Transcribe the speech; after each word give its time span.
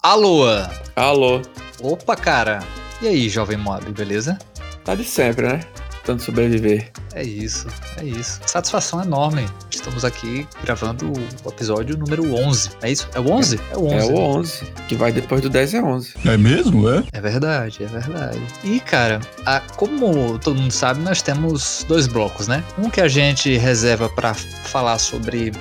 Alô? 0.00 0.44
Alô? 0.94 1.42
Opa, 1.82 2.14
cara. 2.14 2.60
E 3.02 3.08
aí, 3.08 3.28
jovem 3.28 3.56
mob, 3.56 3.90
beleza? 3.90 4.38
Tá 4.84 4.94
de 4.94 5.02
sempre, 5.02 5.48
né? 5.48 5.60
Tentando 6.02 6.22
sobreviver. 6.22 6.92
É 7.14 7.24
isso, 7.24 7.66
é 7.96 8.04
isso. 8.04 8.40
Satisfação 8.46 9.02
enorme. 9.02 9.44
Estamos 9.68 10.04
aqui 10.04 10.46
gravando 10.62 11.12
o 11.44 11.48
episódio 11.48 11.98
número 11.98 12.32
11. 12.32 12.70
É 12.80 12.92
isso? 12.92 13.08
É 13.12 13.18
o 13.18 13.28
11? 13.28 13.60
É, 13.72 13.76
o 13.76 13.86
11. 13.86 13.96
É 13.96 14.04
o 14.04 14.16
11, 14.16 14.64
que 14.86 14.94
vai 14.94 15.10
depois 15.10 15.40
do 15.40 15.50
10 15.50 15.74
é 15.74 15.82
11. 15.82 16.14
É 16.24 16.36
mesmo, 16.36 16.88
é? 16.88 17.02
É 17.12 17.20
verdade, 17.20 17.82
é 17.82 17.86
verdade. 17.86 18.40
E, 18.62 18.78
cara, 18.78 19.20
a, 19.44 19.58
como 19.60 20.38
todo 20.38 20.60
mundo 20.60 20.72
sabe, 20.72 21.00
nós 21.00 21.22
temos 21.22 21.84
dois 21.88 22.06
blocos, 22.06 22.46
né? 22.46 22.62
Um 22.78 22.88
que 22.88 23.00
a 23.00 23.08
gente 23.08 23.56
reserva 23.56 24.08
para 24.08 24.32
falar 24.32 24.98
sobre 24.98 25.52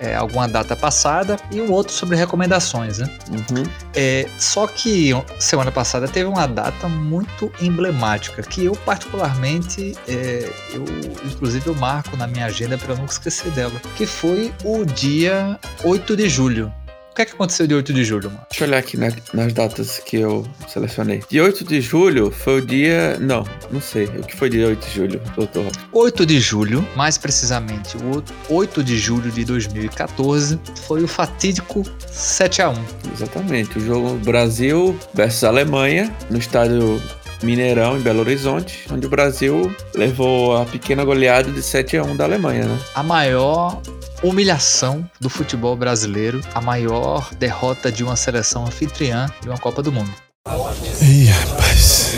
é, 0.00 0.14
alguma 0.14 0.48
data 0.48 0.76
passada 0.76 1.36
e 1.50 1.60
um 1.60 1.70
outro 1.70 1.92
sobre 1.92 2.16
recomendações, 2.16 2.98
né? 2.98 3.10
Uhum. 3.30 3.64
É, 3.94 4.28
só 4.38 4.66
que 4.66 5.12
semana 5.38 5.70
passada 5.70 6.06
teve 6.06 6.28
uma 6.28 6.46
data 6.46 6.88
muito 6.88 7.52
emblemática 7.60 8.42
que 8.42 8.64
eu 8.64 8.72
particularmente, 8.84 9.96
é, 10.06 10.52
eu 10.72 10.84
inclusive 11.24 11.66
eu 11.66 11.74
marco 11.74 12.16
na 12.16 12.26
minha 12.26 12.46
agenda 12.46 12.78
para 12.78 12.94
nunca 12.94 13.12
esquecer 13.12 13.50
dela, 13.52 13.80
que 13.96 14.06
foi 14.06 14.52
o 14.64 14.84
dia 14.84 15.58
8 15.84 16.16
de 16.16 16.28
julho 16.28 16.72
que 17.18 17.22
é 17.22 17.24
que 17.26 17.32
aconteceu 17.32 17.66
de 17.66 17.74
8 17.74 17.92
de 17.92 18.04
julho, 18.04 18.30
mano? 18.30 18.46
Deixa 18.48 18.64
eu 18.64 18.68
olhar 18.68 18.78
aqui 18.78 18.96
na, 18.96 19.08
nas 19.34 19.52
datas 19.52 19.98
que 19.98 20.18
eu 20.18 20.46
selecionei. 20.68 21.20
Dia 21.28 21.42
8 21.42 21.64
de 21.64 21.80
julho 21.80 22.30
foi 22.30 22.60
o 22.60 22.64
dia. 22.64 23.18
Não, 23.18 23.44
não 23.72 23.80
sei. 23.80 24.04
O 24.04 24.22
que 24.22 24.36
foi 24.36 24.48
dia 24.48 24.68
8 24.68 24.86
de 24.86 24.94
julho, 24.94 25.20
doutor? 25.34 25.66
8 25.90 26.24
de 26.24 26.38
julho, 26.38 26.86
mais 26.94 27.18
precisamente, 27.18 27.96
o 27.96 28.22
8 28.54 28.84
de 28.84 28.96
julho 28.96 29.32
de 29.32 29.44
2014, 29.44 30.60
foi 30.86 31.02
o 31.02 31.08
fatídico 31.08 31.82
7x1. 32.08 32.78
Exatamente. 33.12 33.78
O 33.78 33.80
jogo 33.84 34.14
Brasil 34.18 34.96
versus 35.12 35.42
Alemanha 35.42 36.14
no 36.30 36.38
estádio 36.38 37.02
Mineirão, 37.42 37.96
em 37.96 38.00
Belo 38.00 38.20
Horizonte, 38.20 38.86
onde 38.92 39.08
o 39.08 39.10
Brasil 39.10 39.74
levou 39.92 40.56
a 40.56 40.64
pequena 40.64 41.04
goleada 41.04 41.50
de 41.50 41.62
7 41.62 41.96
a 41.96 42.04
1 42.04 42.16
da 42.16 42.24
Alemanha, 42.24 42.64
né? 42.64 42.78
A 42.94 43.02
maior 43.02 43.80
humilhação 44.22 45.08
do 45.20 45.28
futebol 45.28 45.76
brasileiro, 45.76 46.40
a 46.54 46.60
maior 46.60 47.32
derrota 47.34 47.90
de 47.90 48.02
uma 48.02 48.16
seleção 48.16 48.66
anfitriã 48.66 49.26
de 49.40 49.48
uma 49.48 49.58
Copa 49.58 49.82
do 49.82 49.92
Mundo. 49.92 50.12
Ih, 51.02 51.26
rapaz. 51.26 52.12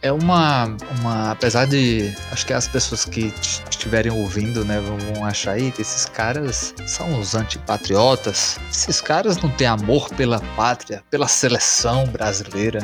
É 0.00 0.10
uma, 0.10 0.76
uma. 0.98 1.30
Apesar 1.30 1.64
de. 1.64 2.12
Acho 2.32 2.44
que 2.44 2.52
as 2.52 2.66
pessoas 2.66 3.04
que 3.04 3.32
estiverem 3.70 4.10
ouvindo, 4.10 4.64
né, 4.64 4.80
vão 4.80 5.24
achar 5.24 5.52
aí 5.52 5.70
que 5.70 5.82
esses 5.82 6.06
caras 6.06 6.74
são 6.86 7.20
os 7.20 7.36
antipatriotas. 7.36 8.58
Esses 8.68 9.00
caras 9.00 9.36
não 9.36 9.48
têm 9.50 9.68
amor 9.68 10.08
pela 10.10 10.40
pátria, 10.56 11.04
pela 11.08 11.28
seleção 11.28 12.04
brasileira 12.06 12.80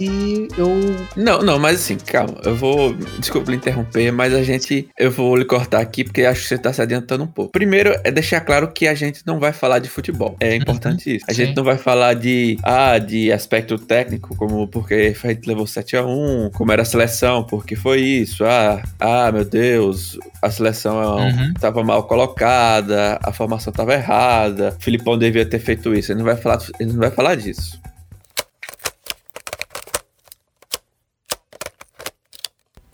e 0.00 0.48
eu. 0.56 0.68
Não, 1.16 1.42
não, 1.42 1.58
mas 1.58 1.76
assim, 1.76 1.96
calma. 1.96 2.40
Eu 2.44 2.54
vou. 2.54 2.94
Desculpa 3.18 3.50
lhe 3.50 3.56
interromper, 3.56 4.10
mas 4.12 4.32
a 4.34 4.42
gente. 4.42 4.88
Eu 4.98 5.10
vou 5.10 5.36
lhe 5.36 5.44
cortar 5.44 5.80
aqui 5.80 6.04
porque 6.04 6.24
acho 6.24 6.42
que 6.42 6.48
você 6.48 6.58
tá 6.58 6.72
se 6.72 6.80
adiantando 6.80 7.24
um 7.24 7.28
pouco. 7.28 7.52
Primeiro, 7.52 7.94
é 8.04 8.10
deixar 8.10 8.40
claro 8.40 8.68
que 8.72 8.86
a 8.86 8.94
gente 8.94 9.22
não 9.26 9.38
vai 9.38 9.52
falar 9.52 9.78
de 9.78 9.88
futebol. 9.88 10.36
É 10.40 10.54
importante 10.54 11.10
uhum, 11.10 11.16
isso. 11.16 11.24
A 11.28 11.34
sim. 11.34 11.44
gente 11.44 11.56
não 11.56 11.64
vai 11.64 11.76
falar 11.76 12.14
de. 12.14 12.56
Ah, 12.62 12.98
de 12.98 13.32
aspecto 13.32 13.78
técnico, 13.78 14.36
como 14.36 14.68
porque 14.68 15.14
a 15.22 15.28
gente 15.28 15.46
levou 15.46 15.64
7x1, 15.64 16.50
como 16.52 16.72
era 16.72 16.82
a 16.82 16.84
seleção, 16.84 17.44
porque 17.44 17.74
foi 17.74 18.00
isso. 18.00 18.44
Ah, 18.44 18.82
ah, 19.00 19.32
meu 19.32 19.44
Deus, 19.44 20.18
a 20.42 20.50
seleção 20.50 21.16
uhum. 21.16 21.54
tava 21.60 21.82
mal 21.82 22.04
colocada, 22.04 23.18
a 23.22 23.32
formação 23.32 23.72
tava 23.72 23.94
errada, 23.94 24.74
o 24.78 24.82
Filipão 24.82 25.18
devia 25.18 25.44
ter 25.44 25.58
feito 25.58 25.94
isso. 25.94 26.12
Ele 26.12 26.18
não 26.18 26.26
vai 26.26 26.36
falar, 26.36 26.58
ele 26.78 26.92
não 26.92 27.00
vai 27.00 27.10
falar 27.10 27.34
disso. 27.34 27.80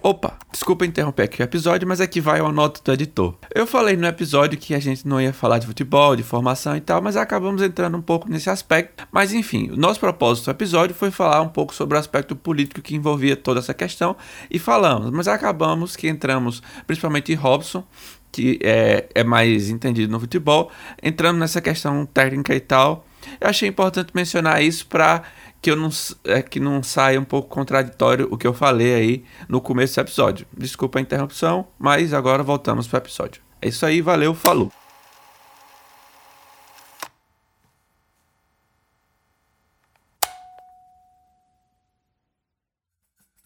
Opa, 0.06 0.36
desculpa 0.52 0.84
interromper 0.84 1.22
aqui 1.22 1.41
o 1.41 1.44
episódio, 1.44 1.88
mas 1.88 1.98
aqui 1.98 2.20
vai 2.20 2.38
uma 2.38 2.53
nota 2.53 2.78
do 2.84 2.92
editor. 2.92 3.34
Eu 3.54 3.66
falei 3.66 3.97
no 3.97 4.06
episódio 4.06 4.59
que 4.59 4.75
a 4.75 4.78
gente 4.78 5.09
não 5.09 5.19
ia 5.19 5.32
falar 5.32 5.59
de 5.59 5.66
futebol, 5.66 6.15
de 6.15 6.22
formação 6.22 6.76
e 6.76 6.81
tal, 6.82 7.00
mas 7.00 7.16
acabamos 7.16 7.62
entrando 7.62 7.97
um 7.97 8.03
pouco 8.03 8.28
nesse 8.28 8.50
aspecto. 8.50 9.09
Mas 9.10 9.32
enfim, 9.32 9.70
o 9.70 9.76
nosso 9.78 9.98
propósito 9.98 10.44
do 10.44 10.50
episódio 10.50 10.94
foi 10.94 11.10
falar 11.10 11.41
um 11.41 11.48
pouco 11.48 11.75
sobre 11.75 11.97
o 11.97 11.98
aspecto 11.98 12.37
político 12.37 12.82
que 12.82 12.94
envolvia 12.94 13.34
toda 13.34 13.60
essa 13.60 13.72
questão 13.72 14.15
e 14.50 14.59
falamos, 14.59 15.10
mas 15.10 15.26
acabamos 15.26 15.97
que 15.97 16.06
entramos 16.06 16.62
principalmente 16.86 17.32
em 17.32 17.36
Robson, 17.36 17.82
que 18.31 18.59
é, 18.62 19.09
é 19.15 19.25
mais 19.25 19.71
entendido 19.71 20.12
no 20.12 20.21
futebol, 20.21 20.71
entrando 21.03 21.38
nessa 21.38 21.62
questão 21.62 22.04
técnica 22.04 22.54
e 22.54 22.60
tal. 22.60 23.06
Eu 23.41 23.48
achei 23.48 23.71
importante 23.71 24.10
mencionar 24.15 24.62
isso 24.62 24.86
para 24.86 25.22
que 25.64 25.70
eu 25.70 25.76
não 25.76 25.88
é 26.25 26.42
que 26.42 26.60
não 26.60 26.82
saia 26.82 27.19
um 27.19 27.25
pouco 27.25 27.48
contraditório 27.48 28.28
o 28.30 28.36
que 28.36 28.47
eu 28.47 28.52
falei 28.52 28.94
aí 28.94 29.25
no 29.48 29.62
começo 29.62 29.94
do 29.94 30.00
episódio. 30.02 30.47
Desculpa 30.54 30.98
a 30.98 31.02
interrupção, 31.02 31.66
mas 31.78 32.12
agora 32.12 32.42
voltamos 32.42 32.86
para 32.86 32.98
o 32.98 33.00
episódio. 33.00 33.42
É 33.62 33.69
isso 33.69 33.86
aí, 33.86 34.03
valeu, 34.03 34.34
falou. 34.34 34.70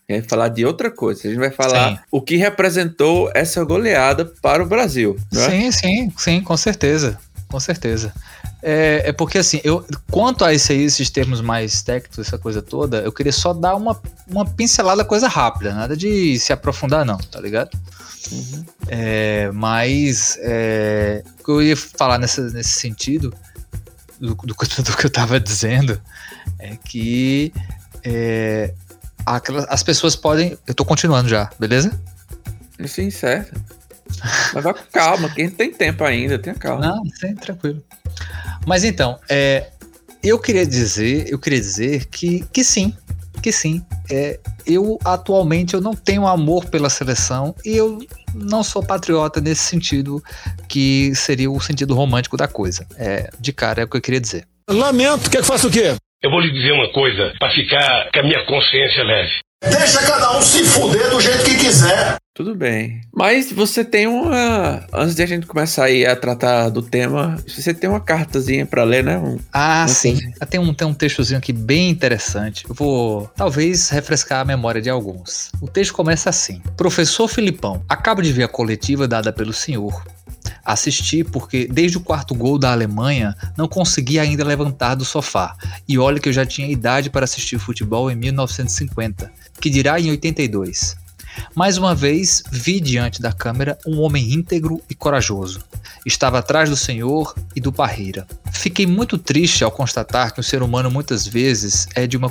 A 0.08 0.12
gente 0.12 0.22
vai 0.22 0.28
falar 0.28 0.48
de 0.48 0.64
outra 0.64 0.90
coisa. 0.90 1.20
A 1.24 1.30
gente 1.30 1.38
vai 1.38 1.52
falar 1.52 1.90
sim. 1.90 1.98
o 2.10 2.20
que 2.20 2.34
representou 2.34 3.30
essa 3.32 3.62
goleada 3.62 4.24
para 4.24 4.60
o 4.60 4.66
Brasil. 4.66 5.16
É? 5.32 5.36
Sim, 5.36 5.70
sim, 5.70 6.12
sim, 6.16 6.40
com 6.40 6.56
certeza. 6.56 7.16
Com 7.46 7.60
certeza. 7.60 8.12
É, 8.62 9.02
é, 9.06 9.12
porque 9.12 9.38
assim, 9.38 9.60
eu, 9.62 9.84
quanto 10.10 10.44
a 10.44 10.52
esse 10.52 10.72
aí, 10.72 10.82
esses 10.82 11.08
termos 11.10 11.40
mais 11.40 11.80
técnicos, 11.82 12.18
essa 12.18 12.38
coisa 12.38 12.60
toda, 12.60 12.98
eu 12.98 13.12
queria 13.12 13.32
só 13.32 13.52
dar 13.52 13.76
uma, 13.76 14.00
uma 14.26 14.44
pincelada 14.44 15.04
coisa 15.04 15.28
rápida, 15.28 15.72
nada 15.72 15.96
de 15.96 16.38
se 16.40 16.52
aprofundar, 16.52 17.04
não, 17.04 17.18
tá 17.18 17.40
ligado? 17.40 17.70
Uhum. 18.32 18.64
É, 18.88 19.50
mas 19.52 20.36
é, 20.40 21.22
o 21.38 21.44
que 21.44 21.50
eu 21.50 21.62
ia 21.62 21.76
falar 21.76 22.18
nessa, 22.18 22.42
nesse 22.50 22.80
sentido, 22.80 23.32
do, 24.18 24.34
do, 24.34 24.46
do, 24.46 24.96
que 24.96 25.06
eu 25.06 25.10
tava 25.10 25.38
dizendo, 25.38 26.00
é 26.58 26.76
que 26.76 27.52
é, 28.02 28.74
aquelas, 29.24 29.66
as 29.68 29.82
pessoas 29.82 30.16
podem. 30.16 30.58
Eu 30.66 30.74
tô 30.74 30.84
continuando 30.84 31.28
já, 31.28 31.48
beleza? 31.58 31.98
Sim, 32.86 33.10
certo. 33.10 33.60
Mas 34.54 34.64
vai 34.64 34.74
com 34.74 34.84
calma, 34.92 35.28
quem 35.28 35.50
tem 35.50 35.72
tempo 35.72 36.02
ainda, 36.02 36.38
tenha 36.38 36.56
calma. 36.56 36.86
Não, 36.86 37.04
sim, 37.14 37.34
tranquilo. 37.34 37.82
Mas 38.68 38.84
então, 38.84 39.18
é, 39.30 39.68
eu 40.22 40.38
queria 40.38 40.66
dizer, 40.66 41.24
eu 41.26 41.38
queria 41.38 41.58
dizer 41.58 42.04
que, 42.04 42.44
que 42.52 42.62
sim, 42.62 42.94
que 43.42 43.50
sim. 43.50 43.82
É, 44.10 44.38
eu 44.66 44.98
atualmente 45.06 45.72
eu 45.72 45.80
não 45.80 45.94
tenho 45.94 46.26
amor 46.26 46.66
pela 46.66 46.90
seleção 46.90 47.54
e 47.64 47.74
eu 47.74 47.98
não 48.34 48.62
sou 48.62 48.84
patriota 48.84 49.40
nesse 49.40 49.62
sentido 49.62 50.22
que 50.68 51.14
seria 51.14 51.50
o 51.50 51.58
sentido 51.58 51.94
romântico 51.94 52.36
da 52.36 52.46
coisa. 52.46 52.86
É, 52.98 53.30
de 53.40 53.54
cara 53.54 53.80
é 53.80 53.84
o 53.84 53.88
que 53.88 53.96
eu 53.96 54.02
queria 54.02 54.20
dizer. 54.20 54.44
Lamento, 54.68 55.30
quer 55.30 55.38
que 55.38 55.46
faça 55.46 55.66
o 55.66 55.70
quê? 55.70 55.94
Eu 56.22 56.30
vou 56.30 56.40
lhe 56.40 56.52
dizer 56.52 56.72
uma 56.72 56.92
coisa 56.92 57.32
para 57.38 57.50
ficar 57.54 58.10
com 58.12 58.20
a 58.20 58.22
minha 58.22 58.44
consciência 58.44 59.02
leve. 59.02 59.32
Deixa 59.64 60.06
cada 60.06 60.36
um 60.36 60.42
se 60.42 60.62
fuder 60.64 61.08
do 61.08 61.18
jeito 61.18 61.42
que 61.42 61.56
quiser. 61.56 62.18
Tudo 62.38 62.54
bem. 62.54 63.00
Mas 63.12 63.50
você 63.50 63.84
tem 63.84 64.06
uma. 64.06 64.86
Antes 64.92 65.16
de 65.16 65.24
a 65.24 65.26
gente 65.26 65.44
começar 65.44 65.86
aí 65.86 66.06
a 66.06 66.14
tratar 66.14 66.68
do 66.68 66.80
tema, 66.80 67.36
você 67.44 67.74
tem 67.74 67.90
uma 67.90 67.98
cartazinha 67.98 68.64
para 68.64 68.84
ler, 68.84 69.02
né? 69.02 69.18
Um, 69.18 69.40
ah, 69.52 69.84
um 69.84 69.92
sim. 69.92 70.20
Tem 70.48 70.60
um, 70.60 70.72
tem 70.72 70.86
um 70.86 70.94
textozinho 70.94 71.36
aqui 71.36 71.52
bem 71.52 71.90
interessante. 71.90 72.64
Eu 72.68 72.76
vou 72.76 73.28
talvez 73.34 73.88
refrescar 73.88 74.42
a 74.42 74.44
memória 74.44 74.80
de 74.80 74.88
alguns. 74.88 75.50
O 75.60 75.66
texto 75.66 75.92
começa 75.92 76.30
assim: 76.30 76.62
Professor 76.76 77.26
Filipão, 77.26 77.82
acabo 77.88 78.22
de 78.22 78.32
ver 78.32 78.44
a 78.44 78.48
coletiva 78.48 79.08
dada 79.08 79.32
pelo 79.32 79.52
senhor. 79.52 80.00
Assisti 80.64 81.24
porque 81.24 81.66
desde 81.66 81.96
o 81.96 82.00
quarto 82.00 82.36
gol 82.36 82.56
da 82.56 82.70
Alemanha 82.70 83.34
não 83.56 83.66
consegui 83.66 84.16
ainda 84.16 84.44
levantar 84.44 84.94
do 84.94 85.04
sofá. 85.04 85.56
E 85.88 85.98
olha 85.98 86.20
que 86.20 86.28
eu 86.28 86.32
já 86.32 86.46
tinha 86.46 86.70
idade 86.70 87.10
para 87.10 87.24
assistir 87.24 87.58
futebol 87.58 88.08
em 88.08 88.14
1950, 88.14 89.28
que 89.60 89.68
dirá 89.68 89.98
em 89.98 90.10
82. 90.10 91.07
Mais 91.54 91.76
uma 91.76 91.94
vez, 91.94 92.42
vi 92.50 92.80
diante 92.80 93.20
da 93.20 93.32
câmera 93.32 93.78
um 93.86 94.00
homem 94.00 94.32
íntegro 94.32 94.80
e 94.88 94.94
corajoso. 94.94 95.60
Estava 96.04 96.38
atrás 96.38 96.70
do 96.70 96.76
Senhor 96.76 97.34
e 97.54 97.60
do 97.60 97.72
Parreira. 97.72 98.26
Fiquei 98.52 98.86
muito 98.86 99.18
triste 99.18 99.64
ao 99.64 99.70
constatar 99.70 100.32
que 100.32 100.40
o 100.40 100.44
ser 100.44 100.62
humano 100.62 100.90
muitas 100.90 101.26
vezes 101.26 101.86
é 101.94 102.06
de 102.06 102.16
uma 102.16 102.30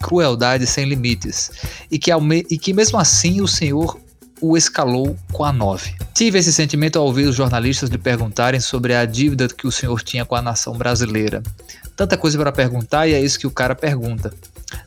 crueldade 0.00 0.66
sem 0.66 0.86
limites 0.86 1.50
e 1.90 1.98
que, 1.98 2.10
e 2.50 2.58
que 2.58 2.72
mesmo 2.72 2.98
assim 2.98 3.40
o 3.40 3.48
Senhor 3.48 3.98
o 4.40 4.56
escalou 4.56 5.16
com 5.32 5.44
a 5.44 5.52
9. 5.52 5.94
Tive 6.14 6.38
esse 6.38 6.52
sentimento 6.52 6.98
ao 6.98 7.06
ouvir 7.06 7.26
os 7.26 7.34
jornalistas 7.34 7.88
lhe 7.88 7.98
perguntarem 7.98 8.60
sobre 8.60 8.94
a 8.94 9.04
dívida 9.04 9.48
que 9.48 9.66
o 9.66 9.72
senhor 9.72 10.02
tinha 10.02 10.24
com 10.24 10.34
a 10.34 10.42
nação 10.42 10.76
brasileira. 10.76 11.42
Tanta 11.96 12.16
coisa 12.16 12.38
para 12.38 12.52
perguntar 12.52 13.06
e 13.06 13.14
é 13.14 13.20
isso 13.20 13.38
que 13.38 13.46
o 13.46 13.50
cara 13.50 13.74
pergunta. 13.74 14.32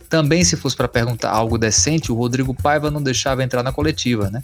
Também, 0.10 0.44
se 0.44 0.58
fosse 0.58 0.76
para 0.76 0.88
perguntar 0.88 1.32
algo 1.32 1.58
decente, 1.58 2.12
o 2.12 2.16
Rodrigo 2.16 2.54
Paiva 2.54 2.90
não 2.90 3.02
deixava 3.02 3.44
entrar 3.44 3.64
na 3.64 3.72
coletiva, 3.72 4.30
né? 4.30 4.44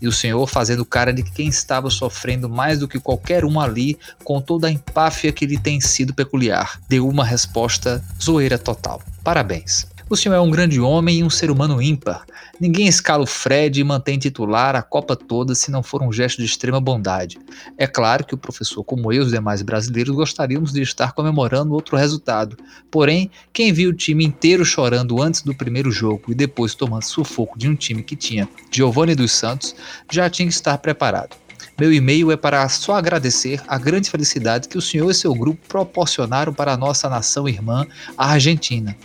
E 0.00 0.06
o 0.06 0.12
senhor, 0.12 0.46
fazendo 0.46 0.84
cara 0.84 1.12
de 1.12 1.22
quem 1.22 1.48
estava 1.48 1.90
sofrendo 1.90 2.48
mais 2.48 2.78
do 2.78 2.86
que 2.86 3.00
qualquer 3.00 3.44
um 3.44 3.58
ali, 3.58 3.98
com 4.22 4.40
toda 4.40 4.68
a 4.68 4.70
empáfia 4.70 5.32
que 5.32 5.46
lhe 5.46 5.58
tem 5.58 5.80
sido 5.80 6.14
peculiar, 6.14 6.80
deu 6.88 7.08
uma 7.08 7.24
resposta 7.24 8.04
zoeira 8.22 8.58
total. 8.58 9.02
Parabéns. 9.24 9.86
O 10.08 10.14
senhor 10.14 10.36
é 10.36 10.40
um 10.40 10.52
grande 10.52 10.78
homem 10.80 11.18
e 11.18 11.24
um 11.24 11.30
ser 11.30 11.50
humano 11.50 11.82
ímpar. 11.82 12.24
Ninguém 12.60 12.86
escala 12.86 13.24
o 13.24 13.26
Fred 13.26 13.80
e 13.80 13.82
mantém 13.82 14.16
titular 14.16 14.76
a 14.76 14.82
Copa 14.82 15.16
toda 15.16 15.52
se 15.52 15.68
não 15.68 15.82
for 15.82 16.00
um 16.00 16.12
gesto 16.12 16.38
de 16.38 16.44
extrema 16.44 16.80
bondade. 16.80 17.40
É 17.76 17.88
claro 17.88 18.24
que 18.24 18.32
o 18.32 18.38
professor, 18.38 18.84
como 18.84 19.12
eu 19.12 19.22
e 19.22 19.24
os 19.24 19.32
demais 19.32 19.62
brasileiros, 19.62 20.14
gostaríamos 20.14 20.72
de 20.72 20.80
estar 20.80 21.10
comemorando 21.10 21.74
outro 21.74 21.96
resultado. 21.96 22.56
Porém, 22.88 23.32
quem 23.52 23.72
viu 23.72 23.90
o 23.90 23.92
time 23.92 24.24
inteiro 24.24 24.64
chorando 24.64 25.20
antes 25.20 25.42
do 25.42 25.52
primeiro 25.52 25.90
jogo 25.90 26.26
e 26.28 26.36
depois 26.36 26.72
tomando 26.72 27.02
sufoco 27.02 27.58
de 27.58 27.68
um 27.68 27.74
time 27.74 28.00
que 28.00 28.14
tinha 28.14 28.48
Giovanni 28.70 29.16
dos 29.16 29.32
Santos, 29.32 29.74
já 30.08 30.30
tinha 30.30 30.46
que 30.46 30.54
estar 30.54 30.78
preparado. 30.78 31.34
Meu 31.76 31.92
e-mail 31.92 32.30
é 32.30 32.36
para 32.36 32.68
só 32.68 32.94
agradecer 32.94 33.60
a 33.66 33.76
grande 33.76 34.08
felicidade 34.08 34.68
que 34.68 34.78
o 34.78 34.82
senhor 34.82 35.10
e 35.10 35.14
seu 35.14 35.34
grupo 35.34 35.66
proporcionaram 35.66 36.54
para 36.54 36.72
a 36.72 36.76
nossa 36.76 37.08
nação 37.08 37.48
irmã, 37.48 37.84
a 38.16 38.30
Argentina. 38.30 38.96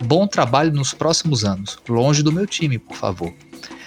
Bom 0.00 0.26
trabalho 0.26 0.72
nos 0.72 0.94
próximos 0.94 1.44
anos. 1.44 1.78
Longe 1.88 2.22
do 2.22 2.32
meu 2.32 2.46
time, 2.46 2.78
por 2.78 2.96
favor. 2.96 3.32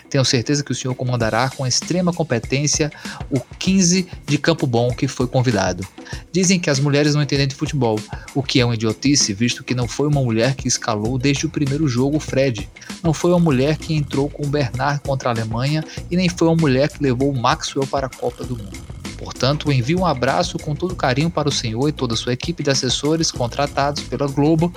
Tenho 0.10 0.26
certeza 0.26 0.62
que 0.62 0.74
o 0.74 0.76
senhor 0.76 0.94
comandará 0.94 1.50
com 1.50 1.66
extrema 1.66 2.12
competência 2.12 2.92
o 3.30 3.40
15 3.40 4.06
de 4.28 4.38
Campo 4.38 4.68
Bom 4.68 4.92
que 4.94 5.08
foi 5.08 5.26
convidado. 5.26 5.88
Dizem 6.34 6.60
que 6.60 6.70
as 6.70 6.82
mulheres 6.82 7.16
não 7.16 7.22
entendem 7.22 7.48
de 7.48 7.56
futebol, 7.56 7.98
o 8.36 8.44
que 8.44 8.60
é 8.60 8.66
uma 8.66 8.74
idiotice, 8.74 9.34
visto 9.34 9.64
que 9.64 9.74
não 9.74 9.88
foi 9.88 10.10
uma 10.10 10.22
mulher 10.22 10.56
que 10.56 10.68
escalou 10.68 11.18
desde 11.18 11.46
o 11.46 11.50
primeiro 11.50 11.88
jogo 11.88 12.18
o 12.18 12.20
Fred. 12.20 12.70
Não 13.02 13.14
foi 13.14 13.32
uma 13.32 13.40
mulher 13.40 13.78
que 13.78 13.94
entrou 13.94 14.30
com 14.30 14.46
o 14.46 14.50
Bernard 14.50 15.00
contra 15.00 15.30
a 15.30 15.32
Alemanha 15.32 15.82
e 16.10 16.18
nem 16.18 16.28
foi 16.28 16.50
uma 16.50 16.58
mulher 16.58 16.90
que 16.90 17.02
levou 17.02 17.32
o 17.32 17.42
Maxwell 17.42 17.88
para 17.88 18.08
a 18.08 18.10
Copa 18.10 18.44
do 18.44 18.58
Mundo. 18.58 19.01
Portanto, 19.24 19.72
envio 19.72 20.00
um 20.00 20.06
abraço 20.06 20.58
com 20.58 20.74
todo 20.74 20.96
carinho 20.96 21.30
para 21.30 21.48
o 21.48 21.52
senhor 21.52 21.88
e 21.88 21.92
toda 21.92 22.16
a 22.16 22.18
sua 22.18 22.34
equipe 22.34 22.64
de 22.64 22.72
assessores 22.72 23.32
contratados 23.32 24.02
pela 24.02 24.28
Globo 24.28 24.74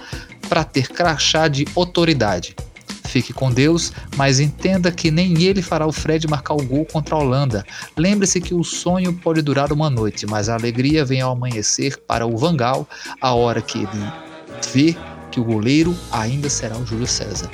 para 0.50 0.62
ter 0.62 0.88
crachá 0.88 1.48
de 1.48 1.66
autoridade. 1.74 2.54
Fique 3.06 3.32
com 3.32 3.50
Deus, 3.50 3.90
mas 4.18 4.40
entenda 4.40 4.92
que 4.92 5.10
nem 5.10 5.42
ele 5.42 5.62
fará 5.62 5.86
o 5.86 5.92
Fred 5.92 6.28
marcar 6.28 6.52
o 6.52 6.62
gol 6.62 6.84
contra 6.84 7.14
a 7.14 7.18
Holanda. 7.18 7.64
Lembre-se 7.96 8.38
que 8.38 8.52
o 8.52 8.62
sonho 8.62 9.14
pode 9.14 9.40
durar 9.40 9.72
uma 9.72 9.88
noite, 9.88 10.26
mas 10.26 10.50
a 10.50 10.54
alegria 10.54 11.06
vem 11.06 11.22
ao 11.22 11.32
amanhecer 11.32 11.96
para 12.06 12.26
o 12.26 12.36
Vangal, 12.36 12.86
a 13.22 13.32
hora 13.32 13.62
que 13.62 13.78
ele 13.78 14.12
vê 14.74 14.94
que 15.30 15.40
o 15.40 15.44
goleiro 15.44 15.96
ainda 16.12 16.50
será 16.50 16.76
o 16.76 16.84
Júlio 16.84 17.06
César. 17.06 17.50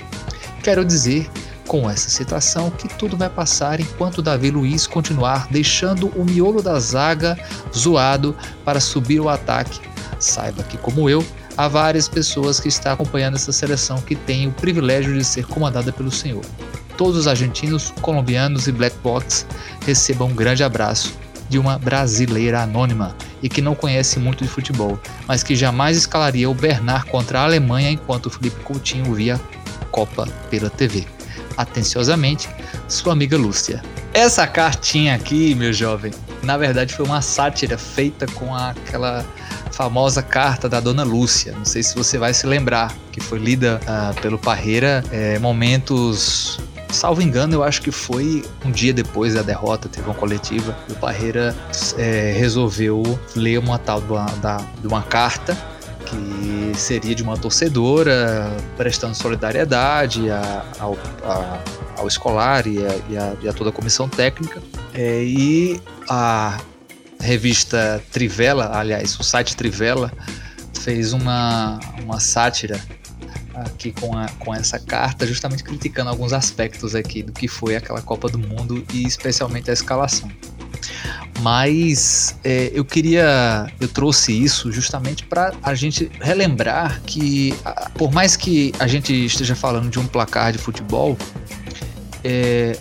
Quero 0.63 0.85
dizer 0.85 1.31
com 1.71 1.89
essa 1.89 2.11
citação 2.11 2.69
que 2.69 2.89
tudo 2.89 3.17
vai 3.17 3.31
passar 3.31 3.79
enquanto 3.79 4.21
Davi 4.21 4.51
Luiz 4.51 4.89
continuar 4.89 5.47
deixando 5.53 6.09
o 6.17 6.25
miolo 6.25 6.61
da 6.61 6.81
zaga 6.81 7.39
zoado 7.73 8.35
para 8.65 8.81
subir 8.81 9.21
o 9.21 9.29
ataque. 9.29 9.81
Saiba 10.19 10.65
que, 10.65 10.77
como 10.77 11.09
eu, 11.09 11.25
há 11.57 11.69
várias 11.69 12.09
pessoas 12.09 12.59
que 12.59 12.67
estão 12.67 12.95
acompanhando 12.95 13.37
essa 13.37 13.53
seleção 13.53 14.01
que 14.01 14.17
tem 14.17 14.49
o 14.49 14.51
privilégio 14.51 15.17
de 15.17 15.23
ser 15.23 15.47
comandada 15.47 15.93
pelo 15.93 16.11
senhor. 16.11 16.45
Todos 16.97 17.17
os 17.17 17.29
argentinos, 17.29 17.95
colombianos 18.03 18.67
e 18.67 18.73
black 18.73 18.97
box 18.99 19.47
recebam 19.87 20.27
um 20.27 20.35
grande 20.35 20.65
abraço 20.65 21.17
de 21.49 21.57
uma 21.57 21.79
brasileira 21.79 22.63
anônima 22.63 23.15
e 23.41 23.49
que 23.49 23.63
não 23.63 23.77
conhece 23.77 24.19
muito 24.19 24.43
de 24.43 24.51
futebol, 24.51 24.99
mas 25.29 25.45
que 25.45 25.55
jamais 25.55 25.97
escalaria 25.97 26.51
o 26.51 26.55
Bernard 26.55 27.07
contra 27.07 27.39
a 27.39 27.45
Alemanha 27.45 27.93
enquanto 27.93 28.27
o 28.27 28.31
Felipe 28.31 28.61
Coutinho 28.65 29.15
via 29.15 29.41
Copa 29.93 30.27
pela 30.51 30.69
TV. 30.69 31.20
Atenciosamente, 31.57 32.49
sua 32.89 33.13
amiga 33.13 33.37
Lúcia. 33.37 33.83
Essa 34.13 34.47
cartinha 34.47 35.15
aqui, 35.15 35.55
meu 35.55 35.73
jovem, 35.73 36.13
na 36.43 36.57
verdade 36.57 36.95
foi 36.95 37.05
uma 37.07 37.21
sátira 37.21 37.79
feita 37.79 38.27
com 38.27 38.55
aquela 38.55 39.25
famosa 39.71 40.23
carta 40.23 40.69
da 40.69 40.81
Dona 40.81 41.05
Lúcia. 41.05 41.53
Não 41.53 41.65
sei 41.65 41.83
se 41.83 41.95
você 41.95 42.19
vai 42.19 42.35
se 42.35 42.47
lembrar, 42.47 42.95
que 43.13 43.21
foi 43.21 43.39
lida 43.39 43.81
uh, 43.85 44.21
pelo 44.21 44.39
Parreira 44.39 45.05
é, 45.11 45.39
momentos. 45.39 46.59
Salvo 46.91 47.23
engano, 47.23 47.55
eu 47.55 47.63
acho 47.63 47.81
que 47.81 47.93
foi 47.93 48.45
um 48.65 48.71
dia 48.71 48.93
depois 48.93 49.35
da 49.35 49.43
derrota, 49.43 49.89
teve 49.89 50.07
uma 50.07 50.15
coletiva. 50.15 50.77
O 50.91 50.95
Parreira 50.97 51.57
é, 51.97 52.35
resolveu 52.37 53.19
ler 53.37 53.59
uma 53.59 53.79
tal 53.79 54.01
de 54.01 54.11
uma, 54.11 54.27
da, 54.43 54.57
de 54.57 54.87
uma 54.89 55.03
carta 55.03 55.57
seria 56.81 57.15
de 57.15 57.23
uma 57.23 57.37
torcedora 57.37 58.51
prestando 58.77 59.15
solidariedade 59.15 60.31
a, 60.31 60.65
ao, 60.79 60.99
a, 61.23 61.63
ao 61.99 62.09
escolar 62.09 62.67
e 62.67 62.79
a, 62.85 62.99
e, 63.09 63.17
a, 63.17 63.37
e 63.43 63.49
a, 63.49 63.53
toda 63.53 63.71
a 63.71 63.73
comissão 63.73 64.09
técnica. 64.09 64.63
É, 64.95 65.23
e 65.23 65.81
a 66.09 66.59
revista 67.21 68.03
Trivela, 68.11 68.77
aliás, 68.77 69.19
o 69.19 69.23
site 69.23 69.55
Trivela, 69.55 70.11
fez 70.81 71.13
uma, 71.13 71.79
uma 72.03 72.19
sátira 72.19 72.81
aqui 73.55 73.93
com, 73.93 74.17
a, 74.17 74.29
com 74.39 74.55
essa 74.55 74.79
carta, 74.79 75.27
justamente 75.27 75.63
criticando 75.63 76.11
alguns 76.11 76.33
aspectos 76.33 76.95
aqui 76.95 77.23
do 77.23 77.33
que 77.33 77.47
foi 77.47 77.77
aquela 77.77 78.01
Copa 78.01 78.29
do 78.29 78.39
Mundo 78.39 78.85
e 78.93 79.07
especialmente 79.07 79.71
a 79.71 79.73
escalação. 79.73 80.31
Mas 81.41 82.37
é, 82.45 82.71
eu 82.75 82.85
queria, 82.85 83.67
eu 83.81 83.89
trouxe 83.89 84.33
isso 84.33 84.71
justamente 84.71 85.25
para 85.25 85.55
a 85.63 85.75
gente 85.75 86.11
relembrar 86.21 87.01
que, 87.07 87.55
por 87.95 88.13
mais 88.13 88.37
que 88.37 88.73
a 88.79 88.87
gente 88.87 89.13
esteja 89.25 89.55
falando 89.55 89.89
de 89.89 89.99
um 89.99 90.07
placar 90.07 90.53
de 90.53 90.59
futebol, 90.59 91.17
é, 92.23 92.79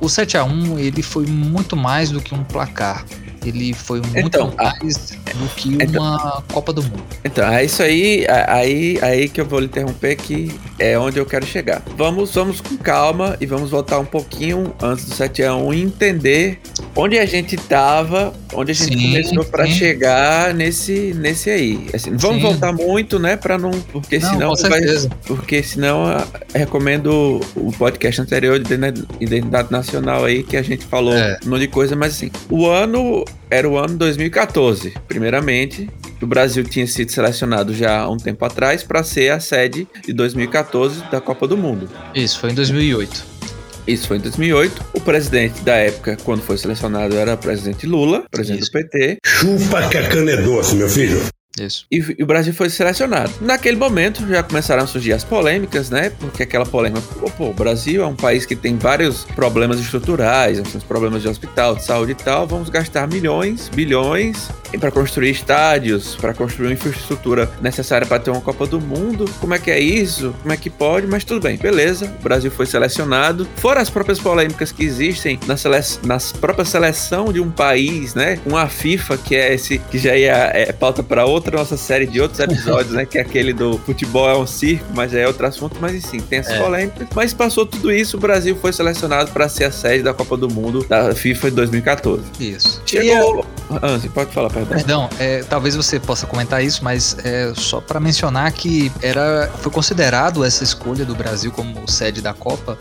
o 0.00 0.08
7 0.08 0.36
a 0.36 0.44
1 0.44 0.78
ele 0.78 1.02
foi 1.02 1.26
muito 1.26 1.76
mais 1.76 2.10
do 2.10 2.20
que 2.20 2.34
um 2.34 2.44
placar. 2.44 3.04
Ele 3.48 3.72
foi 3.72 4.00
muito 4.00 4.18
então, 4.18 4.52
mais 4.56 5.16
a, 5.26 5.32
do 5.32 5.48
que 5.56 5.74
então, 5.74 6.02
uma 6.02 6.42
Copa 6.52 6.72
do 6.72 6.82
Mundo. 6.82 7.02
Então, 7.24 7.50
é 7.52 7.64
isso 7.64 7.82
aí, 7.82 8.26
aí, 8.46 8.98
aí 9.02 9.28
que 9.28 9.40
eu 9.40 9.44
vou 9.44 9.60
lhe 9.60 9.66
interromper 9.66 10.16
que 10.16 10.52
é 10.78 10.98
onde 10.98 11.18
eu 11.18 11.26
quero 11.26 11.46
chegar. 11.46 11.82
Vamos, 11.96 12.34
vamos 12.34 12.60
com 12.60 12.76
calma 12.76 13.36
e 13.40 13.46
vamos 13.46 13.70
voltar 13.70 13.98
um 13.98 14.04
pouquinho 14.04 14.74
antes 14.82 15.06
do 15.06 15.14
7 15.14 15.42
a 15.44 15.54
1 15.54 15.74
e 15.74 15.82
entender 15.82 16.60
onde 16.94 17.18
a 17.18 17.26
gente 17.26 17.56
tava, 17.56 18.32
onde 18.52 18.72
a 18.72 18.74
gente 18.74 18.96
sim, 18.96 19.02
começou 19.02 19.44
para 19.44 19.66
chegar 19.66 20.52
nesse 20.54 21.14
nesse 21.14 21.50
aí. 21.50 21.88
Assim, 21.94 22.16
vamos 22.16 22.36
sim. 22.36 22.42
voltar 22.42 22.72
muito, 22.72 23.18
né, 23.18 23.36
para 23.36 23.56
não 23.56 23.70
porque 23.70 24.18
não, 24.18 24.30
senão 24.30 24.54
vai, 24.68 24.80
porque 25.26 25.62
senão 25.62 26.06
ah, 26.06 26.26
recomendo 26.54 27.40
o 27.56 27.72
podcast 27.72 28.20
anterior 28.20 28.58
de 28.58 28.74
identidade 29.20 29.70
nacional 29.70 30.24
aí 30.24 30.42
que 30.42 30.56
a 30.56 30.62
gente 30.62 30.84
falou 30.84 31.14
é. 31.14 31.38
um 31.44 31.50
monte 31.50 31.60
de 31.60 31.68
coisa, 31.68 31.94
mas 31.94 32.14
assim, 32.14 32.30
o 32.50 32.66
ano 32.66 33.24
era 33.50 33.68
o 33.68 33.76
ano 33.76 33.96
2014, 33.96 34.94
primeiramente. 35.06 35.88
O 36.20 36.26
Brasil 36.26 36.64
tinha 36.64 36.86
sido 36.86 37.10
selecionado 37.12 37.74
já 37.74 38.00
há 38.00 38.10
um 38.10 38.16
tempo 38.16 38.44
atrás 38.44 38.82
para 38.82 39.02
ser 39.02 39.30
a 39.30 39.40
sede 39.40 39.86
de 40.04 40.12
2014 40.12 41.04
da 41.10 41.20
Copa 41.20 41.46
do 41.46 41.56
Mundo. 41.56 41.88
Isso, 42.14 42.40
foi 42.40 42.50
em 42.50 42.54
2008. 42.54 43.38
Isso 43.86 44.06
foi 44.06 44.18
em 44.18 44.20
2008. 44.20 44.84
O 44.92 45.00
presidente 45.00 45.62
da 45.62 45.76
época, 45.76 46.18
quando 46.22 46.42
foi 46.42 46.58
selecionado, 46.58 47.16
era 47.16 47.34
o 47.34 47.38
presidente 47.38 47.86
Lula, 47.86 48.24
presidente 48.30 48.62
Isso. 48.62 48.72
do 48.72 48.78
PT. 48.78 49.18
Chupa 49.24 49.88
que 49.88 49.96
a 49.96 50.08
cana 50.08 50.32
é 50.32 50.36
doce, 50.42 50.74
meu 50.76 50.88
filho. 50.88 51.18
Isso. 51.58 51.86
E, 51.90 52.16
e, 52.18 52.22
o 52.22 52.26
Brasil 52.26 52.52
foi 52.52 52.70
selecionado. 52.70 53.32
Naquele 53.40 53.76
momento 53.76 54.26
já 54.26 54.42
começaram 54.42 54.84
a 54.84 54.86
surgir 54.86 55.12
as 55.12 55.24
polêmicas, 55.24 55.90
né? 55.90 56.10
Porque 56.10 56.42
aquela 56.42 56.66
polêmica, 56.66 57.02
pô, 57.36 57.50
o 57.50 57.54
Brasil 57.54 58.02
é 58.02 58.06
um 58.06 58.16
país 58.16 58.46
que 58.46 58.56
tem 58.56 58.76
vários 58.76 59.24
problemas 59.24 59.78
estruturais, 59.80 60.58
assim, 60.58 60.78
problemas 60.80 61.22
de 61.22 61.28
hospital, 61.28 61.74
de 61.74 61.84
saúde 61.84 62.12
e 62.12 62.14
tal. 62.14 62.46
Vamos 62.46 62.68
gastar 62.68 63.06
milhões, 63.06 63.68
bilhões 63.68 64.48
para 64.78 64.90
construir 64.90 65.30
estádios, 65.30 66.14
para 66.16 66.34
construir 66.34 66.72
infraestrutura 66.72 67.50
necessária 67.60 68.06
para 68.06 68.18
ter 68.18 68.30
uma 68.30 68.40
Copa 68.40 68.66
do 68.66 68.80
Mundo. 68.80 69.24
Como 69.40 69.54
é 69.54 69.58
que 69.58 69.70
é 69.70 69.80
isso? 69.80 70.34
Como 70.42 70.52
é 70.52 70.56
que 70.56 70.68
pode? 70.68 71.06
Mas 71.06 71.24
tudo 71.24 71.40
bem, 71.40 71.56
beleza. 71.56 72.12
O 72.18 72.22
Brasil 72.22 72.50
foi 72.50 72.66
selecionado. 72.66 73.48
Fora 73.56 73.80
as 73.80 73.88
próprias 73.88 74.18
polêmicas 74.18 74.72
que 74.72 74.84
existem 74.84 75.38
na, 75.46 75.56
sele... 75.56 75.76
nas 76.04 76.32
própria 76.32 76.64
seleção 76.64 77.32
de 77.32 77.40
um 77.40 77.50
país, 77.50 78.14
né? 78.14 78.36
Com 78.44 78.56
a 78.56 78.68
FIFA, 78.68 79.16
que 79.18 79.34
é 79.34 79.54
esse 79.54 79.78
que 79.78 79.98
já 79.98 80.16
ia 80.16 80.50
é, 80.52 80.72
pauta 80.72 81.02
para 81.02 81.24
outra 81.24 81.47
outra 81.48 81.58
nossa 81.58 81.76
série 81.76 82.06
de 82.06 82.20
outros 82.20 82.38
episódios, 82.40 82.92
né? 82.92 83.04
Que 83.04 83.18
é 83.18 83.22
aquele 83.22 83.52
do 83.52 83.78
futebol 83.78 84.28
é 84.28 84.36
um 84.36 84.46
circo, 84.46 84.84
mas 84.94 85.14
é 85.14 85.26
outro 85.26 85.46
assunto. 85.46 85.76
Mas 85.80 85.94
enfim, 85.94 86.20
tem 86.20 86.38
essa 86.38 86.52
é. 86.52 86.62
polêmica. 86.62 87.08
Mas 87.14 87.32
passou 87.32 87.66
tudo 87.66 87.90
isso, 87.90 88.16
o 88.16 88.20
Brasil 88.20 88.56
foi 88.56 88.72
selecionado 88.72 89.30
para 89.32 89.48
ser 89.48 89.64
a 89.64 89.72
sede 89.72 90.02
da 90.02 90.14
Copa 90.14 90.36
do 90.36 90.48
Mundo 90.48 90.84
da 90.88 91.14
FIFA 91.14 91.50
de 91.50 91.56
2014. 91.56 92.22
Isso. 92.38 92.82
Chegou. 92.86 93.44
Ah, 93.70 93.98
você 93.98 94.08
pode 94.08 94.32
falar, 94.32 94.50
perdão. 94.50 94.76
Perdão, 94.76 95.10
é, 95.18 95.42
talvez 95.42 95.74
você 95.74 95.98
possa 95.98 96.26
comentar 96.26 96.62
isso, 96.62 96.82
mas 96.84 97.16
é 97.24 97.52
só 97.54 97.80
para 97.80 98.00
mencionar 98.00 98.50
que 98.52 98.90
era, 99.02 99.50
foi 99.60 99.72
considerado 99.72 100.44
essa 100.44 100.64
escolha 100.64 101.04
do 101.04 101.14
Brasil 101.14 101.50
como 101.50 101.88
sede 101.88 102.20
da 102.20 102.32
Copa 102.32 102.78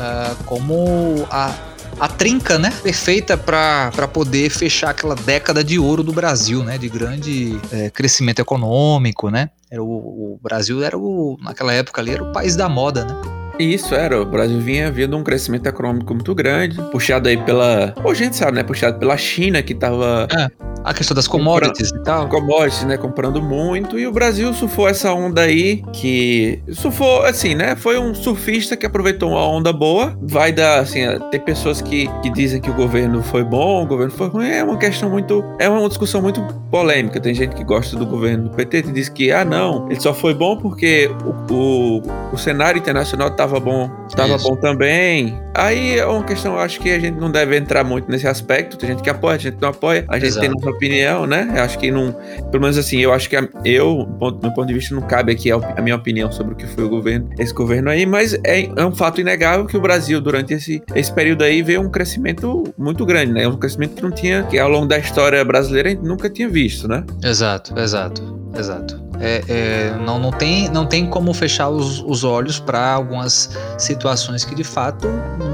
uh, 0.00 0.44
como 0.44 1.26
a 1.30 1.54
a 2.00 2.08
trinca, 2.08 2.58
né? 2.58 2.72
Perfeita 2.82 3.36
para 3.36 4.08
poder 4.08 4.48
fechar 4.50 4.90
aquela 4.90 5.14
década 5.14 5.62
de 5.62 5.78
ouro 5.78 6.02
do 6.02 6.12
Brasil, 6.12 6.64
né? 6.64 6.78
De 6.78 6.88
grande 6.88 7.60
é, 7.70 7.90
crescimento 7.90 8.40
econômico, 8.40 9.28
né? 9.30 9.50
Era 9.70 9.82
o, 9.82 10.34
o 10.34 10.40
Brasil 10.42 10.82
era 10.82 10.96
o 10.96 11.36
naquela 11.42 11.72
época 11.74 12.00
ali 12.00 12.12
era 12.12 12.22
o 12.22 12.32
país 12.32 12.56
da 12.56 12.68
moda, 12.68 13.04
né? 13.04 13.39
Isso 13.60 13.94
era, 13.94 14.20
o 14.20 14.24
Brasil 14.24 14.58
vinha 14.58 14.90
vindo 14.90 15.16
um 15.16 15.22
crescimento 15.22 15.66
econômico 15.66 16.14
muito 16.14 16.34
grande, 16.34 16.80
puxado 16.90 17.28
aí 17.28 17.36
pela. 17.36 17.94
Hoje 18.02 18.22
a 18.22 18.24
gente 18.24 18.36
sabe, 18.36 18.52
né? 18.52 18.62
Puxado 18.62 18.98
pela 18.98 19.16
China, 19.16 19.62
que 19.62 19.74
tava. 19.74 20.26
É, 20.34 20.50
a 20.84 20.94
questão 20.94 21.14
das 21.14 21.28
commodities 21.28 21.90
e 21.90 22.02
tal. 22.02 22.28
Commodities, 22.28 22.84
né? 22.84 22.96
Comprando 22.96 23.42
muito. 23.42 23.98
E 23.98 24.06
o 24.06 24.12
Brasil 24.12 24.52
surfou 24.54 24.88
essa 24.88 25.12
onda 25.12 25.42
aí, 25.42 25.82
que. 25.92 26.62
Surfou, 26.70 27.22
assim, 27.24 27.54
né? 27.54 27.76
Foi 27.76 27.98
um 27.98 28.14
surfista 28.14 28.76
que 28.76 28.86
aproveitou 28.86 29.30
uma 29.30 29.46
onda 29.46 29.72
boa. 29.72 30.16
Vai 30.22 30.52
dar, 30.52 30.80
assim, 30.80 31.00
tem 31.30 31.40
pessoas 31.40 31.80
que, 31.80 32.08
que 32.22 32.30
dizem 32.30 32.60
que 32.60 32.70
o 32.70 32.74
governo 32.74 33.22
foi 33.22 33.44
bom, 33.44 33.82
o 33.82 33.86
governo 33.86 34.12
foi 34.12 34.28
ruim. 34.28 34.48
É 34.48 34.64
uma 34.64 34.78
questão 34.78 35.10
muito. 35.10 35.44
É 35.58 35.68
uma 35.68 35.86
discussão 35.88 36.22
muito 36.22 36.42
polêmica. 36.70 37.20
Tem 37.20 37.34
gente 37.34 37.54
que 37.54 37.64
gosta 37.64 37.96
do 37.96 38.06
governo 38.06 38.48
do 38.48 38.56
PT 38.56 38.78
e 38.78 38.82
diz 38.92 39.08
que, 39.08 39.30
ah, 39.32 39.44
não, 39.44 39.86
ele 39.90 40.00
só 40.00 40.14
foi 40.14 40.34
bom 40.34 40.56
porque 40.56 41.10
o, 41.24 41.52
o, 41.52 42.02
o 42.32 42.38
cenário 42.38 42.78
internacional 42.78 43.30
tava 43.30 43.49
tava 43.50 43.58
bom, 43.58 43.90
tava 44.14 44.36
Isso. 44.36 44.48
bom 44.48 44.56
também. 44.56 45.40
Aí 45.54 45.98
é 45.98 46.06
uma 46.06 46.22
questão, 46.22 46.54
eu 46.54 46.60
acho 46.60 46.78
que 46.78 46.90
a 46.90 46.98
gente 47.00 47.18
não 47.18 47.30
deve 47.30 47.56
entrar 47.56 47.82
muito 47.82 48.08
nesse 48.08 48.28
aspecto. 48.28 48.76
Tem 48.76 48.90
gente 48.90 49.02
que 49.02 49.10
apoia, 49.10 49.36
tem 49.36 49.46
gente 49.46 49.56
que 49.56 49.62
não 49.62 49.70
apoia. 49.70 50.04
A 50.08 50.14
gente 50.14 50.28
Exato. 50.28 50.46
tem 50.46 50.50
nossa 50.50 50.70
opinião, 50.70 51.26
né? 51.26 51.52
Eu 51.56 51.62
acho 51.64 51.78
que 51.78 51.90
não. 51.90 52.12
Pelo 52.50 52.62
menos 52.62 52.78
assim, 52.78 53.00
eu 53.00 53.12
acho 53.12 53.28
que 53.28 53.36
a, 53.36 53.46
eu, 53.64 54.04
do 54.04 54.38
meu 54.40 54.52
ponto 54.52 54.66
de 54.66 54.74
vista, 54.74 54.94
não 54.94 55.02
cabe 55.02 55.32
aqui 55.32 55.50
a, 55.50 55.56
a, 55.56 55.82
minha 55.82 55.96
opinião 55.96 56.30
sobre 56.30 56.54
o 56.54 56.56
que 56.56 56.66
foi 56.66 56.84
o 56.84 56.88
governo, 56.88 57.28
esse 57.38 57.52
governo 57.52 57.90
aí, 57.90 58.06
mas 58.06 58.34
é, 58.44 58.64
é 58.64 58.86
um 58.86 58.94
fato 58.94 59.20
inegável 59.20 59.66
que 59.66 59.76
o 59.76 59.80
Brasil, 59.80 60.20
durante 60.20 60.54
esse, 60.54 60.80
esse 60.94 61.12
período 61.12 61.42
aí, 61.42 61.62
veio 61.62 61.80
um 61.80 61.90
crescimento 61.90 62.72
muito 62.78 63.04
grande, 63.04 63.32
né? 63.32 63.48
Um 63.48 63.56
crescimento 63.56 63.96
que 63.96 64.02
não 64.02 64.12
tinha, 64.12 64.44
que 64.44 64.58
ao 64.58 64.68
longo 64.68 64.86
da 64.86 64.98
história 64.98 65.44
brasileira 65.44 65.88
a 65.88 65.92
gente 65.92 66.04
nunca 66.04 66.30
tinha 66.30 66.48
visto, 66.48 66.86
né? 66.86 67.04
Exato, 67.24 67.76
exato, 67.78 68.50
exato. 68.56 69.09
É, 69.20 69.44
é, 69.48 69.96
não, 69.98 70.18
não, 70.18 70.30
tem, 70.30 70.68
não 70.70 70.86
tem 70.86 71.06
como 71.06 71.34
fechar 71.34 71.68
os, 71.68 72.02
os 72.02 72.24
olhos 72.24 72.58
para 72.58 72.94
algumas 72.94 73.50
situações 73.76 74.44
que 74.44 74.54
de 74.54 74.64
fato 74.64 75.06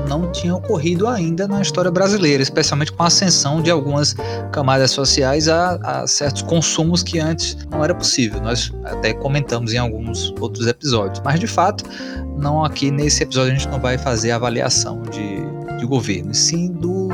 não 0.09 0.31
tinham 0.31 0.59
ocorrido 0.59 1.09
ainda 1.09 1.49
na 1.49 1.61
história 1.61 1.91
brasileira, 1.91 2.43
especialmente 2.43 2.93
com 2.93 3.03
a 3.03 3.07
ascensão 3.07 3.61
de 3.61 3.71
algumas 3.71 4.15
camadas 4.53 4.93
sociais 4.93 5.49
a, 5.49 5.75
a 5.83 6.07
certos 6.07 6.43
consumos 6.43 7.03
que 7.03 7.19
antes 7.19 7.57
não 7.71 7.83
era 7.83 7.95
possível. 7.95 8.41
Nós 8.41 8.73
até 8.85 9.13
comentamos 9.13 9.73
em 9.73 9.79
alguns 9.79 10.33
outros 10.41 10.67
episódios, 10.69 11.21
mas 11.25 11.41
de 11.41 11.49
fato, 11.49 11.85
não 12.39 12.65
aqui 12.65 12.91
nesse 12.93 13.25
episódio 13.25 13.53
a 13.53 13.57
gente 13.57 13.69
não 13.69 13.81
vai 13.81 13.99
fazer 13.99 14.31
avaliação 14.31 15.03
de, 15.03 15.77
de 15.79 15.87
governo, 15.87 16.33
sim 16.33 16.69
do 16.69 17.09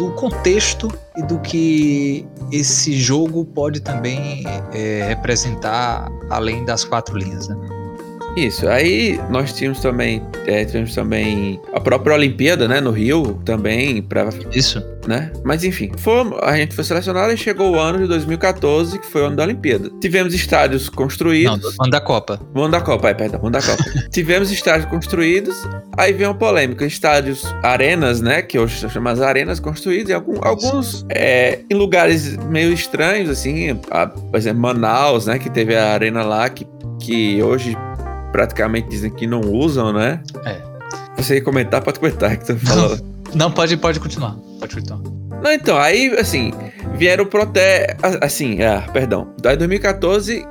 do 0.00 0.10
contexto 0.12 0.90
e 1.14 1.22
do 1.22 1.38
que 1.40 2.26
esse 2.50 2.98
jogo 2.98 3.44
pode 3.44 3.80
também 3.80 4.44
é, 4.72 5.04
representar 5.06 6.10
além 6.30 6.64
das 6.64 6.84
quatro 6.84 7.18
linhas. 7.18 7.48
Né? 7.48 7.79
Isso. 8.36 8.68
Aí 8.68 9.20
nós 9.30 9.52
tínhamos 9.52 9.80
também, 9.80 10.22
é, 10.46 10.64
tivemos 10.64 10.94
também 10.94 11.60
a 11.72 11.80
própria 11.80 12.14
Olimpíada, 12.14 12.68
né, 12.68 12.80
no 12.80 12.90
Rio, 12.90 13.40
também 13.44 14.02
para 14.02 14.28
isso, 14.52 14.82
né? 15.06 15.32
Mas 15.44 15.64
enfim, 15.64 15.90
foi, 15.98 16.14
a 16.42 16.56
gente 16.56 16.74
foi 16.74 16.84
selecionado 16.84 17.32
e 17.32 17.36
chegou 17.36 17.72
o 17.72 17.78
ano 17.78 17.98
de 17.98 18.06
2014, 18.06 18.98
que 18.98 19.06
foi 19.06 19.22
o 19.22 19.26
ano 19.26 19.36
da 19.36 19.42
Olimpíada. 19.42 19.90
Tivemos 20.00 20.34
estádios 20.34 20.88
construídos. 20.88 21.76
Não, 21.76 21.84
ano 21.84 21.90
da 21.90 22.00
Copa. 22.00 22.40
O 22.54 22.60
ano 22.60 22.70
da 22.70 22.80
Copa, 22.80 23.10
é, 23.10 23.14
perdão, 23.14 23.40
ano 23.40 23.50
da 23.50 23.62
Copa. 23.62 23.82
Tivemos 24.10 24.50
estádios 24.50 24.88
construídos. 24.88 25.56
Aí 25.96 26.12
vem 26.12 26.26
uma 26.26 26.34
polêmica, 26.34 26.86
estádios, 26.86 27.44
arenas, 27.62 28.20
né, 28.20 28.42
que 28.42 28.58
hoje 28.58 28.78
são 28.78 28.88
chamadas 28.88 29.20
arenas 29.20 29.58
construídas, 29.58 30.10
e 30.10 30.12
algum, 30.12 30.38
alguns 30.42 31.04
é, 31.08 31.60
em 31.68 31.74
lugares 31.74 32.36
meio 32.36 32.72
estranhos, 32.72 33.28
assim, 33.28 33.78
a, 33.90 34.06
por 34.06 34.36
exemplo, 34.36 34.62
Manaus, 34.62 35.26
né, 35.26 35.38
que 35.38 35.50
teve 35.50 35.76
a 35.76 35.92
arena 35.92 36.22
lá 36.22 36.48
que 36.48 36.66
que 37.00 37.42
hoje 37.42 37.76
praticamente 38.32 38.88
dizem 38.88 39.10
que 39.10 39.26
não 39.26 39.40
usam, 39.40 39.92
né? 39.92 40.20
É. 40.44 40.60
Você 41.16 41.36
ia 41.36 41.42
comentar, 41.42 41.82
pode 41.82 41.98
comentar 41.98 42.36
que 42.36 42.46
tu 42.46 42.56
falou. 42.58 42.98
Não, 43.34 43.50
pode, 43.50 43.76
pode 43.76 44.00
continuar. 44.00 44.36
Pode 44.58 44.74
continuar. 44.74 45.00
Não, 45.42 45.52
então, 45.52 45.78
aí, 45.78 46.14
assim, 46.18 46.52
vieram 46.96 47.24
proté. 47.24 47.96
Assim, 48.20 48.62
ah, 48.62 48.86
perdão. 48.92 49.28
Daí 49.40 49.56
2014 49.56 50.44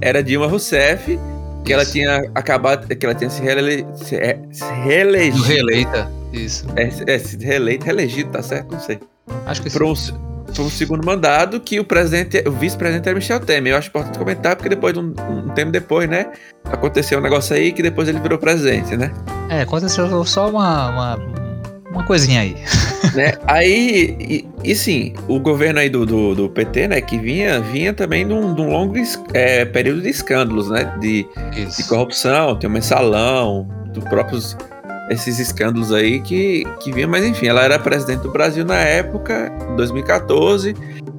era 0.00 0.22
Dilma 0.22 0.46
Rousseff, 0.46 1.18
que 1.64 1.72
Isso. 1.72 1.72
ela 1.72 1.86
tinha 1.86 2.30
acabado. 2.34 2.86
Que 2.94 3.06
ela 3.06 3.14
tinha 3.14 3.30
se, 3.30 3.40
reele, 3.40 3.86
se, 3.94 4.18
se 4.52 4.64
reelegido. 4.84 5.44
Reeleita. 5.44 6.10
Isso. 6.32 6.66
É, 6.76 7.14
é, 7.14 7.18
se 7.18 7.36
reeleita, 7.38 7.86
reelegido, 7.86 8.30
tá 8.30 8.42
certo? 8.42 8.72
Não 8.72 8.80
sei. 8.80 8.98
Acho 9.46 9.62
que 9.62 9.70
sim 9.70 9.78
foi 10.54 10.64
um 10.64 10.70
segundo 10.70 11.04
mandado 11.04 11.60
que 11.60 11.78
o 11.78 11.84
presidente, 11.84 12.42
o 12.46 12.52
vice-presidente 12.52 13.08
era 13.08 13.14
Michel 13.16 13.40
Temer. 13.40 13.72
Eu 13.72 13.78
acho 13.78 13.88
importante 13.88 14.18
comentar, 14.18 14.56
porque 14.56 14.68
depois, 14.68 14.96
um, 14.96 15.12
um 15.28 15.48
tempo 15.50 15.70
depois, 15.70 16.08
né, 16.08 16.26
aconteceu 16.64 17.18
um 17.18 17.22
negócio 17.22 17.54
aí 17.54 17.72
que 17.72 17.82
depois 17.82 18.08
ele 18.08 18.20
virou 18.20 18.38
presidente, 18.38 18.96
né? 18.96 19.12
É, 19.48 19.62
aconteceu 19.62 20.24
só 20.24 20.48
uma, 20.48 20.90
uma, 20.90 21.18
uma 21.90 22.04
coisinha 22.04 22.40
aí. 22.40 22.56
né? 23.14 23.34
Aí, 23.46 24.16
e, 24.18 24.48
e, 24.64 24.74
sim, 24.74 25.14
o 25.28 25.38
governo 25.38 25.80
aí 25.80 25.88
do, 25.88 26.06
do, 26.06 26.34
do, 26.34 26.48
PT, 26.48 26.88
né, 26.88 27.00
que 27.00 27.18
vinha, 27.18 27.60
vinha 27.60 27.92
também 27.92 28.26
de 28.26 28.32
um, 28.32 28.54
de 28.54 28.60
um 28.60 28.70
longo 28.70 28.94
é, 29.34 29.64
período 29.64 30.02
de 30.02 30.08
escândalos, 30.08 30.70
né, 30.70 30.92
de, 31.00 31.26
de 31.76 31.84
corrupção, 31.84 32.58
tem 32.58 32.68
um 32.68 32.72
mensalão, 32.72 33.68
dos 33.92 34.04
próprios 34.04 34.56
esses 35.10 35.38
escândalos 35.38 35.92
aí 35.92 36.20
que, 36.20 36.64
que 36.80 36.92
vinha, 36.92 37.06
mas 37.06 37.24
enfim, 37.24 37.46
ela 37.46 37.62
era 37.62 37.78
presidente 37.78 38.20
do 38.20 38.30
Brasil 38.30 38.64
na 38.64 38.78
época, 38.78 39.50
2014. 39.76 40.74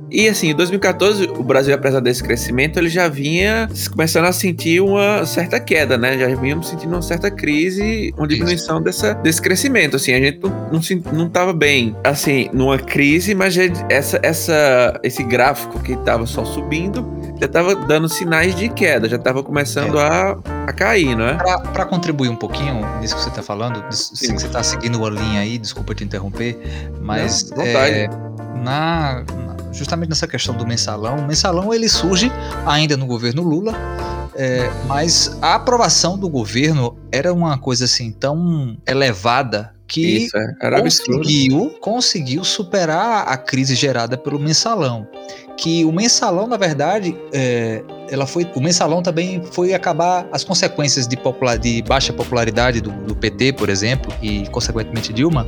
E 0.09 0.27
assim, 0.27 0.49
em 0.49 0.55
2014, 0.55 1.25
o 1.25 1.43
Brasil, 1.43 1.73
apesar 1.73 1.99
desse 1.99 2.23
crescimento, 2.23 2.77
ele 2.79 2.89
já 2.89 3.07
vinha 3.07 3.67
começando 3.91 4.25
a 4.25 4.31
sentir 4.31 4.81
uma 4.81 5.25
certa 5.25 5.59
queda, 5.59 5.97
né? 5.97 6.17
Já 6.17 6.27
vínhamos 6.35 6.69
sentindo 6.69 6.93
uma 6.93 7.01
certa 7.01 7.29
crise, 7.29 8.13
uma 8.17 8.27
diminuição 8.27 8.81
dessa, 8.81 9.13
desse 9.13 9.41
crescimento. 9.41 9.95
Assim, 9.97 10.13
a 10.13 10.19
gente 10.19 10.39
não, 10.41 10.49
não, 10.71 11.13
não 11.13 11.29
tava 11.29 11.53
bem, 11.53 11.95
assim, 12.03 12.49
numa 12.53 12.77
crise, 12.77 13.35
mas 13.35 13.57
essa, 13.89 14.19
essa, 14.23 14.99
esse 15.03 15.23
gráfico 15.23 15.79
que 15.79 15.93
estava 15.93 16.25
só 16.25 16.45
subindo 16.45 17.17
já 17.39 17.45
estava 17.45 17.75
dando 17.75 18.09
sinais 18.09 18.55
de 18.55 18.67
queda, 18.69 19.07
já 19.07 19.17
estava 19.17 19.43
começando 19.43 19.99
é. 19.99 20.01
a, 20.01 20.37
a 20.67 20.73
cair, 20.73 21.15
não 21.15 21.27
é? 21.27 21.37
Para 21.71 21.85
contribuir 21.85 22.29
um 22.29 22.35
pouquinho 22.35 22.81
nisso 22.99 23.15
que 23.15 23.21
você 23.21 23.29
está 23.29 23.43
falando, 23.43 23.83
sei 23.91 24.29
que 24.29 24.39
você 24.39 24.47
está 24.47 24.63
seguindo 24.63 24.97
uma 24.97 25.09
linha 25.09 25.41
aí, 25.41 25.57
desculpa 25.57 25.93
te 25.93 26.03
interromper, 26.03 26.57
mas 26.99 27.49
não, 27.51 27.63
é, 27.63 28.09
na, 28.63 29.23
justamente 29.71 30.09
nessa 30.09 30.27
questão 30.27 30.55
do 30.55 30.65
mensalão, 30.65 31.17
o 31.17 31.27
mensalão 31.27 31.73
ele 31.73 31.89
surge 31.89 32.31
ainda 32.65 32.95
no 32.97 33.05
governo 33.05 33.43
Lula, 33.43 33.73
é, 34.35 34.69
mas 34.85 35.37
a 35.41 35.55
aprovação 35.55 36.17
do 36.17 36.29
governo 36.29 36.97
era 37.11 37.33
uma 37.33 37.57
coisa 37.57 37.85
assim 37.85 38.11
tão 38.11 38.77
elevada 38.87 39.73
que 39.87 40.25
Isso, 40.25 40.37
é. 40.37 40.81
conseguiu, 40.81 41.69
conseguiu 41.79 42.43
superar 42.43 43.27
a 43.27 43.37
crise 43.37 43.73
gerada 43.73 44.17
pelo 44.17 44.37
mensalão 44.37 45.07
que 45.57 45.83
o 45.83 45.91
mensalão, 45.91 46.47
na 46.47 46.55
verdade, 46.55 47.17
é, 47.33 47.83
ela 48.09 48.27
foi, 48.27 48.47
o 48.55 48.61
mensalão 48.61 49.01
também 49.01 49.41
foi 49.51 49.73
acabar 49.73 50.27
as 50.31 50.43
consequências 50.43 51.07
de, 51.07 51.17
popular, 51.17 51.57
de 51.57 51.81
baixa 51.81 52.13
popularidade 52.13 52.79
do, 52.79 52.91
do, 52.91 53.15
PT, 53.15 53.53
por 53.53 53.67
exemplo, 53.67 54.13
e 54.21 54.47
consequentemente 54.49 55.11
Dilma, 55.11 55.45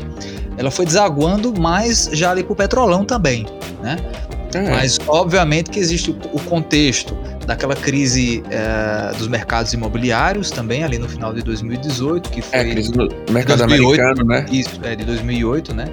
ela 0.58 0.72
foi 0.72 0.86
desaguando 0.86 1.58
mais 1.60 2.10
já 2.12 2.32
ali 2.32 2.44
pro 2.44 2.56
petrolão 2.56 3.06
também, 3.06 3.46
né? 3.82 3.98
É. 4.54 4.70
Mas 4.72 4.98
obviamente 5.08 5.70
que 5.70 5.80
existe 5.80 6.10
o, 6.10 6.18
o 6.34 6.40
contexto 6.42 7.16
daquela 7.46 7.76
crise 7.76 8.44
é, 8.50 9.16
dos 9.16 9.28
mercados 9.28 9.74
imobiliários 9.74 10.50
também 10.50 10.84
ali 10.84 10.98
no 10.98 11.08
final 11.08 11.34
de 11.34 11.44
2018, 11.44 12.30
que 12.30 12.40
é, 12.40 12.42
foi 12.42 12.60
é, 12.60 12.72
crise 12.72 12.92
do 12.92 13.08
mercado 13.32 13.60
2008, 13.60 14.02
americano, 14.02 14.28
né? 14.28 14.46
Isso, 14.52 14.80
é 14.84 14.96
de 14.96 15.06
2008, 15.06 15.76
né? 15.76 15.86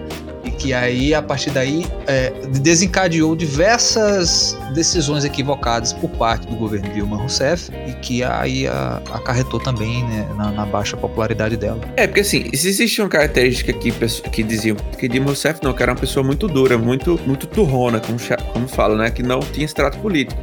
Que 0.59 0.73
aí, 0.73 1.15
a 1.15 1.23
partir 1.23 1.51
daí, 1.51 1.87
é, 2.07 2.31
desencadeou 2.61 3.37
diversas 3.37 4.57
decisões 4.75 5.25
equivocadas 5.25 5.93
por 5.93 6.11
parte 6.11 6.47
do 6.47 6.57
governo 6.57 6.89
Dilma 6.93 7.17
Rousseff 7.17 7.71
e 7.87 7.93
que 7.95 8.23
aí 8.23 8.67
a, 8.67 9.01
acarretou 9.13 9.61
também 9.61 10.05
né, 10.05 10.29
na, 10.37 10.51
na, 10.51 10.67
baixa 10.67 10.97
popularidade 10.97 11.57
dela. 11.57 11.81
É, 11.97 12.07
porque 12.07 12.21
assim, 12.21 12.51
se 12.55 12.69
existe 12.69 13.01
uma 13.01 13.09
característica 13.09 13.73
que, 13.73 13.91
que 14.31 14.43
diziam 14.43 14.77
que 14.99 15.09
Dilma 15.09 15.29
Rousseff 15.29 15.61
não, 15.63 15.73
que 15.73 15.83
era 15.83 15.93
uma 15.93 15.99
pessoa 15.99 16.25
muito 16.25 16.49
dura, 16.49 16.77
muito, 16.77 17.21
muito 17.27 17.47
turrona, 17.47 18.01
como, 18.01 18.19
como 18.53 18.69
fala, 18.69 18.97
né? 18.97 19.11
Que 19.11 19.23
não 19.23 19.41
tinha 19.41 19.65
extrato 19.65 19.99
político. 19.99 20.41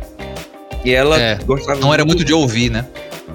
E 0.83 0.91
ela 0.91 1.19
é, 1.19 1.35
gostava. 1.45 1.79
Não 1.79 1.87
muito, 1.87 1.93
era 1.93 2.05
muito 2.05 2.23
de 2.25 2.33
ouvir, 2.33 2.69
né? 2.69 2.85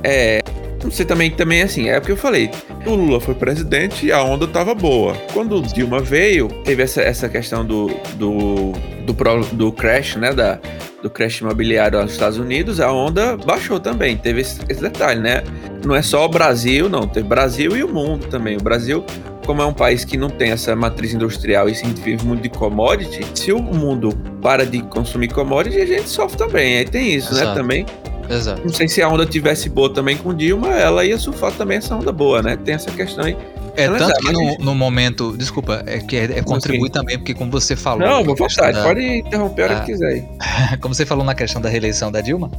É, 0.03 0.41
sei 0.91 1.05
também, 1.05 1.31
também 1.31 1.63
assim, 1.63 1.89
é 1.89 1.99
o 1.99 2.01
que 2.01 2.13
eu 2.13 2.17
falei. 2.17 2.51
O 2.87 2.95
Lula 2.95 3.21
foi 3.21 3.35
presidente 3.35 4.07
e 4.07 4.13
a 4.13 4.23
onda 4.23 4.47
tava 4.47 4.75
boa. 4.75 5.15
Quando 5.33 5.57
o 5.57 5.63
Dilma 5.63 6.01
veio, 6.01 6.49
teve 6.65 6.83
essa, 6.83 7.03
essa 7.03 7.29
questão 7.29 7.65
do, 7.65 7.89
do, 8.15 8.73
do, 9.07 9.47
do 9.53 9.73
crash, 9.73 10.17
né? 10.17 10.33
Da, 10.33 10.59
do 11.03 11.09
crash 11.09 11.41
imobiliário 11.41 12.01
nos 12.03 12.13
Estados 12.13 12.39
Unidos, 12.39 12.81
a 12.81 12.93
onda 12.93 13.37
baixou 13.37 13.79
também. 13.79 14.17
Teve 14.17 14.41
esse, 14.41 14.61
esse 14.69 14.81
detalhe, 14.81 15.21
né? 15.21 15.43
Não 15.85 15.95
é 15.95 16.03
só 16.03 16.25
o 16.25 16.29
Brasil, 16.29 16.89
não. 16.89 17.07
Teve 17.07 17.29
Brasil 17.29 17.77
e 17.77 17.85
o 17.85 17.89
mundo 17.89 18.27
também. 18.27 18.57
O 18.57 18.63
Brasil 18.63 19.05
como 19.49 19.63
é 19.63 19.65
um 19.65 19.73
país 19.73 20.05
que 20.05 20.19
não 20.19 20.29
tem 20.29 20.51
essa 20.51 20.77
matriz 20.77 21.15
industrial 21.15 21.71
e 21.71 21.75
se 21.75 21.87
vive 21.87 22.23
muito 22.23 22.43
de 22.43 22.51
commodity, 22.51 23.27
se 23.33 23.51
o 23.51 23.63
mundo 23.63 24.11
para 24.43 24.67
de 24.67 24.83
consumir 24.83 25.29
commodity, 25.29 25.81
a 25.81 25.87
gente 25.87 26.07
sofre 26.07 26.37
também. 26.37 26.77
Aí 26.77 26.85
tem 26.85 27.15
isso, 27.15 27.33
né, 27.33 27.41
Exato. 27.41 27.55
né? 27.55 27.63
Também 27.63 27.87
Exato. 28.31 28.63
Não 28.63 28.73
sei 28.73 28.89
se 28.89 29.01
a 29.03 29.09
onda 29.09 29.25
tivesse 29.25 29.69
boa 29.69 29.93
também 29.93 30.17
com 30.17 30.35
Dilma, 30.35 30.69
ela 30.75 31.05
ia 31.05 31.19
surfar 31.19 31.53
também 31.53 31.79
essa 31.79 31.95
onda 31.95 32.13
boa, 32.13 32.43
né? 32.43 32.57
Tem 32.57 32.75
essa 32.75 32.91
questão 32.91 33.25
aí. 33.25 33.37
É, 33.77 33.87
tanto 33.87 34.11
é, 34.11 34.15
que 34.21 34.33
no, 34.33 34.57
no 34.59 34.75
momento. 34.75 35.37
Desculpa, 35.37 35.85
é 35.87 35.99
que 35.99 36.17
é, 36.17 36.25
é 36.39 36.43
contribui 36.43 36.91
também, 36.91 37.17
porque 37.17 37.33
como 37.33 37.49
você 37.51 37.77
falou. 37.77 38.07
Não, 38.07 38.25
vou 38.25 38.35
vontade, 38.35 38.77
da- 38.77 38.83
pode 38.83 39.01
interromper 39.01 39.63
a 39.63 39.65
hora 39.67 39.77
Ah. 39.77 39.81
que 39.81 39.93
quiser. 39.93 40.07
aí. 40.09 40.25
Como 40.81 40.93
você 40.95 41.07
falou 41.07 41.25
na 41.25 41.35
questão 41.35 41.61
da 41.63 41.69
reeleição 41.69 42.11
da 42.11 42.21
Dilma, 42.21 42.51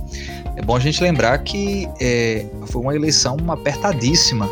é 0.55 0.61
bom 0.61 0.75
a 0.77 0.79
gente 0.79 1.03
lembrar 1.03 1.37
que 1.39 1.89
é, 1.99 2.45
foi 2.67 2.81
uma 2.81 2.95
eleição 2.95 3.35
apertadíssima. 3.49 4.49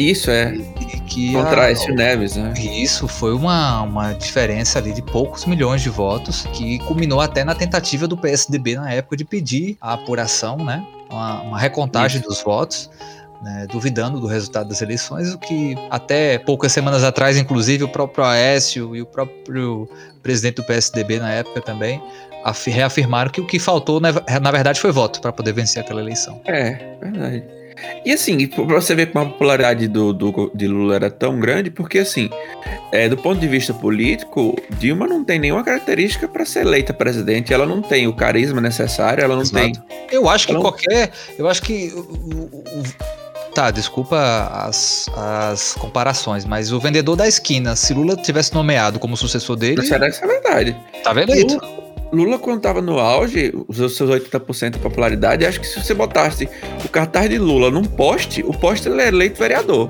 Isso 0.00 0.30
é, 0.30 0.54
E 0.54 1.00
que 1.00 1.32
contra 1.32 1.66
a- 1.72 1.92
Neves, 1.94 2.36
né? 2.36 2.52
Isso 2.56 3.08
foi 3.08 3.34
uma, 3.34 3.82
uma 3.82 4.12
diferença 4.12 4.78
ali 4.78 4.92
de 4.92 5.02
poucos 5.02 5.44
milhões 5.46 5.82
de 5.82 5.88
votos, 5.90 6.46
que 6.52 6.78
culminou 6.80 7.20
até 7.20 7.44
na 7.44 7.54
tentativa 7.54 8.06
do 8.06 8.16
PSDB 8.16 8.76
na 8.76 8.92
época 8.92 9.16
de 9.16 9.24
pedir 9.24 9.76
a 9.80 9.94
apuração, 9.94 10.56
né? 10.58 10.84
Uma, 11.10 11.40
uma 11.42 11.58
recontagem 11.58 12.20
dos 12.20 12.42
votos. 12.42 12.90
né, 13.40 13.68
duvidando 13.70 14.18
do 14.18 14.26
resultado 14.26 14.68
das 14.68 14.82
eleições, 14.82 15.32
o 15.32 15.38
que 15.38 15.76
até 15.90 16.38
poucas 16.38 16.72
semanas 16.72 17.04
atrás, 17.04 17.36
inclusive, 17.36 17.84
o 17.84 17.88
próprio 17.88 18.24
Aécio 18.24 18.96
e 18.96 19.00
o 19.00 19.06
próprio 19.06 19.88
presidente 20.20 20.56
do 20.56 20.64
PSDB 20.64 21.20
na 21.20 21.30
época 21.32 21.60
também 21.60 22.02
afi- 22.44 22.72
reafirmaram 22.72 23.30
que 23.30 23.40
o 23.40 23.46
que 23.46 23.60
faltou, 23.60 24.00
na, 24.00 24.10
na 24.42 24.50
verdade, 24.50 24.80
foi 24.80 24.90
voto 24.90 25.20
para 25.20 25.30
poder 25.32 25.52
vencer 25.52 25.80
aquela 25.80 26.00
eleição. 26.00 26.40
É, 26.46 26.96
verdade. 27.00 27.44
E 28.04 28.12
assim, 28.12 28.46
pra 28.46 28.64
você 28.64 28.94
ver 28.94 29.12
como 29.12 29.24
a 29.24 29.28
popularidade 29.28 29.86
do, 29.88 30.12
do- 30.12 30.50
de 30.54 30.66
Lula 30.66 30.94
era 30.94 31.10
tão 31.10 31.38
grande, 31.38 31.70
porque 31.70 31.98
assim, 31.98 32.30
é, 32.92 33.08
do 33.08 33.16
ponto 33.16 33.38
de 33.40 33.48
vista 33.48 33.74
político, 33.74 34.56
Dilma 34.78 35.06
não 35.06 35.24
tem 35.24 35.38
nenhuma 35.38 35.62
característica 35.64 36.26
para 36.28 36.44
ser 36.44 36.60
eleita 36.60 36.92
presidente. 36.94 37.52
Ela 37.52 37.66
não 37.66 37.82
tem 37.82 38.06
o 38.06 38.12
carisma 38.14 38.60
necessário, 38.60 39.22
ela 39.22 39.34
não 39.34 39.42
Exato. 39.42 39.64
tem. 39.64 39.72
Eu 40.10 40.28
acho 40.28 40.46
que 40.46 40.52
Então- 40.52 40.62
qualquer. 40.62 41.10
Eu 41.38 41.48
acho 41.48 41.62
que. 41.62 41.92
Tá, 43.54 43.70
desculpa 43.72 44.16
as, 44.52 45.08
as 45.16 45.72
comparações, 45.74 46.44
mas 46.44 46.70
o 46.70 46.78
vendedor 46.78 47.16
da 47.16 47.26
esquina, 47.26 47.74
se 47.74 47.92
Lula 47.92 48.14
tivesse 48.16 48.54
nomeado 48.54 48.98
como 49.00 49.16
sucessor 49.16 49.56
dele, 49.56 49.82
Isso 49.82 49.92
é 49.94 49.98
verdade. 49.98 50.76
eleito. 51.32 51.54
Lula, 51.54 51.87
Lula, 52.12 52.38
quando 52.38 52.60
tava 52.62 52.80
no 52.80 52.98
auge, 52.98 53.52
os 53.68 53.76
seus 53.96 54.08
80% 54.10 54.70
de 54.70 54.78
popularidade, 54.78 55.44
acho 55.44 55.60
que 55.60 55.66
se 55.66 55.78
você 55.82 55.92
botasse 55.92 56.48
o 56.84 56.88
cartaz 56.88 57.28
de 57.28 57.36
Lula 57.38 57.70
num 57.70 57.84
poste, 57.84 58.42
o 58.42 58.52
poste 58.52 58.88
ele 58.88 59.00
era 59.00 59.08
eleito 59.14 59.38
vereador. 59.38 59.88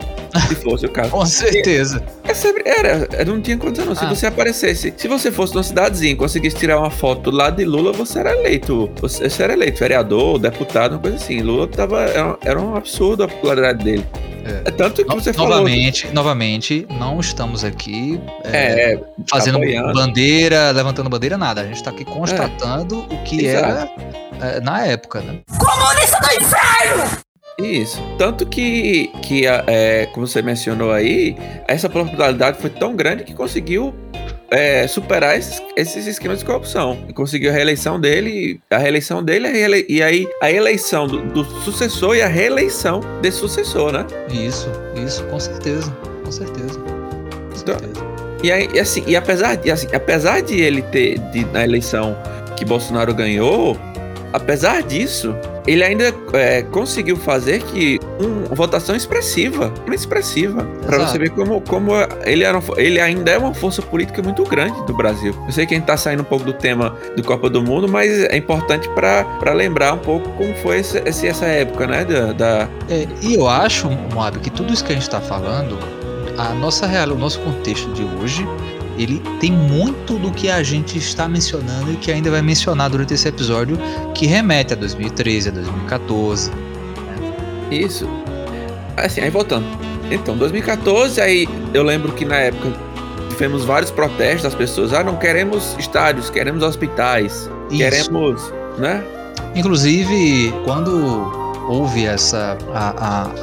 Se 0.48 0.56
fosse 0.62 0.86
o 0.86 0.90
caso. 0.90 1.10
Com 1.10 1.24
certeza. 1.24 2.02
É 2.24 2.34
sempre- 2.34 2.64
Era, 2.66 3.24
não 3.24 3.40
tinha 3.40 3.56
condição 3.56 3.86
não. 3.86 3.94
Se 3.94 4.04
Ah. 4.04 4.08
você 4.08 4.26
aparecesse, 4.26 4.92
se 4.96 5.06
você 5.08 5.30
fosse 5.30 5.54
numa 5.54 5.62
cidadezinha 5.62 6.12
e 6.12 6.16
conseguisse 6.16 6.56
tirar 6.56 6.78
uma 6.78 6.90
foto 6.90 7.30
lado 7.30 7.56
de 7.56 7.64
Lula, 7.64 7.92
você 7.92 8.18
era 8.18 8.36
eleito. 8.36 8.90
Você, 9.00 9.30
você 9.30 9.42
era 9.42 9.52
eleito, 9.52 9.78
vereador, 9.78 10.38
deputado, 10.38 10.92
uma 10.92 10.98
coisa 10.98 11.16
assim. 11.16 11.40
Lula 11.40 11.66
tava. 11.68 12.00
Era, 12.02 12.36
era 12.44 12.60
um 12.60 12.74
absurdo 12.74 13.22
a 13.22 13.28
popularidade 13.28 13.84
dele. 13.84 14.04
É. 14.48 14.68
É 14.68 14.70
tanto 14.70 15.02
que 15.04 15.08
No- 15.08 15.20
você 15.20 15.32
falou. 15.32 15.50
novamente, 15.50 16.08
novamente, 16.12 16.86
não 16.90 17.20
estamos 17.20 17.64
aqui 17.64 18.20
é, 18.44 18.94
É, 18.94 19.00
fazendo 19.30 19.56
apoiando. 19.58 19.92
bandeira, 19.92 20.70
levantando 20.70 21.10
bandeira, 21.10 21.36
nada. 21.36 21.60
A 21.60 21.64
gente 21.64 21.82
tá 21.82 21.90
aqui 21.90 22.04
constatando 22.04 23.00
o 23.00 23.22
que 23.24 23.44
Exato. 23.44 23.64
era 24.40 24.56
é, 24.56 24.60
na 24.60 24.86
época, 24.86 25.20
né? 25.20 25.40
Isso. 27.60 28.00
Tanto 28.16 28.46
que, 28.46 29.08
que 29.22 29.44
é, 29.44 30.06
como 30.14 30.26
você 30.28 30.40
mencionou 30.40 30.92
aí, 30.92 31.36
essa 31.66 31.88
popularidade 31.88 32.56
foi 32.60 32.70
tão 32.70 32.94
grande 32.94 33.24
que 33.24 33.34
conseguiu 33.34 33.92
é, 34.50 34.86
superar 34.86 35.36
esses, 35.38 35.62
esses 35.76 36.06
esquemas 36.06 36.38
de 36.38 36.44
corrupção. 36.44 37.04
E 37.08 37.12
conseguiu 37.12 37.50
a 37.50 37.54
reeleição 37.54 38.00
dele, 38.00 38.60
a 38.70 38.78
reeleição 38.78 39.22
dele 39.22 39.46
a 39.46 39.50
reele- 39.50 39.86
e 39.88 40.02
aí 40.02 40.26
a 40.42 40.50
eleição 40.50 41.06
do, 41.06 41.20
do 41.22 41.44
sucessor 41.62 42.16
e 42.16 42.22
a 42.22 42.28
reeleição 42.28 43.00
desse 43.20 43.38
sucessor, 43.38 43.92
né? 43.92 44.06
Isso, 44.30 44.70
isso, 45.04 45.22
com 45.24 45.38
certeza. 45.38 45.90
Com 46.24 46.32
certeza. 46.32 46.78
Com 46.78 47.60
Então, 47.60 47.78
certeza. 47.78 48.08
E 48.42 48.52
aí, 48.52 48.68
e 48.72 48.78
assim, 48.78 49.02
e 49.06 49.16
apesar 49.16 49.56
de, 49.56 49.70
assim, 49.70 49.88
apesar 49.92 50.40
de 50.42 50.60
ele 50.60 50.80
ter, 50.82 51.18
de, 51.32 51.44
na 51.46 51.64
eleição 51.64 52.16
que 52.56 52.64
Bolsonaro 52.64 53.12
ganhou, 53.14 53.76
apesar 54.32 54.82
disso, 54.82 55.34
ele 55.70 55.84
ainda 55.84 56.14
é, 56.32 56.62
conseguiu 56.62 57.16
fazer 57.16 57.62
que 57.62 58.00
um- 58.20 58.46
uma 58.46 58.54
votação 58.54 58.96
expressiva, 58.96 59.72
expressiva, 59.92 60.66
Exato. 60.82 61.10
você 61.12 61.18
ver 61.18 61.30
como, 61.30 61.60
como 61.60 61.92
ele, 62.24 62.42
era, 62.44 62.60
ele 62.76 62.98
ainda 63.00 63.30
é 63.32 63.38
uma 63.38 63.52
força 63.54 63.82
política 63.82 64.22
muito 64.22 64.42
grande 64.44 64.80
do 64.86 64.94
Brasil. 64.94 65.34
Eu 65.46 65.52
sei 65.52 65.66
que 65.66 65.74
a 65.74 65.76
gente 65.76 65.86
tá 65.86 65.96
saindo 65.96 66.20
um 66.20 66.24
pouco 66.24 66.44
do 66.44 66.52
tema 66.52 66.96
do 67.16 67.22
Copa 67.22 67.50
do 67.50 67.62
Mundo, 67.62 67.86
mas 67.88 68.24
é 68.24 68.36
importante 68.36 68.88
pra 68.90 69.52
lembrar 69.54 69.92
um 69.92 69.98
pouco 69.98 70.28
como 70.30 70.54
foi 70.56 70.78
esse, 70.78 70.98
esse- 71.04 71.26
essa 71.26 71.46
época, 71.46 71.86
né, 71.86 72.04
da, 72.04 72.32
da- 72.32 72.68
É, 72.88 73.06
e 73.22 73.34
eu 73.34 73.46
acho, 73.48 73.88
Moab, 74.14 74.38
que 74.38 74.50
tudo 74.50 74.72
isso 74.72 74.84
que 74.84 74.92
a 74.92 74.94
gente 74.94 75.02
está 75.02 75.20
falando, 75.20 75.78
a 76.38 76.54
nossa 76.54 76.86
real, 76.86 77.08
o 77.10 77.18
nosso 77.18 77.40
contexto 77.40 77.90
de 77.92 78.02
hoje, 78.04 78.46
ele 78.98 79.22
tem 79.40 79.52
muito 79.52 80.18
do 80.18 80.32
que 80.32 80.50
a 80.50 80.62
gente 80.62 80.98
está 80.98 81.28
mencionando 81.28 81.92
e 81.92 81.96
que 81.96 82.10
ainda 82.10 82.30
vai 82.30 82.42
mencionar 82.42 82.90
durante 82.90 83.14
esse 83.14 83.28
episódio, 83.28 83.78
que 84.14 84.26
remete 84.26 84.72
a 84.72 84.76
2013, 84.76 85.48
a 85.48 85.52
2014. 85.52 86.50
Isso. 87.70 88.08
Assim, 88.96 89.20
aí 89.20 89.30
voltando. 89.30 89.66
Então, 90.10 90.36
2014, 90.36 91.20
aí 91.20 91.48
eu 91.72 91.82
lembro 91.82 92.12
que 92.12 92.24
na 92.24 92.36
época 92.36 92.72
tivemos 93.28 93.64
vários 93.64 93.90
protestos 93.90 94.42
das 94.42 94.54
pessoas. 94.54 94.92
Ah, 94.92 95.04
não 95.04 95.16
queremos 95.16 95.76
estádios, 95.78 96.28
queremos 96.28 96.62
hospitais, 96.62 97.48
Isso. 97.70 97.78
queremos, 97.78 98.52
né? 98.78 99.04
Inclusive, 99.54 100.52
quando 100.64 101.47
houve 101.68 102.06
essa 102.06 102.56
a, 102.74 102.88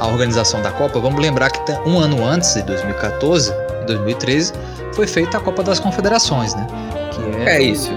a, 0.00 0.04
a 0.04 0.06
organização 0.08 0.60
da 0.60 0.70
Copa, 0.72 0.98
vamos 1.00 1.20
lembrar 1.20 1.50
que 1.50 1.60
um 1.88 1.98
ano 1.98 2.24
antes, 2.24 2.54
de 2.54 2.62
2014, 2.62 3.52
em 3.82 3.86
2013, 3.86 4.52
foi 4.92 5.06
feita 5.06 5.38
a 5.38 5.40
Copa 5.40 5.62
das 5.62 5.78
Confederações, 5.80 6.54
né? 6.54 6.66
Que 7.12 7.48
É 7.48 7.62
isso. 7.62 7.92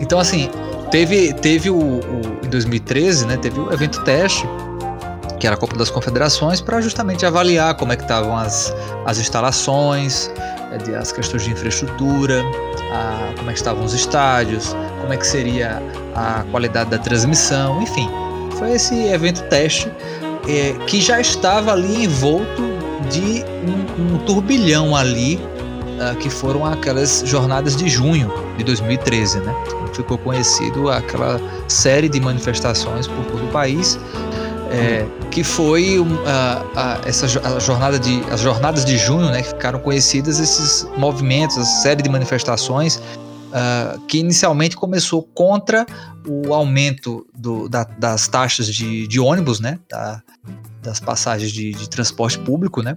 Então, 0.00 0.18
assim, 0.18 0.50
teve, 0.90 1.32
teve 1.34 1.70
o, 1.70 1.76
o- 1.76 2.38
Em 2.44 2.48
2013, 2.48 3.26
né? 3.26 3.36
Teve 3.36 3.60
o 3.60 3.72
evento 3.72 4.02
teste, 4.04 4.48
que 5.38 5.46
era 5.46 5.54
a 5.54 5.58
Copa 5.58 5.76
das 5.76 5.90
Confederações, 5.90 6.60
para 6.60 6.80
justamente 6.80 7.24
avaliar 7.26 7.74
como 7.76 7.92
é 7.92 7.96
que 7.96 8.02
estavam 8.02 8.36
as, 8.36 8.74
as 9.06 9.18
instalações, 9.18 10.30
de- 10.84 10.94
as 10.94 11.12
questões 11.12 11.42
de 11.44 11.50
infraestrutura, 11.52 12.42
a- 12.92 13.32
como 13.36 13.50
é 13.50 13.52
que 13.52 13.58
estavam 13.58 13.84
os 13.84 13.92
estádios, 13.94 14.74
como 15.00 15.12
é 15.12 15.16
que 15.16 15.26
seria 15.26 15.82
a 16.14 16.44
qualidade 16.50 16.90
da 16.90 16.98
transmissão, 16.98 17.80
enfim. 17.82 18.08
Foi 18.58 18.72
esse 18.72 18.94
evento 19.06 19.42
teste 19.48 19.90
eh, 20.48 20.74
que 20.86 21.00
já 21.00 21.20
estava 21.20 21.72
ali 21.72 22.04
envolto 22.04 22.62
de 23.10 23.44
um, 23.98 24.14
um 24.14 24.18
turbilhão 24.18 24.96
ali, 24.96 25.40
ah, 26.00 26.14
que 26.14 26.30
foram 26.30 26.64
aquelas 26.64 27.22
jornadas 27.26 27.76
de 27.76 27.88
junho 27.88 28.32
de 28.56 28.64
2013, 28.64 29.40
né? 29.40 29.54
ficou 29.94 30.18
conhecido 30.18 30.90
aquela 30.90 31.40
série 31.68 32.08
de 32.08 32.20
manifestações 32.20 33.06
por 33.06 33.24
todo 33.26 33.44
o 33.44 33.48
país, 33.48 33.98
é, 34.70 35.06
que 35.30 35.44
foi 35.44 36.00
um, 36.00 36.18
a, 36.26 37.00
essa 37.04 37.26
a 37.26 37.58
jornada 37.58 37.98
de 37.98 38.22
as 38.30 38.40
jornadas 38.40 38.84
de 38.84 38.96
junho, 38.96 39.26
né, 39.26 39.42
que 39.42 39.48
ficaram 39.48 39.78
conhecidas 39.78 40.40
esses 40.40 40.88
movimentos, 40.96 41.58
essa 41.58 41.82
série 41.82 42.02
de 42.02 42.08
manifestações 42.08 43.02
ah, 43.52 43.98
que 44.08 44.18
inicialmente 44.18 44.76
começou 44.76 45.22
contra 45.22 45.86
o 46.26 46.54
aumento 46.54 47.26
do- 47.36 47.68
da- 47.68 47.84
das 47.98 48.28
taxas 48.28 48.66
de, 48.66 49.06
de 49.06 49.20
ônibus, 49.20 49.60
né, 49.60 49.78
da- 49.90 50.22
das 50.82 50.98
passagens 51.00 51.50
de, 51.52 51.72
de 51.72 51.88
transporte 51.88 52.38
público, 52.38 52.82
né, 52.82 52.96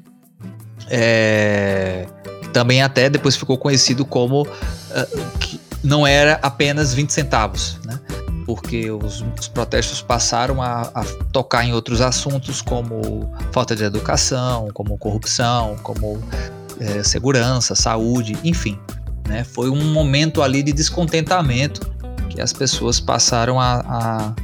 é, 0.90 2.06
também 2.54 2.82
até 2.82 3.10
depois 3.10 3.36
ficou 3.36 3.58
conhecido 3.58 4.06
como 4.06 4.48
ah, 4.94 5.08
que 5.40 5.60
não 5.84 6.06
era 6.06 6.40
apenas 6.42 6.94
20 6.94 7.12
centavos, 7.12 7.80
né? 7.86 8.00
Porque 8.46 8.90
os, 8.92 9.24
os 9.40 9.48
protestos 9.48 10.02
passaram 10.02 10.62
a, 10.62 10.82
a 10.94 11.04
tocar 11.32 11.64
em 11.66 11.74
outros 11.74 12.00
assuntos 12.02 12.62
como 12.62 13.28
falta 13.52 13.76
de 13.76 13.84
educação, 13.84 14.70
como 14.74 14.98
corrupção, 15.00 15.76
como 15.82 16.22
eh, 16.80 17.02
segurança, 17.04 17.76
saúde, 17.76 18.38
enfim. 18.44 18.80
Né? 19.28 19.44
Foi 19.44 19.70
um 19.70 19.94
momento 19.94 20.42
ali 20.42 20.62
de 20.62 20.72
descontentamento 20.72 21.92
que 22.30 22.42
as 22.42 22.54
pessoas 22.54 23.00
passaram 23.00 23.60
a, 23.60 23.82
a, 23.86 24.36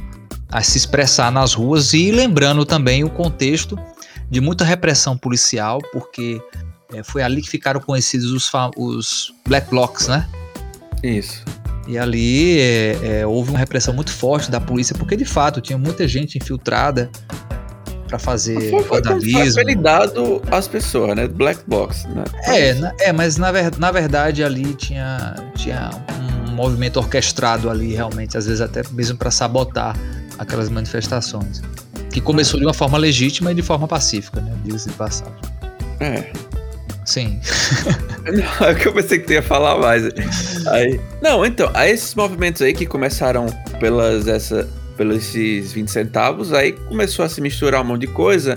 a 0.50 0.62
se 0.62 0.78
expressar 0.78 1.30
nas 1.30 1.54
ruas 1.54 1.92
e 1.92 2.10
lembrando 2.10 2.64
também 2.64 3.04
o 3.04 3.10
contexto 3.10 3.78
de 4.30 4.40
muita 4.40 4.64
repressão 4.64 5.16
policial, 5.16 5.78
porque 5.92 6.40
eh, 6.94 7.02
foi 7.02 7.22
ali 7.22 7.42
que 7.42 7.50
ficaram 7.50 7.80
conhecidos 7.80 8.30
os, 8.32 8.50
os 8.76 9.32
black 9.46 9.68
blocs, 9.68 10.08
né? 10.08 10.26
Isso. 11.02 11.44
E 11.86 11.98
ali 11.98 12.58
é, 12.60 12.98
é, 13.02 13.26
houve 13.26 13.50
uma 13.50 13.58
repressão 13.58 13.92
muito 13.92 14.10
forte 14.10 14.50
da 14.50 14.60
polícia, 14.60 14.94
porque 14.96 15.16
de 15.16 15.24
fato 15.24 15.60
tinha 15.60 15.76
muita 15.76 16.06
gente 16.06 16.38
infiltrada 16.38 17.10
para 18.12 18.18
fazer 18.18 18.54
Foi, 18.54 18.62
foi 18.68 18.70
como 18.70 18.84
foi 18.88 19.00
vandalismo. 19.02 19.60
apelidado 19.62 20.42
as 20.50 20.68
pessoas, 20.68 21.16
né? 21.16 21.26
Black 21.26 21.60
Box, 21.66 22.06
né? 22.08 22.24
É, 22.44 22.74
na- 22.74 22.92
é, 23.00 23.10
mas 23.10 23.38
na, 23.38 23.50
ver- 23.50 23.78
na 23.78 23.90
verdade 23.90 24.44
ali 24.44 24.74
tinha, 24.74 25.34
tinha 25.54 25.88
um 26.46 26.52
movimento 26.52 26.98
orquestrado 26.98 27.70
ali, 27.70 27.94
realmente, 27.94 28.36
às 28.36 28.44
vezes 28.44 28.60
até 28.60 28.82
mesmo 28.92 29.16
para 29.16 29.30
sabotar 29.30 29.96
aquelas 30.38 30.68
manifestações. 30.68 31.62
Que 32.10 32.20
começou 32.20 32.60
de 32.60 32.66
uma 32.66 32.74
forma 32.74 32.98
legítima 32.98 33.50
e 33.52 33.54
de 33.54 33.62
forma 33.62 33.88
pacífica, 33.88 34.42
né? 34.42 34.52
Diz 34.62 34.84
de 34.84 34.92
passagem. 34.92 35.32
É. 35.98 36.30
Sim. 37.06 37.40
Não, 38.60 38.66
é 38.68 38.74
que 38.74 38.86
eu 38.86 38.92
pensei 38.92 39.18
que 39.20 39.26
tu 39.26 39.32
ia 39.32 39.42
falar 39.42 39.76
mais. 39.78 40.04
Aí, 40.68 41.00
não, 41.20 41.44
então, 41.44 41.68
aí 41.74 41.90
esses 41.90 42.14
movimentos 42.14 42.62
aí 42.62 42.72
que 42.72 42.86
começaram 42.86 43.46
pelas 43.80 44.28
essa, 44.28 44.68
pelos 45.02 45.16
esses 45.16 45.72
20 45.72 45.90
centavos, 45.90 46.52
aí 46.52 46.72
começou 46.72 47.24
a 47.24 47.28
se 47.28 47.40
misturar 47.40 47.82
um 47.82 47.84
monte 47.84 48.02
de 48.02 48.06
coisa. 48.06 48.56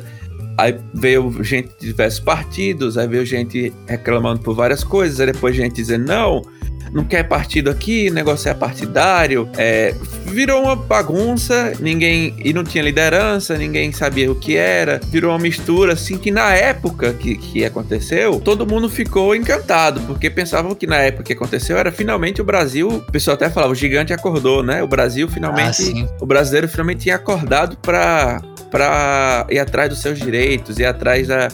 Aí 0.58 0.78
veio 0.94 1.44
gente 1.44 1.70
de 1.80 1.88
diversos 1.88 2.20
partidos, 2.20 2.98
aí 2.98 3.08
veio 3.08 3.26
gente 3.26 3.74
reclamando 3.88 4.40
por 4.42 4.56
várias 4.56 4.84
coisas, 4.84 5.20
aí 5.20 5.26
depois 5.26 5.56
gente 5.56 5.74
dizendo, 5.74 6.06
não, 6.06 6.42
não 6.92 7.04
quer 7.04 7.24
partido 7.24 7.70
aqui, 7.70 8.10
negócio 8.10 8.50
é 8.50 8.54
partidário. 8.54 9.50
É, 9.58 9.94
virou 10.26 10.64
uma 10.64 10.76
bagunça, 10.76 11.74
ninguém. 11.80 12.36
E 12.40 12.54
não 12.54 12.64
tinha 12.64 12.84
liderança, 12.84 13.58
ninguém 13.58 13.92
sabia 13.92 14.32
o 14.32 14.36
que 14.36 14.56
era. 14.56 15.00
Virou 15.10 15.32
uma 15.32 15.40
mistura, 15.40 15.94
assim, 15.94 16.18
que 16.18 16.32
na 16.32 16.54
época 16.54 17.14
que, 17.14 17.36
que 17.36 17.66
aconteceu, 17.66 18.40
todo 18.40 18.66
mundo 18.66 18.90
ficou 18.90 19.36
encantado, 19.36 20.02
porque 20.02 20.30
pensavam 20.30 20.74
que 20.76 20.88
na 20.88 20.98
época 20.98 21.24
que 21.24 21.34
aconteceu 21.34 21.78
era 21.78 21.92
finalmente 21.92 22.42
o 22.42 22.46
Brasil. 22.46 22.88
O 22.88 23.12
pessoal 23.12 23.36
até 23.36 23.50
falava, 23.50 23.74
o 23.74 23.76
gigante 23.76 24.14
acordou, 24.14 24.64
né? 24.64 24.84
O 24.84 24.88
Brasil 24.88 25.28
finalmente. 25.28 26.06
Ah, 26.06 26.18
o 26.20 26.26
brasileiro 26.26 26.68
finalmente 26.68 27.02
tinha 27.02 27.16
acordado 27.16 27.78
para 27.78 28.42
para 28.72 29.48
ir 29.50 29.60
atrás 29.60 29.90
dos 29.90 30.02
seus 30.02 30.20
direitos, 30.20 30.80
ir 30.80 30.86
atrás 30.86 31.30
da, 31.30 31.48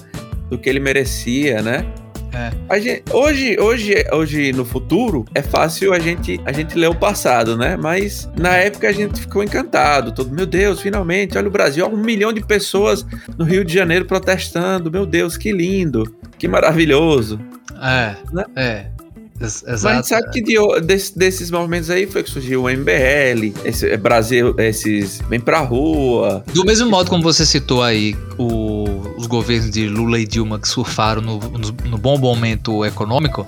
do 0.49 0.57
que 0.57 0.67
ele 0.67 0.79
merecia, 0.79 1.61
né? 1.61 1.85
É. 2.33 2.79
Gente, 2.79 3.03
hoje, 3.11 3.57
hoje, 3.59 4.05
hoje, 4.11 4.53
no 4.53 4.63
futuro, 4.63 5.25
é 5.35 5.41
fácil 5.41 5.93
a 5.93 5.99
gente, 5.99 6.39
a 6.45 6.51
gente 6.51 6.77
ler 6.77 6.89
o 6.89 6.95
passado, 6.95 7.57
né? 7.57 7.75
Mas 7.75 8.29
na 8.37 8.55
época 8.55 8.87
a 8.87 8.91
gente 8.91 9.21
ficou 9.21 9.43
encantado. 9.43 10.13
Todo, 10.13 10.31
meu 10.31 10.45
Deus, 10.45 10.81
finalmente, 10.81 11.37
olha 11.37 11.47
o 11.47 11.51
Brasil, 11.51 11.85
olha 11.85 11.93
um 11.93 11.97
milhão 11.97 12.31
de 12.31 12.41
pessoas 12.41 13.05
no 13.37 13.43
Rio 13.43 13.65
de 13.65 13.73
Janeiro 13.73 14.05
protestando. 14.05 14.89
Meu 14.89 15.05
Deus, 15.05 15.35
que 15.35 15.51
lindo, 15.51 16.15
que 16.37 16.47
maravilhoso. 16.47 17.39
É, 17.81 18.15
né? 18.31 18.45
é. 18.55 19.00
Exato. 19.41 19.83
Mas 19.83 20.07
sabe 20.07 20.29
que 20.31 20.41
de, 20.41 20.55
desse, 20.81 21.17
desses 21.17 21.49
movimentos 21.49 21.89
aí 21.89 22.05
foi 22.05 22.23
que 22.23 22.29
surgiu 22.29 22.63
o 22.63 22.69
MBL, 22.69 23.53
esse 23.65 23.89
é, 23.89 23.97
Brasil, 23.97 24.53
esses 24.57 25.19
Vem 25.29 25.39
Pra 25.39 25.59
Rua. 25.59 26.43
Do 26.53 26.63
mesmo 26.63 26.89
modo 26.89 27.09
como 27.09 27.23
você 27.23 27.45
citou 27.45 27.81
aí 27.81 28.15
o, 28.37 28.85
os 29.17 29.25
governos 29.25 29.71
de 29.71 29.87
Lula 29.87 30.19
e 30.19 30.27
Dilma 30.27 30.59
que 30.59 30.67
surfaram 30.67 31.21
no, 31.21 31.39
no, 31.39 31.71
no 31.89 31.97
bom 31.97 32.17
momento 32.17 32.85
econômico, 32.85 33.45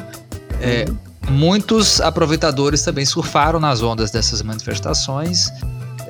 é, 0.61 0.85
uhum. 0.87 1.35
muitos 1.35 2.01
aproveitadores 2.01 2.81
também 2.81 3.05
surfaram 3.05 3.59
nas 3.59 3.81
ondas 3.81 4.09
dessas 4.11 4.41
manifestações 4.41 5.51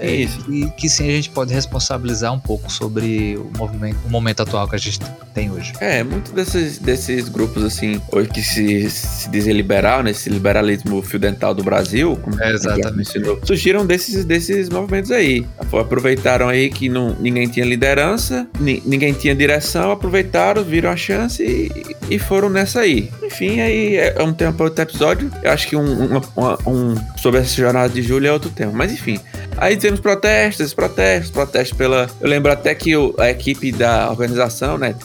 é, 0.03 0.11
Isso. 0.11 0.51
E 0.51 0.69
que 0.71 0.89
sim 0.89 1.07
a 1.07 1.11
gente 1.11 1.29
pode 1.29 1.53
responsabilizar 1.53 2.33
um 2.33 2.39
pouco 2.39 2.71
sobre 2.71 3.37
o 3.37 3.49
movimento, 3.57 3.97
o 4.05 4.09
momento 4.09 4.41
atual 4.41 4.67
que 4.67 4.75
a 4.75 4.79
gente 4.79 4.99
tem 5.33 5.51
hoje. 5.51 5.73
É, 5.79 6.03
muitos 6.03 6.31
desses, 6.31 6.77
desses 6.77 7.27
grupos, 7.27 7.63
assim, 7.63 8.01
hoje 8.11 8.29
que 8.29 8.41
se, 8.41 8.89
se 8.89 9.29
dizem 9.29 9.53
liberal, 9.53 10.03
nesse 10.03 10.29
né, 10.29 10.35
liberalismo 10.35 11.01
fio 11.01 11.19
dental 11.19 11.53
do 11.53 11.63
Brasil, 11.63 12.17
como 12.21 12.41
é, 12.41 12.51
exatamente. 12.51 13.09
Ensinou, 13.09 13.39
surgiram 13.43 13.85
desses, 13.85 14.23
desses 14.25 14.69
movimentos 14.69 15.11
aí. 15.11 15.45
Aproveitaram 15.59 16.49
aí 16.49 16.69
que 16.69 16.87
não, 16.87 17.15
ninguém 17.19 17.47
tinha 17.47 17.65
liderança, 17.65 18.47
ni, 18.59 18.81
ninguém 18.85 19.13
tinha 19.13 19.35
direção, 19.35 19.91
aproveitaram, 19.91 20.63
viram 20.63 20.89
a 20.89 20.95
chance 20.95 21.43
e, 21.43 22.15
e 22.15 22.19
foram 22.19 22.49
nessa 22.49 22.81
aí. 22.81 23.09
Enfim, 23.23 23.59
aí 23.59 23.97
é, 23.97 24.15
é 24.17 24.23
um 24.23 24.33
tema 24.33 24.53
para 24.53 24.65
outro 24.65 24.81
episódio. 24.81 25.31
Eu 25.41 25.51
acho 25.51 25.67
que 25.67 25.75
um, 25.75 26.15
um, 26.15 26.21
um, 26.67 26.95
sobre 27.17 27.39
essa 27.39 27.55
jornada 27.55 27.89
de 27.89 28.01
julho 28.01 28.27
é 28.27 28.31
outro 28.31 28.49
tema. 28.49 28.71
Mas 28.71 28.91
enfim, 28.91 29.19
Aí 29.57 29.77
temos 29.77 29.99
protestos, 29.99 30.73
protestos, 30.73 31.31
protestos 31.31 31.77
pela. 31.77 32.09
Eu 32.19 32.27
lembro 32.27 32.51
até 32.51 32.73
que 32.73 32.95
o, 32.95 33.13
a 33.17 33.29
equipe 33.29 33.71
da 33.71 34.09
organização, 34.09 34.77
né? 34.77 34.95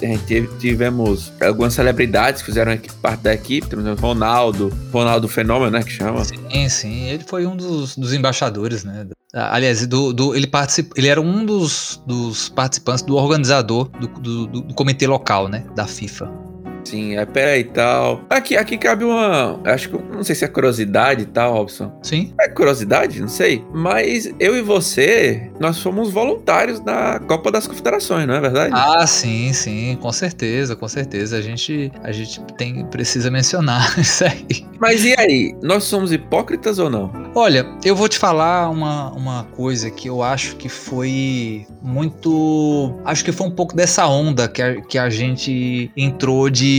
Tivemos 0.58 1.32
algumas 1.40 1.74
celebridades 1.74 2.42
que 2.42 2.46
fizeram 2.46 2.78
parte 3.00 3.22
da 3.22 3.34
equipe. 3.34 3.66
Temos 3.66 3.86
o 3.86 3.94
Ronaldo, 3.94 4.72
Ronaldo 4.92 5.28
Fenômeno, 5.28 5.70
né? 5.70 5.82
Que 5.82 5.90
chama. 5.90 6.24
Sim, 6.24 6.68
sim. 6.68 7.04
Ele 7.08 7.24
foi 7.24 7.46
um 7.46 7.56
dos, 7.56 7.96
dos 7.96 8.12
embaixadores, 8.12 8.84
né? 8.84 9.06
Aliás, 9.34 9.86
do, 9.86 10.12
do, 10.12 10.34
ele, 10.34 10.46
particip, 10.46 10.90
ele 10.96 11.08
era 11.08 11.20
um 11.20 11.44
dos, 11.44 12.02
dos 12.06 12.48
participantes 12.48 13.02
do 13.02 13.16
organizador 13.16 13.88
do, 14.00 14.08
do, 14.08 14.46
do 14.46 14.74
comitê 14.74 15.06
local, 15.06 15.48
né? 15.48 15.64
Da 15.74 15.86
FIFA. 15.86 16.47
Sim, 16.84 17.16
é 17.16 17.26
pé 17.26 17.58
e 17.58 17.64
tal. 17.64 18.22
Aqui, 18.30 18.56
aqui 18.56 18.78
cabe 18.78 19.04
uma. 19.04 19.60
Acho 19.64 19.90
que. 19.90 19.98
Não 19.98 20.24
sei 20.24 20.34
se 20.34 20.44
é 20.44 20.48
curiosidade 20.48 21.22
e 21.22 21.26
tal, 21.26 21.54
Robson. 21.54 21.92
Sim. 22.02 22.32
É 22.40 22.48
curiosidade? 22.48 23.20
Não 23.20 23.28
sei. 23.28 23.64
Mas 23.72 24.32
eu 24.38 24.56
e 24.56 24.62
você, 24.62 25.50
nós 25.60 25.80
fomos 25.80 26.10
voluntários 26.10 26.80
na 26.80 27.18
Copa 27.20 27.50
das 27.50 27.66
Confederações, 27.66 28.26
não 28.26 28.34
é 28.34 28.40
verdade? 28.40 28.72
Ah, 28.74 29.06
sim, 29.06 29.52
sim. 29.52 29.98
Com 30.00 30.12
certeza, 30.12 30.74
com 30.74 30.88
certeza. 30.88 31.36
A 31.36 31.42
gente, 31.42 31.92
a 32.02 32.12
gente 32.12 32.40
tem, 32.56 32.84
precisa 32.86 33.30
mencionar 33.30 33.94
isso 33.98 34.24
aí. 34.24 34.66
Mas 34.78 35.04
e 35.04 35.14
aí? 35.18 35.56
Nós 35.62 35.84
somos 35.84 36.12
hipócritas 36.12 36.78
ou 36.78 36.88
não? 36.88 37.12
Olha, 37.34 37.66
eu 37.84 37.94
vou 37.94 38.08
te 38.08 38.18
falar 38.18 38.70
uma, 38.70 39.10
uma 39.12 39.44
coisa 39.44 39.90
que 39.90 40.08
eu 40.08 40.22
acho 40.22 40.56
que 40.56 40.68
foi 40.68 41.66
muito. 41.82 42.94
Acho 43.04 43.24
que 43.24 43.32
foi 43.32 43.46
um 43.46 43.50
pouco 43.50 43.74
dessa 43.74 44.06
onda 44.06 44.48
que 44.48 44.62
a, 44.62 44.80
que 44.80 44.98
a 44.98 45.10
gente 45.10 45.90
entrou 45.96 46.48
de 46.48 46.77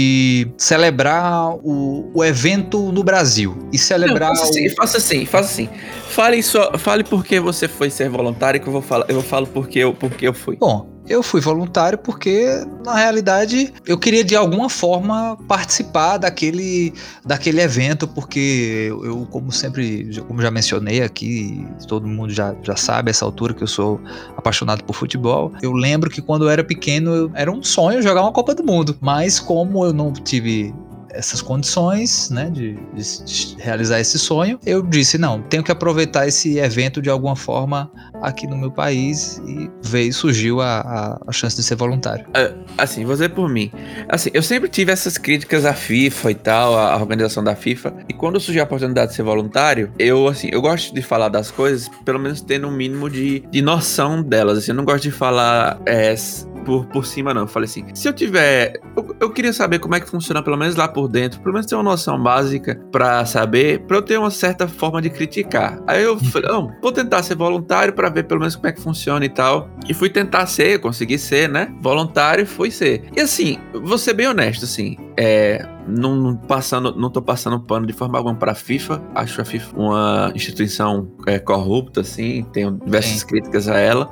celebrar 0.58 1.52
o, 1.64 2.12
o 2.14 2.24
evento 2.24 2.92
no 2.92 3.04
Brasil 3.04 3.58
e 3.72 3.78
celebrar. 3.78 4.30
Não, 4.30 4.36
faça, 4.36 4.50
assim, 4.50 4.68
o... 4.68 4.76
faça 4.76 4.98
assim, 4.98 5.26
faça 5.26 5.50
assim. 5.50 5.70
Fale, 6.10 6.42
só, 6.44 6.78
fale 6.78 7.04
por 7.04 7.26
que 7.26 7.40
você 7.40 7.68
foi 7.68 7.90
ser 7.90 8.10
voluntário 8.10 8.60
que 8.60 8.68
eu 8.68 8.74
vou 8.74 8.82
falar. 8.82 9.06
Eu 9.08 9.22
falo 9.22 9.48
porque 9.48 9.80
eu, 9.80 9.94
porque 9.94 10.28
eu 10.28 10.34
fui. 10.34 10.56
Bom, 10.58 10.88
eu 11.10 11.24
fui 11.24 11.41
voluntário 11.41 11.98
porque, 11.98 12.63
na 12.86 12.95
realidade, 12.95 13.74
eu 13.86 13.98
queria 13.98 14.24
de 14.24 14.36
alguma 14.36 14.69
forma 14.69 15.36
participar 15.48 16.17
daquele, 16.17 16.93
daquele 17.26 17.60
evento, 17.60 18.08
porque 18.08 18.88
eu, 18.89 19.28
como 19.32 19.52
sempre, 19.52 20.10
como 20.28 20.41
já 20.41 20.52
mencionei 20.52 21.02
aqui, 21.02 21.67
todo 21.88 22.08
mundo 22.08 22.32
já, 22.32 22.56
já 22.62 22.76
sabe 22.76 23.10
essa 23.10 23.26
altura 23.26 23.54
que 23.54 23.63
eu 23.63 23.67
sou 23.67 24.00
apaixonado 24.38 24.84
por 24.84 24.93
futebol. 24.93 25.52
Eu 25.62 25.74
lembro 25.74 26.10
que 26.10 26.22
quando 26.22 26.45
eu 26.45 26.50
era 26.50 26.63
pequeno, 26.63 27.32
era 27.34 27.52
um 27.52 27.63
sonho 27.63 28.02
jogar 28.02 28.22
uma 28.22 28.32
Copa 28.32 28.54
do 28.54 28.63
Mundo, 28.63 28.95
mas 29.02 29.39
como 29.39 29.84
eu 29.84 29.91
não 29.91 30.13
tive 30.13 30.74
essas 31.12 31.41
condições, 31.41 32.30
né, 32.30 32.50
de, 32.50 32.78
de, 32.93 33.56
realizar 33.58 34.00
esse 34.00 34.17
sonho, 34.17 34.60
eu 34.65 34.82
disse 34.82 35.17
não, 35.17 35.41
tenho 35.41 35.63
que 35.63 35.72
aproveitar 35.72 36.28
esse 36.28 36.58
evento 36.58 37.02
de 37.02 37.10
alguma 37.10 37.36
forma 37.36 37.91
aqui 38.22 38.48
no 38.48 38.58
meu 38.58 38.72
país 38.72 39.41
e 39.45 39.69
veio 39.82 40.13
surgiu 40.13 40.62
a, 40.62 40.80
a, 40.80 41.22
a 41.28 41.32
chance 41.32 41.56
de 41.56 41.63
ser 41.63 41.76
voluntário. 41.76 42.26
É, 42.34 42.54
assim, 42.78 43.06
vou 43.06 43.13
dizer 43.13 43.30
por 43.30 43.50
mim, 43.50 43.72
assim, 44.08 44.30
eu 44.34 44.43
sempre 44.43 44.69
tive 44.69 44.91
essas 44.91 45.17
críticas 45.17 45.65
à 45.65 45.74
FIFA 45.74 46.32
e 46.32 46.36
tal, 46.36 46.78
à 46.78 46.95
organização 46.98 47.43
da 47.43 47.56
FIFA, 47.56 47.93
e 48.08 48.13
quando 48.13 48.39
surgiu 48.39 48.62
a 48.62 48.65
oportunidade 48.65 49.12
de 49.12 49.15
ser 49.15 49.24
voluntário, 49.24 49.91
eu 49.98 50.28
assim, 50.28 50.50
eu 50.52 50.62
gosto 50.62 50.93
de 50.93 51.02
falar 51.02 51.30
das 51.30 51.52
coisas, 51.52 51.89
pelo 52.04 52.19
menos 52.19 52.41
tendo 52.41 52.67
um 52.67 52.72
mínimo 52.72 53.10
de, 53.10 53.41
de 53.52 53.62
noção 53.62 54.22
delas. 54.22 54.58
Assim, 54.58 54.72
eu 54.72 54.76
não 54.76 54.86
gosto 54.86 55.04
de 55.04 55.12
falar 55.12 55.80
é, 55.86 56.15
por, 56.60 56.86
por 56.88 57.06
cima, 57.06 57.34
não. 57.34 57.41
Eu 57.41 57.48
falei 57.48 57.65
assim: 57.65 57.86
se 57.93 58.08
eu 58.08 58.13
tiver. 58.13 58.80
Eu, 58.95 59.15
eu, 59.19 59.30
queria 59.30 59.54
saber 59.54 59.80
como 59.80 59.95
é 59.95 60.00
que 60.00 60.10
funciona, 60.10 60.43
pelo 60.43 60.58
menos 60.58 60.76
lá 60.76 60.88
por 60.88 61.08
dentro, 61.08 61.39
pelo 61.39 61.54
menos 61.54 61.65
ter 61.65 61.76
uma 61.76 61.84
noção 61.84 62.22
básica 62.22 62.80
para 62.91 63.26
saber, 63.26 63.82
para 63.82 63.98
eu 63.98 64.02
ter 64.02 64.17
uma 64.17 64.32
certa 64.32 64.67
forma 64.67 65.02
de 65.02 65.10
criticar. 65.10 65.82
Aí 65.88 66.04
eu 66.04 66.17
falei: 66.19 66.50
não, 66.50 66.72
vou 66.82 66.91
tentar 66.91 67.24
ser 67.24 67.36
voluntário 67.36 67.93
para 67.93 68.10
ver 68.10 68.24
pelo 68.24 68.39
menos 68.39 68.56
como 68.56 68.67
é 68.67 68.72
que 68.72 68.82
funciona 68.82 69.26
e 69.26 69.30
tal. 69.30 69.69
E 69.88 69.93
fui 69.93 70.10
tentar 70.10 70.45
ser, 70.45 70.80
consegui 70.80 71.17
ser, 71.17 71.50
né? 71.50 71.74
Voluntário, 71.82 72.45
fui 72.45 72.72
ser. 72.72 73.04
E 73.15 73.22
assim, 73.22 73.58
vou 73.74 73.98
ser 73.98 74.13
bem 74.13 74.28
honesto, 74.28 74.65
assim. 74.65 74.95
É, 75.17 75.65
não, 75.89 76.15
não, 76.15 76.36
passando, 76.36 76.95
não 76.95 77.10
tô 77.10 77.21
passando 77.21 77.60
pano 77.60 77.86
de 77.86 77.93
forma 77.93 78.17
alguma 78.17 78.36
para 78.36 78.52
a 78.52 78.56
FIFA. 78.56 79.02
Acho 79.15 79.41
a 79.41 79.45
FIFA 79.45 79.78
uma 79.78 80.32
instituição 80.36 81.12
é, 81.25 81.39
corrupta, 81.39 82.02
assim, 82.02 82.45
tenho 82.54 82.71
diversas 82.71 83.21
Sim. 83.21 83.28
críticas 83.28 83.67
a 83.67 83.78
ela. 83.78 84.10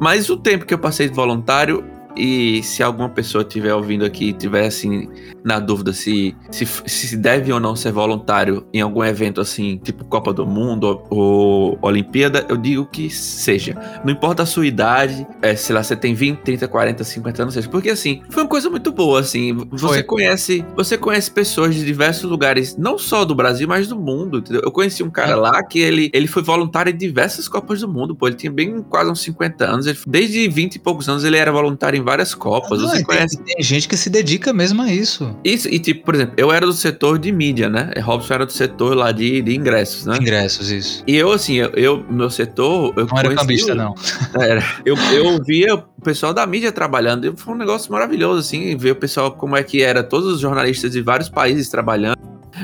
Mas 0.00 0.30
o 0.30 0.36
tempo 0.36 0.66
que 0.66 0.74
eu 0.74 0.78
passei 0.78 1.08
de 1.08 1.14
voluntário, 1.14 1.84
e 2.18 2.62
se 2.62 2.82
alguma 2.82 3.08
pessoa 3.08 3.42
estiver 3.42 3.74
ouvindo 3.74 4.04
aqui 4.04 4.30
e 4.30 4.32
tiver 4.32 4.66
assim 4.66 5.08
na 5.44 5.58
dúvida 5.58 5.92
se, 5.92 6.36
se, 6.50 6.66
se 6.66 7.16
deve 7.16 7.52
ou 7.52 7.60
não 7.60 7.76
ser 7.76 7.92
voluntário 7.92 8.66
em 8.72 8.80
algum 8.80 9.04
evento 9.04 9.40
assim, 9.40 9.80
tipo 9.82 10.04
Copa 10.04 10.32
do 10.32 10.46
Mundo 10.46 10.84
ou, 10.84 11.06
ou 11.10 11.78
Olimpíada, 11.80 12.44
eu 12.48 12.56
digo 12.56 12.86
que 12.86 13.08
seja. 13.08 13.74
Não 14.04 14.12
importa 14.12 14.42
a 14.42 14.46
sua 14.46 14.66
idade, 14.66 15.26
é, 15.40 15.54
sei 15.54 15.74
lá, 15.74 15.82
você 15.82 15.96
tem 15.96 16.14
20, 16.14 16.40
30, 16.40 16.68
40, 16.68 17.04
50 17.04 17.42
anos, 17.42 17.54
seja. 17.54 17.68
Porque 17.68 17.90
assim, 17.90 18.22
foi 18.28 18.42
uma 18.42 18.48
coisa 18.48 18.68
muito 18.68 18.92
boa, 18.92 19.20
assim. 19.20 19.54
Você 19.70 19.86
foi. 19.86 20.02
conhece, 20.02 20.64
você 20.76 20.98
conhece 20.98 21.30
pessoas 21.30 21.74
de 21.74 21.84
diversos 21.84 22.28
lugares, 22.28 22.76
não 22.76 22.98
só 22.98 23.24
do 23.24 23.34
Brasil, 23.34 23.68
mas 23.68 23.88
do 23.88 23.96
mundo. 23.96 24.38
Entendeu? 24.38 24.62
Eu 24.64 24.72
conheci 24.72 25.02
um 25.02 25.10
cara 25.10 25.32
é. 25.32 25.36
lá 25.36 25.62
que 25.62 25.78
ele, 25.78 26.10
ele 26.12 26.26
foi 26.26 26.42
voluntário 26.42 26.92
em 26.92 26.96
diversas 26.96 27.48
Copas 27.48 27.80
do 27.80 27.88
Mundo, 27.88 28.14
pô. 28.14 28.26
Ele 28.26 28.36
tinha 28.36 28.52
bem 28.52 28.82
quase 28.82 29.10
uns 29.10 29.20
50 29.20 29.64
anos. 29.64 29.86
Ele, 29.86 29.98
desde 30.06 30.48
20 30.48 30.74
e 30.76 30.78
poucos 30.78 31.08
anos 31.08 31.24
ele 31.24 31.36
era 31.36 31.52
voluntário 31.52 31.98
em 31.98 32.02
várias 32.08 32.34
Copas. 32.34 32.80
Não, 32.80 32.88
você 32.88 32.96
tem, 32.96 33.04
conhece? 33.04 33.38
Tem 33.42 33.62
gente 33.62 33.86
que 33.88 33.96
se 33.96 34.08
dedica 34.10 34.52
mesmo 34.52 34.82
a 34.82 34.92
isso. 34.92 35.34
Isso, 35.44 35.68
e 35.68 35.78
tipo, 35.78 36.04
por 36.04 36.14
exemplo, 36.14 36.34
eu 36.36 36.50
era 36.52 36.64
do 36.66 36.72
setor 36.72 37.18
de 37.18 37.30
mídia, 37.32 37.68
né? 37.68 37.90
E 37.96 38.00
Robson 38.00 38.34
era 38.34 38.46
do 38.46 38.52
setor 38.52 38.96
lá 38.96 39.12
de, 39.12 39.42
de 39.42 39.54
ingressos, 39.54 40.06
né? 40.06 40.16
Ingressos, 40.20 40.70
isso. 40.70 41.02
E 41.06 41.14
eu, 41.16 41.30
assim, 41.32 41.54
eu, 41.56 41.70
eu 41.70 41.96
no 42.08 42.12
meu 42.16 42.30
setor. 42.30 42.92
Eu 42.96 43.06
Não 43.06 43.18
era 43.18 43.28
conheci 43.28 43.36
cambista, 43.36 43.72
o- 43.72 43.74
não. 43.76 43.94
Era. 44.40 44.64
Eu, 44.84 44.96
eu 45.12 45.42
via 45.44 45.74
o 45.74 45.82
pessoal 46.02 46.32
da 46.32 46.46
mídia 46.46 46.72
trabalhando. 46.72 47.26
E 47.26 47.36
foi 47.36 47.54
um 47.54 47.58
negócio 47.58 47.90
maravilhoso, 47.92 48.40
assim, 48.40 48.76
ver 48.76 48.92
o 48.92 48.96
pessoal 48.96 49.32
como 49.32 49.56
é 49.56 49.62
que 49.62 49.82
era, 49.82 50.02
todos 50.02 50.32
os 50.34 50.40
jornalistas 50.40 50.92
de 50.92 51.00
vários 51.02 51.28
países 51.28 51.68
trabalhando. 51.68 52.16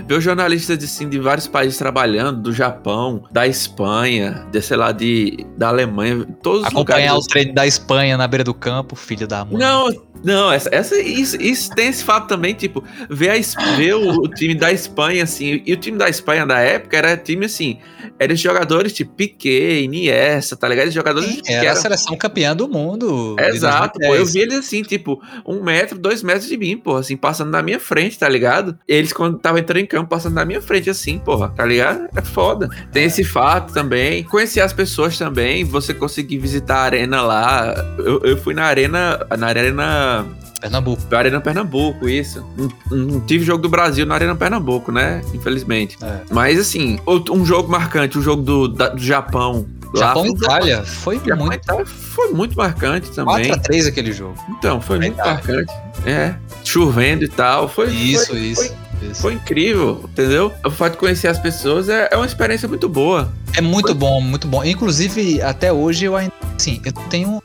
Ver 0.07 0.15
os 0.15 0.25
jornalistas 0.25 0.83
assim, 0.83 1.09
de 1.09 1.19
vários 1.19 1.47
países 1.47 1.79
trabalhando, 1.79 2.41
do 2.43 2.53
Japão, 2.53 3.25
da 3.31 3.47
Espanha, 3.47 4.47
de, 4.51 4.61
sei 4.61 4.77
lá, 4.77 4.93
de, 4.93 5.47
da 5.57 5.69
Alemanha, 5.69 6.27
todos 6.43 6.63
os 6.63 6.67
Acompanhar 6.67 7.13
lugares. 7.13 7.25
o 7.25 7.29
treino 7.29 7.55
da 7.55 7.67
Espanha 7.67 8.17
na 8.17 8.27
beira 8.27 8.45
do 8.45 8.55
campo, 8.55 8.97
filho 8.97 9.27
da 9.27 9.45
mãe. 9.45 9.59
Não, 9.59 9.89
não, 10.25 10.51
essa, 10.51 10.69
essa 10.73 10.99
isso, 10.99 11.41
isso 11.41 11.71
tem 11.75 11.89
esse 11.89 12.03
fato 12.03 12.29
também, 12.29 12.55
tipo, 12.55 12.83
ver, 13.11 13.31
a, 13.31 13.77
ver 13.77 13.95
o, 13.95 14.23
o 14.23 14.29
time 14.29 14.55
da 14.55 14.73
Espanha, 14.73 15.23
assim, 15.23 15.63
e 15.65 15.73
o 15.73 15.77
time 15.77 15.99
da 15.99 16.09
Espanha 16.09 16.47
da 16.47 16.59
época 16.59 16.97
era 16.97 17.17
time 17.17 17.47
assim, 17.47 17.79
eram 18.19 18.35
jogadores 18.37 18.93
tipo 18.93 19.13
Piquet, 19.15 19.83
Iniesta, 19.83 20.57
tá 20.57 20.69
ligado? 20.69 20.91
Jogadores 20.91 21.29
Sim, 21.29 21.43
que 21.43 21.53
era 21.53 21.63
a 21.63 21.71
eram 21.71 21.81
seleção 21.81 22.17
campeã 22.17 22.55
do 22.55 22.69
mundo. 22.69 23.37
Exato, 23.39 23.99
pô. 23.99 24.09
2010. 24.09 24.21
Eu 24.21 24.27
vi 24.27 24.41
eles 24.41 24.59
assim, 24.67 24.83
tipo, 24.83 25.21
um 25.47 25.63
metro, 25.63 25.99
dois 25.99 26.23
metros 26.23 26.49
de 26.49 26.57
mim, 26.57 26.77
porra, 26.77 27.01
assim, 27.01 27.17
passando 27.17 27.51
na 27.51 27.63
minha 27.63 27.81
frente, 27.81 28.19
tá 28.19 28.29
ligado? 28.29 28.79
Eles, 28.87 29.13
quando 29.13 29.37
estavam 29.37 29.59
entrando 29.59 29.83
em 29.83 29.87
campo, 29.87 30.09
passando 30.09 30.35
na 30.35 30.45
minha 30.45 30.63
frente, 30.63 30.89
assim, 30.89 31.19
porra, 31.19 31.51
tá 31.51 31.65
ligado? 31.65 32.09
É 32.17 32.23
foda. 32.23 32.69
Tem 32.93 33.05
esse 33.05 33.25
fato 33.25 33.73
também. 33.73 34.23
Conhecer 34.25 34.61
as 34.61 34.73
pessoas 34.73 35.19
também, 35.19 35.65
você 35.65 35.93
conseguir 35.93 36.39
visitar 36.39 36.77
a 36.77 36.83
arena 36.83 37.23
lá. 37.23 37.75
Eu, 37.99 38.21
eu 38.25 38.37
fui 38.37 38.55
na 38.55 38.65
arena, 38.65 39.27
na 39.37 39.47
arena, 39.47 40.14
Pernambuco. 40.61 41.03
na 41.11 41.19
arena 41.19 41.41
Pernambuco, 41.41 42.09
isso. 42.09 42.45
Não, 42.57 42.97
não 42.97 43.21
tive 43.21 43.45
jogo 43.45 43.63
do 43.63 43.69
Brasil 43.69 44.07
na 44.07 44.15
arena 44.15 44.35
Pernambuco, 44.35 44.91
né? 44.93 45.21
Infelizmente. 45.35 45.99
É. 46.03 46.21
Mas, 46.31 46.59
assim, 46.59 46.99
outro- 47.05 47.35
um 47.35 47.45
jogo 47.45 47.71
marcante, 47.71 48.19
o 48.19 48.23
jogo 48.23 48.43
do, 48.43 48.69
da- 48.69 48.89
do 48.91 49.03
Japão. 49.03 49.67
Japão 49.95 50.23
foi 50.23 50.27
e 50.27 50.33
um 50.33 50.37
Itália. 50.37 50.83
Foi 50.85 51.21
Japão 51.25 51.47
muito. 51.47 51.63
Itália 51.63 51.87
foi 51.87 52.29
muito 52.33 52.57
marcante 52.57 53.11
também. 53.11 53.51
4x3 53.53 53.87
aquele 53.89 54.13
jogo. 54.13 54.35
Então, 54.59 54.81
foi 54.81 54.99
muito 54.99 55.15
Itália. 55.15 55.35
marcante. 55.35 55.73
É, 56.07 56.35
chovendo 56.65 57.25
e 57.25 57.29
tal. 57.29 57.69
Foi, 57.69 57.91
Isso, 57.91 58.27
foi, 58.29 58.39
isso. 58.39 58.63
Foi, 59.01 59.09
isso. 59.11 59.23
foi 59.23 59.33
incrível, 59.35 60.01
entendeu? 60.05 60.53
O 60.65 60.71
fato 60.71 60.93
de 60.93 60.99
conhecer 60.99 61.29
as 61.29 61.39
pessoas 61.39 61.89
é, 61.89 62.09
é 62.11 62.17
uma 62.17 62.27
experiência 62.27 62.67
muito 62.67 62.89
boa. 62.89 63.31
É 63.57 63.61
muito 63.61 63.95
bom, 63.95 64.21
muito 64.21 64.49
bom. 64.49 64.65
Inclusive, 64.65 65.41
até 65.43 65.73
hoje 65.73 66.07
eu 66.07 66.17
ainda. 66.17 66.33
Assim, 66.59 66.81
eu 66.85 66.93
tenho. 67.09 67.41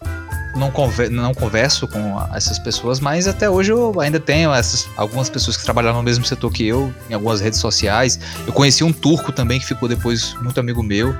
Não, 0.59 0.69
conver, 0.71 1.09
não 1.09 1.33
converso 1.33 1.87
com 1.87 2.21
essas 2.33 2.59
pessoas, 2.59 2.99
mas 2.99 3.27
até 3.27 3.49
hoje 3.49 3.71
eu 3.71 3.99
ainda 3.99 4.19
tenho 4.19 4.53
essas, 4.53 4.87
algumas 4.97 5.29
pessoas 5.29 5.55
que 5.55 5.63
trabalham 5.63 5.93
no 5.93 6.03
mesmo 6.03 6.25
setor 6.25 6.51
que 6.51 6.67
eu, 6.67 6.93
em 7.09 7.13
algumas 7.13 7.39
redes 7.39 7.59
sociais. 7.59 8.19
Eu 8.45 8.53
conheci 8.53 8.83
um 8.83 8.91
turco 8.91 9.31
também 9.31 9.59
que 9.59 9.65
ficou 9.65 9.87
depois 9.87 10.35
muito 10.41 10.59
amigo 10.59 10.83
meu. 10.83 11.15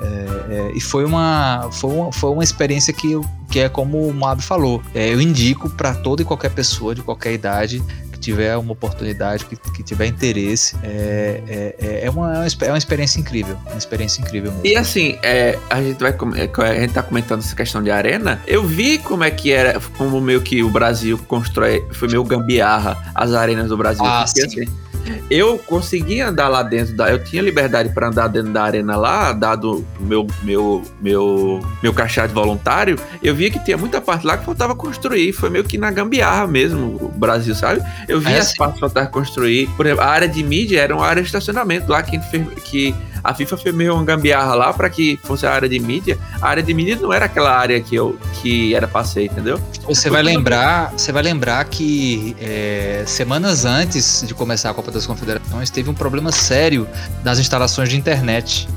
É, 0.00 0.54
é, 0.54 0.72
e 0.76 0.80
foi 0.80 1.04
uma, 1.04 1.68
foi 1.72 1.90
uma, 1.90 2.12
foi 2.12 2.30
uma 2.30 2.44
experiência 2.44 2.92
que, 2.92 3.20
que 3.50 3.58
é 3.58 3.68
como 3.68 4.06
o 4.06 4.14
Moab 4.14 4.40
falou. 4.40 4.80
É, 4.94 5.12
eu 5.12 5.20
indico 5.20 5.68
para 5.70 5.92
toda 5.92 6.22
e 6.22 6.24
qualquer 6.24 6.50
pessoa 6.50 6.94
de 6.94 7.02
qualquer 7.02 7.32
idade 7.32 7.82
tiver 8.28 8.56
uma 8.58 8.72
oportunidade, 8.72 9.46
que, 9.46 9.56
que 9.56 9.82
tiver 9.82 10.06
interesse. 10.06 10.76
É, 10.82 11.42
é, 11.48 11.76
é, 11.78 12.04
é 12.04 12.10
uma, 12.10 12.34
é 12.34 12.38
uma 12.38 12.46
é 12.46 12.68
uma 12.72 12.78
experiência 12.78 13.18
incrível. 13.18 13.56
Uma 13.66 13.78
experiência 13.78 14.20
incrível 14.20 14.52
mesmo. 14.52 14.66
E 14.66 14.76
assim, 14.76 15.18
é, 15.22 15.58
a 15.70 15.82
gente 15.82 15.98
vai 15.98 16.10
é, 16.10 16.50
a 16.62 16.80
gente 16.80 16.92
tá 16.92 17.02
comentando 17.02 17.40
essa 17.40 17.56
questão 17.56 17.82
de 17.82 17.90
arena. 17.90 18.42
Eu 18.46 18.66
vi 18.66 18.98
como 18.98 19.24
é 19.24 19.30
que 19.30 19.50
era, 19.50 19.80
como 19.96 20.20
meio 20.20 20.42
que 20.42 20.62
o 20.62 20.68
Brasil 20.68 21.18
constrói, 21.26 21.86
foi 21.92 22.08
meio 22.08 22.22
gambiarra 22.22 22.98
as 23.14 23.32
arenas 23.32 23.68
do 23.68 23.76
Brasil. 23.76 24.04
Ah, 24.04 24.24
Porque, 24.26 24.50
sim. 24.50 24.62
assim, 24.62 24.88
eu 25.30 25.58
consegui 25.58 26.20
andar 26.20 26.48
lá 26.48 26.62
dentro 26.62 26.94
da, 26.94 27.10
eu 27.10 27.22
tinha 27.22 27.42
liberdade 27.42 27.90
para 27.90 28.08
andar 28.08 28.28
dentro 28.28 28.52
da 28.52 28.62
arena 28.62 28.96
lá, 28.96 29.32
dado 29.32 29.84
meu 30.00 30.26
meu 30.42 30.82
meu 31.00 31.60
meu 31.82 31.92
crachá 31.92 32.26
de 32.26 32.34
voluntário. 32.34 32.98
Eu 33.22 33.34
via 33.34 33.50
que 33.50 33.62
tinha 33.64 33.76
muita 33.76 34.00
parte 34.00 34.26
lá 34.26 34.36
que 34.36 34.44
faltava 34.44 34.74
construir, 34.74 35.32
foi 35.32 35.50
meio 35.50 35.64
que 35.64 35.78
na 35.78 35.90
gambiarra 35.90 36.46
mesmo, 36.46 36.96
o 37.00 37.08
Brasil, 37.08 37.54
sabe? 37.54 37.82
Eu 38.06 38.17
vi 38.20 38.32
É, 38.32 38.40
que 38.40 38.78
faltava 38.78 39.06
construir. 39.06 39.68
Por 39.76 39.86
exemplo, 39.86 40.04
a 40.04 40.08
área 40.08 40.28
de 40.28 40.42
mídia 40.42 40.80
era 40.80 40.94
uma 40.94 41.06
área 41.06 41.22
de 41.22 41.28
estacionamento 41.28 41.90
lá 41.90 42.02
que, 42.02 42.18
que 42.64 42.94
a 43.22 43.34
FIFA 43.34 43.56
fez 43.56 43.74
meio 43.74 43.94
uma 43.94 44.04
gambiarra 44.04 44.54
lá 44.54 44.72
para 44.72 44.88
que 44.88 45.18
fosse 45.22 45.46
a 45.46 45.52
área 45.52 45.68
de 45.68 45.78
mídia. 45.78 46.18
A 46.40 46.48
área 46.48 46.62
de 46.62 46.72
mídia 46.72 46.96
não 46.96 47.12
era 47.12 47.26
aquela 47.26 47.56
área 47.56 47.80
que 47.80 47.94
eu 47.94 48.18
que 48.40 48.74
era 48.74 48.86
passeio, 48.86 49.26
entendeu? 49.26 49.60
Você 49.86 50.08
vai 50.08 50.22
lembrar, 50.22 50.92
você 50.92 51.12
vai 51.12 51.22
lembrar 51.22 51.64
que 51.64 52.36
é, 52.40 53.04
semanas 53.06 53.64
antes 53.64 54.24
de 54.26 54.34
começar 54.34 54.70
a 54.70 54.74
Copa 54.74 54.90
das 54.90 55.06
Confederações 55.06 55.70
teve 55.70 55.90
um 55.90 55.94
problema 55.94 56.32
sério 56.32 56.88
nas 57.24 57.38
instalações 57.38 57.88
de 57.88 57.96
internet. 57.96 58.68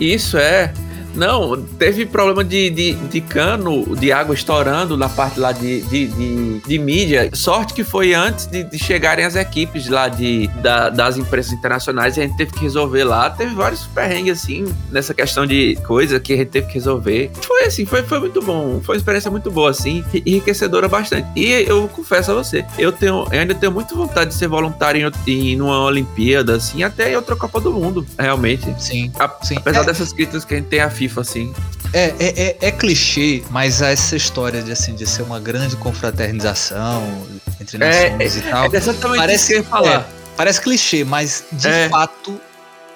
Isso 0.00 0.36
é. 0.36 0.72
Não, 1.16 1.60
teve 1.62 2.04
problema 2.06 2.44
de, 2.44 2.70
de, 2.70 2.92
de 2.94 3.20
cano 3.20 3.96
de 3.96 4.12
água 4.12 4.34
estourando 4.34 4.96
na 4.96 5.08
parte 5.08 5.40
lá 5.40 5.50
de, 5.52 5.80
de, 5.82 6.06
de, 6.08 6.58
de 6.60 6.78
mídia. 6.78 7.30
Sorte 7.32 7.72
que 7.74 7.82
foi 7.82 8.12
antes 8.14 8.46
de, 8.46 8.64
de 8.64 8.78
chegarem 8.78 9.24
as 9.24 9.34
equipes 9.34 9.88
lá 9.88 10.08
de, 10.08 10.46
da- 10.62 10.90
das 10.90 11.16
empresas 11.16 11.52
internacionais 11.52 12.16
e 12.16 12.20
a 12.20 12.24
gente 12.26 12.36
teve 12.36 12.52
que 12.52 12.60
resolver 12.60 13.04
lá. 13.04 13.30
Teve 13.30 13.54
vários 13.54 13.86
perrengues 13.86 14.42
assim, 14.42 14.66
nessa 14.92 15.14
questão 15.14 15.46
de 15.46 15.76
coisa 15.86 16.20
que 16.20 16.32
a 16.34 16.36
gente 16.36 16.48
teve 16.48 16.66
que 16.66 16.74
resolver. 16.74 17.30
Foi 17.42 17.64
assim, 17.64 17.86
foi, 17.86 18.02
foi 18.02 18.20
muito 18.20 18.42
bom. 18.42 18.80
Foi 18.82 18.94
uma 18.96 18.98
experiência 18.98 19.30
muito 19.30 19.50
boa, 19.50 19.70
assim, 19.70 20.04
enriquecedora 20.24 20.88
bastante. 20.88 21.26
E 21.34 21.46
eu 21.66 21.88
confesso 21.88 22.30
a 22.32 22.34
você, 22.34 22.64
eu, 22.78 22.92
tenho, 22.92 23.26
eu 23.32 23.40
ainda 23.40 23.54
tenho 23.54 23.72
muita 23.72 23.94
vontade 23.94 24.30
de 24.30 24.36
ser 24.36 24.48
voluntário 24.48 25.10
em, 25.26 25.52
em 25.52 25.60
uma 25.60 25.80
Olimpíada, 25.84 26.56
assim, 26.56 26.82
até 26.82 27.12
em 27.12 27.16
outra 27.16 27.34
Copa 27.36 27.60
do 27.60 27.72
Mundo, 27.72 28.06
realmente. 28.18 28.66
Sim, 28.78 29.10
A- 29.18 29.30
sim. 29.42 29.56
Apesar 29.56 29.80
É, 29.80 29.84
dessas 29.84 30.12
críticas 30.12 30.44
que 30.44 30.52
a 30.54 30.56
gente 30.58 30.66
tem 30.66 30.80
à 30.80 30.90
FIFA, 30.90 31.05
assim. 31.20 31.52
é, 31.92 32.14
é, 32.18 32.42
é- 32.48 32.56
é 32.60 32.70
clichê, 32.72 33.42
mas 33.50 33.80
essa 33.80 34.16
história 34.16 34.62
de 34.62 34.72
assim 34.72 34.94
de 34.94 35.06
ser 35.06 35.22
uma 35.22 35.38
grande 35.40 35.76
confraternização 35.76 37.26
entre 37.60 37.76
É, 37.82 38.10
nações 38.10 38.36
e 38.36 38.40
tal, 38.42 38.64
É 38.72 38.76
exatamente 38.76 39.16
parece 39.18 39.36
isso 39.36 39.46
que 39.46 39.52
eu 39.54 39.58
ia 39.58 39.64
falar. 39.64 40.00
é, 40.00 40.04
parece 40.36 40.60
clichê, 40.60 41.04
mas 41.04 41.44
de 41.52 41.68
É. 41.68 41.88
fato 41.88 42.40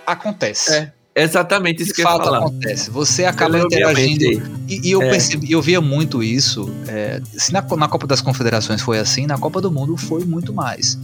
acontece. 0.06 0.72
É, 0.74 0.92
Exatamente 1.14 1.82
isso 1.82 1.88
De 1.88 1.94
que 1.94 2.02
eu 2.02 2.06
fato 2.06 2.24
falar. 2.24 2.38
acontece. 2.38 2.88
Você 2.90 3.24
acaba 3.24 3.58
Eu 3.58 3.66
interagindo 3.66 4.24
E, 4.68 4.88
e 4.88 4.90
eu 4.92 5.02
É. 5.02 5.10
percebi, 5.10 5.50
eu 5.50 5.60
via 5.60 5.80
muito 5.80 6.22
isso. 6.22 6.70
é, 6.86 7.20
se 7.36 7.52
na, 7.52 7.60
na 7.76 7.88
Copa 7.88 8.06
das 8.06 8.20
Confederações 8.20 8.80
foi 8.80 8.98
assim, 8.98 9.26
na 9.26 9.36
Copa 9.36 9.60
do 9.60 9.70
Mundo 9.70 9.96
foi 9.96 10.24
muito 10.24 10.52
mais. 10.52 10.96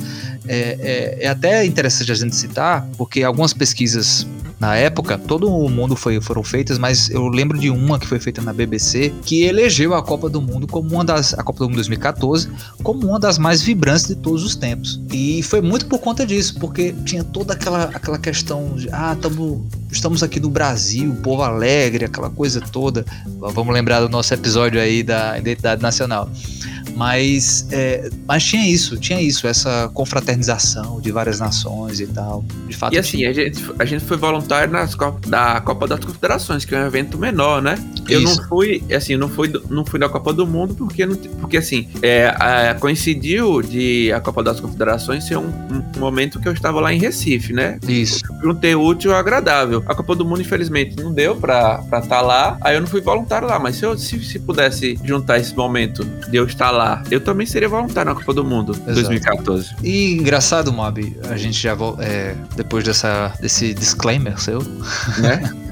É, 0.46 1.16
é- 1.20 1.24
é 1.24 1.28
até 1.28 1.64
interessante 1.66 2.12
a 2.12 2.14
gente 2.14 2.36
citar, 2.36 2.88
porque 2.96 3.22
algumas 3.24 3.52
pesquisas 3.52 4.26
na 4.58 4.74
época, 4.74 5.18
todo 5.18 5.50
o 5.52 5.68
mundo 5.68 5.94
foi, 5.94 6.18
foram 6.18 6.42
feitas, 6.42 6.78
mas 6.78 7.10
eu 7.10 7.26
lembro 7.28 7.58
de 7.58 7.68
uma 7.68 7.98
que 7.98 8.06
foi 8.06 8.18
feita 8.18 8.40
na 8.40 8.54
BBC 8.54 9.12
que 9.22 9.42
elegeu 9.42 9.92
a 9.92 10.02
Copa 10.02 10.30
do 10.30 10.40
Mundo 10.40 10.66
como 10.66 10.88
uma 10.94 11.04
das 11.04 11.34
a 11.34 11.42
Copa 11.42 11.58
do 11.58 11.64
Mundo 11.66 11.74
2014 11.74 12.48
como 12.82 13.06
uma 13.06 13.20
das 13.20 13.36
mais 13.36 13.60
vibrantes 13.60 14.06
de 14.06 14.14
todos 14.14 14.42
os 14.44 14.56
tempos. 14.56 14.98
E 15.12 15.42
foi 15.42 15.60
muito 15.60 15.84
por 15.86 15.98
conta 15.98 16.24
disso, 16.24 16.58
porque 16.58 16.94
tinha 17.04 17.22
toda 17.22 17.52
aquela, 17.52 17.84
aquela 17.92 18.18
questão 18.18 18.74
de 18.76 18.88
ah, 18.90 19.14
tamo, 19.20 19.66
estamos 19.96 20.22
aqui 20.22 20.38
no 20.38 20.48
Brasil, 20.50 21.16
povo 21.22 21.42
alegre, 21.42 22.04
aquela 22.04 22.30
coisa 22.30 22.60
toda. 22.60 23.04
Vamos 23.38 23.72
lembrar 23.72 24.00
do 24.00 24.08
nosso 24.08 24.32
episódio 24.32 24.80
aí 24.80 25.02
da 25.02 25.38
identidade 25.38 25.82
nacional. 25.82 26.30
Mas, 26.96 27.66
é, 27.70 28.08
mas 28.26 28.42
tinha 28.42 28.66
isso, 28.66 28.96
tinha 28.96 29.20
isso, 29.20 29.46
essa 29.46 29.90
confraternização 29.94 31.00
de 31.00 31.12
várias 31.12 31.38
nações 31.38 32.00
e 32.00 32.06
tal. 32.06 32.44
De 32.66 32.74
fato, 32.76 32.94
E 32.94 32.98
assim, 32.98 33.18
tinha. 33.18 33.30
a 33.30 33.32
gente, 33.32 33.62
a 33.78 33.84
gente 33.84 34.04
foi 34.04 34.16
voluntário 34.16 34.72
nas 34.72 34.94
Copa, 34.94 35.28
da 35.28 35.60
Copa 35.60 35.86
das 35.86 36.00
Confederações, 36.00 36.64
que 36.64 36.74
é 36.74 36.78
um 36.82 36.86
evento 36.86 37.18
menor, 37.18 37.60
né? 37.60 37.76
Eu 38.08 38.22
Isso. 38.22 38.40
não 38.40 38.48
fui, 38.48 38.82
assim, 38.94 39.16
não 39.16 39.28
fui, 39.28 39.52
não 39.68 39.84
fui 39.84 39.98
na 39.98 40.08
Copa 40.08 40.32
do 40.32 40.46
Mundo 40.46 40.74
porque, 40.74 41.04
não, 41.04 41.16
porque 41.16 41.58
assim, 41.58 41.86
é, 42.02 42.28
a- 42.28 42.74
coincidiu 42.80 43.60
de 43.62 44.10
a 44.12 44.20
Copa 44.20 44.42
das 44.42 44.58
Confederações 44.60 45.24
ser 45.24 45.36
um, 45.36 45.48
um 45.96 46.00
momento 46.00 46.40
que 46.40 46.48
eu 46.48 46.52
estava 46.52 46.80
lá 46.80 46.92
em 46.94 46.98
Recife, 46.98 47.52
né? 47.52 47.78
Isso. 47.86 48.20
Juntei 48.42 48.74
o 48.74 48.82
útil 48.82 49.12
ao 49.12 49.18
agradável. 49.18 49.82
A 49.86 49.94
Copa 49.94 50.14
do 50.14 50.24
Mundo, 50.24 50.40
infelizmente, 50.40 50.96
não 50.96 51.12
deu 51.12 51.36
pra 51.36 51.82
estar 52.02 52.20
lá. 52.22 52.56
Aí 52.62 52.74
eu 52.74 52.80
não 52.80 52.88
fui 52.88 53.00
voluntário 53.02 53.46
lá. 53.48 53.58
Mas 53.58 53.76
se 53.76 53.84
eu 53.84 53.98
se, 53.98 54.24
se 54.24 54.38
pudesse 54.38 54.98
juntar 55.04 55.38
esse 55.38 55.54
momento 55.54 56.04
de 56.04 56.36
eu 56.36 56.46
estar 56.46 56.70
lá, 56.70 56.85
eu 57.10 57.20
também 57.20 57.46
seria 57.46 57.68
voluntário 57.68 58.12
na 58.12 58.18
Copa 58.18 58.32
do 58.34 58.44
Mundo 58.44 58.72
Exato. 58.72 58.94
2014. 58.94 59.76
E 59.82 60.14
engraçado, 60.14 60.72
Mob, 60.72 61.16
a 61.28 61.36
gente 61.36 61.60
já 61.60 61.76
é, 62.00 62.34
depois 62.56 62.84
dessa, 62.84 63.32
desse 63.40 63.74
disclaimer 63.74 64.40
seu, 64.40 64.62
Né? 65.18 65.52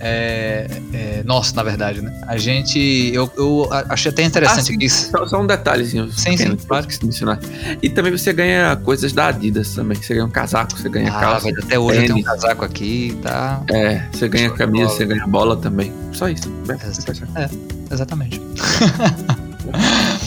é, 0.00 0.66
é, 0.92 1.22
nossa, 1.24 1.54
na 1.56 1.62
verdade, 1.62 2.00
né? 2.00 2.12
A 2.26 2.36
gente, 2.36 2.78
eu, 3.12 3.30
eu 3.36 3.68
achei 3.88 4.10
até 4.10 4.22
interessante 4.22 4.60
Ah, 4.60 4.64
sim. 4.64 4.78
que 4.78 4.88
Só, 4.88 5.26
só 5.26 5.40
um 5.40 5.46
detalhezinho. 5.46 6.10
Sim, 6.12 6.36
sim, 6.36 6.56
que 6.56 6.66
claro. 6.66 6.82
esqueci 6.82 7.00
de 7.00 7.06
mencionar. 7.06 7.38
E 7.82 7.88
também 7.88 8.12
você 8.12 8.32
ganha 8.32 8.76
coisas 8.76 9.12
da 9.12 9.28
Adidas 9.28 9.74
também. 9.74 9.96
Você 9.96 10.14
ganha 10.14 10.26
um 10.26 10.30
casaco, 10.30 10.78
você 10.78 10.88
ganha 10.88 11.10
ah, 11.10 11.20
calça. 11.20 11.46
velho, 11.46 11.58
até 11.62 11.78
hoje 11.78 12.00
eu 12.00 12.06
tenho 12.06 12.18
um 12.18 12.22
casaco 12.22 12.64
aqui, 12.64 13.16
tá? 13.22 13.62
É, 13.70 14.06
você 14.12 14.28
ganha 14.28 14.48
Show 14.48 14.56
camisa, 14.56 14.88
você 14.90 15.04
ganha 15.04 15.26
bola 15.26 15.56
também. 15.56 15.92
Só 16.12 16.28
isso. 16.28 16.52
É, 17.36 17.48
exatamente. 17.92 18.40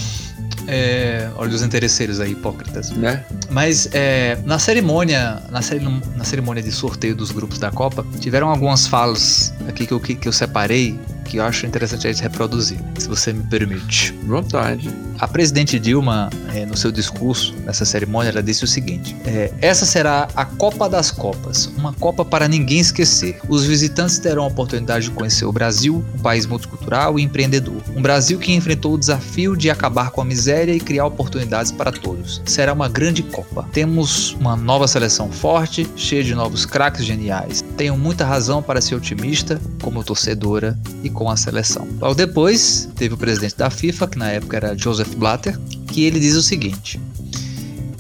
É, 0.67 1.30
olha 1.36 1.56
os 1.56 1.62
interesseiros 1.62 2.19
aí, 2.19 2.32
hipócritas. 2.32 2.91
Né? 2.91 3.23
Mas 3.49 3.89
é, 3.93 4.38
na 4.45 4.60
cerimônia, 4.60 5.41
na, 5.49 5.62
ceri 5.62 5.86
na 6.15 6.23
cerimônia 6.23 6.62
de 6.62 6.71
sorteio 6.71 7.15
dos 7.15 7.32
grupos 7.32 7.58
da 7.58 7.71
Copa, 7.71 8.06
tiveram 8.19 8.49
algumas 8.49 8.88
falas 8.88 9.53
aqui 9.67 9.86
que 9.88 9.93
eu, 9.93 9.99
que, 9.99 10.15
que 10.15 10.27
eu 10.27 10.34
separei 10.34 10.99
que 11.28 11.38
eu 11.38 11.44
acho 11.44 11.66
interessante 11.66 12.08
a 12.08 12.12
gente 12.12 12.24
reproduzir, 12.24 12.80
se 12.98 13.08
você 13.08 13.34
me 13.34 13.44
permite. 13.44 14.13
Vontade. 14.24 14.90
A 15.20 15.28
presidente 15.28 15.80
Dilma, 15.80 16.30
é, 16.54 16.66
no 16.66 16.78
seu 16.78 16.92
discurso 16.92 17.56
nessa 17.66 17.86
cerimônia, 17.86 18.30
ela 18.30 18.42
disse 18.42 18.63
o 18.63 18.68
seguinte: 18.68 19.16
é, 19.26 19.52
essa 19.62 19.86
será 19.86 20.28
a 20.36 20.46
Copa 20.46 20.88
das 20.88 21.12
Copas, 21.12 21.66
uma 21.78 21.92
Copa 21.94 22.24
para 22.24 22.48
ninguém 22.48 22.80
esquecer. 22.80 23.40
Os 23.50 23.66
visitantes 23.66 24.20
terão 24.20 24.44
a 24.44 24.48
oportunidade 24.48 25.06
de 25.06 25.12
conhecer 25.12 25.46
o 25.46 25.52
Brasil, 25.52 26.06
um 26.16 26.20
país 26.20 26.46
multicultural 26.46 27.20
e 27.20 27.24
empreendedor. 27.24 27.82
Um 27.96 28.02
Brasil 28.02 28.40
que 28.40 28.54
enfrentou 28.54 28.94
o 28.94 28.98
desafio 28.98 29.56
de 29.58 29.70
acabar 29.70 30.12
com 30.12 30.22
a 30.22 30.26
miséria 30.26 30.74
e 30.74 30.80
criar 30.80 31.06
oportunidades 31.06 31.72
para 31.72 31.92
todos. 31.92 32.42
Será 32.46 32.74
uma 32.74 32.88
grande 32.88 33.24
Copa. 33.24 33.68
Temos 33.74 34.34
uma 34.34 34.56
nova 34.56 34.88
seleção 34.88 35.32
forte, 35.32 35.88
cheia 35.96 36.24
de 36.24 36.34
novos 36.34 36.66
craques 36.66 37.04
geniais. 37.04 37.63
Tenho 37.78 37.96
muita 37.96 38.26
razão 38.26 38.63
para 38.63 38.82
ser 38.82 38.96
otimista, 38.96 39.62
como 39.84 40.04
torcedora 40.04 40.78
e 41.04 41.12
com 41.12 41.30
a 41.30 41.38
seleção. 41.38 41.88
Logo 42.02 42.16
depois, 42.16 42.90
teve 42.96 43.13
o 43.13 43.18
presidente 43.18 43.56
da 43.56 43.70
FIFA, 43.70 44.08
que 44.08 44.18
na 44.18 44.32
época 44.32 44.58
era 44.58 44.76
Joseph 44.76 45.13
Blatter, 45.13 45.56
que 45.86 46.04
ele 46.04 46.20
diz 46.20 46.36
o 46.36 46.42
seguinte: 46.42 47.00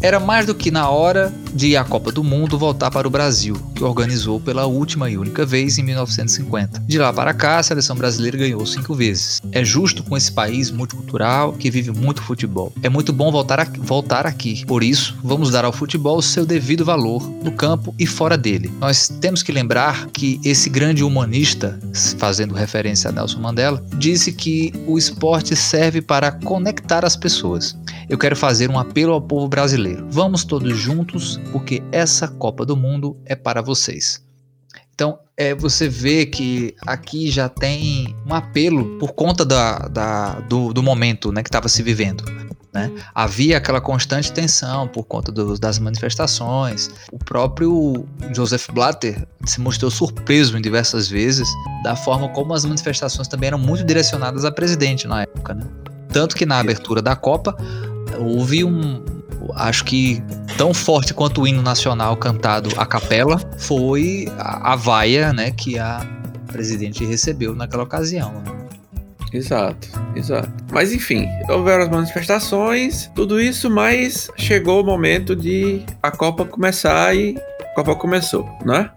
era 0.01 0.19
mais 0.19 0.45
do 0.45 0.53
que 0.53 0.71
na 0.71 0.89
hora 0.89 1.33
de 1.53 1.75
a 1.75 1.83
Copa 1.83 2.11
do 2.11 2.23
Mundo 2.23 2.57
voltar 2.57 2.91
para 2.91 3.07
o 3.07 3.11
Brasil, 3.11 3.55
que 3.73 3.83
organizou 3.83 4.39
pela 4.39 4.65
última 4.67 5.09
e 5.09 5.17
única 5.17 5.45
vez 5.45 5.77
em 5.77 5.83
1950. 5.83 6.83
De 6.87 6.99
lá 6.99 7.11
para 7.11 7.33
cá, 7.33 7.57
a 7.57 7.63
seleção 7.63 7.95
brasileira 7.95 8.37
ganhou 8.37 8.63
cinco 8.65 8.93
vezes. 8.93 9.41
É 9.51 9.65
justo 9.65 10.03
com 10.03 10.15
esse 10.15 10.31
país 10.31 10.69
multicultural 10.69 11.53
que 11.53 11.71
vive 11.71 11.91
muito 11.91 12.21
futebol. 12.21 12.71
É 12.83 12.89
muito 12.89 13.11
bom 13.11 13.31
voltar 13.31 13.59
aqui, 13.59 13.79
voltar 13.79 14.27
aqui. 14.27 14.63
Por 14.65 14.83
isso, 14.83 15.17
vamos 15.23 15.49
dar 15.49 15.65
ao 15.65 15.73
futebol 15.73 16.21
seu 16.21 16.45
devido 16.45 16.85
valor 16.85 17.27
no 17.43 17.51
campo 17.51 17.93
e 17.97 18.05
fora 18.05 18.37
dele. 18.37 18.71
Nós 18.79 19.07
temos 19.19 19.41
que 19.41 19.51
lembrar 19.51 20.07
que 20.07 20.39
esse 20.43 20.69
grande 20.69 21.03
humanista, 21.03 21.79
fazendo 22.19 22.53
referência 22.53 23.09
a 23.09 23.13
Nelson 23.13 23.39
Mandela, 23.39 23.83
disse 23.97 24.31
que 24.31 24.71
o 24.85 24.97
esporte 24.97 25.55
serve 25.55 26.01
para 26.01 26.31
conectar 26.31 27.03
as 27.03 27.15
pessoas. 27.15 27.75
Eu 28.09 28.17
quero 28.17 28.35
fazer 28.35 28.69
um 28.69 28.79
apelo 28.79 29.11
ao 29.11 29.21
povo 29.21 29.47
brasileiro. 29.47 29.86
Vamos 30.09 30.43
todos 30.43 30.77
juntos 30.77 31.39
porque 31.51 31.81
essa 31.91 32.27
Copa 32.27 32.65
do 32.65 32.75
Mundo 32.75 33.17
é 33.25 33.35
para 33.35 33.61
vocês. 33.61 34.25
Então, 34.93 35.19
é, 35.37 35.53
você 35.53 35.87
vê 35.87 36.25
que 36.25 36.75
aqui 36.85 37.29
já 37.29 37.47
tem 37.47 38.15
um 38.25 38.33
apelo 38.33 38.97
por 38.97 39.13
conta 39.13 39.45
da, 39.45 39.77
da 39.87 40.39
do, 40.41 40.73
do, 40.73 40.81
momento 40.81 41.31
né, 41.31 41.43
que 41.43 41.49
estava 41.49 41.69
se 41.69 41.83
vivendo. 41.83 42.23
Né? 42.73 42.91
Havia 43.13 43.57
aquela 43.57 43.79
constante 43.79 44.31
tensão 44.31 44.87
por 44.87 45.03
conta 45.03 45.31
do, 45.31 45.57
das 45.59 45.77
manifestações. 45.77 46.89
O 47.11 47.19
próprio 47.19 48.07
Joseph 48.33 48.67
Blatter 48.71 49.27
se 49.45 49.61
mostrou 49.61 49.91
surpreso 49.91 50.57
em 50.57 50.61
diversas 50.61 51.07
vezes 51.07 51.47
da 51.83 51.95
forma 51.95 52.29
como 52.29 52.55
as 52.55 52.65
manifestações 52.65 53.27
também 53.27 53.47
eram 53.49 53.59
muito 53.59 53.83
direcionadas 53.83 54.45
a 54.45 54.51
presidente 54.51 55.07
na 55.07 55.21
época. 55.21 55.53
Né? 55.53 55.63
Tanto 56.09 56.35
que 56.35 56.45
na 56.45 56.57
abertura 56.57 57.01
da 57.01 57.15
Copa 57.15 57.55
houve 58.19 58.63
um, 58.63 59.03
acho 59.55 59.83
que 59.83 60.21
tão 60.57 60.73
forte 60.73 61.13
quanto 61.13 61.41
o 61.41 61.47
hino 61.47 61.61
nacional 61.61 62.15
cantado 62.17 62.69
a 62.77 62.85
capela 62.85 63.39
foi 63.57 64.27
a, 64.37 64.73
a 64.73 64.75
vaia, 64.75 65.33
né, 65.33 65.51
que 65.51 65.77
a 65.77 66.05
presidente 66.51 67.05
recebeu 67.05 67.55
naquela 67.55 67.83
ocasião. 67.83 68.31
Né? 68.33 68.57
Exato, 69.33 69.87
exato. 70.15 70.51
Mas 70.71 70.93
enfim, 70.93 71.27
houveram 71.49 71.83
as 71.83 71.89
manifestações, 71.89 73.11
tudo 73.13 73.39
isso, 73.39 73.69
mas 73.69 74.29
chegou 74.37 74.81
o 74.81 74.85
momento 74.85 75.35
de 75.35 75.83
a 76.01 76.09
Copa 76.11 76.45
começar 76.45 77.15
e 77.15 77.37
a 77.61 77.75
Copa 77.75 77.95
começou, 77.95 78.47
né? 78.65 78.89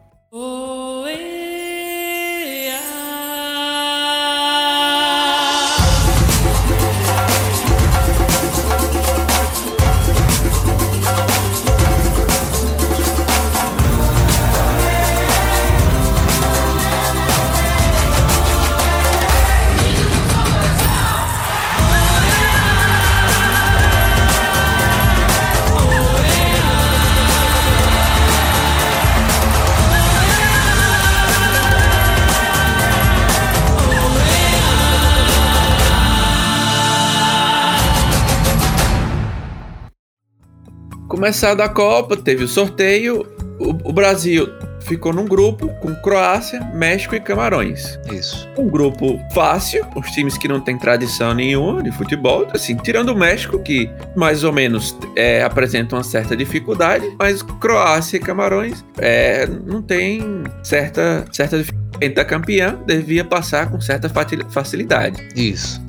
Começada 41.30 41.62
a 41.62 41.68
Copa, 41.68 42.16
teve 42.16 42.42
o 42.42 42.48
sorteio. 42.48 43.24
O, 43.60 43.68
o, 43.90 43.92
Brasil 43.92 44.48
ficou 44.80 45.12
num 45.12 45.26
grupo 45.26 45.68
com 45.74 45.94
Croácia, 45.94 46.58
México 46.74 47.14
e 47.14 47.20
Camarões. 47.20 48.00
Isso. 48.12 48.48
Um 48.58 48.66
grupo 48.66 49.16
fácil, 49.32 49.86
os 49.94 50.10
times 50.10 50.36
que 50.36 50.48
não 50.48 50.60
têm 50.60 50.76
tradição 50.76 51.32
nenhuma 51.32 51.84
de 51.84 51.92
futebol, 51.92 52.48
assim, 52.52 52.74
tirando 52.74 53.10
o 53.10 53.16
México, 53.16 53.60
que 53.60 53.88
mais 54.16 54.42
ou 54.42 54.52
menos 54.52 54.98
é, 55.14 55.44
apresenta 55.44 55.94
uma 55.94 56.02
certa 56.02 56.36
dificuldade, 56.36 57.08
mas 57.16 57.42
Croácia 57.42 58.16
e 58.16 58.20
Camarões 58.20 58.84
é, 58.98 59.46
não 59.46 59.80
tem 59.80 60.42
certa, 60.64 61.24
certa 61.30 61.58
dificuldade. 61.58 61.98
Pentacampeã 62.00 62.76
devia 62.84 63.24
passar 63.24 63.70
com 63.70 63.80
certa 63.80 64.10
facilidade. 64.48 65.28
Isso. 65.36 65.80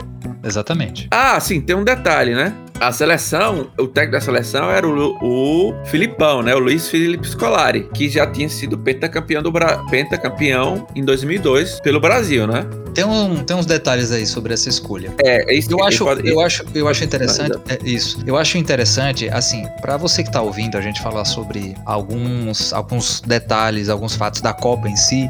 Exatamente. 0.43 1.07
Ah, 1.09 1.39
sim, 1.39 1.59
tem 1.59 1.75
um 1.75 1.83
detalhe, 1.83 2.35
né? 2.35 2.53
A 2.81 2.91
seleção, 2.91 3.67
o 3.77 3.87
técnico 3.87 4.13
da 4.13 4.21
seleção 4.21 4.71
era 4.71 4.87
o, 4.87 5.15
o 5.21 5.85
Filipão, 5.85 6.41
né? 6.41 6.55
O 6.55 6.57
Luiz 6.57 6.89
Felipe 6.89 7.27
Scolari, 7.27 7.87
que 7.93 8.09
já 8.09 8.25
tinha 8.25 8.49
sido 8.49 8.75
pentacampeão, 8.75 9.43
do 9.43 9.51
Bra... 9.51 9.85
pentacampeão 9.91 10.87
em 10.95 11.05
2002 11.05 11.79
pelo 11.81 11.99
Brasil, 11.99 12.47
né? 12.47 12.65
Tem, 12.91 13.05
um, 13.05 13.43
tem 13.43 13.55
uns 13.55 13.67
detalhes 13.67 14.11
aí 14.11 14.25
sobre 14.25 14.55
essa 14.55 14.67
escolha. 14.67 15.13
É, 15.23 15.53
é 15.53 15.55
isso 15.55 15.71
eu 15.71 15.83
acho, 15.83 16.03
pode... 16.03 16.27
eu 16.27 16.41
acho, 16.41 16.65
eu 16.73 16.87
acho 16.87 17.03
interessante. 17.03 17.57
É, 17.69 17.77
isso. 17.87 18.19
Eu 18.25 18.35
acho 18.35 18.57
interessante, 18.57 19.29
assim, 19.29 19.65
para 19.79 19.95
você 19.95 20.23
que 20.23 20.31
tá 20.31 20.41
ouvindo 20.41 20.75
a 20.75 20.81
gente 20.81 20.99
falar 21.01 21.25
sobre 21.25 21.75
alguns, 21.85 22.73
alguns 22.73 23.21
detalhes, 23.21 23.89
alguns 23.89 24.15
fatos 24.15 24.41
da 24.41 24.53
Copa 24.53 24.89
em 24.89 24.95
si, 24.95 25.29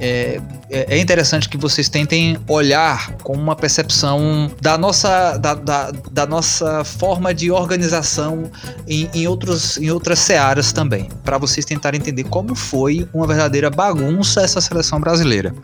é, 0.00 0.40
é, 0.68 0.96
é 0.96 0.98
interessante 0.98 1.48
que 1.48 1.56
vocês 1.56 1.88
tentem 1.88 2.36
olhar 2.48 3.12
com 3.22 3.34
uma 3.34 3.56
percepção 3.56 4.50
da 4.60 4.76
nossa, 4.76 5.38
da, 5.38 5.54
da, 5.54 5.92
da 6.10 6.26
nossa 6.26 6.84
forma 6.88 7.34
de 7.34 7.50
organização 7.50 8.50
em, 8.86 9.08
em, 9.14 9.28
outros, 9.28 9.76
em 9.76 9.90
outras 9.90 10.18
searas 10.18 10.72
também, 10.72 11.08
para 11.24 11.38
vocês 11.38 11.64
tentarem 11.64 12.00
entender 12.00 12.24
como 12.24 12.54
foi 12.54 13.08
uma 13.12 13.26
verdadeira 13.26 13.70
bagunça 13.70 14.40
essa 14.40 14.60
seleção 14.60 14.98
brasileira 14.98 15.54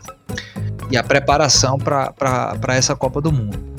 e 0.89 0.97
a 0.97 1.03
preparação 1.03 1.77
para 1.77 2.75
essa 2.75 2.95
Copa 2.95 3.19
do 3.19 3.31
Mundo. 3.31 3.75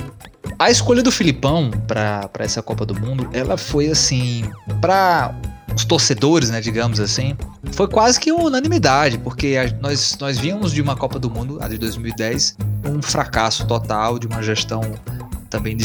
A 0.59 0.70
escolha 0.70 1.02
do 1.02 1.12
Filipão 1.12 1.70
para 1.87 2.30
essa 2.38 2.62
Copa 2.62 2.87
do 2.87 2.98
Mundo, 2.98 3.28
ela 3.32 3.56
foi 3.56 3.88
assim, 3.88 4.50
para 4.80 5.35
os 5.74 5.85
torcedores, 5.85 6.50
né, 6.50 6.61
digamos 6.61 6.98
assim, 6.98 7.37
foi 7.72 7.87
quase 7.87 8.18
que 8.18 8.32
unanimidade, 8.32 9.18
porque 9.18 9.56
a, 9.56 9.70
nós, 9.80 10.16
nós 10.18 10.38
vínhamos 10.38 10.72
de 10.72 10.80
uma 10.80 10.96
Copa 10.96 11.18
do 11.18 11.28
Mundo, 11.28 11.59
a 11.61 11.68
de 11.68 11.76
2010, 11.76 12.56
um 12.88 13.02
fracasso 13.02 13.66
total, 13.66 14.18
de 14.18 14.26
uma 14.26 14.42
gestão 14.42 14.80
também 15.48 15.76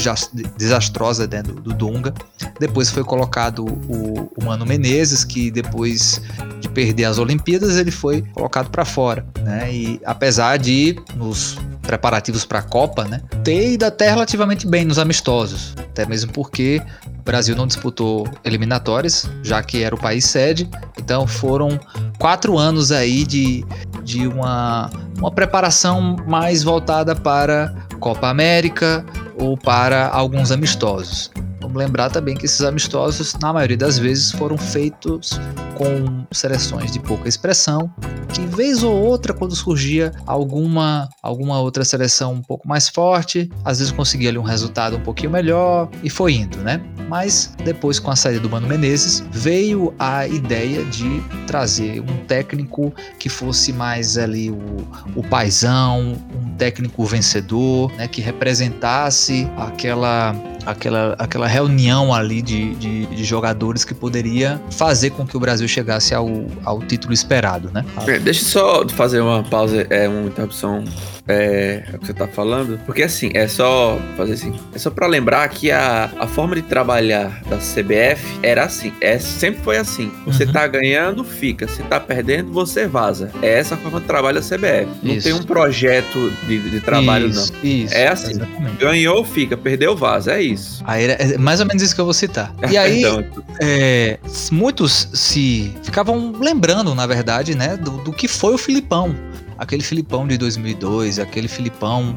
desastrosa 0.57 1.27
né, 1.27 1.41
do, 1.41 1.53
do, 1.53 1.73
Dunga. 1.73 2.13
Depois 2.59 2.89
foi 2.89 3.03
colocado 3.03 3.65
o, 3.65 4.31
o, 4.37 4.45
Mano 4.45 4.65
Menezes, 4.65 5.23
que 5.23 5.51
depois 5.51 6.21
de 6.59 6.69
perder 6.69 7.05
as 7.05 7.17
Olimpíadas, 7.17 7.77
ele 7.77 7.91
foi 7.91 8.21
colocado 8.33 8.69
para 8.69 8.85
fora. 8.85 9.25
Né? 9.41 9.73
E 9.73 10.01
apesar 10.05 10.57
de, 10.57 10.97
nos 11.15 11.57
preparativos 11.81 12.45
para 12.45 12.59
a 12.59 12.61
Copa, 12.63 13.05
né, 13.05 13.21
ter 13.43 13.73
ido 13.73 13.85
até 13.85 14.09
relativamente 14.09 14.67
bem 14.67 14.85
nos 14.85 14.99
amistosos, 14.99 15.73
até 15.77 16.05
mesmo 16.05 16.31
porque 16.31 16.81
o 17.19 17.23
Brasil 17.23 17.55
não 17.55 17.67
disputou 17.67 18.27
eliminatórias, 18.43 19.29
já 19.43 19.61
que 19.61 19.83
era 19.83 19.93
o 19.93 19.99
país 19.99 20.25
sede, 20.25 20.69
então 20.97 21.27
foram 21.27 21.79
quatro 22.17 22.57
anos 22.57 22.91
aí 22.91 23.25
de, 23.25 23.65
de 24.03 24.27
uma, 24.27 24.89
uma 25.17 25.31
preparação 25.31 26.15
mais 26.27 26.63
voltada 26.63 27.15
para 27.15 27.73
Copa 28.01 28.27
América 28.27 29.05
ou 29.37 29.55
para 29.55 30.07
alguns 30.07 30.51
amistosos. 30.51 31.31
Vamos 31.61 31.77
lembrar 31.77 32.09
também 32.09 32.35
que 32.35 32.45
esses 32.45 32.61
amistosos, 32.61 33.35
na 33.39 33.53
maioria 33.53 33.77
das 33.77 33.99
vezes, 33.99 34.31
foram 34.31 34.57
feitos 34.57 35.39
com 35.75 36.25
seleções 36.31 36.91
de 36.91 36.99
pouca 36.99 37.29
expressão, 37.29 37.91
que 38.33 38.41
vez 38.41 38.83
ou 38.83 38.93
outra, 38.93 39.33
quando 39.33 39.55
surgia 39.55 40.11
alguma, 40.25 41.07
alguma 41.21 41.59
outra 41.59 41.83
seleção 41.83 42.33
um 42.33 42.41
pouco 42.41 42.67
mais 42.67 42.89
forte, 42.89 43.49
às 43.63 43.79
vezes 43.79 43.91
conseguia 43.91 44.29
ali 44.29 44.37
um 44.37 44.43
resultado 44.43 44.97
um 44.97 45.01
pouquinho 45.01 45.31
melhor 45.31 45.89
e 46.03 46.09
foi 46.09 46.33
indo, 46.33 46.57
né? 46.57 46.81
Mas 47.07 47.53
depois, 47.63 47.99
com 47.99 48.09
a 48.09 48.15
saída 48.15 48.39
do 48.39 48.49
Mano 48.49 48.67
Menezes, 48.67 49.23
veio 49.31 49.93
a 49.99 50.27
ideia 50.27 50.83
de 50.85 51.21
trazer 51.45 51.99
um 51.99 52.25
técnico 52.25 52.93
que 53.19 53.29
fosse 53.29 53.73
mais 53.73 54.17
ali 54.17 54.49
o, 54.49 54.87
o 55.15 55.23
paizão, 55.23 56.13
um 56.33 56.55
técnico 56.55 57.03
vencedor, 57.05 57.91
né? 57.97 58.07
Que 58.07 58.21
representasse 58.21 59.47
aquela 59.57 60.33
aquela, 60.65 61.15
aquela 61.17 61.47
reunião 61.47 62.13
ali 62.13 62.41
de, 62.41 62.75
de, 62.75 63.05
de, 63.05 63.23
jogadores 63.23 63.83
que 63.83 63.93
poderia 63.93 64.61
fazer 64.71 65.11
com 65.11 65.25
que 65.25 65.35
o 65.35 65.39
Brasil 65.39 65.67
chegasse 65.67 66.13
ao, 66.13 66.27
ao 66.63 66.79
título 66.81 67.13
esperado, 67.13 67.69
né? 67.73 67.85
Deixa 68.23 68.41
eu 68.41 68.45
só 68.45 68.89
fazer 68.89 69.21
uma 69.21 69.43
pausa, 69.43 69.85
é 69.89 70.07
uma 70.07 70.27
interrupção 70.27 70.83
é, 71.31 71.83
é 71.91 71.95
o 71.95 71.99
que 71.99 72.07
você 72.07 72.13
tá 72.13 72.27
falando, 72.27 72.79
porque 72.85 73.03
assim, 73.03 73.31
é 73.33 73.47
só 73.47 73.99
fazer 74.15 74.33
assim, 74.33 74.53
é 74.73 74.79
só 74.79 74.89
para 74.89 75.07
lembrar 75.07 75.47
que 75.49 75.71
a, 75.71 76.09
a 76.19 76.27
forma 76.27 76.55
de 76.55 76.61
trabalhar 76.61 77.41
da 77.49 77.57
CBF 77.57 78.39
era 78.41 78.63
assim, 78.63 78.93
é, 79.01 79.19
sempre 79.19 79.61
foi 79.61 79.77
assim. 79.77 80.11
Você 80.25 80.45
uhum. 80.45 80.51
tá 80.51 80.67
ganhando, 80.67 81.23
fica. 81.23 81.67
Se 81.67 81.83
tá 81.83 81.99
perdendo, 81.99 82.51
você 82.51 82.87
vaza. 82.87 83.31
É 83.41 83.59
essa 83.59 83.75
a 83.75 83.77
forma 83.77 83.99
de 83.99 84.05
trabalho 84.07 84.39
da 84.39 84.45
CBF. 84.45 84.87
Não 85.03 85.19
tem 85.19 85.33
um 85.33 85.43
projeto 85.43 86.31
de, 86.47 86.69
de 86.69 86.79
trabalho, 86.81 87.27
isso, 87.27 87.53
não. 87.53 87.69
Isso, 87.69 87.93
é 87.93 88.07
assim, 88.07 88.31
exatamente. 88.31 88.77
ganhou, 88.77 89.23
fica, 89.23 89.57
perdeu, 89.57 89.95
vaza. 89.95 90.33
É 90.33 90.41
isso 90.41 90.61
isso. 90.61 90.83
Aí 90.85 91.05
é 91.05 91.37
mais 91.37 91.59
ou 91.59 91.65
menos 91.65 91.81
isso 91.81 91.93
que 91.93 92.01
eu 92.01 92.05
vou 92.05 92.13
citar. 92.13 92.53
E 92.69 92.77
aí, 92.77 93.03
é, 93.59 94.19
muitos 94.51 95.09
se 95.13 95.73
ficavam 95.83 96.33
lembrando, 96.39 96.93
na 96.95 97.05
verdade, 97.05 97.55
né, 97.55 97.75
do, 97.75 97.97
do, 97.97 98.13
que 98.13 98.27
foi 98.27 98.53
o 98.53 98.57
Filipão. 98.57 99.15
Aquele 99.61 99.83
Filipão 99.83 100.27
de 100.27 100.37
2002, 100.39 101.19
aquele 101.19 101.47
Filipão 101.47 102.15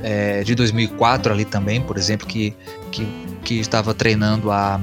é, 0.00 0.44
de 0.44 0.54
2004 0.54 1.32
ali 1.32 1.44
também, 1.44 1.80
por 1.80 1.98
exemplo, 1.98 2.24
que, 2.24 2.54
que, 2.92 3.04
que 3.44 3.58
estava 3.58 3.92
treinando 3.92 4.52
a, 4.52 4.80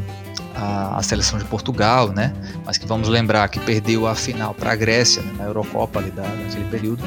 a, 0.53 0.97
a, 0.97 1.03
seleção 1.03 1.39
de 1.39 1.45
Portugal, 1.45 2.09
né? 2.09 2.33
Mas 2.65 2.77
que 2.77 2.85
vamos 2.85 3.07
lembrar 3.07 3.47
que 3.47 3.61
perdeu 3.61 4.07
a 4.07 4.13
final 4.13 4.53
para 4.53 4.73
a 4.73 4.75
Grécia 4.75 5.21
né, 5.21 5.31
na 5.37 5.45
Eurocopa 5.45 5.99
ali 5.99 6.11
da, 6.11 6.23
daquele 6.23 6.65
período. 6.65 7.03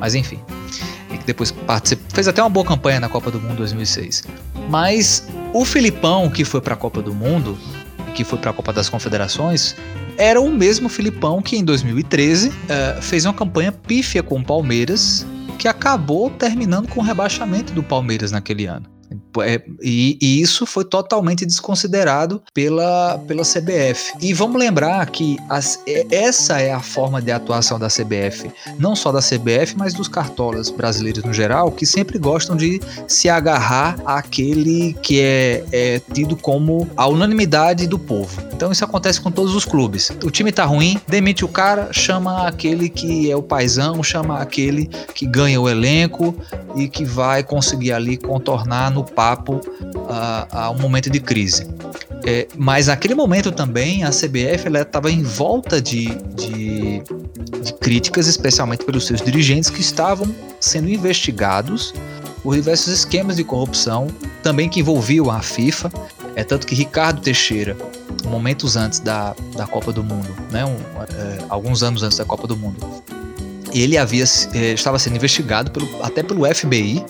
Mas 0.00 0.14
enfim 0.14 0.40
e 1.12 1.18
que 1.18 1.24
depois 1.24 1.50
participou, 1.50 2.06
fez 2.14 2.26
até 2.26 2.42
uma 2.42 2.50
boa 2.50 2.64
campanha 2.64 2.98
na 2.98 3.08
Copa 3.08 3.30
do 3.30 3.40
Mundo 3.40 3.56
2006. 3.58 4.24
Mas 4.68 5.28
o 5.52 5.64
Filipão, 5.64 6.30
que 6.30 6.44
foi 6.44 6.60
para 6.60 6.74
a 6.74 6.76
Copa 6.76 7.02
do 7.02 7.14
Mundo, 7.14 7.58
que 8.14 8.24
foi 8.24 8.38
para 8.38 8.50
a 8.50 8.54
Copa 8.54 8.72
das 8.72 8.88
Confederações, 8.88 9.76
era 10.16 10.40
o 10.40 10.50
mesmo 10.50 10.88
Filipão 10.88 11.42
que 11.42 11.56
em 11.56 11.64
2013 11.64 12.48
uh, 12.48 12.52
eh, 12.68 12.98
fez 13.02 13.24
uma 13.24 13.34
campanha 13.34 13.72
pífia 13.72 14.22
com 14.22 14.38
o 14.38 14.44
Palmeiras, 14.44 15.26
que 15.58 15.68
acabou 15.68 16.30
terminando 16.30 16.88
com 16.88 17.00
o 17.00 17.02
rebaixamento 17.02 17.72
do 17.72 17.82
Palmeiras 17.82 18.30
naquele 18.30 18.66
ano. 18.66 18.95
É, 19.42 19.62
e, 19.82 20.18
e, 20.20 20.40
isso 20.40 20.66
foi 20.66 20.84
totalmente 20.84 21.44
desconsiderado 21.44 22.42
pela, 22.52 23.18
pela 23.26 23.42
CBF. 23.42 24.12
E 24.20 24.32
vamos 24.32 24.58
lembrar 24.58 25.06
que 25.10 25.38
as, 25.48 25.80
essa 26.10 26.60
é 26.60 26.72
a 26.72 26.80
forma 26.80 27.20
de 27.20 27.30
atuação 27.30 27.78
da 27.78 27.88
CBF, 27.88 28.50
não 28.78 28.94
só 28.94 29.12
da 29.12 29.20
CBF, 29.20 29.76
mas 29.76 29.94
dos 29.94 30.08
cartolas 30.08 30.70
brasileiros 30.70 31.24
no 31.24 31.32
geral, 31.32 31.70
que 31.70 31.86
sempre 31.86 32.18
gostam 32.18 32.56
de 32.56 32.80
se 33.06 33.28
agarrar 33.28 33.98
àquele 34.04 34.94
que 35.02 35.20
é, 35.20 35.64
é 35.72 36.00
tido 36.12 36.36
como 36.36 36.88
a 36.96 37.06
unanimidade 37.06 37.86
do 37.86 37.98
povo. 37.98 38.40
Então 38.52 38.72
isso 38.72 38.84
acontece 38.84 39.20
com 39.20 39.30
todos 39.30 39.54
os 39.54 39.64
clubes. 39.64 40.10
O 40.24 40.30
time 40.30 40.50
tá 40.50 40.64
ruim, 40.64 41.00
demite 41.06 41.44
o 41.44 41.48
cara, 41.48 41.92
chama 41.92 42.46
aquele 42.46 42.88
que 42.88 43.30
é 43.30 43.36
o 43.36 43.42
paizão, 43.42 44.02
chama 44.02 44.40
aquele 44.40 44.86
que 45.14 45.26
ganha 45.26 45.60
o 45.60 45.68
elenco 45.68 46.34
e 46.74 46.88
que 46.88 47.04
vai 47.04 47.42
conseguir 47.42 47.92
ali 47.92 48.16
contornar 48.16 48.90
no 48.90 49.04
papo 49.26 49.60
a, 50.08 50.66
a 50.66 50.70
um 50.70 50.78
momento 50.78 51.10
de 51.10 51.18
crise. 51.18 51.66
É, 52.24 52.46
mas 52.56 52.86
naquele 52.86 53.14
momento 53.14 53.50
também 53.50 54.04
a 54.04 54.10
CBF 54.10 54.68
estava 54.72 55.10
em 55.10 55.22
volta 55.22 55.82
de, 55.82 56.14
de, 56.34 57.02
de, 57.60 57.72
críticas, 57.80 58.28
especialmente 58.28 58.84
pelos 58.84 59.04
seus 59.04 59.20
dirigentes 59.20 59.68
que 59.68 59.80
estavam 59.80 60.32
sendo 60.60 60.88
investigados 60.88 61.92
por 62.42 62.54
diversos 62.54 62.92
esquemas 62.92 63.36
de 63.36 63.42
corrupção, 63.42 64.06
também 64.44 64.68
que 64.68 64.78
envolviam 64.78 65.28
a 65.28 65.42
FIFA. 65.42 65.90
É 66.36 66.44
tanto 66.44 66.66
que 66.66 66.74
Ricardo 66.74 67.20
Teixeira, 67.20 67.76
momentos 68.24 68.76
antes 68.76 69.00
da, 69.00 69.34
da 69.56 69.66
Copa 69.66 69.92
do 69.92 70.04
Mundo, 70.04 70.36
né, 70.52 70.64
um, 70.64 70.76
é, 70.76 71.44
alguns 71.48 71.82
anos 71.82 72.04
antes 72.04 72.16
da 72.16 72.24
Copa 72.24 72.46
do 72.46 72.56
Mundo, 72.56 72.78
ele 73.74 73.98
havia 73.98 74.24
é, 74.54 74.72
estava 74.72 74.98
sendo 74.98 75.16
investigado 75.16 75.70
pelo, 75.72 75.88
até 76.02 76.22
pelo 76.22 76.44
FBI 76.54 77.04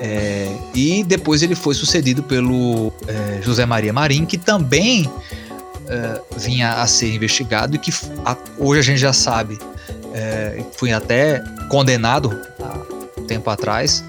é, 0.00 0.56
e 0.74 1.02
depois 1.02 1.42
ele 1.42 1.54
foi 1.54 1.74
sucedido 1.74 2.22
pelo 2.22 2.92
é, 3.06 3.40
José 3.42 3.66
Maria 3.66 3.92
Marim, 3.92 4.24
que 4.24 4.38
também 4.38 5.10
é, 5.88 6.20
vinha 6.36 6.74
a 6.74 6.86
ser 6.86 7.14
investigado 7.14 7.76
e 7.76 7.78
que 7.78 7.92
a, 8.24 8.36
hoje 8.58 8.80
a 8.80 8.82
gente 8.82 8.98
já 8.98 9.12
sabe, 9.12 9.58
é, 10.14 10.64
foi 10.76 10.92
até 10.92 11.42
condenado 11.68 12.38
há 12.60 13.20
tempo 13.26 13.50
atrás 13.50 14.04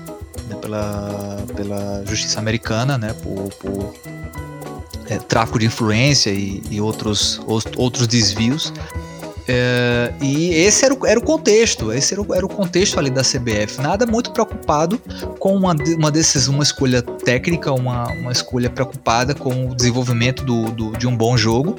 né, 0.47 0.55
pela, 0.61 1.43
pela 1.55 2.03
justiça 2.05 2.39
americana 2.39 2.97
né, 2.97 3.13
por, 3.23 3.49
por 3.55 3.93
é, 5.09 5.17
tráfico 5.17 5.57
de 5.57 5.65
influência 5.65 6.29
e, 6.29 6.61
e 6.69 6.79
outros, 6.79 7.41
outros 7.77 8.07
desvios. 8.07 8.71
É, 9.51 10.13
e 10.21 10.53
esse 10.53 10.85
era 10.85 10.93
o, 10.93 11.07
era 11.07 11.19
o 11.19 11.23
contexto, 11.23 11.91
esse 11.91 12.13
era 12.13 12.21
o, 12.21 12.35
era 12.35 12.45
o, 12.45 12.49
contexto 12.49 12.99
ali 12.99 13.09
da 13.09 13.23
CBF. 13.23 13.81
Nada 13.81 14.05
muito 14.05 14.31
preocupado 14.31 15.01
com 15.39 15.55
uma, 15.55 15.75
uma 15.97 16.11
decisão, 16.11 16.53
uma 16.53 16.61
escolha 16.61 17.01
técnica, 17.01 17.73
uma, 17.73 18.11
uma 18.11 18.31
escolha 18.31 18.69
preocupada 18.69 19.33
com 19.33 19.67
o 19.67 19.73
desenvolvimento 19.73 20.45
do, 20.45 20.69
do, 20.69 20.91
de 20.91 21.07
um 21.07 21.17
bom 21.17 21.35
jogo. 21.35 21.75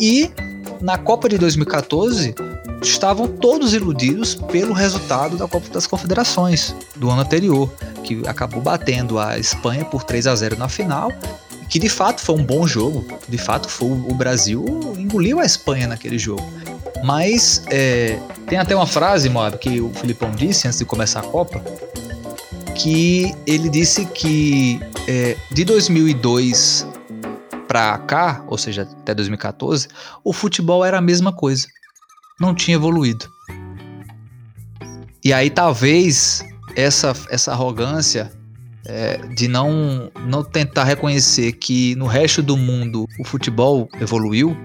E 0.00 0.32
na 0.80 0.98
Copa 0.98 1.28
de 1.28 1.38
2014 1.38 2.34
estavam 2.82 3.28
todos 3.28 3.72
iludidos 3.72 4.34
pelo 4.34 4.72
resultado 4.72 5.36
da 5.36 5.46
Copa 5.46 5.68
das 5.68 5.86
Confederações 5.86 6.74
do 6.96 7.08
ano 7.08 7.22
anterior, 7.22 7.70
que 8.02 8.20
acabou 8.26 8.60
batendo 8.60 9.20
a 9.20 9.38
Espanha 9.38 9.84
por 9.84 10.02
3 10.02 10.26
a 10.26 10.34
0 10.34 10.58
na 10.58 10.68
final 10.68 11.12
que 11.72 11.78
de 11.78 11.88
fato 11.88 12.20
foi 12.20 12.34
um 12.34 12.44
bom 12.44 12.66
jogo. 12.66 13.06
De 13.26 13.38
fato, 13.38 13.66
foi 13.66 13.88
o 13.88 14.14
Brasil 14.14 14.62
engoliu 14.98 15.40
a 15.40 15.46
Espanha 15.46 15.86
naquele 15.86 16.18
jogo. 16.18 16.44
Mas 17.02 17.64
é, 17.70 18.20
tem 18.46 18.58
até 18.58 18.76
uma 18.76 18.86
frase, 18.86 19.30
Moab, 19.30 19.56
que 19.56 19.80
o 19.80 19.88
Filipão 19.94 20.30
disse 20.32 20.68
antes 20.68 20.80
de 20.80 20.84
começar 20.84 21.20
a 21.20 21.22
Copa, 21.22 21.64
que 22.74 23.34
ele 23.46 23.70
disse 23.70 24.04
que 24.04 24.80
é, 25.08 25.34
de 25.50 25.64
2002 25.64 26.86
para 27.66 27.96
cá, 28.00 28.44
ou 28.48 28.58
seja, 28.58 28.82
até 28.82 29.14
2014, 29.14 29.88
o 30.22 30.30
futebol 30.30 30.84
era 30.84 30.98
a 30.98 31.00
mesma 31.00 31.32
coisa. 31.32 31.66
Não 32.38 32.54
tinha 32.54 32.74
evoluído. 32.74 33.24
E 35.24 35.32
aí 35.32 35.48
talvez 35.48 36.44
essa, 36.76 37.14
essa 37.30 37.52
arrogância 37.52 38.30
é, 38.86 39.18
de 39.34 39.48
não, 39.48 40.10
não 40.26 40.42
tentar 40.42 40.84
reconhecer 40.84 41.52
que 41.52 41.94
no 41.96 42.06
resto 42.06 42.42
do 42.42 42.56
mundo 42.56 43.06
o 43.18 43.24
futebol 43.24 43.88
evoluiu, 44.00 44.56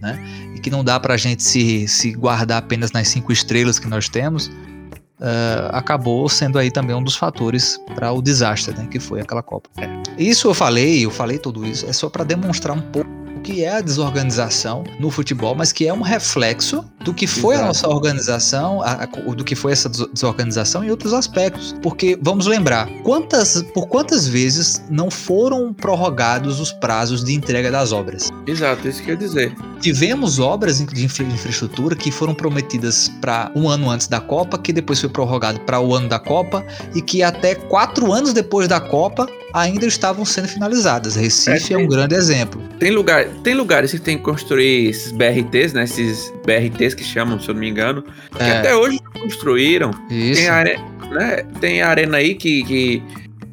né? 0.00 0.18
E 0.54 0.60
que 0.60 0.70
não 0.70 0.82
dá 0.82 0.98
para 0.98 1.14
a 1.14 1.16
gente 1.16 1.42
se, 1.42 1.86
se 1.88 2.12
guardar 2.12 2.58
apenas 2.58 2.92
nas 2.92 3.08
cinco 3.08 3.32
estrelas 3.32 3.78
que 3.78 3.86
nós 3.86 4.08
temos, 4.08 4.46
uh, 4.46 5.68
acabou 5.72 6.28
sendo 6.28 6.58
aí 6.58 6.70
também 6.70 6.94
um 6.94 7.02
dos 7.02 7.16
fatores 7.16 7.78
para 7.94 8.12
o 8.12 8.22
desastre, 8.22 8.74
né? 8.74 8.86
Que 8.90 8.98
foi 8.98 9.20
aquela 9.20 9.42
Copa. 9.42 9.68
É. 9.78 9.88
Isso 10.18 10.48
eu 10.48 10.54
falei, 10.54 11.04
eu 11.04 11.10
falei 11.10 11.38
tudo 11.38 11.66
isso, 11.66 11.86
é 11.86 11.92
só 11.92 12.08
para 12.08 12.24
demonstrar 12.24 12.76
um 12.76 12.80
pouco 12.80 13.10
que 13.38 13.64
é 13.64 13.76
a 13.76 13.80
desorganização 13.80 14.84
no 14.98 15.10
futebol, 15.10 15.54
mas 15.54 15.72
que 15.72 15.86
é 15.86 15.92
um 15.92 16.02
reflexo 16.02 16.84
do 17.04 17.14
que 17.14 17.26
foi 17.26 17.54
Exato. 17.54 17.64
a 17.64 17.68
nossa 17.68 17.88
organização, 17.88 18.82
a, 18.82 19.04
a, 19.04 19.06
do 19.06 19.44
que 19.44 19.54
foi 19.54 19.72
essa 19.72 19.88
desorganização 19.88 20.84
em 20.84 20.90
outros 20.90 21.12
aspectos. 21.12 21.74
Porque 21.82 22.18
vamos 22.20 22.46
lembrar, 22.46 22.88
quantas, 23.02 23.62
por 23.74 23.86
quantas 23.86 24.26
vezes 24.26 24.82
não 24.90 25.10
foram 25.10 25.72
prorrogados 25.72 26.60
os 26.60 26.72
prazos 26.72 27.24
de 27.24 27.34
entrega 27.34 27.70
das 27.70 27.92
obras? 27.92 28.30
Exato, 28.46 28.88
isso 28.88 29.02
quer 29.02 29.16
dizer. 29.16 29.54
Tivemos 29.80 30.38
obras 30.38 30.84
de 30.84 31.04
infraestrutura 31.04 31.94
que 31.94 32.10
foram 32.10 32.34
prometidas 32.34 33.08
para 33.20 33.50
um 33.54 33.68
ano 33.68 33.90
antes 33.90 34.08
da 34.08 34.20
Copa, 34.20 34.58
que 34.58 34.72
depois 34.72 35.00
foi 35.00 35.08
prorrogado 35.08 35.60
para 35.60 35.80
o 35.80 35.94
ano 35.94 36.08
da 36.08 36.18
Copa 36.18 36.64
e 36.94 37.00
que 37.00 37.22
até 37.22 37.54
quatro 37.54 38.12
anos 38.12 38.32
depois 38.32 38.66
da 38.66 38.80
Copa 38.80 39.28
ainda 39.52 39.86
estavam 39.86 40.24
sendo 40.24 40.48
finalizadas. 40.48 41.16
Recife 41.16 41.72
é, 41.72 41.76
é 41.76 41.78
um 41.78 41.86
grande 41.86 42.14
exemplo. 42.14 42.60
Tem, 42.78 42.90
lugar, 42.90 43.26
tem 43.42 43.54
lugares 43.54 43.92
que 43.92 43.98
tem 43.98 44.18
que 44.18 44.24
construir 44.24 44.90
esses 44.90 45.12
BRTs, 45.12 45.72
né? 45.72 45.84
Esses 45.84 46.32
BRTs 46.44 46.94
que 46.94 47.04
chamam, 47.04 47.38
se 47.40 47.48
eu 47.48 47.54
não 47.54 47.60
me 47.60 47.68
engano, 47.68 48.02
que 48.36 48.42
é. 48.42 48.58
até 48.58 48.74
hoje 48.74 49.00
não 49.04 49.22
construíram. 49.22 49.90
Isso. 50.10 50.40
Tem, 50.40 50.48
are, 50.48 50.78
né? 51.10 51.36
tem 51.60 51.82
arena 51.82 52.18
aí 52.18 52.34
que, 52.34 52.64
que, 52.64 53.02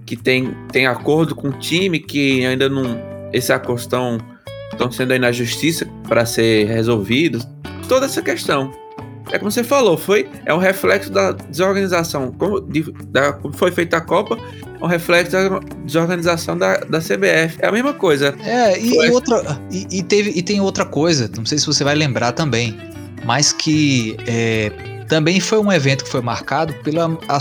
que 0.05 0.15
tem, 0.15 0.55
tem 0.71 0.87
acordo 0.87 1.35
com 1.35 1.49
o 1.49 1.53
time 1.53 1.99
que 1.99 2.45
ainda 2.45 2.67
não 2.69 3.15
esses 3.33 3.49
acordos 3.49 3.83
estão 3.83 4.17
estão 4.71 4.91
sendo 4.91 5.13
aí 5.13 5.19
na 5.19 5.31
justiça 5.31 5.87
para 6.07 6.25
ser 6.25 6.67
resolvidos. 6.67 7.47
Toda 7.87 8.05
essa 8.05 8.21
questão. 8.21 8.71
É 9.31 9.39
como 9.39 9.49
você 9.49 9.63
falou, 9.63 9.97
foi 9.97 10.29
é 10.45 10.53
um 10.53 10.57
reflexo 10.57 11.11
da 11.11 11.31
desorganização. 11.31 12.31
Como, 12.31 12.61
de, 12.61 12.83
da, 13.07 13.33
como 13.33 13.53
foi 13.53 13.71
feita 13.71 13.97
a 13.97 14.01
Copa, 14.01 14.37
é 14.79 14.83
um 14.83 14.87
reflexo 14.87 15.31
da 15.31 15.59
desorganização 15.83 16.57
da, 16.57 16.77
da 16.77 16.99
CBF. 16.99 17.57
É 17.59 17.67
a 17.67 17.71
mesma 17.71 17.93
coisa. 17.93 18.35
É, 18.43 18.79
e, 18.79 18.93
e 18.93 19.09
outra. 19.09 19.59
E, 19.71 19.87
e, 19.99 20.03
teve, 20.03 20.31
e 20.35 20.43
tem 20.43 20.61
outra 20.61 20.85
coisa, 20.85 21.29
não 21.35 21.45
sei 21.45 21.57
se 21.57 21.65
você 21.65 21.83
vai 21.83 21.95
lembrar 21.95 22.33
também, 22.33 22.77
mas 23.23 23.51
que 23.51 24.15
é, 24.27 24.71
também 25.07 25.39
foi 25.39 25.59
um 25.59 25.71
evento 25.71 26.03
que 26.03 26.09
foi 26.09 26.21
marcado 26.21 26.73
pela. 26.83 27.05
A, 27.27 27.39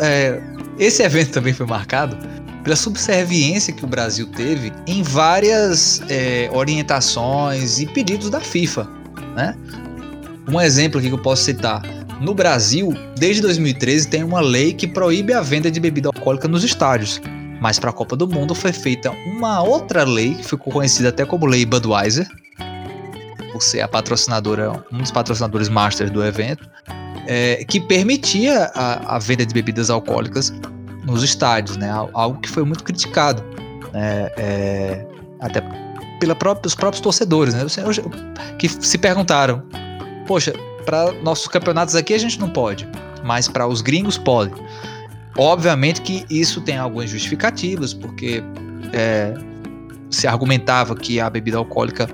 é, 0.00 0.40
esse 0.78 1.02
evento 1.02 1.32
também 1.32 1.52
foi 1.52 1.66
marcado 1.66 2.16
pela 2.62 2.76
subserviência 2.76 3.72
que 3.72 3.84
o 3.84 3.88
Brasil 3.88 4.26
teve 4.26 4.72
em 4.86 5.02
várias 5.02 6.00
é, 6.08 6.48
orientações 6.52 7.80
e 7.80 7.86
pedidos 7.86 8.30
da 8.30 8.40
FIFA, 8.40 8.88
né? 9.34 9.56
Um 10.48 10.60
exemplo 10.60 10.98
aqui 10.98 11.08
que 11.08 11.14
eu 11.14 11.22
posso 11.22 11.44
citar. 11.44 11.82
No 12.20 12.34
Brasil, 12.34 12.92
desde 13.16 13.42
2013, 13.42 14.08
tem 14.08 14.22
uma 14.22 14.40
lei 14.40 14.72
que 14.72 14.86
proíbe 14.86 15.32
a 15.32 15.40
venda 15.40 15.70
de 15.70 15.80
bebida 15.80 16.08
alcoólica 16.08 16.46
nos 16.46 16.62
estádios. 16.62 17.20
Mas 17.60 17.78
para 17.78 17.90
a 17.90 17.92
Copa 17.92 18.16
do 18.16 18.28
Mundo 18.28 18.54
foi 18.54 18.72
feita 18.72 19.10
uma 19.24 19.62
outra 19.62 20.04
lei, 20.04 20.34
que 20.34 20.44
ficou 20.44 20.72
conhecida 20.72 21.10
até 21.10 21.24
como 21.24 21.46
Lei 21.46 21.64
Budweiser, 21.64 22.28
por 23.52 23.62
ser 23.62 23.82
a 23.82 23.88
patrocinadora, 23.88 24.84
um 24.92 24.98
dos 24.98 25.12
patrocinadores 25.12 25.68
master 25.68 26.10
do 26.10 26.24
evento, 26.24 26.68
é, 27.26 27.64
que 27.64 27.80
permitia 27.80 28.70
a, 28.74 29.16
a, 29.16 29.18
venda 29.18 29.46
de 29.46 29.54
bebidas 29.54 29.90
alcoólicas 29.90 30.52
nos 31.04 31.22
estádios, 31.22 31.76
né? 31.76 31.90
Algo 32.12 32.40
que 32.40 32.48
foi 32.48 32.64
muito 32.64 32.84
criticado, 32.84 33.42
né? 33.92 34.30
é, 34.36 35.06
até 35.40 35.62
pelos 36.20 36.36
próprios, 36.36 36.74
próprios 36.74 37.00
torcedores, 37.00 37.54
né? 37.54 37.64
Que 38.58 38.68
se 38.68 38.96
perguntaram, 38.98 39.62
poxa, 40.26 40.52
para 40.84 41.12
nossos 41.22 41.48
campeonatos 41.48 41.94
aqui 41.94 42.14
a 42.14 42.18
gente 42.18 42.38
não 42.38 42.48
pode, 42.48 42.88
mas 43.24 43.48
para 43.48 43.66
os 43.66 43.80
gringos 43.80 44.18
pode. 44.18 44.54
Obviamente 45.36 46.02
que 46.02 46.26
isso 46.28 46.60
tem 46.60 46.76
algumas 46.76 47.10
justificativas, 47.10 47.94
porque 47.94 48.42
é, 48.92 49.34
se 50.10 50.26
argumentava 50.26 50.94
que 50.94 51.18
a 51.18 51.28
bebida 51.30 51.56
alcoólica 51.56 52.08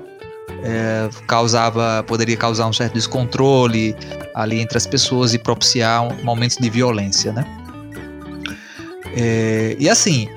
é, 0.63 1.09
causava, 1.27 2.03
poderia 2.03 2.37
causar 2.37 2.67
um 2.67 2.73
certo 2.73 2.93
descontrole 2.93 3.95
ali 4.33 4.59
entre 4.59 4.77
as 4.77 4.87
pessoas 4.87 5.33
e 5.33 5.39
propiciar 5.39 6.01
momentos 6.23 6.57
de 6.57 6.69
violência, 6.69 7.31
né? 7.31 7.45
É, 9.15 9.75
e 9.79 9.89
assim, 9.89 10.27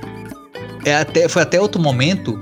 é 0.84 0.96
até, 0.96 1.28
foi 1.28 1.42
até 1.42 1.60
outro 1.60 1.80
momento, 1.80 2.38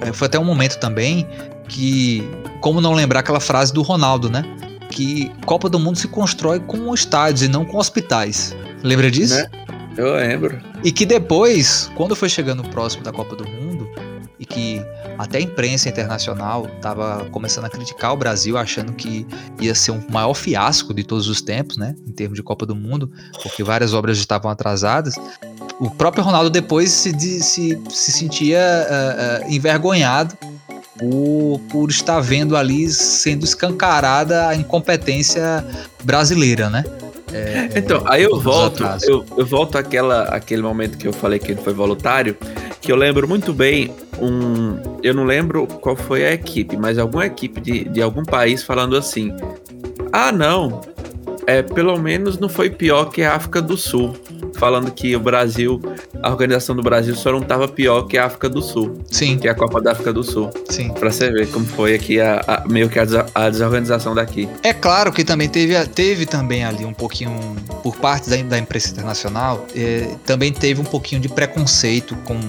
é, 0.00 0.12
foi 0.12 0.26
até 0.26 0.38
um 0.38 0.44
momento 0.44 0.78
também 0.78 1.26
que, 1.68 2.28
como 2.60 2.80
não 2.80 2.92
lembrar 2.92 3.20
aquela 3.20 3.40
frase 3.40 3.72
do 3.72 3.82
Ronaldo, 3.82 4.30
né? 4.30 4.44
Que 4.90 5.30
Copa 5.46 5.68
do 5.68 5.78
Mundo 5.78 5.96
se 5.98 6.08
constrói 6.08 6.60
com 6.60 6.92
estádios 6.94 7.42
e 7.42 7.48
não 7.48 7.64
com 7.64 7.78
hospitais. 7.78 8.54
Lembra 8.82 9.10
disso? 9.10 9.34
Né? 9.34 9.48
Eu 9.96 10.14
lembro. 10.14 10.60
E 10.82 10.92
que 10.92 11.06
depois, 11.06 11.90
quando 11.96 12.14
foi 12.14 12.28
chegando 12.28 12.62
próximo 12.64 13.02
da 13.02 13.12
Copa 13.12 13.34
do 13.34 13.48
Mundo, 13.48 13.88
e 14.38 14.44
que 14.44 14.82
até 15.18 15.38
a 15.38 15.40
imprensa 15.40 15.88
internacional 15.88 16.66
estava 16.66 17.24
começando 17.30 17.64
a 17.64 17.70
criticar 17.70 18.12
o 18.12 18.16
Brasil, 18.16 18.56
achando 18.56 18.92
que 18.92 19.26
ia 19.60 19.74
ser 19.74 19.92
um 19.92 20.02
maior 20.10 20.34
fiasco 20.34 20.92
de 20.92 21.04
todos 21.04 21.28
os 21.28 21.40
tempos, 21.40 21.76
né, 21.76 21.94
em 22.06 22.12
termos 22.12 22.36
de 22.36 22.42
Copa 22.42 22.66
do 22.66 22.74
Mundo, 22.74 23.10
porque 23.42 23.62
várias 23.62 23.94
obras 23.94 24.18
estavam 24.18 24.50
atrasadas. 24.50 25.14
O 25.80 25.90
próprio 25.90 26.22
Ronaldo 26.22 26.50
depois 26.50 26.90
se, 26.90 27.12
se, 27.42 27.80
se 27.90 28.12
sentia 28.12 28.58
uh, 28.60 29.46
uh, 29.46 29.52
envergonhado 29.52 30.36
por, 30.98 31.60
por 31.70 31.90
estar 31.90 32.20
vendo 32.20 32.56
ali 32.56 32.88
sendo 32.90 33.44
escancarada 33.44 34.48
a 34.48 34.54
incompetência 34.54 35.64
brasileira, 36.02 36.70
né? 36.70 36.84
É, 37.32 37.68
então, 37.76 38.00
aí 38.06 38.22
eu 38.22 38.38
volto, 38.38 38.84
eu, 39.02 39.24
eu, 39.36 39.44
volto 39.44 39.76
àquela, 39.76 40.22
àquele 40.24 40.62
momento 40.62 40.96
que 40.96 41.08
eu 41.08 41.12
falei 41.12 41.40
que 41.40 41.50
ele 41.50 41.60
foi 41.60 41.74
voluntário, 41.74 42.36
que 42.84 42.92
eu 42.92 42.96
lembro 42.96 43.26
muito 43.26 43.52
bem 43.52 43.90
um. 44.20 44.98
Eu 45.02 45.14
não 45.14 45.24
lembro 45.24 45.66
qual 45.66 45.96
foi 45.96 46.24
a 46.24 46.32
equipe, 46.32 46.76
mas 46.76 46.98
alguma 46.98 47.24
equipe 47.24 47.60
de, 47.60 47.84
de 47.84 48.02
algum 48.02 48.22
país 48.22 48.62
falando 48.62 48.94
assim: 48.94 49.34
Ah, 50.12 50.30
não, 50.30 50.82
é, 51.46 51.62
pelo 51.62 51.98
menos 51.98 52.38
não 52.38 52.48
foi 52.48 52.68
pior 52.68 53.06
que 53.06 53.22
a 53.22 53.34
África 53.34 53.62
do 53.62 53.76
Sul 53.76 54.14
falando 54.64 54.90
que 54.90 55.14
o 55.14 55.20
Brasil, 55.20 55.78
a 56.22 56.30
organização 56.30 56.74
do 56.74 56.82
Brasil 56.82 57.14
só 57.14 57.30
não 57.30 57.40
estava 57.40 57.68
pior 57.68 58.04
que 58.04 58.16
a 58.16 58.24
África 58.24 58.48
do 58.48 58.62
Sul. 58.62 58.98
Sim. 59.10 59.36
Que 59.36 59.46
é 59.46 59.50
a 59.50 59.54
Copa 59.54 59.78
da 59.78 59.92
África 59.92 60.10
do 60.10 60.24
Sul. 60.24 60.50
Sim. 60.70 60.88
Pra 60.88 61.12
você 61.12 61.30
ver 61.30 61.50
como 61.50 61.66
foi 61.66 61.94
aqui 61.94 62.18
a, 62.18 62.42
a 62.46 62.66
meio 62.66 62.88
que 62.88 62.98
a, 62.98 63.04
a, 63.34 63.50
desorganização 63.50 64.14
daqui. 64.14 64.48
É 64.62 64.72
claro 64.72 65.12
que 65.12 65.22
também 65.22 65.50
teve, 65.50 65.74
teve 65.88 66.24
também 66.24 66.64
ali 66.64 66.86
um 66.86 66.94
pouquinho, 66.94 67.38
por 67.82 67.94
parte 67.96 68.30
da, 68.30 68.36
da 68.36 68.58
imprensa 68.58 68.90
internacional, 68.90 69.66
é, 69.76 70.08
também 70.24 70.50
teve 70.50 70.80
um 70.80 70.84
pouquinho 70.84 71.20
de 71.20 71.28
preconceito 71.28 72.16
com 72.24 72.40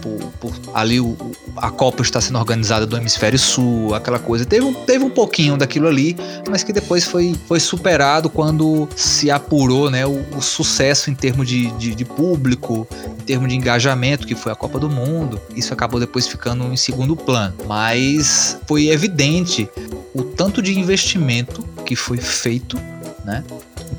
por, 0.00 0.18
por 0.40 0.52
ali 0.74 0.98
o, 0.98 1.16
a 1.56 1.70
Copa 1.70 2.02
está 2.02 2.20
sendo 2.20 2.38
organizada 2.38 2.86
do 2.86 2.96
Hemisfério 2.96 3.38
Sul, 3.38 3.94
aquela 3.94 4.18
coisa. 4.18 4.44
Teve 4.44 4.64
um, 4.64 4.72
teve 4.72 5.04
um 5.04 5.10
pouquinho 5.10 5.56
daquilo 5.56 5.86
ali, 5.86 6.16
mas 6.48 6.62
que 6.62 6.72
depois 6.72 7.04
foi, 7.04 7.36
foi 7.46 7.60
superado 7.60 8.28
quando 8.28 8.88
se 8.96 9.30
apurou 9.30 9.90
né, 9.90 10.06
o, 10.06 10.24
o 10.36 10.42
sucesso 10.42 11.10
em 11.10 11.14
termos 11.14 11.46
de, 11.46 11.59
de, 11.66 11.94
de, 11.94 12.04
público, 12.04 12.86
em 13.06 13.24
termos 13.24 13.48
de 13.48 13.56
engajamento, 13.56 14.26
que 14.26 14.34
foi 14.34 14.52
a 14.52 14.54
Copa 14.54 14.78
do 14.78 14.88
Mundo. 14.88 15.40
Isso 15.54 15.72
acabou 15.72 15.98
depois 15.98 16.26
ficando 16.26 16.64
em 16.72 16.76
segundo 16.76 17.16
plano. 17.16 17.54
Mas 17.66 18.58
foi 18.66 18.88
evidente 18.88 19.68
o 20.14 20.22
tanto 20.22 20.62
de 20.62 20.78
investimento 20.78 21.62
que 21.84 21.96
foi 21.96 22.18
feito 22.18 22.78
né? 23.24 23.44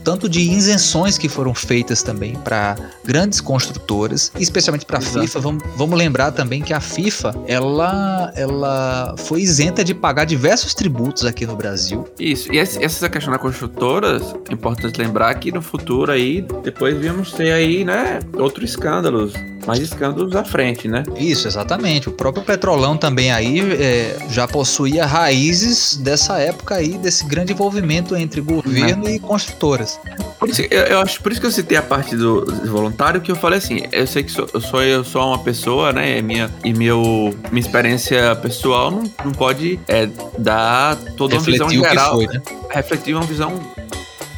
Tanto 0.04 0.28
de 0.28 0.42
isenções 0.42 1.18
que 1.18 1.30
foram 1.30 1.54
feitas 1.54 2.02
também 2.04 2.36
para 2.36 2.76
grandes 3.04 3.40
construtoras, 3.40 4.32
especialmente 4.40 4.86
para 4.86 4.98
a 4.98 5.02
FIFA. 5.02 5.40
Vamos, 5.40 5.64
vamos 5.76 5.98
lembrar 5.98 6.32
também 6.32 6.62
que 6.62 6.74
a 6.74 6.80
FIFA 6.80 7.36
ela, 7.48 8.32
ela 8.36 9.16
foi 9.18 9.42
isenta 9.42 9.84
de 9.84 9.94
pagar 9.94 10.26
diversos 10.26 10.74
tributos 10.74 11.26
aqui 11.26 11.46
no 11.46 11.56
Brasil. 11.56 12.08
Isso. 12.20 12.52
E 12.52 12.58
essa 12.58 13.10
questão 13.10 13.32
das 13.32 13.42
construtoras, 13.42 14.36
é 14.50 14.54
importante 14.54 15.00
lembrar 15.00 15.34
que 15.36 15.52
no 15.52 15.62
futuro 15.62 16.12
aí, 16.12 16.46
depois 16.64 17.00
vamos 17.04 17.32
ter 17.32 17.52
aí, 17.52 17.84
né, 17.84 18.20
outros 18.38 18.72
escândalos 18.72 19.34
mais 19.66 19.80
escândalos 19.80 20.36
à 20.36 20.44
frente, 20.44 20.88
né? 20.88 21.04
Isso, 21.16 21.48
exatamente. 21.48 22.10
O 22.10 22.12
próprio 22.12 22.44
Petrolão 22.44 22.98
também 22.98 23.32
aí 23.32 23.60
é, 23.60 24.18
já 24.30 24.48
possuía 24.48 25.06
raízes 25.06 25.98
dessa 25.98 26.40
época 26.40 26.76
aí, 26.76 26.98
desse 26.98 27.26
grande 27.26 27.54
envolvimento 27.54 28.16
entre 28.16 28.42
governo 28.42 29.10
e 29.10 29.20
construtoras. 29.20 29.91
Por 30.40 30.50
isso, 30.50 30.62
eu, 30.70 30.82
eu, 30.84 31.00
acho 31.00 31.22
por 31.22 31.32
isso 31.32 31.40
que 31.40 31.48
eu 31.48 31.52
citei 31.52 31.78
a 31.78 31.82
parte 31.82 32.16
do 32.16 32.46
voluntário, 32.66 33.22
que 33.22 33.32
eu 33.32 33.36
falei 33.36 33.60
assim, 33.60 33.84
eu 33.92 34.08
sei 34.08 34.24
que 34.24 34.32
sou, 34.32 34.48
eu 34.54 34.62
sou 34.62 34.84
eu 34.84 35.04
sou 35.04 35.28
uma 35.28 35.40
pessoa, 35.40 35.92
né? 35.94 36.18
E 36.18 36.22
minha, 36.22 36.50
e 36.64 36.74
meu, 36.74 37.34
minha 37.52 37.62
experiência 37.62 38.36
pessoal 38.38 38.92
não, 38.92 39.04
não 39.24 39.32
pode 39.32 39.80
é, 39.88 40.10
dar 40.38 40.96
toda 41.18 41.36
uma 41.36 41.42
visão 41.44 41.70
geral. 41.70 42.16
Foi, 42.16 42.28
né? 42.28 42.42
Refletir 42.72 43.16
uma 43.16 43.26
visão 43.26 43.60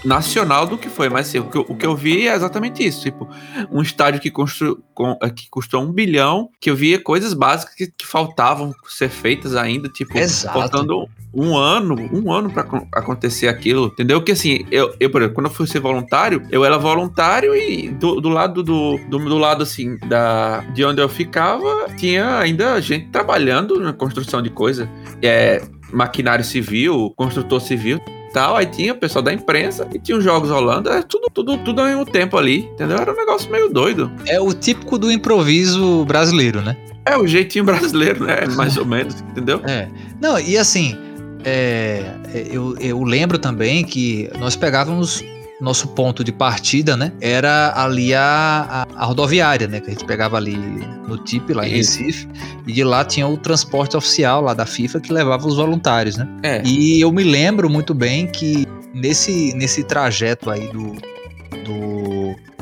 nacional 0.03 0.67
do 0.67 0.77
que 0.77 0.89
foi, 0.89 1.09
mas 1.09 1.29
assim, 1.29 1.39
o, 1.39 1.45
que 1.45 1.57
eu, 1.57 1.65
o 1.67 1.75
que 1.75 1.85
eu 1.85 1.95
vi 1.95 2.27
é 2.27 2.35
exatamente 2.35 2.85
isso. 2.85 3.01
Tipo, 3.01 3.29
um 3.71 3.81
estádio 3.81 4.19
que, 4.19 4.29
constru, 4.29 4.83
com, 4.93 5.17
é, 5.21 5.29
que 5.29 5.49
custou 5.49 5.81
um 5.81 5.91
bilhão, 5.91 6.49
que 6.59 6.69
eu 6.69 6.75
via 6.75 6.99
coisas 6.99 7.33
básicas 7.33 7.75
que, 7.75 7.87
que 7.87 8.05
faltavam 8.05 8.73
ser 8.87 9.09
feitas 9.09 9.55
ainda, 9.55 9.87
tipo, 9.89 10.17
Exato. 10.17 10.59
faltando 10.59 11.07
um 11.33 11.57
ano, 11.57 11.95
um 12.13 12.31
ano 12.31 12.49
para 12.51 12.63
acontecer 12.93 13.47
aquilo, 13.47 13.87
entendeu? 13.87 14.21
Que 14.21 14.33
assim, 14.33 14.65
eu, 14.71 14.93
eu, 14.99 15.09
por 15.09 15.21
exemplo, 15.21 15.35
quando 15.35 15.47
eu 15.47 15.53
fui 15.53 15.65
ser 15.65 15.79
voluntário, 15.79 16.43
eu 16.51 16.63
era 16.63 16.77
voluntário 16.77 17.55
e 17.55 17.89
do, 17.89 18.21
do 18.21 18.29
lado 18.29 18.61
do, 18.61 18.99
do, 19.09 19.17
do, 19.17 19.37
lado 19.37 19.63
assim, 19.63 19.97
da, 20.07 20.59
de 20.73 20.85
onde 20.85 21.01
eu 21.01 21.09
ficava, 21.09 21.87
tinha 21.97 22.37
ainda 22.37 22.79
gente 22.79 23.07
trabalhando 23.09 23.79
na 23.79 23.93
construção 23.93 24.41
de 24.41 24.49
coisa. 24.49 24.87
É, 25.21 25.61
maquinário 25.91 26.43
civil, 26.43 27.13
construtor 27.15 27.61
civil 27.61 27.99
tal. 28.33 28.57
Aí 28.57 28.65
tinha 28.65 28.93
o 28.93 28.97
pessoal 28.97 29.23
da 29.23 29.31
imprensa 29.31 29.87
e 29.93 29.99
tinha 29.99 30.17
os 30.17 30.23
jogos 30.23 30.49
rolando. 30.49 30.89
Era 30.89 31.03
tudo, 31.03 31.29
tudo, 31.31 31.57
tudo 31.59 31.81
ao 31.81 31.87
mesmo 31.87 32.05
tempo 32.05 32.37
ali, 32.37 32.65
entendeu? 32.73 32.97
Era 32.97 33.13
um 33.13 33.15
negócio 33.15 33.49
meio 33.49 33.69
doido. 33.69 34.11
É 34.25 34.41
o 34.41 34.51
típico 34.53 34.97
do 34.97 35.11
improviso 35.11 36.03
brasileiro, 36.05 36.61
né? 36.61 36.75
É 37.05 37.17
o 37.17 37.27
jeitinho 37.27 37.63
brasileiro, 37.65 38.25
né? 38.25 38.45
Mais 38.55 38.75
ou 38.75 38.85
menos, 38.85 39.21
entendeu? 39.21 39.61
É. 39.65 39.87
Não, 40.19 40.39
e 40.39 40.57
assim, 40.57 40.97
é, 41.43 42.13
eu, 42.51 42.77
eu 42.79 43.03
lembro 43.03 43.37
também 43.37 43.83
que 43.83 44.29
nós 44.39 44.55
pegávamos 44.55 45.23
nosso 45.63 45.87
ponto 45.89 46.23
de 46.23 46.31
partida, 46.31 46.97
né? 46.97 47.13
Era 47.21 47.71
ali 47.75 48.13
a, 48.13 48.85
a, 48.95 49.01
a, 49.01 49.05
rodoviária, 49.05 49.67
né? 49.67 49.79
Que 49.79 49.87
a 49.87 49.93
gente 49.93 50.05
pegava 50.05 50.35
ali 50.35 50.57
no 51.07 51.17
TIP, 51.17 51.53
lá 51.53 51.65
em 51.65 51.71
Recife, 51.71 52.27
e 52.67 52.73
de 52.73 52.83
lá 52.83 53.05
tinha 53.05 53.25
o 53.25 53.37
transporte 53.37 53.95
oficial 53.95 54.41
lá 54.41 54.53
da 54.53 54.65
FIFA 54.65 54.99
que 54.99 55.13
levava 55.13 55.47
os 55.47 55.55
voluntários, 55.55 56.17
né? 56.17 56.27
É. 56.43 56.61
E 56.65 56.99
eu 56.99 57.11
me 57.13 57.23
lembro 57.23 57.69
muito 57.69 57.93
bem 57.93 58.27
que 58.27 58.67
nesse, 58.93 59.53
nesse 59.53 59.83
trajeto 59.83 60.49
aí 60.49 60.67
do, 60.67 60.95
do 61.63 62.02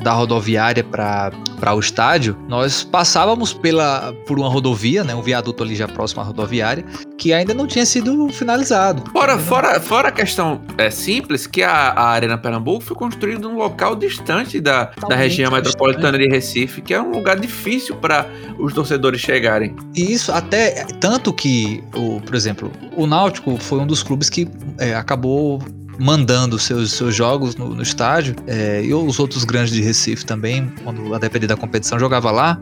da 0.02 0.12
rodoviária 0.14 0.84
para 0.84 1.76
o 1.76 1.80
estádio, 1.80 2.36
nós 2.48 2.84
passávamos 2.84 3.54
pela, 3.54 4.14
por 4.26 4.40
uma 4.40 4.50
rodovia, 4.50 5.04
né, 5.04 5.14
um 5.14 5.22
viaduto 5.22 5.64
ali 5.64 5.76
já 5.76 5.88
próximo 5.88 6.22
à 6.22 6.24
rodoviária, 6.24 6.84
que 7.18 7.32
ainda 7.34 7.54
não 7.54 7.68
tinha 7.68 7.86
sido 7.86 8.28
finalizado. 8.30 9.04
Fora, 9.12 9.38
fora, 9.38 9.80
fora 9.80 10.08
a 10.10 10.12
questão 10.12 10.62
é 10.78 10.90
simples, 10.90 11.46
que 11.46 11.62
a, 11.62 11.72
a 11.72 12.10
Arena 12.10 12.38
Pernambuco 12.38 12.82
foi 12.82 12.98
construída 12.98 13.48
num 13.48 13.56
local 13.56 13.96
distante 13.96 14.60
da, 14.60 14.92
da 15.08 15.16
região 15.16 15.52
metropolitana 15.52 16.18
de 16.18 16.28
Recife, 16.28 16.82
que 16.82 16.94
é 16.94 17.02
um 17.02 17.12
lugar 17.12 17.40
difícil 17.40 17.96
para 17.96 18.28
os 18.58 18.74
torcedores 18.74 19.22
chegarem. 19.22 19.76
Isso, 19.96 20.32
até 20.32 20.86
tanto 21.00 21.32
que, 21.32 21.84
o, 21.96 22.20
por 22.22 22.34
exemplo, 22.34 22.72
o 22.96 23.06
Náutico 23.06 23.58
foi 23.58 23.80
um 23.80 23.88
dos 23.88 24.02
clubes 24.02 24.30
que 24.30 24.48
é, 24.80 24.96
acabou 24.96 25.62
mandando 26.00 26.58
seus, 26.58 26.94
seus 26.94 27.16
jogos 27.16 27.56
no, 27.56 27.76
no 27.76 27.82
estádio, 27.82 28.36
é, 28.48 28.84
e 28.84 28.94
os 28.94 29.20
outros 29.20 29.44
grandes 29.44 29.74
de 29.74 29.82
Recife 29.82 30.26
também, 30.26 30.72
quando 30.84 31.14
a 31.14 31.20
depender 31.20 31.48
da 31.48 31.58
competição, 31.58 32.00
jogava 32.00 32.32
lá. 32.32 32.60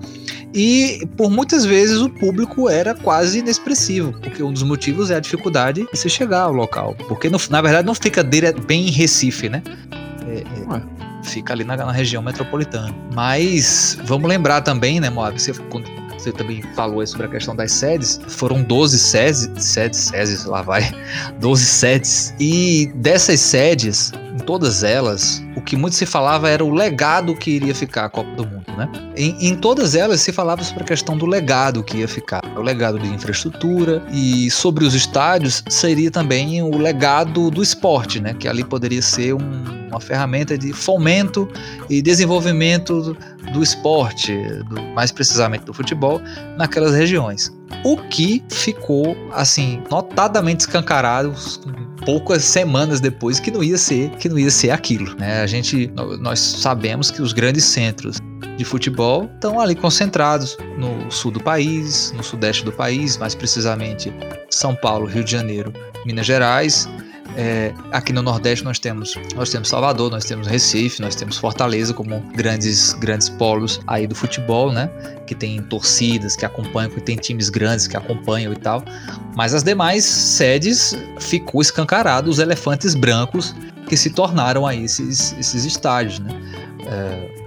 E 0.53 1.07
por 1.15 1.29
muitas 1.29 1.63
vezes 1.63 1.99
o 1.99 2.09
público 2.09 2.69
era 2.69 2.95
quase 2.95 3.39
inexpressivo, 3.39 4.13
porque 4.21 4.41
um 4.41 4.51
dos 4.51 4.63
motivos 4.63 5.11
é 5.11 5.15
a 5.15 5.19
dificuldade 5.19 5.87
de 5.91 5.97
se 5.97 6.09
chegar 6.09 6.41
ao 6.41 6.53
local. 6.53 6.95
Porque 7.07 7.29
no, 7.29 7.37
na 7.49 7.61
verdade 7.61 7.85
não 7.85 7.95
fica 7.95 8.23
bem 8.23 8.87
em 8.87 8.91
Recife, 8.91 9.47
né? 9.47 9.61
É, 10.27 10.39
é, 10.39 10.81
fica 11.23 11.53
ali 11.53 11.63
na, 11.63 11.77
na, 11.77 11.91
região 11.91 12.21
metropolitana. 12.21 12.93
Mas 13.13 13.97
vamos 14.05 14.27
lembrar 14.27 14.61
também, 14.61 14.99
né, 14.99 15.09
Moab? 15.09 15.39
Você, 15.39 15.53
quando 15.53 15.98
você 16.19 16.31
também 16.31 16.61
falou 16.75 16.99
aí 16.99 17.07
sobre 17.07 17.25
a 17.27 17.29
questão 17.29 17.55
das 17.55 17.71
sedes. 17.71 18.19
Foram 18.27 18.61
12 18.61 18.99
sedes, 18.99 19.49
sedes, 19.63 19.99
sedes, 19.99 20.45
lá 20.45 20.61
vai, 20.61 20.83
12 21.39 21.65
sedes. 21.65 22.33
E 22.39 22.91
dessas 22.95 23.39
sedes, 23.39 24.11
em 24.33 24.39
todas 24.39 24.83
elas, 24.83 25.41
o 25.55 25.61
que 25.61 25.75
muito 25.75 25.95
se 25.95 26.05
falava 26.05 26.49
era 26.49 26.63
o 26.63 26.73
legado 26.73 27.35
que 27.35 27.51
iria 27.51 27.73
ficar 27.73 28.05
a 28.05 28.09
Copa 28.09 28.29
do 28.35 28.45
Mundo, 28.45 28.65
né? 28.77 28.89
Em, 29.15 29.49
em 29.49 29.55
todas 29.55 29.95
elas 29.95 30.21
se 30.21 30.31
falava 30.31 30.63
sobre 30.63 30.83
a 30.83 30.85
questão 30.85 31.17
do 31.17 31.25
legado 31.25 31.83
que 31.83 31.97
ia 31.97 32.07
ficar, 32.07 32.41
o 32.55 32.61
legado 32.61 32.99
de 32.99 33.07
infraestrutura 33.07 34.03
e 34.11 34.49
sobre 34.51 34.85
os 34.85 34.93
estádios 34.93 35.63
seria 35.69 36.11
também 36.11 36.61
o 36.61 36.77
legado 36.77 37.49
do 37.49 37.63
esporte, 37.63 38.19
né? 38.19 38.33
Que 38.37 38.47
ali 38.47 38.63
poderia 38.63 39.01
ser 39.01 39.33
um, 39.33 39.87
uma 39.89 39.99
ferramenta 39.99 40.57
de 40.57 40.71
fomento 40.73 41.47
e 41.89 42.01
desenvolvimento 42.01 43.17
do, 43.53 43.63
esporte, 43.63 44.35
do, 44.65 44.81
mais 44.93 45.11
precisamente 45.11 45.65
do 45.65 45.73
futebol, 45.73 46.21
naquelas 46.57 46.93
regiões. 46.93 47.51
O 47.83 47.97
que 47.97 48.43
ficou 48.49 49.15
assim 49.31 49.81
notadamente 49.89 50.61
escancarado 50.61 51.33
poucas 52.05 52.43
semanas 52.43 52.99
depois 52.99 53.39
que 53.39 53.51
não 53.51 53.63
ia 53.63 53.77
ser 53.77 54.09
que 54.11 54.29
não 54.29 54.39
ia 54.39 54.49
ser 54.49 54.71
aquilo, 54.71 55.15
né? 55.17 55.41
A 55.41 55.47
gente 55.47 55.91
nós 56.19 56.39
sabemos 56.39 57.11
que 57.11 57.21
os 57.21 57.33
grandes 57.33 57.63
centros 57.65 58.17
de 58.57 58.65
futebol 58.65 59.29
estão 59.35 59.59
ali 59.59 59.75
concentrados 59.75 60.57
no 60.77 61.11
sul 61.11 61.31
do 61.31 61.39
país, 61.39 62.11
no 62.15 62.23
sudeste 62.23 62.63
do 62.65 62.71
país, 62.71 63.17
mais 63.17 63.35
precisamente 63.35 64.13
São 64.49 64.75
Paulo, 64.75 65.05
Rio 65.05 65.23
de 65.23 65.31
Janeiro, 65.31 65.71
Minas 66.05 66.25
Gerais 66.25 66.89
é, 67.35 67.73
aqui 67.91 68.11
no 68.11 68.21
Nordeste 68.21 68.65
nós 68.65 68.79
temos, 68.79 69.15
nós 69.35 69.49
temos 69.49 69.69
Salvador, 69.69 70.11
nós 70.11 70.25
temos 70.25 70.47
Recife, 70.47 71.01
nós 71.01 71.15
temos 71.15 71.37
Fortaleza 71.37 71.93
como 71.93 72.19
grandes, 72.35 72.93
grandes 72.93 73.29
polos 73.29 73.79
aí 73.87 74.07
do 74.07 74.15
futebol, 74.15 74.71
né? 74.71 74.89
Que 75.25 75.35
tem 75.35 75.61
torcidas 75.63 76.35
que 76.35 76.45
acompanham, 76.45 76.89
que 76.89 77.01
tem 77.01 77.15
times 77.15 77.49
grandes 77.49 77.87
que 77.87 77.95
acompanham 77.95 78.51
e 78.51 78.55
tal. 78.55 78.83
Mas 79.35 79.53
as 79.53 79.63
demais 79.63 80.03
sedes 80.03 80.97
ficou 81.19 81.61
escancarado 81.61 82.29
os 82.29 82.39
elefantes 82.39 82.95
brancos 82.95 83.55
que 83.87 83.95
se 83.95 84.09
tornaram 84.09 84.65
aí 84.67 84.83
esses, 84.83 85.35
esses 85.39 85.65
estádios, 85.65 86.19
né? 86.19 86.29
É, 86.85 87.39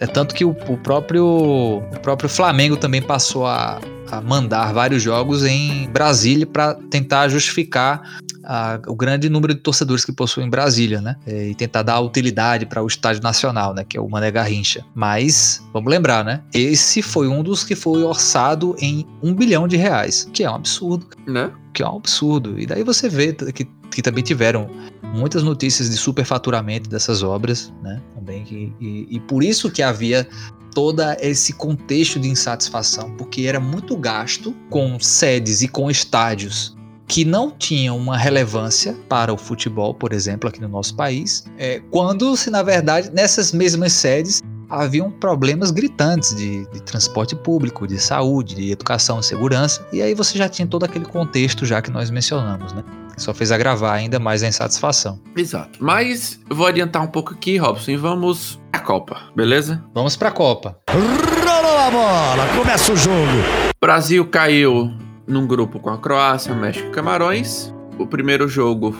é 0.00 0.06
tanto 0.06 0.34
que 0.34 0.44
o, 0.44 0.50
o, 0.50 0.78
próprio, 0.78 1.26
o 1.26 2.00
próprio 2.00 2.28
Flamengo 2.28 2.76
também 2.76 3.02
passou 3.02 3.46
a, 3.46 3.78
a 4.10 4.20
mandar 4.20 4.72
vários 4.72 5.02
jogos 5.02 5.44
em 5.44 5.88
Brasília 5.90 6.46
para 6.46 6.74
tentar 6.74 7.28
justificar 7.28 8.02
a, 8.44 8.80
o 8.86 8.94
grande 8.94 9.28
número 9.28 9.54
de 9.54 9.60
torcedores 9.60 10.04
que 10.04 10.12
possuem 10.12 10.48
Brasília, 10.48 11.00
né? 11.00 11.16
É, 11.26 11.48
e 11.48 11.54
tentar 11.54 11.82
dar 11.82 12.00
utilidade 12.00 12.66
para 12.66 12.82
o 12.82 12.86
estádio 12.86 13.22
nacional, 13.22 13.74
né? 13.74 13.84
Que 13.88 13.96
é 13.96 14.00
o 14.00 14.08
Mané 14.08 14.30
Garrincha. 14.30 14.84
Mas, 14.94 15.62
vamos 15.72 15.90
lembrar, 15.90 16.24
né? 16.24 16.42
Esse 16.52 17.02
foi 17.02 17.28
um 17.28 17.42
dos 17.42 17.64
que 17.64 17.74
foi 17.74 18.02
orçado 18.02 18.74
em 18.80 19.06
um 19.22 19.34
bilhão 19.34 19.68
de 19.68 19.76
reais, 19.76 20.28
que 20.32 20.42
é 20.42 20.50
um 20.50 20.54
absurdo. 20.54 21.06
Né? 21.26 21.50
Que 21.72 21.82
é 21.82 21.88
um 21.88 21.96
absurdo. 21.96 22.58
E 22.58 22.66
daí 22.66 22.82
você 22.82 23.08
vê 23.08 23.32
que, 23.32 23.64
que 23.90 24.02
também 24.02 24.24
tiveram 24.24 24.68
muitas 25.12 25.42
notícias 25.42 25.90
de 25.90 25.96
superfaturamento 25.96 26.88
dessas 26.88 27.22
obras, 27.22 27.72
né? 27.82 28.00
Também 28.14 28.44
que, 28.44 28.72
e, 28.80 29.06
e 29.10 29.20
por 29.20 29.42
isso 29.42 29.70
que 29.70 29.82
havia 29.82 30.28
todo 30.74 31.02
esse 31.20 31.52
contexto 31.52 32.18
de 32.18 32.28
insatisfação, 32.28 33.10
porque 33.16 33.42
era 33.42 33.58
muito 33.58 33.96
gasto 33.96 34.54
com 34.68 34.98
sedes 35.00 35.62
e 35.62 35.68
com 35.68 35.90
estádios 35.90 36.76
que 37.08 37.24
não 37.24 37.50
tinham 37.50 37.98
uma 37.98 38.16
relevância 38.16 38.96
para 39.08 39.34
o 39.34 39.36
futebol, 39.36 39.92
por 39.92 40.12
exemplo, 40.12 40.48
aqui 40.48 40.60
no 40.60 40.68
nosso 40.68 40.94
país, 40.94 41.44
é, 41.58 41.82
quando 41.90 42.36
se 42.36 42.50
na 42.50 42.62
verdade 42.62 43.10
nessas 43.12 43.52
mesmas 43.52 43.92
sedes 43.92 44.40
haviam 44.68 45.10
problemas 45.10 45.72
gritantes 45.72 46.36
de, 46.36 46.64
de, 46.66 46.80
transporte 46.82 47.34
público, 47.34 47.84
de 47.84 47.98
saúde, 47.98 48.54
de 48.54 48.70
educação 48.70 49.18
e 49.18 49.24
segurança, 49.24 49.84
e 49.92 50.00
aí 50.00 50.14
você 50.14 50.38
já 50.38 50.48
tinha 50.48 50.68
todo 50.68 50.84
aquele 50.84 51.04
contexto 51.04 51.66
já 51.66 51.82
que 51.82 51.90
nós 51.90 52.10
mencionamos, 52.10 52.72
né? 52.72 52.84
Só 53.20 53.34
fez 53.34 53.52
agravar 53.52 53.92
ainda 53.92 54.18
mais 54.18 54.42
a 54.42 54.48
insatisfação. 54.48 55.20
Exato. 55.36 55.78
Mas 55.78 56.40
eu 56.48 56.56
vou 56.56 56.66
adiantar 56.66 57.02
um 57.02 57.06
pouco 57.06 57.34
aqui, 57.34 57.58
Robson, 57.58 57.90
e 57.90 57.96
vamos 57.96 58.58
à 58.72 58.78
Copa, 58.78 59.20
beleza? 59.36 59.84
Vamos 59.94 60.16
para 60.16 60.30
a 60.30 60.32
Copa. 60.32 60.78
Rolou 60.90 61.78
a 61.78 61.90
bola, 61.90 62.48
começa 62.56 62.92
o 62.92 62.96
jogo. 62.96 63.30
Brasil 63.78 64.26
caiu 64.26 64.90
num 65.26 65.46
grupo 65.46 65.78
com 65.78 65.90
a 65.90 65.98
Croácia, 65.98 66.54
México 66.54 66.88
e 66.88 66.90
Camarões. 66.92 67.74
O 67.98 68.06
primeiro 68.06 68.48
jogo 68.48 68.96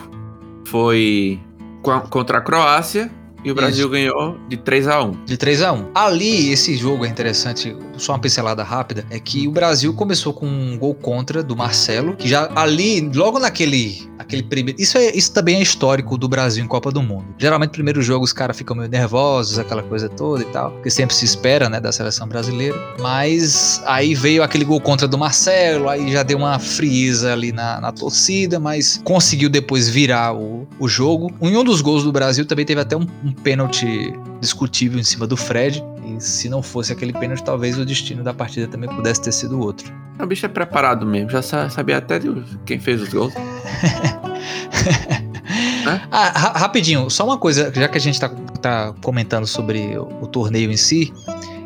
foi 0.67 1.39
contra 2.11 2.37
a 2.37 2.41
Croácia 2.41 3.11
e 3.43 3.51
o 3.51 3.55
Brasil 3.55 3.85
Isso. 3.85 3.89
ganhou 3.89 4.37
de 4.47 4.57
3 4.57 4.87
a 4.87 5.03
1 5.03 5.25
De 5.25 5.37
3 5.37 5.61
a 5.63 5.73
1 5.73 5.91
Ali, 5.93 6.51
esse 6.51 6.75
jogo 6.75 7.05
é 7.05 7.09
interessante, 7.09 7.75
só 7.97 8.13
uma 8.13 8.19
pincelada 8.19 8.63
rápida, 8.63 9.05
é 9.09 9.19
que 9.19 9.47
o 9.47 9.51
Brasil 9.51 9.93
começou 9.93 10.33
com 10.33 10.45
um 10.45 10.77
gol 10.77 10.93
contra 10.93 11.43
do 11.43 11.55
Marcelo, 11.55 12.15
que 12.15 12.27
já 12.27 12.51
ali, 12.55 13.01
logo 13.13 13.39
naquele 13.39 14.11
aquele 14.21 14.43
primeiro. 14.43 14.81
Isso, 14.81 14.97
é, 14.97 15.15
isso 15.15 15.33
também 15.33 15.57
é 15.57 15.61
histórico 15.61 16.17
do 16.17 16.27
Brasil 16.27 16.63
em 16.63 16.67
Copa 16.67 16.91
do 16.91 17.01
Mundo. 17.01 17.25
Geralmente, 17.37 17.71
primeiro 17.71 18.01
jogo, 18.01 18.23
os 18.23 18.31
caras 18.31 18.57
ficam 18.57 18.75
meio 18.75 18.89
nervosos, 18.89 19.59
aquela 19.59 19.83
coisa 19.83 20.07
toda 20.07 20.43
e 20.43 20.45
tal, 20.45 20.71
que 20.81 20.89
sempre 20.89 21.15
se 21.15 21.25
espera, 21.25 21.69
né, 21.69 21.79
da 21.79 21.91
seleção 21.91 22.27
brasileira. 22.27 22.77
Mas 22.99 23.81
aí 23.85 24.15
veio 24.15 24.43
aquele 24.43 24.63
gol 24.63 24.79
contra 24.79 25.07
do 25.07 25.17
Marcelo, 25.17 25.89
aí 25.89 26.11
já 26.11 26.23
deu 26.23 26.37
uma 26.37 26.57
frieza 26.59 27.33
ali 27.33 27.51
na, 27.51 27.81
na 27.81 27.91
torcida, 27.91 28.59
mas 28.59 29.01
conseguiu 29.03 29.49
depois 29.49 29.89
virar 29.89 30.33
o, 30.33 30.67
o 30.79 30.87
jogo. 30.87 31.31
Em 31.41 31.55
um 31.57 31.63
dos 31.63 31.81
gols 31.81 32.03
do 32.03 32.11
Brasil 32.11 32.45
também 32.45 32.65
teve 32.65 32.79
até 32.79 32.95
um, 32.95 33.07
um 33.31 33.43
pênalti 33.43 34.13
discutível 34.39 34.99
em 34.99 35.03
cima 35.03 35.25
do 35.25 35.37
Fred. 35.37 35.83
E 36.05 36.21
se 36.21 36.49
não 36.49 36.61
fosse 36.61 36.91
aquele 36.91 37.13
pênalti, 37.13 37.43
talvez 37.43 37.77
o 37.77 37.85
destino 37.85 38.23
da 38.23 38.33
partida 38.33 38.67
também 38.67 38.89
pudesse 38.89 39.21
ter 39.21 39.31
sido 39.31 39.59
outro. 39.59 39.91
O 40.19 40.25
bicho 40.25 40.45
é 40.45 40.49
preparado 40.49 41.05
mesmo, 41.05 41.29
já 41.29 41.41
sabia 41.41 41.97
até 41.97 42.19
de 42.19 42.29
quem 42.65 42.79
fez 42.79 43.01
os 43.01 43.09
gols. 43.09 43.33
ah, 46.11 46.59
rapidinho, 46.59 47.09
só 47.09 47.25
uma 47.25 47.37
coisa, 47.37 47.71
já 47.73 47.87
que 47.87 47.97
a 47.97 48.01
gente 48.01 48.19
tá, 48.19 48.29
tá 48.61 48.93
comentando 49.01 49.47
sobre 49.47 49.97
o, 49.97 50.03
o 50.21 50.27
torneio 50.27 50.71
em 50.71 50.77
si, 50.77 51.11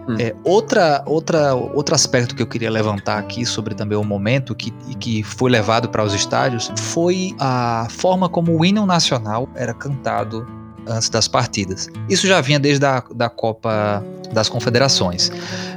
Hum. 0.08 0.18
É, 0.20 0.36
outra, 0.44 1.02
outra, 1.08 1.56
outro 1.56 1.96
aspecto 1.96 2.36
que 2.36 2.42
eu 2.42 2.46
queria 2.46 2.70
levantar 2.70 3.18
aqui 3.18 3.44
sobre 3.44 3.74
também 3.74 3.98
o 3.98 4.04
momento 4.04 4.54
que, 4.54 4.70
que 5.00 5.24
foi 5.24 5.50
levado 5.50 5.90
para 5.90 6.04
os 6.04 6.14
estádios 6.14 6.72
foi 6.78 7.36
a 7.40 7.88
forma 7.90 8.30
como 8.30 8.56
o 8.56 8.64
hino 8.64 8.86
nacional 8.86 9.50
era 9.56 9.74
cantado 9.74 10.46
antes 10.88 11.10
das 11.10 11.28
partidas. 11.28 11.90
Isso 12.10 12.28
já 12.28 12.42
vinha 12.42 12.60
desde 12.60 12.86
a 12.86 13.04
da 13.14 13.30
Copa 13.30 14.04
das 14.34 14.50
Confederações. 14.50 15.32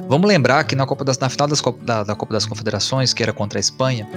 Vamos 0.09 0.27
lembrar 0.27 0.65
que 0.65 0.75
na, 0.75 0.87
Copa 0.87 1.05
das, 1.05 1.19
na 1.19 1.29
final 1.29 1.47
das, 1.47 1.63
da, 1.83 2.03
da, 2.03 2.15
Copa 2.15 2.33
das 2.33 2.47
Confederações, 2.47 3.13
que 3.13 3.23
era 3.23 3.33
contra 3.33 3.59
a 3.59 3.61
Espanha, 3.61 4.09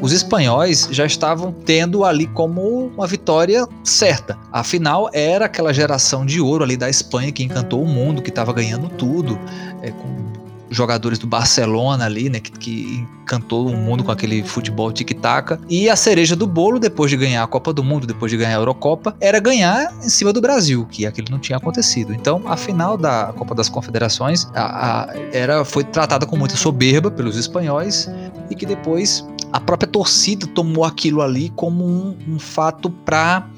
os 0.00 0.12
espanhóis 0.12 0.88
já 0.92 1.04
estavam 1.04 1.52
tendo 1.52 2.04
ali 2.04 2.26
como 2.28 2.86
uma 2.86 3.06
vitória 3.06 3.66
certa. 3.82 4.38
Afinal, 4.52 5.10
era 5.12 5.46
aquela 5.46 5.72
geração 5.74 6.24
de 6.24 6.40
ouro 6.40 6.62
ali 6.62 6.76
da 6.76 6.88
Espanha 6.88 7.32
que 7.32 7.42
encantou 7.42 7.82
o 7.82 7.86
mundo, 7.86 8.22
que 8.22 8.30
estava 8.30 8.52
ganhando 8.52 8.88
tudo, 8.90 9.38
é, 9.82 9.90
com 9.90 10.29
jogadores 10.70 11.18
do 11.18 11.26
Barcelona 11.26 12.06
ali, 12.06 12.30
né, 12.30 12.40
que, 12.40 12.52
que 12.52 13.06
encantou 13.22 13.68
o 13.68 13.76
mundo 13.76 14.02
com 14.02 14.10
aquele 14.10 14.42
futebol 14.42 14.90
tic-tac. 14.92 15.58
E 15.68 15.88
a 15.88 15.96
cereja 15.96 16.34
do 16.34 16.46
bolo, 16.46 16.78
depois 16.78 17.10
de 17.10 17.16
ganhar 17.16 17.42
a 17.42 17.46
Copa 17.46 17.72
do 17.72 17.82
Mundo, 17.82 18.06
depois 18.06 18.30
de 18.30 18.38
ganhar 18.38 18.56
a 18.56 18.60
Eurocopa, 18.60 19.14
era 19.20 19.38
ganhar 19.38 19.92
em 20.02 20.08
cima 20.08 20.32
do 20.32 20.40
Brasil, 20.40 20.86
que 20.90 21.06
aquilo 21.06 21.28
não 21.30 21.38
tinha 21.38 21.58
acontecido. 21.58 22.14
Então, 22.14 22.42
a 22.46 22.56
final 22.56 22.96
da 22.96 23.32
Copa 23.36 23.54
das 23.54 23.68
Confederações 23.68 24.46
a, 24.54 25.10
a, 25.10 25.16
era, 25.32 25.64
foi 25.64 25.84
tratada 25.84 26.26
com 26.26 26.36
muita 26.36 26.56
soberba 26.56 27.10
pelos 27.10 27.36
espanhóis 27.36 28.08
e 28.48 28.54
que 28.54 28.66
depois 28.66 29.24
a 29.52 29.60
própria 29.60 29.88
torcida 29.88 30.46
tomou 30.46 30.84
aquilo 30.84 31.22
ali 31.22 31.50
como 31.50 31.84
um, 31.84 32.16
um 32.28 32.38
fato 32.38 32.90
para 32.90 33.48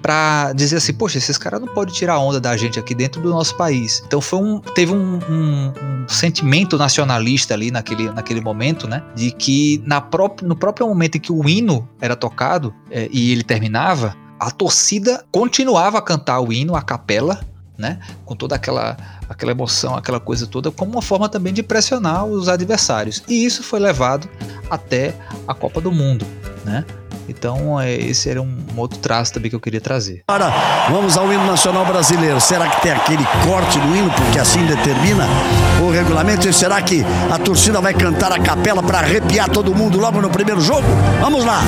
para 0.00 0.52
dizer 0.52 0.76
assim, 0.76 0.92
poxa, 0.92 1.18
esses 1.18 1.36
caras 1.36 1.60
não 1.60 1.68
podem 1.68 1.94
tirar 1.94 2.18
onda 2.18 2.40
da 2.40 2.56
gente 2.56 2.78
aqui 2.78 2.94
dentro 2.94 3.20
do 3.20 3.30
nosso 3.30 3.56
país. 3.56 4.02
Então 4.06 4.20
foi 4.20 4.38
um, 4.38 4.60
teve 4.60 4.92
um, 4.92 5.18
um, 5.28 5.72
um 6.04 6.08
sentimento 6.08 6.76
nacionalista 6.76 7.54
ali 7.54 7.70
naquele, 7.70 8.10
naquele 8.10 8.40
momento, 8.40 8.86
né? 8.86 9.02
De 9.14 9.30
que 9.30 9.82
na 9.84 10.00
pró 10.00 10.34
no 10.42 10.56
próprio 10.56 10.86
momento 10.86 11.16
em 11.16 11.20
que 11.20 11.32
o 11.32 11.48
hino 11.48 11.88
era 12.00 12.14
tocado 12.14 12.74
é, 12.90 13.08
e 13.10 13.32
ele 13.32 13.42
terminava, 13.42 14.16
a 14.38 14.50
torcida 14.50 15.24
continuava 15.32 15.98
a 15.98 16.02
cantar 16.02 16.40
o 16.40 16.52
hino, 16.52 16.76
a 16.76 16.82
capela, 16.82 17.40
né? 17.76 17.98
Com 18.24 18.34
toda 18.34 18.56
aquela, 18.56 18.96
aquela 19.28 19.52
emoção, 19.52 19.94
aquela 19.96 20.20
coisa 20.20 20.46
toda, 20.46 20.70
como 20.70 20.92
uma 20.92 21.02
forma 21.02 21.28
também 21.28 21.52
de 21.52 21.62
pressionar 21.62 22.24
os 22.24 22.48
adversários. 22.48 23.22
E 23.28 23.44
isso 23.44 23.62
foi 23.62 23.78
levado 23.78 24.28
até 24.68 25.14
a 25.46 25.54
Copa 25.54 25.80
do 25.80 25.92
Mundo, 25.92 26.26
né? 26.64 26.84
Então, 27.28 27.78
é, 27.80 27.94
esse 27.94 28.30
era 28.30 28.40
um, 28.40 28.56
outro 28.76 28.98
traço 28.98 29.34
também 29.34 29.50
que 29.50 29.56
eu 29.56 29.60
queria 29.60 29.80
trazer. 29.80 30.22
Agora, 30.26 30.52
vamos 30.90 31.16
ao 31.16 31.32
hino 31.32 31.46
nacional 31.46 31.84
brasileiro. 31.84 32.40
Será 32.40 32.68
que 32.68 32.82
tem 32.82 32.92
aquele 32.92 33.24
corte 33.46 33.78
no 33.78 33.94
hino, 33.94 34.10
porque 34.10 34.38
assim 34.38 34.64
determina 34.64 35.26
o 35.82 35.90
regulamento? 35.90 36.48
E 36.48 36.52
será 36.52 36.80
que 36.80 37.04
a 37.30 37.38
torcida 37.38 37.80
vai 37.80 37.94
cantar 37.94 38.32
a 38.32 38.38
capela 38.38 38.82
para 38.82 38.98
arrepiar 38.98 39.48
todo 39.50 39.74
mundo 39.74 39.98
logo 39.98 40.20
no 40.20 40.30
primeiro 40.30 40.60
jogo? 40.60 40.86
Vamos 41.20 41.44
lá! 41.44 41.60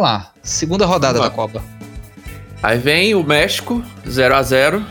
Vamos 0.00 0.02
lá. 0.02 0.32
Segunda 0.42 0.86
rodada 0.86 1.20
da 1.20 1.30
Copa. 1.30 1.62
Aí 2.62 2.78
vem 2.78 3.14
o 3.14 3.22
México, 3.22 3.82
0 4.08 4.34
a 4.34 4.42
0 4.42 4.84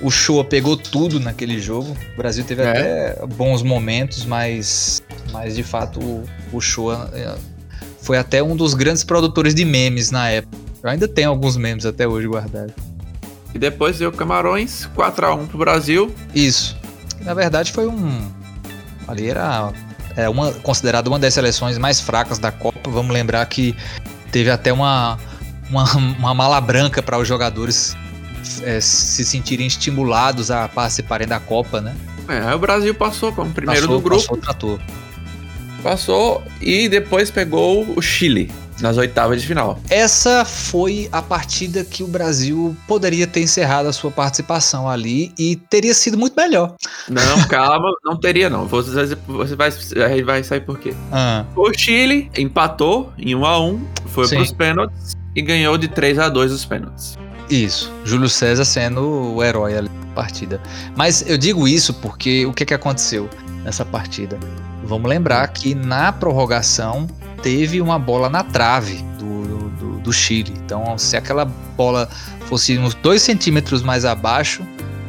O 0.00 0.10
Shoa 0.10 0.44
pegou 0.44 0.76
tudo 0.76 1.18
naquele 1.18 1.58
jogo. 1.58 1.96
O 2.14 2.16
Brasil 2.16 2.44
teve 2.44 2.62
É. 2.62 2.70
até 2.70 3.26
bons 3.26 3.62
momentos, 3.62 4.24
mas, 4.24 5.02
mas 5.32 5.56
de 5.56 5.62
fato 5.62 6.00
o, 6.00 6.24
o 6.52 6.60
Shoa 6.60 7.10
é, 7.12 7.34
foi 8.00 8.16
até 8.16 8.42
um 8.42 8.54
dos 8.54 8.74
grandes 8.74 9.02
produtores 9.02 9.54
de 9.54 9.64
memes 9.64 10.10
na 10.10 10.28
época. 10.28 10.56
Eu 10.82 10.90
ainda 10.90 11.08
tenho 11.08 11.30
alguns 11.30 11.56
memes 11.56 11.84
até 11.84 12.06
hoje 12.06 12.28
guardados. 12.28 12.74
E 13.54 13.58
depois 13.58 14.00
o 14.00 14.12
Camarões, 14.12 14.86
4 14.94 15.26
a 15.26 15.34
1 15.34 15.46
pro 15.48 15.58
Brasil. 15.58 16.14
Isso. 16.34 16.76
Na 17.22 17.34
verdade 17.34 17.72
foi 17.72 17.86
um. 17.88 18.30
Ali 19.08 19.28
era 19.30 19.72
é 20.18 20.28
uma, 20.28 20.52
considerado 20.52 21.06
uma 21.06 21.18
das 21.18 21.32
seleções 21.32 21.78
mais 21.78 22.00
fracas 22.00 22.38
da 22.38 22.50
Copa. 22.50 22.90
Vamos 22.90 23.12
lembrar 23.12 23.46
que 23.46 23.74
teve 24.30 24.50
até 24.50 24.72
uma, 24.72 25.18
uma, 25.70 25.84
uma 25.96 26.34
mala 26.34 26.60
branca 26.60 27.02
para 27.02 27.18
os 27.18 27.26
jogadores 27.26 27.96
é, 28.62 28.80
se 28.80 29.24
sentirem 29.24 29.66
estimulados 29.66 30.50
a 30.50 30.68
participarem 30.68 31.26
da 31.26 31.40
Copa, 31.40 31.80
né? 31.80 31.94
É, 32.28 32.40
aí 32.40 32.54
o 32.54 32.58
Brasil 32.58 32.94
passou 32.94 33.32
como 33.32 33.50
primeiro 33.52 33.82
Passou- 33.82 33.96
do 33.96 34.02
grupo. 34.02 34.20
Passou 34.20 34.36
o 34.36 34.40
trator. 34.40 34.80
Passou 35.82 36.42
e 36.60 36.88
depois 36.88 37.30
pegou 37.30 37.86
o 37.96 38.02
Chile 38.02 38.50
nas 38.80 38.96
oitavas 38.96 39.40
de 39.40 39.46
final. 39.46 39.80
Essa 39.88 40.44
foi 40.44 41.08
a 41.10 41.22
partida 41.22 41.84
que 41.84 42.02
o 42.02 42.06
Brasil 42.06 42.76
poderia 42.86 43.26
ter 43.26 43.40
encerrado 43.42 43.86
a 43.86 43.92
sua 43.92 44.10
participação 44.10 44.88
ali 44.88 45.32
e 45.38 45.56
teria 45.56 45.94
sido 45.94 46.16
muito 46.18 46.34
melhor. 46.36 46.74
Não, 47.10 47.46
calma, 47.48 47.88
não 48.04 48.16
teria 48.16 48.50
não. 48.50 48.66
Você, 48.66 49.16
você 49.26 49.56
vai, 49.56 49.70
vai 50.22 50.42
sair 50.42 50.60
por 50.60 50.78
quê? 50.78 50.94
Ah, 51.12 51.44
O 51.56 51.72
Chile 51.72 52.30
empatou 52.36 53.12
em 53.18 53.34
1 53.34 53.44
a 53.44 53.60
1 53.60 53.86
foi 54.06 54.26
Sim. 54.26 54.36
pros 54.36 54.52
pênaltis 54.52 55.16
e 55.34 55.42
ganhou 55.42 55.78
de 55.78 55.88
3 55.88 56.18
a 56.18 56.28
2 56.28 56.52
os 56.52 56.64
pênaltis. 56.64 57.18
isso. 57.48 57.92
Júlio 58.04 58.28
César 58.28 58.64
sendo 58.64 59.34
o 59.34 59.42
herói 59.42 59.76
ali 59.76 59.88
da 59.88 60.14
partida. 60.14 60.60
Mas 60.96 61.24
eu 61.28 61.38
digo 61.38 61.66
isso 61.68 61.94
porque 61.94 62.44
o 62.46 62.52
que, 62.52 62.64
que 62.64 62.74
aconteceu 62.74 63.28
nessa 63.64 63.84
partida? 63.84 64.38
Vamos 64.84 65.08
lembrar 65.08 65.46
que 65.48 65.74
na 65.74 66.12
prorrogação 66.12 67.06
teve 67.42 67.80
uma 67.80 67.98
bola 67.98 68.28
na 68.28 68.42
trave 68.42 69.02
do, 69.18 69.68
do, 69.70 70.00
do 70.00 70.12
Chile. 70.12 70.52
Então, 70.64 70.96
se 70.98 71.16
aquela 71.16 71.44
bola 71.44 72.08
fosse 72.46 72.76
uns 72.78 72.94
dois 72.94 73.20
centímetros 73.22 73.82
mais 73.82 74.04
abaixo, 74.04 74.62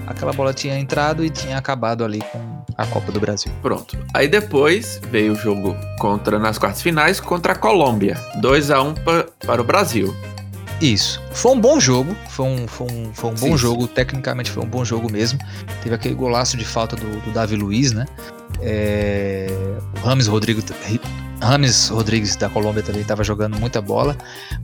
aquela 0.09 0.33
bola 0.33 0.53
tinha 0.53 0.77
entrado 0.77 1.23
e 1.23 1.29
tinha 1.29 1.57
acabado 1.57 2.03
ali 2.03 2.19
com 2.31 2.63
a 2.75 2.85
Copa 2.87 3.11
do 3.11 3.19
Brasil. 3.19 3.51
Pronto. 3.61 3.97
Aí 4.13 4.27
depois 4.27 4.99
veio 5.11 5.33
o 5.33 5.35
jogo 5.35 5.75
contra 5.99 6.39
nas 6.39 6.57
quartas 6.57 6.81
finais 6.81 7.19
contra 7.19 7.53
a 7.53 7.55
Colômbia. 7.55 8.17
2 8.41 8.71
a 8.71 8.81
1 8.81 8.93
pa- 8.95 9.25
para 9.45 9.61
o 9.61 9.63
Brasil. 9.63 10.15
Isso. 10.81 11.21
Foi 11.31 11.51
um 11.51 11.59
bom 11.59 11.77
jogo. 11.79 12.15
Foi 12.29 12.45
um, 12.45 12.67
foi 12.67 12.87
um, 12.89 13.11
foi 13.13 13.29
um 13.31 13.33
bom 13.33 13.47
Sim. 13.51 13.57
jogo. 13.57 13.87
Tecnicamente 13.87 14.49
foi 14.49 14.63
um 14.63 14.67
bom 14.67 14.83
jogo 14.85 15.11
mesmo. 15.11 15.37
Teve 15.83 15.93
aquele 15.95 16.15
golaço 16.15 16.55
de 16.55 16.63
falta 16.65 16.95
do, 16.95 17.19
do 17.21 17.31
Davi 17.31 17.55
Luiz, 17.57 17.91
né? 17.91 18.05
É, 18.61 19.47
o 20.01 20.05
Rames 20.07 20.27
Rodrigo. 20.27 20.61
Rames 21.41 21.87
Rodrigues 21.89 22.35
da 22.35 22.49
Colômbia 22.49 22.81
também 22.83 23.01
estava 23.01 23.23
jogando 23.25 23.57
muita 23.59 23.81
bola. 23.81 24.17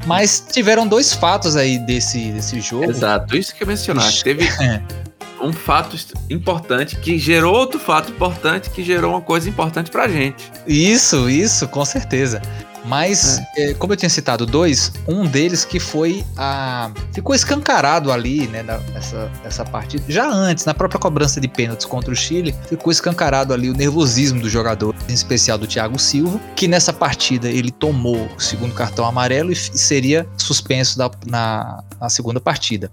Mas 0.06 0.46
tiveram 0.52 0.88
dois 0.88 1.14
fatos 1.14 1.56
aí 1.58 1.78
desse, 1.80 2.32
desse 2.32 2.62
jogo. 2.62 2.90
Exato, 2.90 3.36
isso 3.36 3.54
que 3.54 3.64
eu 3.64 3.68
mencionar. 3.68 4.10
Teve. 4.24 4.48
um 5.42 5.54
fato 5.54 5.98
importante 6.30 6.98
que 6.98 7.18
gerou 7.18 7.54
outro 7.56 7.80
fato 7.80 8.12
importante 8.12 8.70
que 8.70 8.84
gerou 8.84 9.12
uma 9.12 9.22
coisa 9.22 9.50
importante 9.50 9.92
pra 9.92 10.08
gente. 10.08 10.52
Isso, 10.68 11.30
isso, 11.30 11.68
com 11.68 11.86
certeza. 11.86 12.42
Mas, 12.88 13.42
eh, 13.58 13.74
como 13.74 13.94
eu 13.94 13.98
tinha 13.98 14.10
citado 14.10 14.46
dois, 14.46 14.92
um 15.08 15.26
deles 15.26 15.66
que 15.66 15.80
foi 15.80 16.24
a. 16.38 16.92
Ficou 17.14 17.34
escancarado 17.36 18.12
ali, 18.12 18.48
né, 18.48 18.62
na- 18.62 18.78
nessa, 18.78 19.32
nessa 19.44 19.66
partida. 19.66 20.04
Já 20.08 20.30
antes, 20.30 20.66
na 20.66 20.74
própria 20.74 21.00
cobrança 21.00 21.42
de 21.42 21.48
pênaltis 21.48 21.86
contra 21.86 22.12
o 22.12 22.16
Chile, 22.16 22.54
ficou 22.70 22.92
escancarado 22.92 23.54
ali 23.54 23.70
o 23.70 23.74
nervosismo 23.74 24.40
do 24.40 24.50
jogador, 24.50 24.94
em 25.10 25.14
especial 25.14 25.58
do 25.58 25.66
Thiago 25.66 25.98
Silva, 25.98 26.40
que 26.56 26.68
nessa 26.68 26.94
partida 26.94 27.50
ele 27.50 27.72
tomou 27.72 28.28
o 28.38 28.40
segundo 28.40 28.74
cartão 28.74 29.06
amarelo 29.06 29.52
e 29.52 29.56
seria 29.56 30.28
suspenso 30.38 30.98
da- 30.98 31.10
na, 31.26 31.84
na 32.00 32.10
segunda 32.10 32.40
partida. 32.40 32.92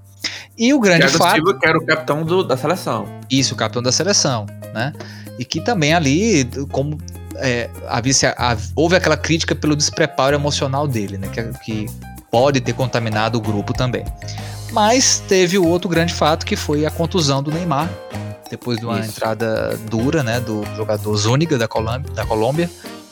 E 0.57 0.73
o 0.73 0.81
grande 0.81 1.03
Thiago 1.03 1.19
fato. 1.19 1.35
Silva, 1.37 1.59
que 1.59 1.67
era 1.67 1.77
o 1.79 1.85
capitão 1.85 2.25
do- 2.25 2.45
da 2.45 2.57
seleção. 2.57 3.07
Isso, 3.31 3.55
o 3.55 3.57
capitão 3.57 3.83
da 3.83 3.93
seleção, 3.93 4.47
né? 4.73 4.93
E 5.39 5.45
que 5.45 5.61
também 5.61 5.95
ali, 5.95 6.45
como 6.71 6.99
é, 7.37 7.71
havia, 7.89 8.15
houve 8.75 8.97
aquela 8.97 9.17
crítica 9.17 9.55
pelo 9.55 9.77
despreparo 9.77 10.35
emocional 10.35 10.87
dele, 10.87 11.19
né? 11.19 11.29
Que, 11.29 11.43
que 11.65 11.87
pode 12.31 12.61
ter 12.61 12.73
contaminado 12.73 13.39
o 13.39 13.41
grupo 13.41 13.73
também. 13.73 14.05
Mas 14.71 15.23
teve 15.29 15.59
o 15.59 15.67
outro 15.67 15.89
grande 15.89 16.15
fato 16.15 16.47
que 16.47 16.57
foi 16.57 16.87
a 16.87 16.91
contusão 16.91 17.43
do 17.43 17.51
Neymar, 17.51 17.91
depois 18.51 18.79
de 18.79 18.87
uma 18.87 19.01
Isso. 19.01 19.11
entrada 19.11 19.79
dura, 19.89 20.23
né? 20.23 20.41
Do 20.41 20.65
jogador 20.77 21.15
Zúñiga 21.17 21.59
da 21.59 21.69
Colômbia, 21.69 22.13
da 22.13 22.25
Colômbia 22.25 22.71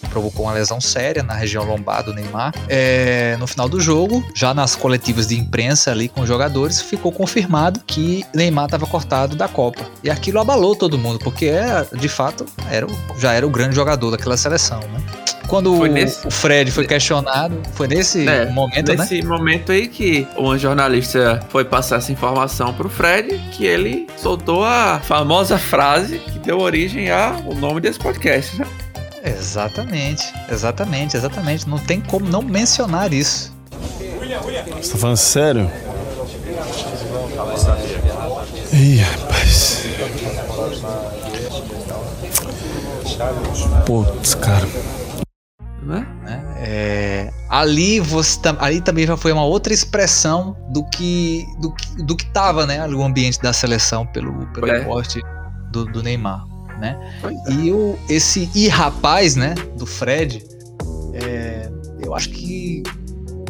provocou 0.08 0.46
uma 0.46 0.52
lesão 0.52 0.80
séria 0.80 1.22
na 1.22 1.34
região 1.34 1.64
lombar 1.64 2.02
do 2.02 2.12
Neymar. 2.12 2.54
É, 2.68 3.36
no 3.38 3.46
final 3.46 3.68
do 3.68 3.80
jogo, 3.80 4.24
já 4.34 4.54
nas 4.54 4.74
coletivas 4.74 5.26
de 5.28 5.38
imprensa 5.38 5.90
ali 5.90 6.08
com 6.08 6.22
os 6.22 6.28
jogadores, 6.28 6.80
ficou 6.80 7.12
confirmado 7.12 7.80
que 7.86 8.24
Neymar 8.34 8.66
estava 8.66 8.86
cortado 8.86 9.36
da 9.36 9.48
Copa. 9.48 9.84
E 10.02 10.10
aquilo 10.10 10.40
abalou 10.40 10.74
todo 10.74 10.98
mundo, 10.98 11.18
porque 11.18 11.46
é, 11.46 11.86
de 11.94 12.08
fato 12.08 12.46
era, 12.70 12.86
já 13.18 13.32
era 13.32 13.46
o 13.46 13.50
grande 13.50 13.74
jogador 13.74 14.10
daquela 14.10 14.36
seleção, 14.36 14.80
né? 14.80 15.00
Quando 15.50 15.84
nesse... 15.88 16.24
o 16.24 16.30
Fred 16.30 16.70
foi 16.70 16.86
questionado, 16.86 17.60
foi 17.72 17.88
nesse 17.88 18.26
é, 18.26 18.46
momento, 18.50 18.76
nesse 18.76 18.96
né? 18.96 18.96
Nesse 18.96 19.22
momento 19.26 19.72
aí 19.72 19.88
que 19.88 20.24
uma 20.36 20.56
jornalista 20.56 21.44
foi 21.48 21.64
passar 21.64 21.96
essa 21.96 22.12
informação 22.12 22.72
pro 22.72 22.88
Fred, 22.88 23.36
que 23.50 23.66
ele 23.66 24.06
soltou 24.16 24.64
a 24.64 25.00
famosa 25.00 25.58
frase 25.58 26.20
que 26.20 26.38
deu 26.38 26.60
origem 26.60 27.10
ao 27.10 27.52
nome 27.56 27.80
desse 27.80 27.98
podcast, 27.98 28.60
né? 28.60 28.66
Exatamente, 29.22 30.32
exatamente, 30.50 31.16
exatamente. 31.16 31.68
Não 31.68 31.78
tem 31.78 32.00
como 32.00 32.28
não 32.28 32.42
mencionar 32.42 33.12
isso. 33.12 33.54
Você 34.80 34.92
tá 34.92 34.98
falando 34.98 35.16
sério? 35.16 35.70
Ih, 38.72 38.96
rapaz. 38.98 39.84
Putz, 43.84 44.34
cara 44.34 44.66
né? 45.82 46.06
É, 46.58 47.30
ali, 47.48 48.00
você, 48.00 48.38
ali 48.58 48.80
também 48.80 49.06
já 49.06 49.16
foi 49.16 49.32
uma 49.32 49.44
outra 49.44 49.72
expressão 49.72 50.56
do 50.70 50.84
que 50.84 51.44
do, 51.60 51.74
do 52.04 52.16
que 52.16 52.26
tava, 52.26 52.66
né? 52.66 52.86
O 52.86 53.02
ambiente 53.02 53.40
da 53.40 53.52
seleção 53.52 54.06
pelo, 54.06 54.46
pelo 54.48 54.68
é. 54.68 54.84
do, 55.72 55.84
do, 55.86 56.02
Neymar, 56.02 56.44
né? 56.80 56.98
É. 57.22 57.52
E 57.52 57.72
o, 57.72 57.98
esse 58.08 58.50
e 58.54 58.68
rapaz, 58.68 59.36
né? 59.36 59.54
Do 59.76 59.86
Fred, 59.86 60.44
é, 61.14 61.70
eu 62.02 62.14
acho 62.14 62.30
que, 62.30 62.82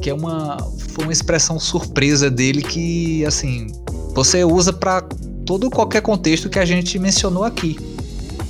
que 0.00 0.10
é 0.10 0.14
uma 0.14 0.58
foi 0.90 1.04
uma 1.04 1.12
expressão 1.12 1.58
surpresa 1.58 2.30
dele 2.30 2.62
que 2.62 3.24
assim 3.24 3.68
você 4.14 4.44
usa 4.44 4.72
para 4.72 5.02
todo 5.46 5.70
qualquer 5.70 6.02
contexto 6.02 6.48
que 6.48 6.58
a 6.58 6.64
gente 6.64 6.98
mencionou 6.98 7.44
aqui 7.44 7.78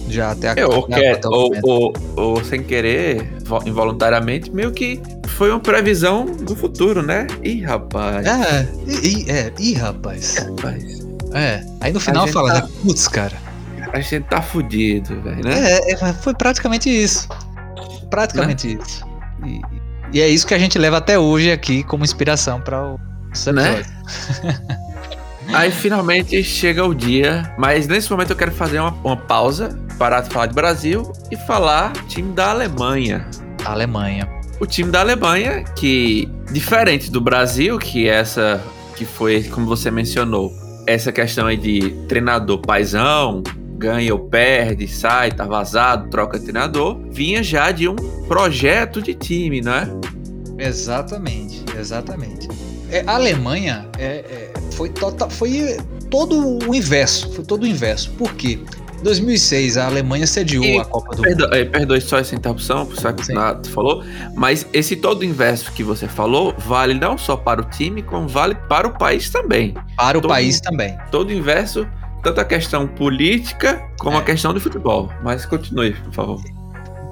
já 0.09 0.33
até 0.33 0.61
a, 0.61 0.67
ou, 0.67 0.83
quer, 0.87 1.21
ou, 1.25 1.53
ou, 1.63 1.93
ou, 2.17 2.45
sem 2.45 2.63
querer, 2.63 3.31
involuntariamente, 3.65 4.51
meio 4.51 4.73
que 4.73 5.01
foi 5.29 5.51
uma 5.51 5.61
previsão 5.61 6.27
do 6.27 6.57
futuro, 6.57 7.01
né? 7.03 7.27
Ih, 7.43 7.63
rapaz. 7.63 8.27
É, 8.27 8.69
ih, 8.89 9.31
é, 9.31 9.53
ih, 9.59 9.75
rapaz. 9.75 10.37
rapaz. 10.37 11.01
É, 11.33 11.65
aí 11.81 11.93
no 11.93 12.01
final 12.01 12.27
fala, 12.27 12.53
tá... 12.53 12.63
né? 12.63 12.69
Putz, 12.83 13.07
cara. 13.07 13.50
A 13.93 14.01
gente 14.01 14.25
tá 14.25 14.41
fudido, 14.41 15.21
velho, 15.21 15.45
né? 15.45 15.73
É, 15.73 15.93
é, 15.93 16.13
foi 16.13 16.35
praticamente 16.35 16.89
isso. 16.89 17.29
Praticamente 18.11 18.69
né? 18.69 18.81
isso. 18.83 19.05
E, 19.45 19.61
e, 20.13 20.21
é 20.21 20.29
isso 20.29 20.47
que 20.47 20.55
a 20.55 20.59
gente 20.59 20.79
leva 20.79 20.99
até 20.99 21.19
hoje 21.19 21.51
aqui 21.51 21.83
como 21.83 22.05
inspiração 22.05 22.61
para 22.61 22.83
o 22.83 23.01
né? 23.53 23.83
Aí 25.53 25.73
finalmente 25.73 26.43
chega 26.45 26.85
o 26.85 26.95
dia, 26.95 27.53
mas 27.59 27.89
nesse 27.89 28.11
momento 28.11 28.31
eu 28.31 28.37
quero 28.37 28.53
fazer 28.53 28.79
uma, 28.79 28.93
uma 29.03 29.17
pausa, 29.17 29.77
parar 29.99 30.21
de 30.21 30.31
falar 30.31 30.47
de 30.47 30.55
Brasil 30.55 31.13
e 31.31 31.37
falar 31.37 31.93
time 32.07 32.33
da 32.33 32.51
Alemanha. 32.51 33.27
Alemanha. 33.65 34.29
O 34.61 34.67
time 34.67 34.91
da 34.91 35.01
Alemanha, 35.01 35.65
que 35.75 36.29
diferente 36.53 37.11
do 37.11 37.21
Brasil, 37.21 37.79
que 37.79 38.09
essa 38.09 38.63
que 38.95 39.05
foi, 39.05 39.43
como 39.45 39.67
você 39.67 39.91
mencionou, 39.91 40.53
essa 40.87 41.11
questão 41.11 41.47
aí 41.47 41.57
de 41.57 41.91
treinador 42.07 42.59
paisão, 42.59 43.43
ganha 43.81 44.13
ou 44.13 44.21
perde, 44.21 44.87
sai, 44.87 45.33
tá 45.33 45.47
vazado, 45.47 46.11
troca 46.11 46.39
treinador, 46.39 47.01
vinha 47.11 47.43
já 47.43 47.73
de 47.73 47.89
um 47.89 47.97
projeto 48.29 49.01
de 49.01 49.15
time, 49.15 49.63
né? 49.63 49.89
Exatamente, 50.59 51.65
exatamente. 51.79 52.47
É, 52.91 53.03
a 53.07 53.15
Alemanha 53.15 53.89
é, 53.99 54.05
é, 54.05 54.53
foi, 54.73 54.91
total, 54.91 55.31
foi 55.31 55.79
todo 56.11 56.59
o 56.69 56.75
inverso. 56.75 57.33
Foi 57.33 57.45
todo 57.45 57.63
o 57.63 57.67
inverso. 57.67 58.11
Por 58.19 58.35
quê? 58.35 58.59
Em 58.99 59.03
2006, 59.03 59.79
a 59.79 59.87
Alemanha 59.87 60.27
sediou 60.27 60.63
e, 60.63 60.79
a 60.79 60.85
Copa 60.85 61.17
do 61.17 61.23
perdo, 61.23 61.45
Mundo. 61.45 61.55
É, 61.55 61.65
perdoe 61.65 62.01
só 62.03 62.19
essa 62.19 62.35
interrupção, 62.35 62.85
por 62.85 62.97
você 62.97 63.71
falou, 63.71 64.05
mas 64.35 64.67
esse 64.75 64.95
todo 64.95 65.23
o 65.23 65.25
inverso 65.25 65.73
que 65.73 65.83
você 65.83 66.07
falou 66.07 66.55
vale 66.59 66.93
não 66.93 67.17
só 67.17 67.35
para 67.35 67.63
o 67.63 67.65
time, 67.65 68.03
como 68.03 68.29
vale 68.29 68.55
para 68.69 68.87
o 68.87 68.99
país 68.99 69.31
também. 69.31 69.73
Para 69.97 70.19
o 70.19 70.21
todo, 70.21 70.31
país 70.31 70.61
também. 70.61 70.99
Todo 71.11 71.31
o 71.31 71.33
inverso, 71.33 71.89
tanto 72.23 72.41
a 72.41 72.45
questão 72.45 72.87
política 72.87 73.83
como 73.99 74.17
é. 74.17 74.21
a 74.21 74.23
questão 74.23 74.53
do 74.53 74.61
futebol. 74.61 75.11
Mas 75.23 75.47
continue, 75.47 75.93
por 75.93 76.13
favor. 76.13 76.43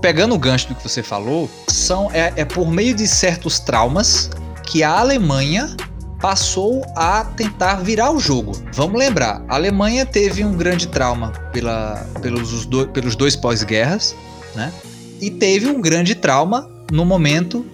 Pegando 0.01 0.35
o 0.35 0.39
gancho 0.39 0.69
do 0.69 0.75
que 0.75 0.83
você 0.83 1.03
falou, 1.03 1.51
são, 1.69 2.11
é, 2.13 2.33
é 2.37 2.45
por 2.45 2.71
meio 2.71 2.95
de 2.95 3.07
certos 3.07 3.59
traumas 3.59 4.31
que 4.65 4.83
a 4.83 4.99
Alemanha 4.99 5.75
passou 6.21 6.85
a 6.97 7.25
tentar 7.25 7.77
virar 7.77 8.11
o 8.11 8.19
jogo. 8.19 8.53
Vamos 8.73 8.99
lembrar, 8.99 9.43
a 9.49 9.55
Alemanha 9.55 10.05
teve 10.05 10.45
um 10.45 10.53
grande 10.53 10.89
trauma 10.89 11.33
pela, 11.53 12.07
pelos, 12.21 12.67
do, 12.67 12.89
pelos 12.89 13.17
dois 13.17 13.37
pós-guerras, 13.37 14.15
né? 14.55 14.73
E 15.21 15.31
teve 15.31 15.67
um 15.69 15.81
grande 15.81 16.15
trauma 16.15 16.69
no 16.91 17.05
momento 17.05 17.65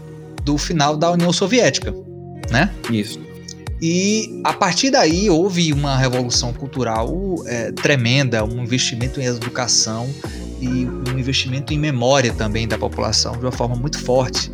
do 0.43 0.59
final 0.59 0.97
da 0.97 1.11
União 1.11 1.33
Soviética, 1.33 1.95
né? 2.51 2.71
Isso. 2.91 3.24
E 3.87 4.41
a 4.43 4.55
partir 4.55 4.91
daí 4.91 5.29
houve 5.29 5.71
uma 5.71 5.95
revolução 5.95 6.55
cultural 6.55 7.13
é, 7.45 7.71
tremenda, 7.71 8.43
um 8.43 8.63
investimento 8.63 9.21
em 9.21 9.27
educação 9.27 10.09
e 10.59 10.87
um 10.87 11.19
investimento 11.19 11.71
em 11.75 11.79
memória 11.79 12.33
também 12.33 12.67
da 12.67 12.79
população 12.79 13.33
de 13.33 13.41
uma 13.41 13.53
forma 13.53 13.77
muito 13.77 14.03
forte. 14.03 14.51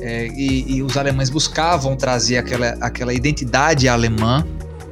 É, 0.00 0.26
e, 0.26 0.74
e, 0.74 0.82
os 0.82 0.96
alemães 0.96 1.30
buscavam 1.30 1.94
trazer 1.94 2.36
aquela, 2.36 2.70
aquela 2.80 3.14
identidade 3.14 3.86
alemã 3.86 4.44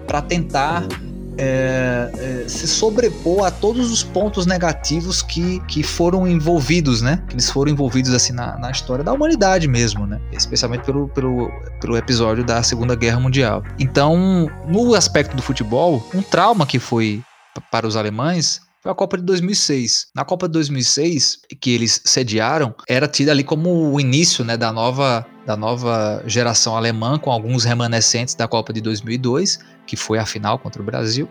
para 0.07 0.23
tentar 0.23 0.87
é, 1.39 2.11
é, 2.15 2.49
se 2.49 2.67
sobrepor 2.69 3.45
a 3.47 3.51
todos 3.51 3.91
os 3.91 4.03
pontos 4.03 4.47
negativos 4.47 5.23
que, 5.23 5.61
que 5.67 5.83
foram 5.83 6.27
envolvidos, 6.27 7.01
né? 7.01 7.23
Que 7.29 7.35
eles 7.35 7.51
foram 7.51 7.73
envolvidos 7.73 8.13
assim 8.13 8.33
na, 8.33 8.59
na 8.59 8.71
história 8.71 9.05
da 9.05 9.13
humanidade 9.13 9.67
mesmo, 9.67 10.07
né? 10.07 10.21
Especialmente 10.33 10.85
pelo, 10.85 11.09
pelo, 11.09 11.51
pelo 11.81 11.97
episódio 11.97 12.45
da 12.45 12.63
Segunda 12.63 12.95
Guerra 12.95 13.21
Mundial. 13.21 13.63
Então, 13.79 14.51
no 14.69 14.95
aspecto 14.95 15.37
do 15.37 15.43
futebol, 15.43 16.07
um 16.15 16.23
trauma 16.23 16.67
que 16.67 16.79
foi 16.79 17.23
para 17.71 17.87
os 17.87 17.97
alemães 17.97 18.61
foi 18.83 18.91
a 18.91 18.95
Copa 18.97 19.17
de 19.17 19.23
2006. 19.23 20.09
Na 20.13 20.25
Copa 20.25 20.49
de 20.49 20.55
2006, 20.55 21.43
que 21.61 21.71
eles 21.71 22.01
sediaram, 22.05 22.75
era 22.89 23.07
tida 23.07 23.31
ali 23.31 23.45
como 23.45 23.93
o 23.93 24.01
início 24.01 24.45
né, 24.45 24.57
da, 24.57 24.73
nova, 24.73 25.25
da 25.47 25.57
nova 25.57 26.21
geração 26.27 26.77
alemã, 26.77 27.17
com 27.17 27.31
alguns 27.31 27.63
remanescentes 27.63 28.35
da 28.35 28.49
Copa 28.49 28.73
de 28.73 28.81
2002, 28.81 29.61
que 29.87 29.97
foi 29.97 30.19
a 30.19 30.27
final 30.27 30.59
contra 30.59 30.81
o 30.81 30.85
Brasil 30.85 31.29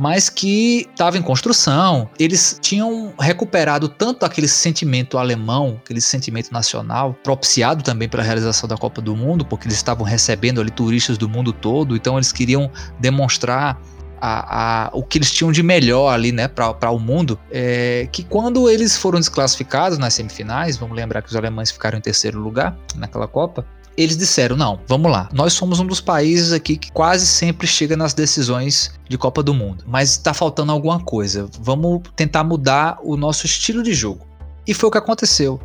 mas 0.00 0.30
que 0.30 0.88
estava 0.90 1.18
em 1.18 1.22
construção. 1.22 2.08
Eles 2.18 2.58
tinham 2.60 3.12
recuperado 3.20 3.86
tanto 3.86 4.24
aquele 4.24 4.48
sentimento 4.48 5.18
alemão, 5.18 5.78
aquele 5.84 6.00
sentimento 6.00 6.50
nacional, 6.50 7.14
propiciado 7.22 7.82
também 7.82 8.08
pela 8.08 8.22
realização 8.22 8.66
da 8.66 8.78
Copa 8.78 9.02
do 9.02 9.14
Mundo, 9.14 9.44
porque 9.44 9.66
eles 9.66 9.76
estavam 9.76 10.04
recebendo 10.04 10.58
ali 10.58 10.70
turistas 10.70 11.18
do 11.18 11.28
mundo 11.28 11.52
todo, 11.52 11.94
então 11.94 12.16
eles 12.16 12.32
queriam 12.32 12.70
demonstrar 12.98 13.78
a, 14.18 14.86
a, 14.86 14.90
o 14.94 15.02
que 15.02 15.18
eles 15.18 15.30
tinham 15.30 15.52
de 15.52 15.62
melhor 15.62 16.12
ali, 16.12 16.32
né, 16.32 16.48
para 16.48 16.90
o 16.90 16.98
mundo, 16.98 17.38
é 17.50 18.08
que 18.10 18.22
quando 18.22 18.68
eles 18.68 18.96
foram 18.96 19.18
desclassificados 19.18 19.98
nas 19.98 20.14
semifinais, 20.14 20.78
vamos 20.78 20.96
lembrar 20.96 21.22
que 21.22 21.28
os 21.28 21.36
alemães 21.36 21.70
ficaram 21.70 21.98
em 21.98 22.02
terceiro 22.02 22.38
lugar 22.38 22.76
naquela 22.96 23.26
Copa, 23.26 23.66
eles 23.96 24.16
disseram: 24.16 24.56
não, 24.56 24.80
vamos 24.86 25.10
lá, 25.10 25.28
nós 25.32 25.52
somos 25.52 25.80
um 25.80 25.86
dos 25.86 26.00
países 26.00 26.52
aqui 26.52 26.76
que 26.76 26.90
quase 26.92 27.26
sempre 27.26 27.66
chega 27.66 27.96
nas 27.96 28.14
decisões 28.14 28.92
de 29.08 29.18
Copa 29.18 29.42
do 29.42 29.52
Mundo, 29.52 29.84
mas 29.86 30.10
está 30.12 30.32
faltando 30.32 30.72
alguma 30.72 31.00
coisa, 31.00 31.48
vamos 31.60 32.02
tentar 32.16 32.44
mudar 32.44 32.98
o 33.02 33.16
nosso 33.16 33.46
estilo 33.46 33.82
de 33.82 33.92
jogo. 33.92 34.26
E 34.66 34.74
foi 34.74 34.88
o 34.88 34.92
que 34.92 34.98
aconteceu. 34.98 35.60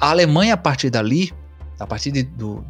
A 0.00 0.10
Alemanha, 0.10 0.54
a 0.54 0.56
partir 0.56 0.90
dali, 0.90 1.32
a 1.78 1.86
partir 1.86 2.10
de, 2.10 2.22
do, 2.22 2.64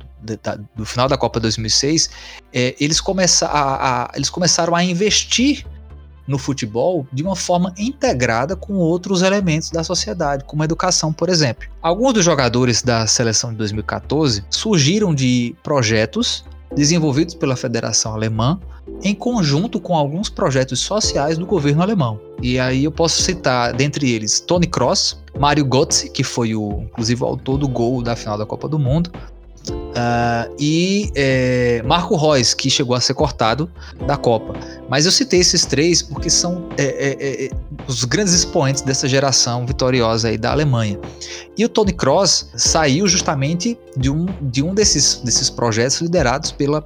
do 0.75 0.85
final 0.85 1.09
da 1.09 1.17
Copa 1.17 1.39
2006, 1.39 2.11
é, 2.53 2.75
eles, 2.81 3.01
começa 3.01 3.47
a, 3.47 4.05
a, 4.05 4.11
eles 4.15 4.31
começaram 4.31 4.75
a 4.75 4.83
investir 4.83 5.67
no 6.27 6.39
futebol 6.39 7.07
de 7.13 7.23
uma 7.23 7.37
forma 7.37 7.73
integrada 7.79 8.57
com 8.57 8.75
outros 8.75 9.23
elementos 9.23 9.71
da 9.71 9.85
sociedade, 9.85 10.45
como 10.45 10.63
a 10.63 10.65
educação, 10.65 11.13
por 11.13 11.29
exemplo. 11.29 11.69
Alguns 11.83 12.15
dos 12.15 12.25
jogadores 12.25 12.83
da 12.83 13.07
seleção 13.07 13.51
de 13.51 13.57
2014 13.57 14.45
surgiram 14.51 15.15
de 15.15 15.55
projetos 15.63 16.45
desenvolvidos 16.75 17.35
pela 17.35 17.57
Federação 17.57 18.15
Alemã 18.15 18.59
em 19.03 19.15
conjunto 19.15 19.81
com 19.81 19.97
alguns 19.97 20.29
projetos 20.29 20.81
sociais 20.81 21.39
do 21.39 21.47
governo 21.47 21.83
alemão. 21.83 22.21
E 22.43 22.59
aí 22.59 22.85
eu 22.85 22.93
posso 22.93 23.23
citar, 23.23 23.73
dentre 23.73 24.11
eles, 24.11 24.41
Tony 24.41 24.67
Kroos, 24.67 25.23
Mario 25.39 25.65
Götze, 25.65 26.11
que 26.11 26.23
foi 26.23 26.55
o, 26.55 26.83
inclusive 26.83 27.23
o 27.23 27.27
autor 27.27 27.59
do 27.59 27.69
gol 27.69 28.03
da 28.03 28.15
final 28.15 28.37
da 28.37 28.45
Copa 28.45 28.69
do 28.69 28.79
Mundo, 28.79 29.11
Uh, 29.73 30.55
e 30.59 31.11
é, 31.15 31.83
Marco 31.85 32.17
Reus, 32.17 32.53
que 32.53 32.69
chegou 32.69 32.97
a 32.97 33.01
ser 33.01 33.15
cortado 33.15 33.71
da 34.07 34.17
Copa. 34.17 34.53
Mas 34.89 35.07
eu 35.07 35.13
citei 35.13 35.41
esses 35.41 35.65
três 35.65 36.03
porque 36.03 36.29
são 36.29 36.69
é, 36.77 36.85
é, 36.85 37.45
é, 37.47 37.51
os 37.87 38.05
grandes 38.05 38.35
expoentes 38.35 38.83
dessa 38.83 39.09
geração 39.09 39.65
vitoriosa 39.65 40.29
aí 40.29 40.37
da 40.37 40.51
Alemanha. 40.51 40.99
E 41.57 41.65
o 41.65 41.69
Tony 41.69 41.93
Kroos 41.93 42.51
saiu 42.57 43.07
justamente 43.07 43.79
de 43.97 44.11
um, 44.11 44.27
de 44.43 44.63
um 44.63 44.75
desses, 44.75 45.21
desses 45.25 45.49
projetos 45.49 46.01
liderados 46.01 46.51
pela 46.51 46.83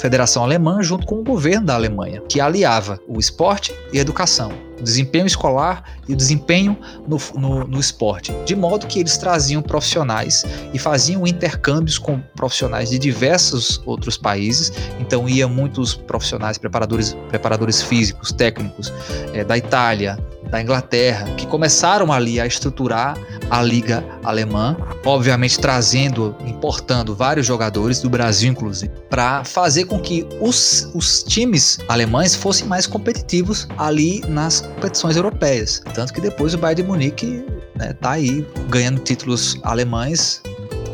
Federação 0.00 0.42
Alemã 0.42 0.82
junto 0.82 1.06
com 1.06 1.16
o 1.16 1.24
governo 1.24 1.66
da 1.66 1.74
Alemanha, 1.74 2.22
que 2.28 2.40
aliava 2.40 2.98
o 3.06 3.18
esporte 3.18 3.74
e 3.92 3.98
a 3.98 4.00
educação 4.00 4.50
o 4.80 4.82
desempenho 4.82 5.26
escolar 5.26 5.84
e 6.08 6.12
o 6.12 6.16
desempenho 6.16 6.76
no, 7.06 7.18
no, 7.34 7.66
no, 7.66 7.78
esporte, 7.78 8.32
de 8.44 8.56
modo 8.56 8.86
que 8.86 8.98
eles 8.98 9.16
traziam 9.18 9.62
profissionais 9.62 10.44
e 10.72 10.78
faziam 10.78 11.26
intercâmbios 11.26 11.98
com 11.98 12.18
profissionais 12.34 12.90
de 12.90 12.98
diversos 12.98 13.80
outros 13.84 14.16
países. 14.16 14.72
Então, 14.98 15.28
ia 15.28 15.46
muitos 15.46 15.94
profissionais, 15.94 16.56
preparadores, 16.56 17.14
preparadores 17.28 17.82
físicos, 17.82 18.32
técnicos 18.32 18.92
é, 19.34 19.44
da 19.44 19.56
Itália, 19.56 20.18
da 20.50 20.60
Inglaterra, 20.60 21.26
que 21.36 21.46
começaram 21.46 22.12
ali 22.12 22.40
a 22.40 22.46
estruturar 22.46 23.16
a 23.48 23.62
liga 23.62 24.04
alemã, 24.22 24.76
obviamente 25.04 25.58
trazendo, 25.58 26.36
importando 26.44 27.14
vários 27.14 27.46
jogadores 27.46 28.00
do 28.00 28.10
Brasil, 28.10 28.50
inclusive, 28.50 28.92
para 29.08 29.44
fazer 29.44 29.84
com 29.84 30.00
que 30.00 30.26
os, 30.40 30.90
os 30.94 31.22
times 31.22 31.78
alemães 31.88 32.34
fossem 32.34 32.66
mais 32.66 32.86
competitivos 32.86 33.68
ali 33.78 34.20
nas 34.28 34.60
competições 34.60 35.16
europeias. 35.16 35.82
Tanto 35.94 36.12
que 36.12 36.20
depois 36.20 36.54
o 36.54 36.58
Bayern 36.58 36.82
de 36.82 36.88
Munique 36.88 37.44
né, 37.76 37.92
tá 37.94 38.12
aí 38.12 38.46
ganhando 38.68 39.00
títulos 39.00 39.58
alemães 39.62 40.42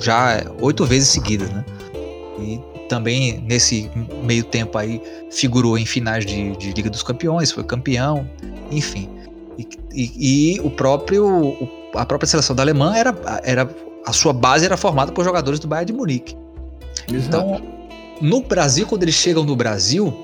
já 0.00 0.42
oito 0.60 0.84
vezes 0.84 1.08
seguidas, 1.08 1.50
né? 1.50 1.64
E 2.38 2.60
também 2.88 3.40
nesse 3.40 3.90
meio 4.22 4.44
tempo 4.44 4.76
aí 4.78 5.00
figurou 5.30 5.78
em 5.78 5.86
finais 5.86 6.24
de, 6.24 6.56
de 6.56 6.72
Liga 6.72 6.90
dos 6.90 7.02
Campeões, 7.02 7.50
foi 7.50 7.64
campeão, 7.64 8.28
enfim. 8.70 9.08
E, 9.58 9.68
e, 9.92 10.54
e 10.56 10.60
o 10.60 10.70
próprio 10.70 11.56
a 11.94 12.04
própria 12.04 12.28
seleção 12.28 12.54
da 12.54 12.62
Alemanha 12.62 12.98
era, 12.98 13.40
era 13.42 13.70
a 14.06 14.12
sua 14.12 14.32
base 14.32 14.64
era 14.64 14.76
formada 14.76 15.12
por 15.12 15.24
jogadores 15.24 15.58
do 15.58 15.66
Bayern 15.66 15.86
de 15.86 15.92
Munique. 15.92 16.36
Exato. 17.12 17.26
Então, 17.26 17.62
no 18.20 18.42
Brasil, 18.42 18.86
quando 18.86 19.02
eles 19.02 19.14
chegam 19.14 19.44
no 19.44 19.56
Brasil, 19.56 20.14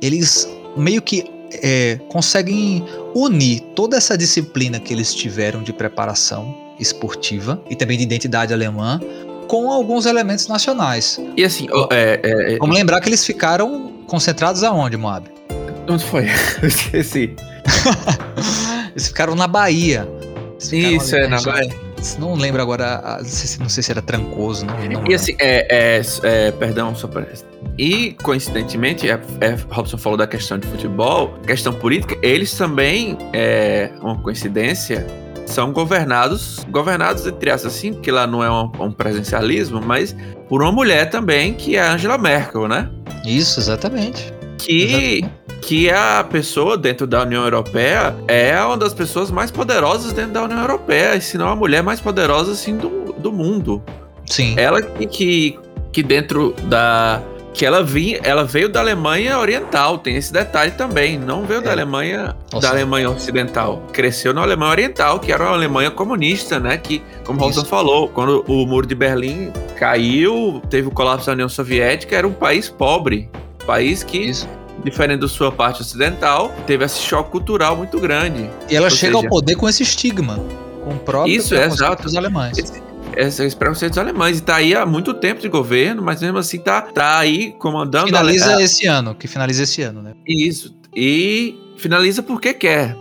eles 0.00 0.48
meio 0.76 1.02
que 1.02 1.24
é, 1.62 1.98
conseguem 2.08 2.84
unir 3.14 3.60
toda 3.74 3.96
essa 3.96 4.16
disciplina 4.16 4.80
que 4.80 4.92
eles 4.92 5.14
tiveram 5.14 5.62
de 5.62 5.72
preparação 5.72 6.54
esportiva 6.78 7.62
e 7.68 7.76
também 7.76 7.98
de 7.98 8.04
identidade 8.04 8.52
alemã 8.52 9.00
com 9.46 9.70
alguns 9.70 10.06
elementos 10.06 10.48
nacionais. 10.48 11.20
E 11.36 11.44
assim, 11.44 11.68
é, 11.90 12.20
é, 12.22 12.54
é, 12.54 12.58
vamos 12.58 12.74
lembrar 12.74 13.00
que 13.00 13.08
eles 13.08 13.24
ficaram 13.24 13.92
concentrados 14.06 14.64
aonde, 14.64 14.96
Moab? 14.96 15.28
Onde 15.88 16.04
foi? 16.04 16.26
Esqueci. 16.62 17.34
Eles 18.92 19.08
ficaram 19.08 19.34
na 19.34 19.46
Bahia. 19.46 20.08
Isso, 20.58 21.16
é, 21.16 21.26
na 21.26 21.40
Bahia. 21.40 21.74
Não 22.18 22.34
lembro 22.34 22.60
agora, 22.60 23.18
não 23.18 23.24
sei, 23.24 23.58
não 23.60 23.68
sei 23.68 23.82
se 23.82 23.92
era 23.92 24.02
Trancoso, 24.02 24.66
não, 24.66 24.74
não 24.76 25.06
E 25.08 25.14
assim, 25.14 25.36
é, 25.38 25.98
é, 25.98 26.02
é, 26.22 26.50
perdão, 26.52 26.94
só 26.94 27.06
para... 27.06 27.26
E, 27.78 28.16
coincidentemente, 28.22 29.08
é, 29.08 29.20
é, 29.40 29.56
Robson 29.70 29.96
falou 29.96 30.18
da 30.18 30.26
questão 30.26 30.58
de 30.58 30.66
futebol, 30.66 31.32
questão 31.46 31.72
política, 31.72 32.16
eles 32.20 32.54
também, 32.54 33.16
é 33.32 33.90
uma 34.00 34.18
coincidência, 34.18 35.06
são 35.46 35.72
governados, 35.72 36.66
governados 36.70 37.26
entre 37.26 37.50
aspas 37.50 37.74
assim, 37.74 37.92
porque 37.92 38.10
lá 38.10 38.26
não 38.26 38.42
é 38.42 38.50
um, 38.50 38.70
um 38.80 38.92
presencialismo, 38.92 39.80
mas 39.80 40.14
por 40.48 40.62
uma 40.62 40.72
mulher 40.72 41.08
também, 41.08 41.54
que 41.54 41.76
é 41.76 41.80
a 41.80 41.92
Angela 41.92 42.18
Merkel, 42.18 42.66
né? 42.68 42.90
Isso, 43.24 43.60
exatamente. 43.60 44.31
Que 44.64 44.82
exatamente 44.82 45.42
que 45.62 45.88
a 45.88 46.24
pessoa 46.28 46.76
dentro 46.76 47.06
da 47.06 47.22
União 47.22 47.44
Europeia 47.44 48.14
é 48.26 48.60
uma 48.62 48.76
das 48.76 48.92
pessoas 48.92 49.30
mais 49.30 49.50
poderosas 49.50 50.12
dentro 50.12 50.32
da 50.32 50.42
União 50.42 50.60
Europeia, 50.60 51.18
se 51.20 51.38
não 51.38 51.48
a 51.48 51.56
mulher 51.56 51.82
mais 51.82 52.00
poderosa 52.00 52.52
assim 52.52 52.76
do, 52.76 53.14
do 53.16 53.32
mundo. 53.32 53.80
Sim. 54.26 54.54
Ela 54.58 54.82
que, 54.82 55.06
que, 55.06 55.58
que 55.92 56.02
dentro 56.02 56.54
da 56.64 57.22
que 57.54 57.66
ela 57.66 57.82
vinha, 57.82 58.18
ela 58.22 58.44
veio 58.44 58.66
da 58.66 58.80
Alemanha 58.80 59.38
Oriental, 59.38 59.98
tem 59.98 60.16
esse 60.16 60.32
detalhe 60.32 60.70
também, 60.70 61.18
não 61.18 61.44
veio 61.44 61.60
é. 61.60 61.62
da 61.62 61.70
Alemanha 61.70 62.34
Nossa. 62.50 62.66
da 62.66 62.72
Alemanha 62.72 63.10
Ocidental, 63.10 63.82
cresceu 63.92 64.32
na 64.32 64.40
Alemanha 64.40 64.70
Oriental, 64.70 65.20
que 65.20 65.30
era 65.30 65.44
uma 65.44 65.52
Alemanha 65.52 65.90
comunista, 65.90 66.58
né, 66.58 66.78
que 66.78 67.02
como 67.24 67.40
Rolson 67.40 67.66
falou, 67.66 68.08
quando 68.08 68.42
o 68.48 68.66
muro 68.66 68.86
de 68.86 68.94
Berlim 68.94 69.52
caiu, 69.76 70.62
teve 70.70 70.88
o 70.88 70.90
colapso 70.90 71.26
da 71.26 71.32
União 71.32 71.48
Soviética, 71.48 72.16
era 72.16 72.26
um 72.26 72.32
país 72.32 72.70
pobre, 72.70 73.28
país 73.62 74.02
que 74.02 74.18
Isso 74.18 74.48
diferente 74.84 75.20
da 75.20 75.28
sua 75.28 75.52
parte 75.52 75.82
ocidental, 75.82 76.52
teve 76.66 76.84
esse 76.84 77.00
choque 77.00 77.30
cultural 77.30 77.76
muito 77.76 78.00
grande. 78.00 78.50
E 78.68 78.76
ela 78.76 78.86
Ou 78.86 78.90
chega 78.90 79.14
seja, 79.14 79.26
ao 79.26 79.30
poder 79.30 79.54
com 79.54 79.68
esse 79.68 79.82
estigma, 79.82 80.36
com 80.84 80.90
o 80.90 80.98
próprio 80.98 81.36
Isso, 81.36 81.54
é 81.54 81.64
exato. 81.66 82.02
dos 82.02 82.16
alemães. 82.16 82.58
Esse, 82.58 82.82
esses 83.16 83.54
preconceitos 83.54 83.98
alemães. 83.98 84.38
E 84.38 84.42
tá 84.42 84.56
aí 84.56 84.74
há 84.74 84.84
muito 84.84 85.14
tempo 85.14 85.40
de 85.40 85.48
governo, 85.48 86.02
mas 86.02 86.20
mesmo 86.20 86.38
assim 86.38 86.58
tá, 86.58 86.82
tá 86.82 87.18
aí 87.18 87.52
comandando. 87.58 88.06
Finaliza 88.06 88.56
a... 88.56 88.62
esse 88.62 88.86
ano, 88.86 89.14
que 89.14 89.28
finaliza 89.28 89.62
esse 89.62 89.82
ano, 89.82 90.02
né? 90.02 90.14
Isso. 90.26 90.74
E 90.94 91.74
finaliza 91.76 92.22
porque 92.22 92.54
quer. 92.54 92.96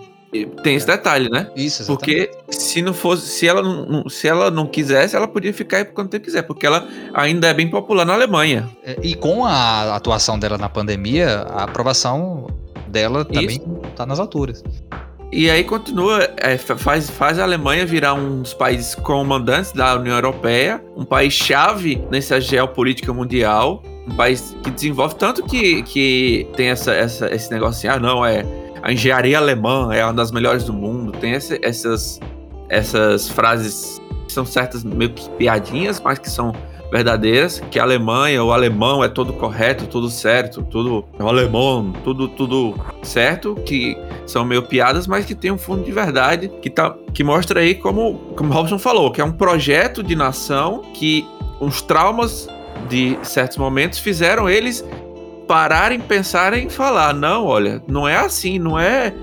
Tem 0.64 0.76
esse 0.76 0.88
detalhe, 0.88 1.30
né? 1.30 1.50
Isso, 1.56 1.84
exatamente. 1.84 2.28
Porque 2.28 2.56
se 2.56 2.82
não 2.82 2.94
fosse, 2.94 3.28
se 3.28 3.48
ela 3.48 3.62
não, 3.62 4.08
se 4.08 4.28
ela 4.28 4.50
não 4.50 4.66
quisesse, 4.66 5.16
ela 5.16 5.28
podia 5.28 5.54
ficar 5.54 5.78
aí 5.78 5.86
por 5.86 5.94
quanto 5.94 6.10
tempo 6.10 6.24
quiser, 6.24 6.44
porque 6.44 6.66
ela 6.66 6.88
ainda 7.14 7.48
é 7.48 7.54
bem 7.54 7.70
popular 7.70 8.06
na 8.06 8.14
Alemanha. 8.14 8.70
É, 8.84 8.98
e 9.04 9.14
com 9.14 9.46
a 9.46 9.96
atuação 9.96 10.40
dela 10.40 10.58
na 10.58 10.70
pandemia, 10.70 11.40
a 11.50 11.64
aprovação 11.64 12.48
dela 12.88 13.26
também 13.26 13.58
Isso. 13.58 13.82
tá 13.96 14.06
nas 14.06 14.20
alturas. 14.20 14.64
E 15.34 15.50
aí 15.50 15.64
continua, 15.64 16.30
é, 16.38 16.58
faz, 16.58 17.10
faz 17.10 17.40
a 17.40 17.44
Alemanha 17.44 17.86
virar 17.86 18.14
um 18.14 18.42
dos 18.42 18.54
países 18.54 18.96
comandantes 18.96 19.72
da 19.72 19.96
União 19.96 20.16
Europeia, 20.16 20.84
um 20.96 21.06
país 21.06 21.34
chave 21.34 22.04
nessa 22.12 22.40
geopolítica 22.40 23.14
mundial, 23.14 23.82
um 24.06 24.16
país 24.16 24.56
que 24.62 24.70
desenvolve 24.70 25.16
tanto 25.16 25.44
que, 25.44 25.84
que 25.84 26.48
tem 26.58 26.68
essa, 26.68 26.92
essa, 26.94 27.34
esse 27.34 27.50
negócio 27.50 27.78
assim, 27.78 27.88
ah 27.88 28.00
não, 28.00 28.26
é 28.26 28.46
a 28.82 28.92
engenharia 28.92 29.38
alemã 29.38 29.94
é 29.94 30.04
uma 30.04 30.14
das 30.14 30.32
melhores 30.32 30.64
do 30.64 30.74
mundo. 30.74 31.12
Tem 31.12 31.34
essa, 31.34 31.58
essas, 31.62 32.20
essas 32.70 33.30
frases 33.30 34.02
que 34.26 34.34
são 34.34 34.46
certas 34.46 34.84
meio 34.84 35.12
que 35.12 35.30
piadinhas, 35.32 36.00
mas 36.00 36.18
que 36.18 36.30
são 36.30 36.54
verdadeiras, 36.92 37.62
que 37.72 37.80
a 37.80 37.84
Alemanha, 37.84 38.44
o 38.44 38.52
alemão 38.52 39.02
é 39.02 39.08
todo 39.08 39.32
correto, 39.32 39.88
tudo 39.88 40.10
certo, 40.10 40.62
tudo 40.62 41.06
o 41.18 41.28
alemão, 41.28 41.94
tudo 42.04 42.28
tudo 42.28 42.76
certo, 43.02 43.56
que 43.66 43.98
são 44.26 44.44
meio 44.44 44.62
piadas, 44.62 45.08
mas 45.08 45.26
que 45.26 45.34
tem 45.34 45.52
um 45.52 45.58
fundo 45.58 45.84
de 45.84 45.92
verdade, 45.92 46.52
que 46.62 46.70
tá 46.70 46.94
que 47.14 47.24
mostra 47.24 47.62
aí 47.62 47.76
como 47.76 48.16
como 48.36 48.52
Robson 48.52 48.78
falou, 48.78 49.10
que 49.10 49.22
é 49.22 49.24
um 49.24 49.32
projeto 49.32 50.04
de 50.04 50.16
nação 50.18 50.82
que 50.94 51.26
os 51.62 51.82
traumas 51.82 52.50
de 52.90 53.18
certos 53.24 53.58
momentos 53.58 54.00
fizeram 54.00 54.50
eles 54.50 54.84
pararem, 55.48 56.00
pensarem 56.00 56.70
falar, 56.70 57.14
não, 57.14 57.46
olha, 57.46 57.84
não 57.88 58.08
é 58.08 58.18
assim, 58.18 58.60
não 58.60 58.80
é, 58.80 59.14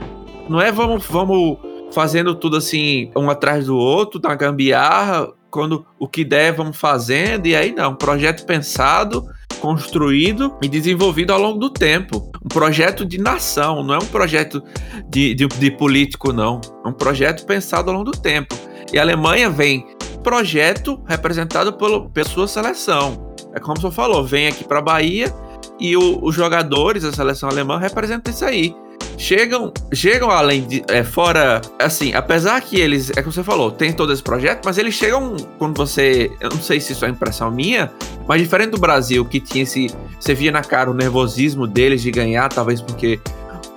não 0.49 0.61
é 0.61 0.71
vamos, 0.71 1.05
vamos 1.07 1.59
fazendo 1.93 2.35
tudo 2.35 2.57
assim, 2.57 3.11
um 3.17 3.31
atrás 3.31 3.67
do 3.67 3.77
outro, 3.77 4.21
na 4.23 4.35
gambiarra, 4.35 5.29
quando 5.51 5.87
o 5.99 6.07
que 6.07 6.25
der 6.25 6.53
vamos 6.53 6.77
fazendo, 6.77 7.47
e 7.47 7.57
aí 7.57 7.73
não, 7.73 7.95
projeto 7.95 8.45
pensado, 8.45 9.25
construído 9.61 10.55
e 10.63 10.69
desenvolvido 10.69 11.33
ao 11.33 11.41
longo 11.41 11.59
do 11.59 11.71
tempo. 11.71 12.31
Um 12.45 12.49
projeto 12.49 13.05
de 13.05 13.19
nação, 13.19 13.83
não 13.83 13.95
é 13.95 13.99
um 13.99 14.07
projeto 14.07 14.63
de, 15.09 15.35
de, 15.35 15.47
de 15.47 15.71
político, 15.71 16.33
não. 16.33 16.61
É 16.85 16.89
um 16.89 16.93
projeto 16.93 17.45
pensado 17.45 17.91
ao 17.91 17.97
longo 17.97 18.11
do 18.11 18.19
tempo. 18.19 18.55
E 18.93 18.99
a 18.99 19.03
Alemanha 19.03 19.51
vem 19.51 19.87
projeto 20.23 21.03
representado 21.07 21.73
pelo, 21.73 22.09
pela 22.11 22.29
sua 22.29 22.47
seleção. 22.47 23.35
É 23.55 23.61
como 23.61 23.81
você 23.81 23.91
falou, 23.91 24.25
vem 24.25 24.47
aqui 24.47 24.65
para 24.65 24.79
a 24.79 24.83
Bahia 24.83 25.35
e 25.79 25.97
o, 25.97 26.19
os 26.23 26.35
jogadores 26.35 27.03
da 27.03 27.13
seleção 27.13 27.49
alemã 27.49 27.79
representam 27.79 28.33
isso 28.33 28.45
aí. 28.45 28.75
Chegam, 29.17 29.73
chegam 29.93 30.31
além 30.31 30.63
de. 30.63 30.85
É, 30.87 31.03
fora. 31.03 31.61
Assim, 31.79 32.15
apesar 32.15 32.61
que 32.61 32.81
eles. 32.81 33.11
É 33.11 33.23
como 33.23 33.33
você 33.33 33.43
falou, 33.43 33.71
tem 33.71 33.93
todo 33.93 34.13
esse 34.13 34.23
projeto, 34.23 34.65
mas 34.65 34.79
eles 34.79 34.95
chegam 34.95 35.37
quando 35.59 35.77
você. 35.77 36.31
Eu 36.41 36.51
não 36.51 36.61
sei 36.61 36.81
se 36.81 36.93
isso 36.93 37.05
é 37.05 37.09
impressão 37.09 37.51
minha, 37.51 37.93
mas 38.29 38.41
diferente 38.41 38.71
do 38.71 38.79
Brasil, 38.79 39.25
que 39.25 39.41
tinha 39.41 39.65
esse. 39.65 39.89
Você 40.21 40.35
via 40.35 40.53
na 40.53 40.63
cara 40.63 40.89
o 40.89 40.95
nervosismo 40.95 41.67
deles 41.67 42.01
de 42.01 42.13
ganhar, 42.13 42.49
talvez 42.49 42.81
porque 42.81 43.19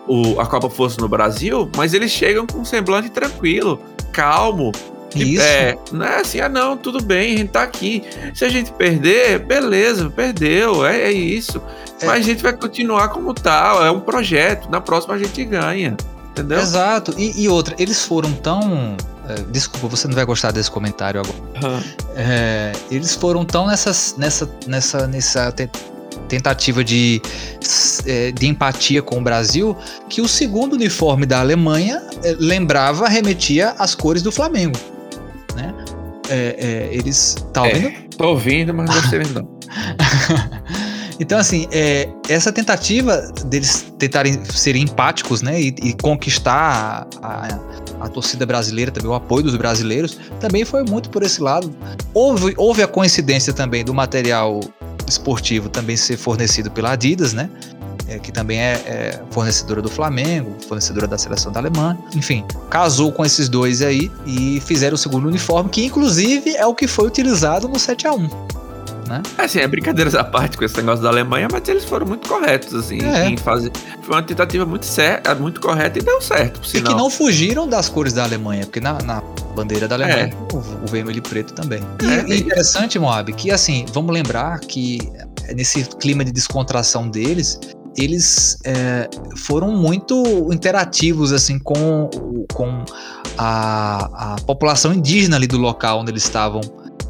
o, 0.07 0.39
a 0.39 0.45
Copa 0.45 0.69
fosse 0.69 0.99
no 0.99 1.07
Brasil, 1.07 1.69
mas 1.75 1.95
eles 1.95 2.11
chegam 2.11 2.45
com 2.45 2.59
um 2.59 2.65
semblante 2.65 3.09
tranquilo, 3.09 3.81
calmo, 4.11 4.71
isso. 5.15 5.43
É, 5.43 5.77
não 5.91 6.05
é 6.05 6.21
assim, 6.21 6.39
ah 6.39 6.49
não, 6.49 6.77
tudo 6.77 7.03
bem, 7.03 7.35
a 7.35 7.37
gente 7.37 7.51
tá 7.51 7.63
aqui. 7.63 8.03
Se 8.33 8.45
a 8.45 8.49
gente 8.49 8.71
perder, 8.73 9.39
beleza, 9.39 10.09
perdeu, 10.09 10.85
é, 10.85 11.01
é 11.01 11.11
isso. 11.11 11.61
É. 12.01 12.05
Mas 12.05 12.19
a 12.19 12.27
gente 12.29 12.41
vai 12.43 12.53
continuar 12.53 13.09
como 13.09 13.33
tal, 13.33 13.85
é 13.85 13.91
um 13.91 13.99
projeto, 13.99 14.69
na 14.69 14.81
próxima 14.81 15.15
a 15.15 15.17
gente 15.17 15.43
ganha. 15.45 15.95
Entendeu? 16.31 16.59
Exato. 16.59 17.13
E, 17.17 17.43
e 17.43 17.49
outra, 17.49 17.75
eles 17.77 18.03
foram 18.05 18.31
tão. 18.33 18.95
É, 19.27 19.35
desculpa, 19.51 19.87
você 19.87 20.07
não 20.07 20.15
vai 20.15 20.25
gostar 20.25 20.51
desse 20.51 20.71
comentário 20.71 21.19
agora. 21.21 21.37
Uhum. 21.75 21.83
é, 22.15 22.71
eles 22.89 23.13
foram 23.15 23.45
tão 23.45 23.67
nessas, 23.67 24.15
nessa, 24.17 24.49
nessa, 24.65 25.07
nessa 25.07 25.51
te- 25.51 25.69
tentativa 26.27 26.83
de, 26.83 27.21
é, 28.05 28.31
de 28.31 28.47
empatia 28.47 29.01
com 29.01 29.19
o 29.19 29.21
Brasil 29.21 29.77
que 30.09 30.21
o 30.21 30.27
segundo 30.27 30.73
uniforme 30.73 31.25
da 31.25 31.39
Alemanha 31.39 32.01
lembrava, 32.39 33.07
remetia 33.07 33.75
às 33.77 33.93
cores 33.93 34.23
do 34.23 34.31
Flamengo. 34.31 34.77
Né? 35.55 35.73
É, 36.29 36.89
é, 36.89 36.95
eles. 36.95 37.35
Tá 37.53 37.63
ouvindo? 37.63 37.87
É, 37.87 37.95
tô 38.17 38.27
ouvindo, 38.29 38.73
mas 38.73 38.89
não 38.89 38.95
gostei 38.95 39.19
não. 39.33 39.47
Então, 41.19 41.37
assim, 41.37 41.67
é, 41.71 42.09
essa 42.29 42.51
tentativa 42.51 43.17
deles 43.45 43.85
tentarem 43.99 44.43
ser 44.45 44.75
empáticos, 44.75 45.41
né, 45.41 45.61
e, 45.61 45.67
e 45.81 45.93
conquistar 45.93 47.07
a, 47.21 47.27
a- 47.47 47.59
a 48.01 48.09
torcida 48.09 48.45
brasileira, 48.45 48.91
também 48.91 49.09
o 49.11 49.13
apoio 49.13 49.43
dos 49.43 49.55
brasileiros, 49.55 50.17
também 50.39 50.65
foi 50.65 50.83
muito 50.83 51.09
por 51.09 51.21
esse 51.21 51.41
lado. 51.41 51.71
Houve, 52.13 52.53
houve 52.57 52.81
a 52.81 52.87
coincidência 52.87 53.53
também 53.53 53.83
do 53.85 53.93
material 53.93 54.59
esportivo 55.07 55.67
também 55.69 55.95
ser 55.97 56.17
fornecido 56.17 56.71
pela 56.71 56.91
Adidas, 56.93 57.33
né, 57.33 57.49
é, 58.07 58.17
que 58.17 58.31
também 58.31 58.57
é, 58.59 58.71
é 58.85 59.21
fornecedora 59.29 59.81
do 59.81 59.89
Flamengo, 59.89 60.55
fornecedora 60.67 61.07
da 61.07 61.17
seleção 61.17 61.51
da 61.51 61.59
Alemanha. 61.59 61.97
Enfim, 62.15 62.43
casou 62.69 63.11
com 63.11 63.23
esses 63.23 63.47
dois 63.47 63.81
aí 63.81 64.09
e 64.25 64.59
fizeram 64.65 64.95
o 64.95 64.97
segundo 64.97 65.27
uniforme, 65.27 65.69
que 65.69 65.85
inclusive 65.85 66.55
é 66.55 66.65
o 66.65 66.73
que 66.73 66.87
foi 66.87 67.05
utilizado 67.07 67.67
no 67.67 67.77
7 67.77 68.07
a 68.07 68.13
1 68.13 68.29
Assim, 69.37 69.59
é 69.59 69.67
brincadeiras 69.67 70.15
à 70.15 70.23
parte 70.23 70.57
com 70.57 70.63
esse 70.63 70.77
negócio 70.77 71.01
da 71.03 71.09
Alemanha, 71.09 71.47
mas 71.51 71.67
eles 71.67 71.83
foram 71.83 72.05
muito 72.05 72.27
corretos, 72.29 72.73
assim, 72.73 72.99
É. 73.01 73.27
em 73.27 73.37
fazer. 73.37 73.71
Foi 74.03 74.15
uma 74.15 74.23
tentativa 74.23 74.65
muito, 74.65 74.85
cer 74.85 75.21
é, 75.25 75.33
muito 75.35 75.59
correta 75.59 75.99
e 75.99 76.01
deu 76.01 76.21
certo. 76.21 76.59
por 76.59 76.67
E 76.67 76.71
que 76.71 76.77
sinal. 76.77 76.97
não 76.97 77.09
fugiram 77.09 77.67
das 77.67 77.89
cores 77.89 78.13
da 78.13 78.23
Alemanha, 78.23 78.65
porque 78.65 78.79
na, 78.79 78.93
na 79.01 79.21
bandeira 79.55 79.87
da 79.87 79.95
Alemanha 79.95 80.31
o, 80.53 80.57
o 80.57 80.87
vermelho 80.87 81.17
e 81.17 81.21
preto 81.21 81.53
também. 81.53 81.81
E, 82.01 82.05
É, 82.05 82.25
e 82.27 82.31
e- 82.33 82.39
interessante, 82.41 82.97
Moab, 82.99 83.31
que 83.33 83.51
assim, 83.51 83.85
vamos 83.91 84.13
lembrar 84.13 84.59
que 84.59 84.99
eh, 85.47 85.53
nesse 85.53 85.83
clima 85.99 86.23
de 86.23 86.31
descontração 86.31 87.09
deles, 87.09 87.59
eles 87.97 88.57
é, 88.63 89.09
foram 89.35 89.69
muito 89.71 90.47
interativos 90.53 91.33
assim 91.33 91.59
com, 91.59 92.09
com 92.53 92.85
a, 93.37 94.33
a 94.33 94.35
população 94.45 94.93
indígena 94.93 95.35
ali 95.35 95.47
do 95.47 95.57
local 95.57 95.99
onde 95.99 96.11
eles 96.11 96.23
estavam 96.23 96.61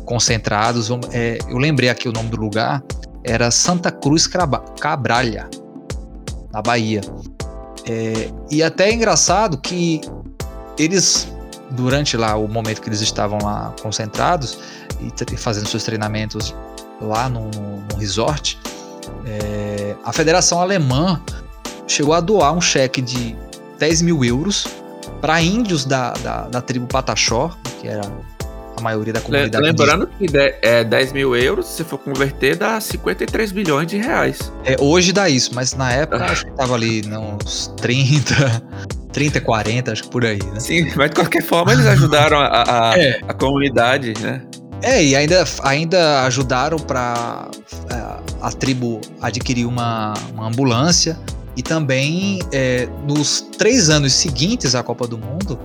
concentrados. 0.05 0.89
É, 1.11 1.37
eu 1.47 1.57
lembrei 1.57 1.89
aqui 1.89 2.07
o 2.07 2.11
nome 2.11 2.29
do 2.29 2.37
lugar, 2.37 2.83
era 3.23 3.51
Santa 3.51 3.91
Cruz 3.91 4.27
Cabralha, 4.79 5.49
na 6.51 6.61
Bahia. 6.61 7.01
É, 7.87 8.29
e 8.49 8.61
até 8.61 8.89
é 8.89 8.93
engraçado 8.93 9.57
que 9.57 10.01
eles, 10.77 11.27
durante 11.71 12.15
lá 12.17 12.35
o 12.35 12.47
momento 12.47 12.81
que 12.81 12.89
eles 12.89 13.01
estavam 13.01 13.39
lá 13.41 13.73
concentrados 13.81 14.57
e 15.31 15.37
fazendo 15.37 15.67
seus 15.67 15.83
treinamentos 15.83 16.55
lá 17.01 17.27
no, 17.27 17.41
no- 17.49 17.81
no 17.91 17.95
resort, 17.97 18.59
é, 19.25 19.95
a 20.03 20.13
Federação 20.13 20.59
Alemã 20.61 21.21
chegou 21.87 22.13
a 22.13 22.19
doar 22.19 22.53
um 22.53 22.61
cheque 22.61 23.01
de 23.01 23.35
10 23.79 24.01
mil 24.03 24.23
euros 24.23 24.67
para 25.19 25.41
índios 25.41 25.85
da, 25.85 26.11
da, 26.13 26.41
da 26.47 26.61
tribo 26.61 26.85
Pataxó, 26.87 27.51
que 27.79 27.87
era 27.87 28.01
a 28.81 28.83
maioria 28.83 29.13
da 29.13 29.21
comunidade 29.21 29.63
Lembrando 29.65 30.07
que 30.17 30.25
de- 30.27 30.55
é, 30.61 30.83
10 30.83 31.13
mil 31.13 31.35
euros, 31.35 31.65
se 31.67 31.83
for 31.83 31.97
converter, 31.97 32.55
dá 32.57 32.79
53 32.81 33.51
bilhões 33.51 33.87
de 33.87 33.97
reais. 33.97 34.51
É, 34.65 34.75
hoje 34.79 35.13
dá 35.13 35.29
isso, 35.29 35.51
mas 35.53 35.73
na 35.73 35.91
época 35.91 36.25
acho 36.25 36.45
que 36.45 36.51
tava 36.51 36.73
ali 36.75 37.01
uns 37.07 37.67
30, 37.77 38.63
30, 39.13 39.39
40, 39.41 39.91
acho 39.91 40.03
que 40.03 40.09
por 40.09 40.25
aí, 40.25 40.39
né? 40.53 40.59
Sim, 40.59 40.91
mas 40.95 41.09
de 41.09 41.15
qualquer 41.15 41.43
forma 41.43 41.71
eles 41.73 41.85
ajudaram 41.85 42.37
a, 42.39 42.91
a, 42.91 42.97
É. 42.99 43.19
a 43.27 43.33
comunidade, 43.33 44.13
né? 44.19 44.41
É, 44.83 45.03
e 45.03 45.15
ainda, 45.15 45.43
ainda 45.63 46.23
ajudaram 46.23 46.77
para 46.79 47.47
a 48.41 48.51
tribo 48.51 48.99
adquirir 49.21 49.65
uma, 49.67 50.13
uma 50.33 50.47
ambulância 50.47 51.17
e 51.55 51.61
também 51.61 52.39
é, 52.51 52.87
nos 53.07 53.41
três 53.57 53.89
anos 53.91 54.13
seguintes 54.13 54.73
à 54.73 54.81
Copa 54.81 55.05
do 55.05 55.17
Mundo 55.19 55.59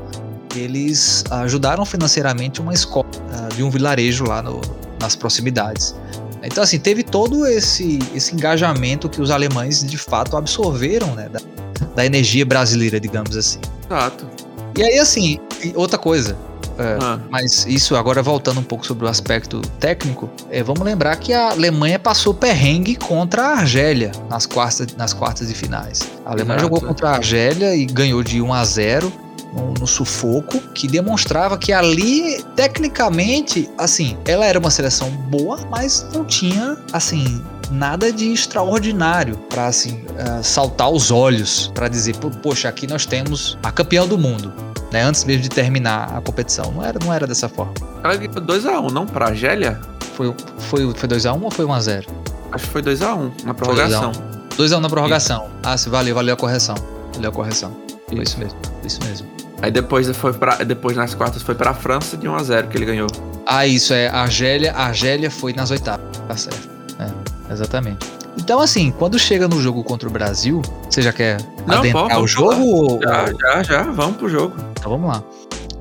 eles 0.58 1.24
ajudaram 1.30 1.84
financeiramente 1.84 2.60
uma 2.60 2.72
escola 2.74 3.06
ah, 3.32 3.48
de 3.54 3.62
um 3.62 3.70
vilarejo 3.70 4.24
lá 4.24 4.42
no- 4.42 4.60
nas 5.00 5.14
proximidades. 5.16 5.94
Então 6.42 6.62
assim 6.62 6.78
teve 6.78 7.02
todo 7.02 7.46
esse, 7.46 7.98
esse 8.14 8.34
engajamento 8.34 9.08
que 9.08 9.20
os 9.20 9.30
alemães 9.30 9.82
de 9.84 9.98
fato 9.98 10.36
absorveram 10.36 11.14
né, 11.14 11.28
da, 11.28 11.40
da 11.94 12.06
energia 12.06 12.44
brasileira, 12.46 13.00
digamos 13.00 13.36
assim. 13.36 13.58
Exato. 13.90 14.26
E 14.78 14.82
aí 14.82 14.98
assim 14.98 15.38
outra 15.74 15.98
coisa, 15.98 16.36
é, 16.78 16.98
Ah, 17.00 17.18
mas 17.30 17.64
isso 17.66 17.96
agora 17.96 18.22
voltando 18.22 18.60
um 18.60 18.62
pouco 18.62 18.86
sobre 18.86 19.06
o 19.06 19.08
aspecto 19.08 19.60
técnico, 19.80 20.28
é, 20.50 20.62
vamos 20.62 20.82
lembrar 20.82 21.16
que 21.16 21.32
a 21.32 21.50
Alemanha 21.50 21.98
passou 21.98 22.34
perrengue 22.34 22.94
contra 22.96 23.42
a 23.46 23.50
Argélia 23.60 24.12
nas 24.28 24.44
quartas, 24.46 24.88
nas 24.96 25.12
quartas 25.14 25.48
de 25.48 25.54
finais. 25.54 26.00
A 26.24 26.32
Alemanha 26.32 26.58
Exato. 26.58 26.74
jogou 26.74 26.80
contra 26.88 27.08
a 27.10 27.14
Argélia 27.16 27.74
e 27.74 27.86
ganhou 27.86 28.22
de 28.22 28.40
1 28.42 28.52
a 28.52 28.64
0 28.64 29.12
no, 29.78 29.86
sufoco, 29.86 30.60
que 30.74 30.86
demonstrava 30.86 31.56
que 31.56 31.72
ali, 31.72 32.42
tecnicamente, 32.54 33.70
assim, 33.78 34.16
ela 34.24 34.44
era 34.44 34.58
uma 34.58 34.70
seleção 34.70 35.10
boa, 35.10 35.58
mas 35.70 36.06
não 36.12 36.24
tinha, 36.24 36.76
assim, 36.92 37.42
nada 37.70 38.12
de 38.12 38.32
extraordinário 38.32 39.36
para 39.48 39.66
assim 39.66 40.04
eh, 40.16 40.42
saltar 40.42 40.88
os 40.90 41.10
olhos 41.10 41.70
para 41.74 41.88
dizer, 41.88 42.16
"Pô, 42.16 42.30
poxa, 42.30 42.68
aqui 42.68 42.86
nós 42.86 43.06
temos 43.06 43.58
a 43.62 43.72
campeã 43.72 44.06
do 44.06 44.16
mundo 44.16 44.52
né, 44.92 45.02
antes 45.02 45.24
mesmo 45.24 45.42
de 45.42 45.48
terminar 45.48 46.16
a 46.16 46.20
competição. 46.20 46.72
Não 46.72 46.82
era, 46.82 46.98
não 46.98 47.12
era 47.12 47.26
dessa 47.26 47.48
forma. 47.48 47.74
ela 48.02 48.16
ganhou 48.16 48.34
2x1, 48.34 48.90
não 48.90 49.06
pra 49.06 49.26
Argélia? 49.26 49.80
Foi, 50.14 50.34
foi, 50.58 50.94
foi 50.94 51.08
2x1 51.08 51.42
ou 51.42 51.50
foi 51.50 51.64
1x0? 51.64 52.06
Acho 52.52 52.64
que 52.64 52.70
foi 52.70 52.82
2x1 52.82 53.44
na 53.44 53.54
prorrogação. 53.54 54.12
2x1 54.56 54.80
na 54.80 54.88
prorrogação. 54.88 55.48
Ah, 55.62 55.76
se 55.76 55.88
valeu, 55.88 56.14
valeu 56.14 56.34
a 56.34 56.36
correção. 56.36 56.76
Valeu 57.14 57.30
a 57.30 57.32
correção. 57.32 57.76
Foi 58.08 58.22
Isso. 58.22 58.32
isso 58.32 58.38
mesmo. 58.38 58.58
Foi 58.80 58.86
isso 58.86 59.00
mesmo. 59.04 59.35
Aí 59.66 59.72
depois, 59.72 60.08
foi 60.16 60.32
pra, 60.32 60.58
depois 60.58 60.96
nas 60.96 61.12
quartas 61.12 61.42
foi 61.42 61.56
pra 61.56 61.74
França 61.74 62.16
de 62.16 62.28
1x0 62.28 62.68
que 62.68 62.78
ele 62.78 62.84
ganhou. 62.84 63.08
Ah, 63.44 63.66
isso 63.66 63.92
é. 63.92 64.06
A 64.06 64.20
Argélia, 64.22 64.72
Argélia 64.72 65.28
foi 65.28 65.52
nas 65.52 65.72
oitavas. 65.72 66.06
Tá 66.28 66.36
certo. 66.36 66.68
É, 67.00 67.52
exatamente. 67.52 68.06
Então, 68.38 68.60
assim, 68.60 68.92
quando 68.96 69.18
chega 69.18 69.48
no 69.48 69.60
jogo 69.60 69.82
contra 69.82 70.08
o 70.08 70.12
Brasil, 70.12 70.62
você 70.88 71.02
já 71.02 71.12
quer 71.12 71.38
Não, 71.66 71.78
adentrar 71.78 72.10
pô, 72.16 72.20
o 72.22 72.28
jogo? 72.28 72.62
ou- 72.64 73.00
Já, 73.02 73.26
já, 73.32 73.62
já, 73.64 73.82
vamos 73.82 74.18
pro 74.18 74.28
jogo. 74.28 74.54
Então 74.78 74.92
vamos 74.92 75.08
lá. 75.08 75.20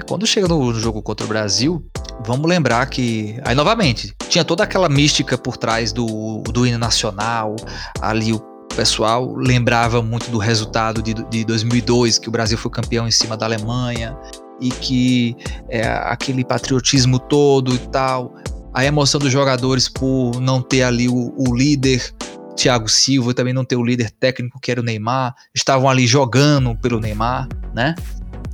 Quando 0.10 0.26
chega 0.26 0.48
no 0.48 0.74
jogo 0.74 1.00
contra 1.04 1.24
o 1.24 1.30
Brasil, 1.30 1.86
vamos 2.26 2.50
lembrar 2.50 2.88
que. 2.88 3.40
Aí 3.46 3.54
novamente, 3.54 4.16
tinha 4.30 4.44
toda 4.44 4.64
aquela 4.64 4.90
mística 4.90 5.38
por 5.38 5.58
trás 5.58 5.92
do, 5.94 6.42
do 6.42 6.66
hino 6.66 6.80
nacional. 6.80 7.56
Ali 8.02 8.34
o 8.34 8.40
pessoal 8.68 9.34
lembrava 9.36 10.02
muito 10.02 10.30
do 10.30 10.38
resultado 10.38 11.02
de, 11.02 11.14
de 11.14 11.46
2002, 11.46 12.18
que 12.18 12.30
o 12.30 12.32
Brasil 12.32 12.58
foi 12.58 12.72
campeão 12.72 13.08
em 13.08 13.12
cima 13.12 13.36
da 13.36 13.46
Alemanha. 13.46 14.18
E 14.62 14.70
que 14.70 15.36
é, 15.70 15.86
aquele 15.86 16.46
patriotismo 16.46 17.20
todo 17.20 17.76
e 17.76 17.78
tal. 17.78 18.34
A 18.74 18.86
emoção 18.86 19.20
dos 19.20 19.32
jogadores 19.32 19.90
por 19.90 20.40
não 20.40 20.62
ter 20.62 20.84
ali 20.84 21.10
o, 21.10 21.34
o 21.38 21.54
líder 21.54 22.14
Thiago 22.56 22.88
Silva, 22.88 23.34
também 23.34 23.54
não 23.54 23.66
ter 23.66 23.76
o 23.76 23.84
líder 23.84 24.10
técnico 24.12 24.60
que 24.60 24.72
era 24.72 24.80
o 24.80 24.84
Neymar. 24.84 25.36
Estavam 25.54 25.90
ali 25.90 26.08
jogando 26.08 26.76
pelo 26.78 27.00
Neymar, 27.00 27.50
né? 27.74 27.96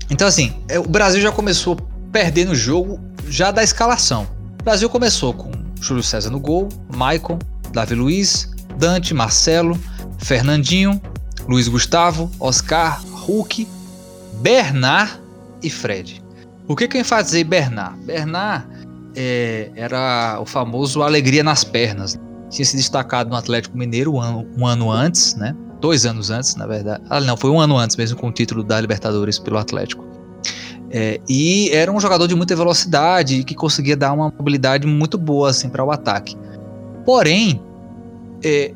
Então, 0.09 0.27
assim, 0.27 0.53
é, 0.67 0.79
o 0.79 0.87
Brasil 0.87 1.21
já 1.21 1.31
começou 1.31 1.77
perdendo 2.11 2.51
o 2.51 2.55
jogo 2.55 2.99
já 3.27 3.51
da 3.51 3.63
escalação. 3.63 4.27
O 4.59 4.63
Brasil 4.63 4.89
começou 4.89 5.33
com 5.33 5.51
Júlio 5.79 6.03
César 6.03 6.29
no 6.29 6.39
gol, 6.39 6.67
Maicon, 6.95 7.39
Davi 7.71 7.95
Luiz, 7.95 8.51
Dante, 8.81 9.13
Marcelo, 9.13 9.79
Fernandinho, 10.17 10.99
Luiz 11.47 11.67
Gustavo, 11.67 12.31
Oscar, 12.39 12.99
Hulk, 13.13 13.67
Bernard 14.41 15.21
e 15.61 15.69
Fred. 15.69 16.19
Por 16.65 16.75
que, 16.75 16.87
que 16.87 16.97
eu 16.97 17.01
enfatizei 17.01 17.43
Bernard? 17.43 17.95
Bernard 18.03 18.65
é, 19.15 19.69
era 19.75 20.39
o 20.41 20.47
famoso 20.47 21.03
alegria 21.03 21.43
nas 21.43 21.63
pernas. 21.63 22.19
Tinha 22.49 22.65
se 22.65 22.75
destacado 22.75 23.29
no 23.29 23.35
Atlético 23.35 23.77
Mineiro 23.77 24.15
um 24.15 24.19
ano, 24.19 24.47
um 24.57 24.65
ano 24.65 24.91
antes, 24.91 25.35
né? 25.35 25.55
Dois 25.79 26.03
anos 26.07 26.31
antes, 26.31 26.55
na 26.55 26.65
verdade. 26.65 27.03
Ah, 27.07 27.21
não, 27.21 27.37
foi 27.37 27.51
um 27.51 27.59
ano 27.59 27.77
antes 27.77 27.95
mesmo 27.95 28.17
com 28.17 28.29
o 28.29 28.31
título 28.31 28.63
da 28.63 28.81
Libertadores 28.81 29.37
pelo 29.37 29.59
Atlético. 29.59 30.03
É, 30.89 31.21
e 31.29 31.69
era 31.69 31.91
um 31.91 31.99
jogador 31.99 32.27
de 32.27 32.33
muita 32.33 32.55
velocidade 32.55 33.43
que 33.43 33.53
conseguia 33.53 33.95
dar 33.95 34.11
uma 34.11 34.33
mobilidade 34.35 34.87
muito 34.87 35.19
boa 35.19 35.51
assim 35.51 35.69
para 35.69 35.85
o 35.85 35.91
ataque. 35.91 36.35
Porém, 37.05 37.61
é, 38.43 38.73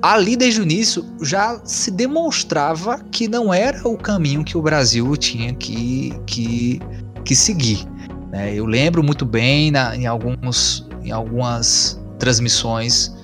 ali 0.00 0.36
desde 0.36 0.60
o 0.60 0.64
início 0.64 1.04
já 1.22 1.60
se 1.64 1.90
demonstrava 1.90 2.98
que 3.10 3.28
não 3.28 3.52
era 3.54 3.86
o 3.88 3.96
caminho 3.96 4.44
que 4.44 4.56
o 4.56 4.62
Brasil 4.62 5.16
tinha 5.16 5.54
que, 5.54 6.12
que, 6.26 6.80
que 7.24 7.36
seguir. 7.36 7.86
né? 8.30 8.54
Eu 8.54 8.66
lembro 8.66 9.02
muito 9.02 9.24
bem 9.24 9.70
na, 9.70 9.96
em, 9.96 10.06
alguns, 10.06 10.88
em 11.02 11.12
algumas 11.12 12.00
transmissões, 12.18 13.14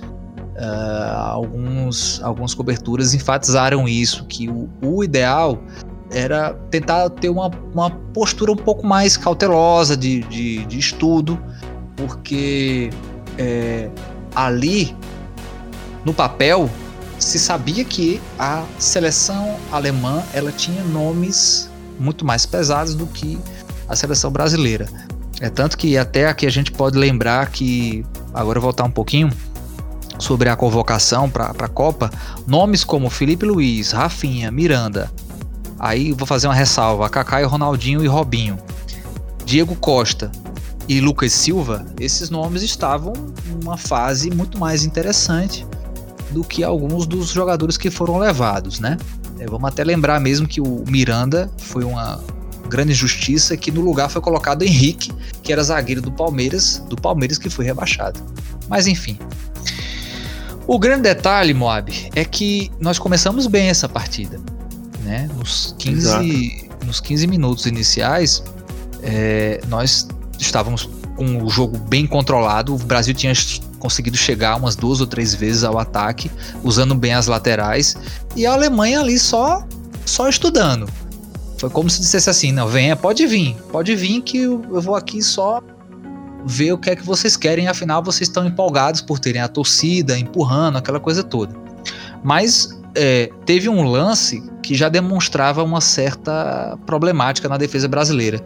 ah, 0.57 1.31
alguns, 1.31 2.21
algumas 2.23 2.53
coberturas 2.53 3.13
enfatizaram 3.13 3.87
isso, 3.87 4.25
que 4.25 4.49
o, 4.49 4.69
o 4.81 5.03
ideal 5.03 5.61
era 6.11 6.53
tentar 6.71 7.09
ter 7.09 7.29
uma, 7.29 7.51
uma 7.73 7.89
postura 7.89 8.51
um 8.51 8.55
pouco 8.55 8.85
mais 8.85 9.15
cautelosa 9.15 9.95
de, 9.95 10.21
de, 10.23 10.65
de 10.65 10.79
estudo 10.79 11.39
porque 11.95 12.89
é, 13.37 13.89
ali 14.33 14.95
no 16.09 16.13
papel 16.13 16.67
se 17.19 17.37
sabia 17.37 17.85
que 17.85 18.19
a 18.39 18.63
seleção 18.79 19.57
alemã 19.71 20.23
ela 20.33 20.51
tinha 20.51 20.83
nomes 20.83 21.69
muito 21.99 22.25
mais 22.25 22.47
pesados 22.47 22.95
do 22.95 23.05
que 23.05 23.37
a 23.87 23.95
seleção 23.95 24.31
brasileira. 24.31 24.87
É 25.39 25.51
tanto 25.51 25.77
que 25.77 25.99
até 25.99 26.27
aqui 26.27 26.47
a 26.47 26.49
gente 26.49 26.71
pode 26.71 26.97
lembrar 26.97 27.51
que 27.51 28.03
agora 28.33 28.59
voltar 28.59 28.85
um 28.85 28.91
pouquinho 28.91 29.29
sobre 30.17 30.49
a 30.49 30.55
convocação 30.55 31.29
para 31.29 31.51
a 31.51 31.67
Copa, 31.67 32.09
nomes 32.47 32.83
como 32.83 33.07
Felipe 33.07 33.45
Luiz, 33.45 33.91
Rafinha, 33.91 34.49
Miranda, 34.49 35.11
aí 35.77 36.11
vou 36.11 36.25
fazer 36.25 36.47
uma 36.47 36.55
ressalva, 36.55 37.07
Kaká, 37.07 37.45
Ronaldinho 37.45 38.03
e 38.03 38.07
Robinho, 38.07 38.57
Diego 39.45 39.75
Costa 39.75 40.31
e 40.87 40.99
Lucas 40.99 41.33
Silva, 41.33 41.85
esses 41.99 42.31
nomes 42.31 42.63
estavam 42.63 43.13
numa 43.45 43.77
fase 43.77 44.31
muito 44.31 44.57
mais 44.57 44.83
interessante 44.83 45.65
do 46.31 46.43
que 46.43 46.63
alguns 46.63 47.05
dos 47.05 47.29
jogadores 47.29 47.77
que 47.77 47.89
foram 47.89 48.17
levados, 48.17 48.79
né? 48.79 48.97
É, 49.39 49.45
vamos 49.45 49.67
até 49.67 49.83
lembrar 49.83 50.19
mesmo 50.19 50.47
que 50.47 50.61
o 50.61 50.83
Miranda 50.87 51.49
foi 51.57 51.83
uma 51.83 52.21
grande 52.67 52.91
injustiça 52.91 53.57
que 53.57 53.71
no 53.71 53.81
lugar 53.81 54.09
foi 54.09 54.21
colocado 54.21 54.63
Henrique, 54.63 55.11
que 55.41 55.51
era 55.51 55.63
zagueiro 55.63 56.01
do 56.01 56.11
Palmeiras, 56.11 56.83
do 56.87 56.95
Palmeiras 56.95 57.37
que 57.37 57.49
foi 57.49 57.65
rebaixado. 57.65 58.19
Mas 58.67 58.85
enfim. 58.85 59.17
O 60.67 60.77
grande 60.77 61.01
detalhe, 61.01 61.53
Moab, 61.53 61.91
é 62.13 62.23
que 62.23 62.71
nós 62.79 62.99
começamos 62.99 63.47
bem 63.47 63.69
essa 63.69 63.89
partida. 63.89 64.39
Né? 65.03 65.27
Nos, 65.35 65.73
15, 65.79 66.69
nos 66.85 67.01
15 67.01 67.25
minutos 67.25 67.65
iniciais, 67.65 68.43
é, 69.01 69.59
nós 69.67 70.07
estávamos 70.37 70.87
com 71.15 71.43
o 71.43 71.49
jogo 71.49 71.77
bem 71.77 72.05
controlado. 72.05 72.75
O 72.75 72.77
Brasil 72.77 73.15
tinha 73.15 73.33
conseguido 73.79 74.17
chegar 74.17 74.55
umas 74.57 74.75
duas 74.75 75.01
ou 75.01 75.07
três 75.07 75.33
vezes 75.33 75.63
ao 75.63 75.79
ataque, 75.79 76.29
usando 76.63 76.93
bem 76.93 77.13
as 77.13 77.27
laterais, 77.27 77.95
e 78.35 78.45
a 78.45 78.53
Alemanha 78.53 78.99
ali 78.99 79.17
só 79.17 79.65
só 80.05 80.27
estudando. 80.27 80.87
Foi 81.57 81.69
como 81.69 81.89
se 81.89 81.99
dissesse 81.99 82.29
assim: 82.29 82.51
não, 82.51 82.67
venha, 82.67 82.95
pode 82.95 83.25
vir, 83.27 83.55
pode 83.71 83.95
vir 83.95 84.21
que 84.21 84.39
eu, 84.39 84.61
vou 84.81 84.95
aqui 84.95 85.21
só 85.21 85.61
ver 86.45 86.71
o 86.71 86.77
que 86.77 86.89
é 86.89 86.95
que 86.95 87.05
vocês 87.05 87.35
querem, 87.35 87.67
afinal 87.67 88.01
vocês 88.01 88.29
estão 88.29 88.45
empolgados 88.45 89.01
por 89.01 89.19
terem 89.19 89.41
a 89.41 89.47
torcida 89.47 90.17
empurrando, 90.17 90.77
aquela 90.77 90.99
coisa 90.99 91.21
toda. 91.21 91.53
Mas 92.23 92.79
é, 92.95 93.29
teve 93.45 93.67
um 93.69 93.83
lance 93.83 94.41
que 94.63 94.73
já 94.73 94.89
demonstrava 94.89 95.63
uma 95.63 95.81
certa 95.81 96.77
problemática 96.85 97.49
na 97.49 97.57
defesa 97.57 97.87
brasileira, 97.87 98.39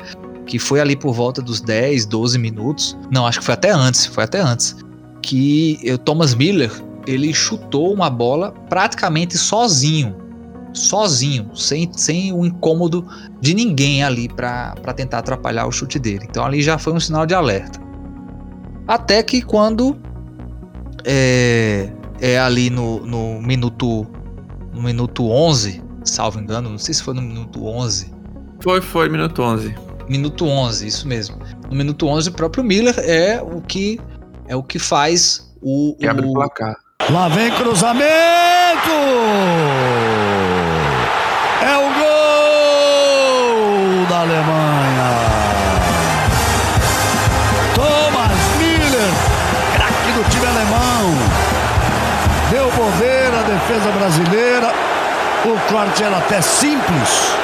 que 0.45 0.57
foi 0.57 0.79
ali 0.79 0.95
por 0.95 1.13
volta 1.13 1.41
dos 1.41 1.61
10, 1.61 2.07
12 2.07 2.39
minutos. 2.39 2.97
Não, 3.11 3.27
acho 3.27 3.39
que 3.39 3.45
foi 3.45 3.53
até 3.53 3.71
antes, 3.71 4.05
foi 4.07 4.23
até 4.23 4.39
antes 4.39 4.75
que 5.23 5.79
o 5.91 5.97
Thomas 5.97 6.35
Miller 6.35 6.69
ele 7.07 7.33
chutou 7.33 7.91
uma 7.91 8.09
bola 8.09 8.51
praticamente 8.69 9.37
sozinho, 9.37 10.15
sozinho, 10.73 11.49
sem, 11.55 11.89
sem 11.93 12.31
o 12.31 12.45
incômodo 12.45 13.07
de 13.41 13.53
ninguém 13.53 14.03
ali 14.03 14.27
para 14.27 14.75
tentar 14.95 15.19
atrapalhar 15.19 15.65
o 15.65 15.71
chute 15.71 15.97
dele. 15.97 16.27
Então 16.29 16.45
ali 16.45 16.61
já 16.61 16.77
foi 16.77 16.93
um 16.93 16.99
sinal 16.99 17.25
de 17.25 17.33
alerta. 17.33 17.81
Até 18.87 19.23
que 19.23 19.41
quando 19.41 19.97
é, 21.05 21.89
é 22.19 22.37
ali 22.37 22.69
no, 22.69 23.05
no 23.05 23.41
minuto 23.41 24.05
no 24.73 24.81
minuto 24.81 25.29
11, 25.29 25.83
salvo 26.03 26.39
engano, 26.39 26.69
não 26.69 26.79
sei 26.79 26.93
se 26.93 27.03
foi 27.03 27.13
no 27.13 27.21
minuto 27.21 27.65
11. 27.65 28.11
Foi, 28.59 28.81
foi, 28.81 29.07
minuto 29.07 29.41
11. 29.41 29.75
Minuto 30.09 30.45
11, 30.45 30.87
isso 30.87 31.07
mesmo. 31.07 31.37
No 31.69 31.75
minuto 31.75 32.07
11 32.07 32.29
o 32.29 32.33
próprio 32.33 32.63
Miller 32.63 32.95
é 32.97 33.41
o 33.41 33.61
que 33.61 33.99
é 34.53 34.55
o 34.55 34.61
que 34.61 34.77
faz 34.77 35.51
o. 35.61 35.95
Que 35.99 36.07
abre 36.07 36.27
o 36.27 36.33
placar. 36.33 36.75
Lá 37.09 37.27
vem 37.27 37.51
cruzamento! 37.51 38.03
É 41.61 41.75
o 41.75 41.89
gol 41.99 43.55
da 44.07 44.19
Alemanha! 44.19 45.09
Thomas 47.73 48.39
Miller, 48.59 49.13
craque 49.75 50.11
do 50.11 50.23
time 50.29 50.45
alemão. 50.45 51.03
Deu 52.51 52.71
bobeira 52.71 53.39
a 53.39 53.43
defesa 53.43 53.91
brasileira. 53.91 54.71
O 55.45 55.59
corte 55.73 56.03
era 56.03 56.17
até 56.19 56.41
simples 56.41 57.35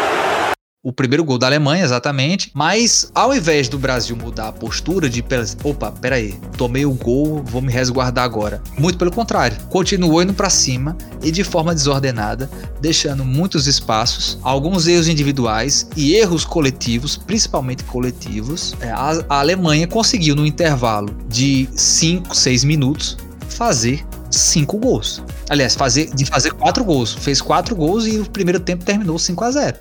o 0.82 0.94
primeiro 0.94 1.26
gol 1.26 1.38
da 1.38 1.48
Alemanha, 1.48 1.84
exatamente. 1.84 2.52
Mas 2.54 3.12
ao 3.14 3.36
invés 3.36 3.68
do 3.68 3.78
Brasil 3.78 4.16
mudar 4.16 4.48
a 4.48 4.52
postura 4.52 5.10
de 5.10 5.24
opa, 5.64 5.92
peraí, 5.92 6.40
tomei 6.58 6.86
o 6.86 6.94
gol, 6.94 7.44
vou 7.44 7.62
me 7.62 7.72
resguardar 7.72 8.24
agora. 8.24 8.62
Muito 8.78 8.98
pelo 8.98 9.12
contrário, 9.12 9.58
continuou 9.70 10.22
indo 10.22 10.34
para 10.34 10.50
cima 10.50 10.98
e 11.22 11.32
de 11.32 11.44
forma 11.44 11.76
desordenada, 11.76 12.50
deixando 12.80 13.26
muitos 13.26 13.68
espaços, 13.68 14.40
alguns 14.42 14.88
erros 14.88 15.08
individuais 15.08 15.90
e 15.96 16.16
erros 16.16 16.46
coletivos, 16.46 17.18
principalmente 17.18 17.84
coletivos. 17.84 18.74
É, 18.80 18.90
a, 18.90 19.24
Alemanha 19.30 19.88
conseguiu 19.88 20.36
no 20.36 20.46
intervalo 20.46 21.14
de 21.28 21.68
5, 21.76 22.36
6 22.36 22.64
minutos 22.64 23.18
fazer 23.50 24.06
cinco 24.30 24.78
gols. 24.78 25.24
Aliás, 25.50 25.76
fazer, 25.76 26.10
de 26.14 26.26
fazer 26.26 26.52
quatro 26.54 26.84
gols. 26.84 27.14
Fez 27.14 27.42
quatro 27.42 27.76
gols 27.76 28.06
e 28.06 28.18
o 28.20 28.26
primeiro 28.26 28.60
tempo 28.60 28.84
terminou 28.86 29.18
5 29.18 29.44
a 29.44 29.52
0 29.52 29.78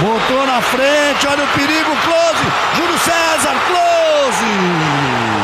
Botou 0.00 0.46
na 0.46 0.60
frente, 0.60 1.26
olha 1.26 1.44
o 1.44 1.48
perigo, 1.48 1.90
close! 2.04 2.76
Júlio 2.76 2.98
César, 2.98 3.56
close! 3.66 5.35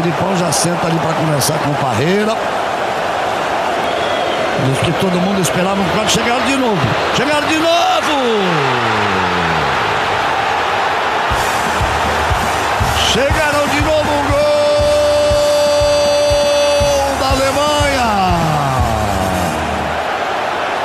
Filipão 0.00 0.36
já 0.36 0.52
senta 0.52 0.86
ali 0.86 0.96
para 1.00 1.12
conversar 1.12 1.58
com 1.58 1.70
o 1.70 1.74
Parreira. 1.74 2.36
Diz 4.66 4.78
que 4.78 4.92
todo 4.92 5.20
mundo 5.20 5.40
esperava 5.42 5.80
um 5.80 5.88
corte. 5.88 6.12
Chegaram 6.12 6.46
de 6.46 6.56
novo. 6.56 6.80
Chegaram 7.16 7.48
de 7.48 7.58
novo! 7.58 7.68
Chegaram 13.12 13.66
de 13.66 13.80
novo 13.80 14.08
o 14.08 14.22
gol 14.30 14.38
da 17.18 17.30
Alemanha. 17.30 18.06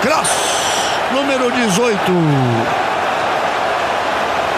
Cross, 0.02 0.32
número 1.12 1.52
18. 1.52 2.02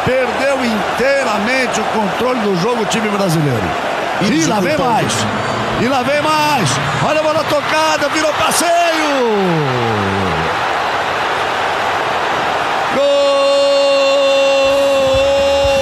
Perdeu 0.06 0.64
inteiramente 0.64 1.82
o 1.82 1.84
controle 1.84 2.40
do 2.40 2.56
jogo 2.62 2.84
o 2.84 2.86
time 2.86 3.10
brasileiro. 3.10 3.95
E 4.22 4.46
lá 4.46 4.60
vem 4.60 4.78
mais. 4.78 5.14
E 5.82 5.88
lá 5.88 6.04
vem 6.04 6.22
mais. 6.22 6.70
Olha 7.06 7.20
a 7.20 7.24
bola 7.24 7.44
tocada, 7.44 8.08
virou 8.10 8.34
passeio. 8.34 8.70
Gol 12.96 13.04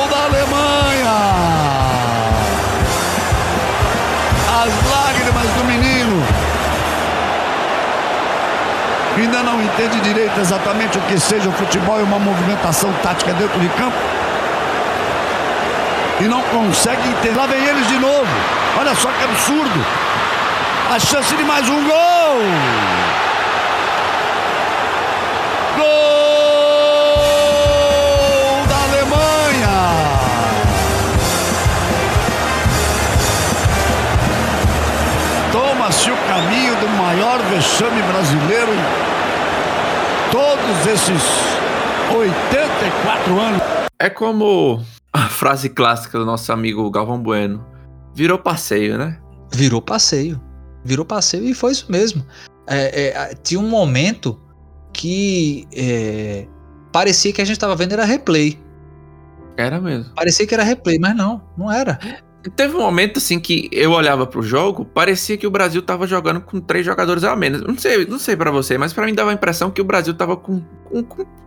da 0.10 0.24
Alemanha. 0.26 1.14
As 4.64 4.74
lágrimas 4.92 5.48
do 5.56 5.64
menino. 5.66 6.24
Ainda 9.16 9.44
não 9.44 9.62
entende 9.62 10.00
direito 10.02 10.40
exatamente 10.40 10.98
o 10.98 11.02
que 11.02 11.20
seja 11.20 11.48
o 11.48 11.52
futebol 11.54 12.00
e 12.00 12.04
uma 12.04 12.18
movimentação 12.18 12.92
tática 13.04 13.32
dentro 13.34 13.60
de 13.60 13.70
campo. 13.70 13.96
E 16.20 16.24
não 16.26 16.42
consegue 16.44 17.08
entender. 17.10 17.36
Lá 17.38 17.46
vem 17.48 17.64
eles 17.64 17.88
de 17.88 17.98
novo. 17.98 18.28
Olha 18.80 18.96
só 18.96 19.10
que 19.12 19.24
absurdo. 19.24 19.86
A 20.94 21.00
chance 21.00 21.36
de 21.36 21.44
mais 21.44 21.68
um 21.70 21.84
gol. 21.84 22.40
Gol 25.76 25.86
da 28.68 28.76
Alemanha. 28.84 29.78
Toma-se 35.52 36.12
o 36.12 36.18
caminho 36.28 36.76
do 36.76 36.88
maior 36.90 37.40
vexame 37.50 38.02
brasileiro 38.04 38.74
todos 40.32 40.88
esses 40.88 41.22
84 42.12 43.40
anos. 43.40 43.62
É 44.00 44.10
como 44.10 44.84
frase 45.44 45.68
clássica 45.68 46.18
do 46.18 46.26
nosso 46.26 46.54
amigo 46.54 46.90
Galvão 46.90 47.22
Bueno. 47.22 47.66
Virou 48.16 48.40
passeio, 48.40 48.98
né? 48.98 49.20
Virou 49.54 49.82
passeio. 49.82 50.42
Virou 50.86 51.06
passeio 51.06 51.44
e 51.44 51.54
foi 51.54 51.74
isso 51.74 51.92
mesmo. 51.92 52.26
É, 52.66 53.10
é, 53.10 53.36
tinha 53.36 53.60
um 53.60 53.68
momento 53.68 54.42
que 54.94 55.68
é, 55.76 56.48
parecia 56.94 57.34
que 57.34 57.42
a 57.42 57.46
gente 57.46 57.58
estava 57.58 57.76
vendo 57.76 57.92
era 57.92 58.06
replay. 58.06 58.58
Era 59.58 59.82
mesmo. 59.82 60.16
Parecia 60.16 60.48
que 60.48 60.54
era 60.54 60.64
replay, 60.64 60.98
mas 60.98 61.14
não, 61.14 61.42
não 61.58 61.70
era. 61.70 62.00
Teve 62.56 62.78
um 62.78 62.80
momento 62.80 63.18
assim 63.18 63.38
que 63.38 63.68
eu 63.74 63.92
olhava 63.92 64.26
pro 64.26 64.42
jogo, 64.42 64.86
parecia 64.86 65.36
que 65.36 65.46
o 65.46 65.52
Brasil 65.52 65.82
tava 65.82 66.08
jogando 66.08 66.40
com 66.40 66.62
três 66.62 66.86
jogadores 66.86 67.26
a 67.26 67.36
menos. 67.36 67.62
Não 67.64 67.78
sei, 67.78 68.06
não 68.06 68.18
sei 68.18 68.38
para 68.38 68.50
você, 68.50 68.78
mas 68.78 68.94
para 68.94 69.06
mim 69.06 69.14
dava 69.14 69.32
a 69.32 69.34
impressão 69.34 69.70
que 69.70 69.82
o 69.82 69.86
Brasil 69.86 70.14
tava 70.14 70.38
com, 70.38 70.64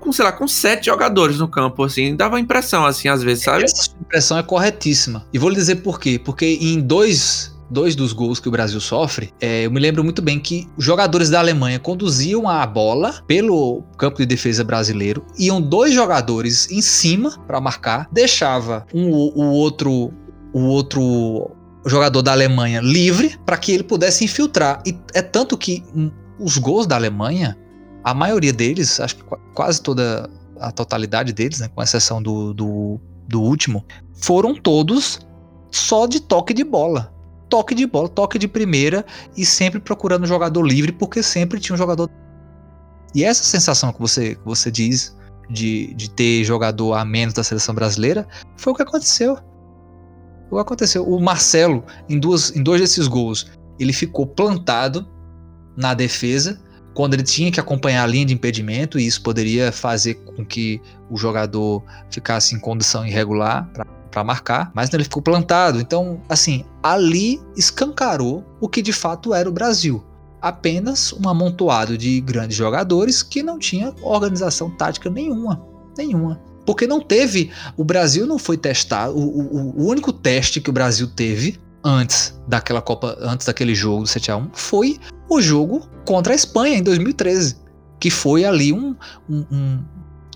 com, 0.00 0.12
sei 0.12 0.24
lá, 0.24 0.32
com 0.32 0.48
sete 0.48 0.86
jogadores 0.86 1.38
no 1.38 1.48
campo, 1.48 1.84
assim. 1.84 2.16
Dava 2.16 2.40
impressão, 2.40 2.84
assim, 2.84 3.08
às 3.08 3.22
vezes, 3.22 3.44
sabe? 3.44 3.64
Essa 3.64 3.90
impressão 4.00 4.38
é 4.38 4.42
corretíssima. 4.42 5.26
E 5.32 5.38
vou 5.38 5.50
lhe 5.50 5.56
dizer 5.56 5.76
por 5.76 6.00
quê. 6.00 6.20
Porque 6.22 6.58
em 6.60 6.80
dois 6.80 7.54
dois 7.68 7.96
dos 7.96 8.12
gols 8.12 8.38
que 8.38 8.48
o 8.48 8.50
Brasil 8.50 8.80
sofre, 8.80 9.32
é, 9.40 9.66
eu 9.66 9.70
me 9.72 9.80
lembro 9.80 10.04
muito 10.04 10.22
bem 10.22 10.38
que 10.38 10.68
os 10.76 10.84
jogadores 10.84 11.28
da 11.30 11.40
Alemanha 11.40 11.80
conduziam 11.80 12.48
a 12.48 12.64
bola 12.64 13.22
pelo 13.26 13.82
campo 13.98 14.18
de 14.18 14.26
defesa 14.26 14.62
brasileiro, 14.62 15.26
iam 15.36 15.60
dois 15.60 15.92
jogadores 15.92 16.70
em 16.70 16.80
cima 16.80 17.36
para 17.46 17.60
marcar, 17.60 18.08
deixava 18.12 18.86
um, 18.94 19.10
o 19.10 19.50
outro 19.50 20.12
o 20.52 20.60
outro 20.60 21.50
jogador 21.84 22.22
da 22.22 22.32
Alemanha 22.32 22.80
livre 22.80 23.38
para 23.44 23.56
que 23.56 23.72
ele 23.72 23.82
pudesse 23.82 24.24
infiltrar. 24.24 24.82
E 24.86 24.96
é 25.12 25.20
tanto 25.20 25.56
que 25.56 25.84
os 26.38 26.56
gols 26.56 26.86
da 26.86 26.96
Alemanha, 26.96 27.56
a 28.06 28.14
maioria 28.14 28.52
deles, 28.52 29.00
acho 29.00 29.16
que 29.16 29.24
quase 29.52 29.82
toda 29.82 30.30
a 30.60 30.70
totalidade 30.70 31.32
deles, 31.32 31.58
né, 31.58 31.68
com 31.74 31.82
exceção 31.82 32.22
do, 32.22 32.54
do, 32.54 33.00
do 33.26 33.42
último, 33.42 33.84
foram 34.14 34.54
todos 34.54 35.26
só 35.72 36.06
de 36.06 36.20
toque 36.20 36.54
de 36.54 36.62
bola. 36.62 37.12
Toque 37.48 37.74
de 37.74 37.84
bola, 37.84 38.08
toque 38.08 38.38
de 38.38 38.46
primeira 38.46 39.04
e 39.36 39.44
sempre 39.44 39.80
procurando 39.80 40.24
jogador 40.24 40.62
livre, 40.62 40.92
porque 40.92 41.20
sempre 41.20 41.58
tinha 41.58 41.74
um 41.74 41.76
jogador. 41.76 42.08
E 43.12 43.24
essa 43.24 43.42
sensação 43.42 43.92
que 43.92 43.98
você, 43.98 44.36
que 44.36 44.44
você 44.44 44.70
diz 44.70 45.16
de, 45.50 45.92
de 45.94 46.08
ter 46.08 46.44
jogador 46.44 46.94
a 46.94 47.04
menos 47.04 47.34
da 47.34 47.42
seleção 47.42 47.74
brasileira 47.74 48.24
foi 48.56 48.72
o 48.72 48.76
que 48.76 48.82
aconteceu. 48.82 49.36
O 50.48 50.54
que 50.54 50.60
aconteceu? 50.60 51.04
O 51.04 51.20
Marcelo, 51.20 51.82
em, 52.08 52.20
duas, 52.20 52.54
em 52.54 52.62
dois 52.62 52.80
desses 52.80 53.08
gols, 53.08 53.50
ele 53.80 53.92
ficou 53.92 54.28
plantado 54.28 55.08
na 55.76 55.92
defesa 55.92 56.60
quando 56.96 57.12
ele 57.12 57.22
tinha 57.22 57.52
que 57.52 57.60
acompanhar 57.60 58.04
a 58.04 58.06
linha 58.06 58.24
de 58.24 58.32
impedimento, 58.32 58.98
e 58.98 59.06
isso 59.06 59.20
poderia 59.22 59.70
fazer 59.70 60.14
com 60.14 60.42
que 60.42 60.80
o 61.10 61.16
jogador 61.18 61.84
ficasse 62.10 62.54
em 62.54 62.58
condição 62.58 63.06
irregular 63.06 63.70
para 64.10 64.24
marcar, 64.24 64.72
mas 64.74 64.90
ele 64.94 65.04
ficou 65.04 65.22
plantado. 65.22 65.78
Então, 65.78 66.22
assim, 66.26 66.64
ali 66.82 67.38
escancarou 67.54 68.42
o 68.58 68.66
que 68.66 68.80
de 68.80 68.94
fato 68.94 69.34
era 69.34 69.46
o 69.46 69.52
Brasil. 69.52 70.02
Apenas 70.40 71.12
um 71.12 71.28
amontoado 71.28 71.98
de 71.98 72.18
grandes 72.22 72.56
jogadores 72.56 73.22
que 73.22 73.42
não 73.42 73.58
tinha 73.58 73.94
organização 74.00 74.70
tática 74.70 75.10
nenhuma. 75.10 75.62
Nenhuma. 75.98 76.40
Porque 76.64 76.86
não 76.86 77.00
teve. 77.00 77.50
O 77.76 77.84
Brasil 77.84 78.26
não 78.26 78.38
foi 78.38 78.56
testado. 78.56 79.14
O, 79.14 79.20
o, 79.20 79.82
o 79.82 79.86
único 79.86 80.14
teste 80.14 80.62
que 80.62 80.70
o 80.70 80.72
Brasil 80.72 81.08
teve 81.08 81.60
antes 81.84 82.34
daquela 82.48 82.80
Copa, 82.80 83.16
antes 83.20 83.46
daquele 83.46 83.74
jogo 83.74 84.02
do 84.02 84.08
7x1, 84.08 84.48
foi 84.52 84.98
o 85.28 85.40
jogo 85.40 85.88
contra 86.04 86.32
a 86.32 86.36
Espanha 86.36 86.76
em 86.76 86.82
2013. 86.82 87.56
Que 87.98 88.10
foi 88.10 88.44
ali 88.44 88.72
um, 88.72 88.94
um, 89.28 89.44
um 89.50 89.78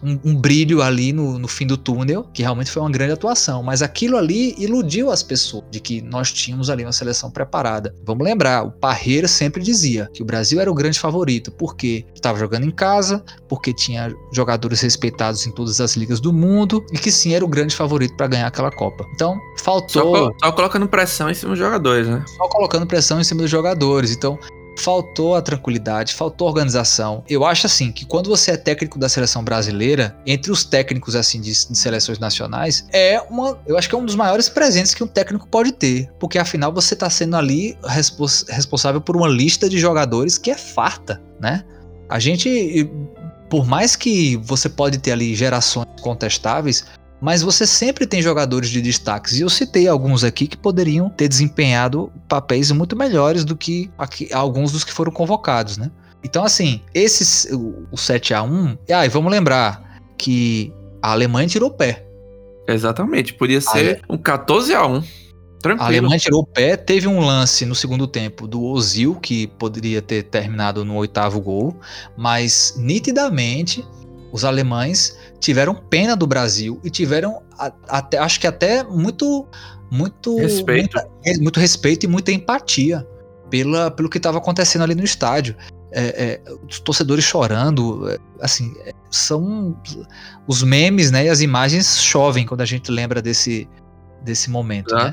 um, 0.02 0.18
um 0.24 0.34
brilho 0.34 0.82
ali 0.82 1.12
no, 1.12 1.38
no, 1.38 1.48
fim 1.48 1.66
do 1.66 1.76
túnel, 1.76 2.26
que 2.32 2.42
realmente 2.42 2.70
foi 2.70 2.82
uma 2.82 2.90
grande 2.90 3.12
atuação. 3.12 3.62
Mas 3.62 3.82
aquilo 3.82 4.16
ali 4.16 4.54
iludiu 4.58 5.10
as 5.10 5.22
pessoas 5.22 5.64
de 5.70 5.80
que 5.80 6.00
nós 6.00 6.32
tínhamos 6.32 6.70
ali 6.70 6.84
uma 6.84 6.92
seleção 6.92 7.30
preparada. 7.30 7.94
Vamos 8.04 8.24
lembrar, 8.24 8.64
o 8.64 8.70
Parreira 8.70 9.28
sempre 9.28 9.62
dizia 9.62 10.08
que 10.12 10.22
o 10.22 10.26
Brasil 10.26 10.60
era 10.60 10.70
o 10.70 10.74
grande 10.74 10.98
favorito, 10.98 11.50
porque 11.52 12.04
estava 12.14 12.38
jogando 12.38 12.64
em 12.64 12.70
casa, 12.70 13.22
porque 13.48 13.72
tinha 13.72 14.14
jogadores 14.32 14.80
respeitados 14.80 15.46
em 15.46 15.52
todas 15.52 15.80
as 15.80 15.96
ligas 15.96 16.20
do 16.20 16.32
mundo 16.32 16.84
e 16.92 16.98
que 16.98 17.10
sim 17.10 17.34
era 17.34 17.44
o 17.44 17.48
grande 17.48 17.76
favorito 17.76 18.16
para 18.16 18.26
ganhar 18.26 18.46
aquela 18.46 18.70
Copa. 18.70 19.04
Então, 19.14 19.36
faltou. 19.58 20.16
Só, 20.16 20.32
só 20.44 20.52
colocando 20.52 20.88
pressão 20.88 21.28
em 21.28 21.34
cima 21.34 21.50
dos 21.50 21.58
jogadores, 21.58 22.08
né? 22.08 22.24
Só 22.36 22.48
colocando 22.48 22.86
pressão 22.86 23.20
em 23.20 23.24
cima 23.24 23.42
dos 23.42 23.50
jogadores. 23.50 24.12
Então, 24.12 24.38
faltou 24.78 25.34
a 25.34 25.42
tranquilidade, 25.42 26.14
faltou 26.14 26.46
a 26.46 26.50
organização. 26.50 27.24
Eu 27.28 27.44
acho 27.44 27.66
assim 27.66 27.92
que 27.92 28.04
quando 28.04 28.28
você 28.28 28.52
é 28.52 28.56
técnico 28.56 28.98
da 28.98 29.08
seleção 29.08 29.42
brasileira, 29.42 30.16
entre 30.26 30.50
os 30.50 30.64
técnicos 30.64 31.14
assim 31.16 31.40
de, 31.40 31.50
de, 31.50 31.76
seleções 31.76 32.18
nacionais, 32.18 32.86
é 32.92 33.20
uma, 33.28 33.58
eu 33.66 33.76
acho 33.76 33.88
que 33.88 33.94
é 33.94 33.98
um 33.98 34.04
dos 34.04 34.14
maiores 34.14 34.48
presentes 34.48 34.94
que 34.94 35.04
um 35.04 35.06
técnico 35.06 35.46
pode 35.46 35.72
ter, 35.72 36.10
porque 36.18 36.38
afinal 36.38 36.72
você 36.72 36.94
está 36.94 37.08
sendo 37.10 37.36
ali 37.36 37.76
respons, 37.84 38.44
responsável 38.48 39.00
por 39.00 39.16
uma 39.16 39.28
lista 39.28 39.68
de 39.68 39.78
jogadores 39.78 40.38
que 40.38 40.50
é 40.50 40.56
farta, 40.56 41.20
né? 41.40 41.64
A 42.08 42.18
gente 42.18 42.88
por 43.50 43.66
mais 43.66 43.96
que 43.96 44.36
você 44.36 44.68
pode 44.68 44.98
ter 44.98 45.10
ali 45.10 45.34
gerações 45.34 45.88
contestáveis, 46.00 46.84
mas 47.20 47.42
você 47.42 47.66
sempre 47.66 48.06
tem 48.06 48.22
jogadores 48.22 48.70
de 48.70 48.80
destaques. 48.80 49.38
E 49.38 49.42
eu 49.42 49.50
citei 49.50 49.86
alguns 49.86 50.24
aqui 50.24 50.46
que 50.46 50.56
poderiam 50.56 51.10
ter 51.10 51.28
desempenhado 51.28 52.12
papéis 52.28 52.70
muito 52.70 52.96
melhores 52.96 53.44
do 53.44 53.56
que 53.56 53.90
aqui, 53.98 54.32
alguns 54.32 54.72
dos 54.72 54.84
que 54.84 54.92
foram 54.92 55.12
convocados, 55.12 55.76
né? 55.76 55.90
Então, 56.22 56.44
assim, 56.44 56.82
esses, 56.94 57.46
o, 57.52 57.86
o 57.90 57.96
7 57.96 58.34
a 58.34 58.42
1 58.42 58.78
ah, 58.92 59.06
e 59.06 59.08
vamos 59.08 59.30
lembrar 59.30 60.00
que 60.18 60.72
a 61.02 61.12
Alemanha 61.12 61.48
tirou 61.48 61.70
o 61.70 61.72
pé. 61.72 62.06
Exatamente, 62.68 63.34
podia 63.34 63.60
ser 63.60 64.02
um 64.08 64.16
14 64.16 64.74
a 64.74 64.86
1 64.86 65.02
Tranquilo. 65.60 65.84
A 65.84 65.86
Alemanha 65.86 66.18
tirou 66.18 66.40
o 66.40 66.46
pé, 66.46 66.74
teve 66.76 67.06
um 67.06 67.20
lance 67.20 67.66
no 67.66 67.74
segundo 67.74 68.06
tempo 68.06 68.46
do 68.46 68.62
Ozil, 68.62 69.16
que 69.16 69.46
poderia 69.46 70.00
ter 70.00 70.22
terminado 70.22 70.84
no 70.84 70.94
oitavo 70.96 71.40
gol, 71.40 71.76
mas 72.16 72.74
nitidamente 72.78 73.84
os 74.32 74.44
alemães 74.44 75.16
tiveram 75.38 75.74
pena 75.74 76.16
do 76.16 76.26
Brasil 76.26 76.80
e 76.84 76.90
tiveram 76.90 77.42
até, 77.88 78.18
acho 78.18 78.40
que 78.40 78.46
até 78.46 78.84
muito 78.84 79.46
muito 79.90 80.36
respeito, 80.38 80.96
muita, 80.96 81.10
é, 81.24 81.36
muito 81.38 81.58
respeito 81.58 82.04
e 82.04 82.08
muita 82.08 82.30
empatia 82.30 83.06
pela, 83.50 83.90
pelo 83.90 84.08
que 84.08 84.18
estava 84.18 84.38
acontecendo 84.38 84.82
ali 84.82 84.94
no 84.94 85.02
estádio. 85.02 85.56
É, 85.92 86.40
é, 86.46 86.54
os 86.68 86.78
torcedores 86.78 87.24
chorando, 87.24 88.08
é, 88.08 88.16
assim, 88.40 88.72
é, 88.84 88.92
são 89.10 89.76
os 90.46 90.62
memes, 90.62 91.10
né? 91.10 91.24
E 91.24 91.28
as 91.28 91.40
imagens 91.40 92.00
chovem 92.00 92.46
quando 92.46 92.60
a 92.60 92.64
gente 92.64 92.92
lembra 92.92 93.20
desse, 93.20 93.68
desse 94.22 94.48
momento, 94.48 94.94
né? 94.94 95.12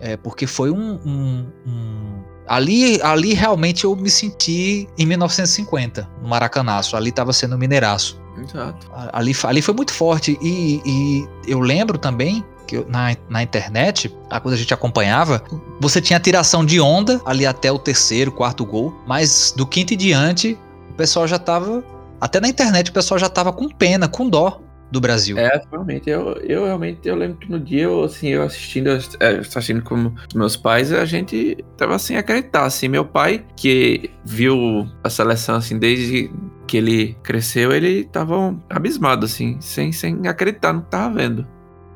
É, 0.00 0.16
porque 0.16 0.46
foi 0.46 0.70
um, 0.70 0.98
um, 1.04 1.46
um, 1.66 2.24
ali, 2.48 3.00
ali 3.02 3.34
realmente 3.34 3.84
eu 3.84 3.94
me 3.94 4.10
senti 4.10 4.88
em 4.98 5.06
1950 5.06 6.08
no 6.20 6.28
Maracanaço. 6.28 6.96
Ali 6.96 7.10
estava 7.10 7.32
sendo 7.32 7.56
mineiraço. 7.56 8.19
Exato. 8.38 8.90
Ali, 9.12 9.34
ali 9.44 9.62
foi 9.62 9.74
muito 9.74 9.92
forte. 9.92 10.38
E, 10.40 10.80
e 10.84 11.28
eu 11.46 11.60
lembro 11.60 11.98
também 11.98 12.44
que 12.66 12.84
na, 12.88 13.16
na 13.28 13.42
internet, 13.42 14.14
quando 14.42 14.54
a 14.54 14.56
gente 14.56 14.72
acompanhava, 14.72 15.42
você 15.80 16.00
tinha 16.00 16.20
tiração 16.20 16.64
de 16.64 16.80
onda 16.80 17.20
ali 17.24 17.44
até 17.44 17.70
o 17.72 17.78
terceiro, 17.78 18.30
quarto 18.30 18.64
gol, 18.64 18.94
mas 19.06 19.52
do 19.56 19.66
quinto 19.66 19.92
e 19.92 19.96
diante, 19.96 20.58
o 20.90 20.94
pessoal 20.94 21.26
já 21.26 21.38
tava. 21.38 21.82
Até 22.20 22.38
na 22.38 22.48
internet 22.48 22.90
o 22.90 22.92
pessoal 22.92 23.18
já 23.18 23.28
tava 23.28 23.52
com 23.52 23.68
pena, 23.68 24.06
com 24.06 24.28
dó 24.28 24.60
do 24.90 25.00
Brasil. 25.00 25.38
É, 25.38 25.62
realmente, 25.70 26.10
eu, 26.10 26.32
eu 26.42 26.64
realmente 26.64 27.08
eu 27.08 27.14
lembro 27.14 27.38
que 27.38 27.50
no 27.50 27.60
dia 27.60 27.84
eu 27.84 28.04
assim, 28.04 28.28
eu 28.28 28.42
assistindo, 28.42 28.90
é, 29.20 29.38
assistindo 29.38 29.82
com 29.82 30.12
meus 30.34 30.56
pais, 30.56 30.92
a 30.92 31.04
gente 31.04 31.64
tava 31.76 31.98
sem 31.98 32.16
acreditar, 32.16 32.64
assim, 32.64 32.88
meu 32.88 33.04
pai 33.04 33.44
que 33.56 34.10
viu 34.24 34.88
a 35.02 35.10
seleção 35.10 35.56
assim 35.56 35.78
desde 35.78 36.30
que 36.66 36.76
ele 36.76 37.16
cresceu, 37.22 37.72
ele 37.72 38.04
tava 38.04 38.56
abismado 38.68 39.26
assim, 39.26 39.60
sem 39.60 39.92
sem 39.92 40.26
acreditar 40.26 40.72
no 40.72 40.82
que 40.82 40.90
tava 40.90 41.14
vendo. 41.14 41.46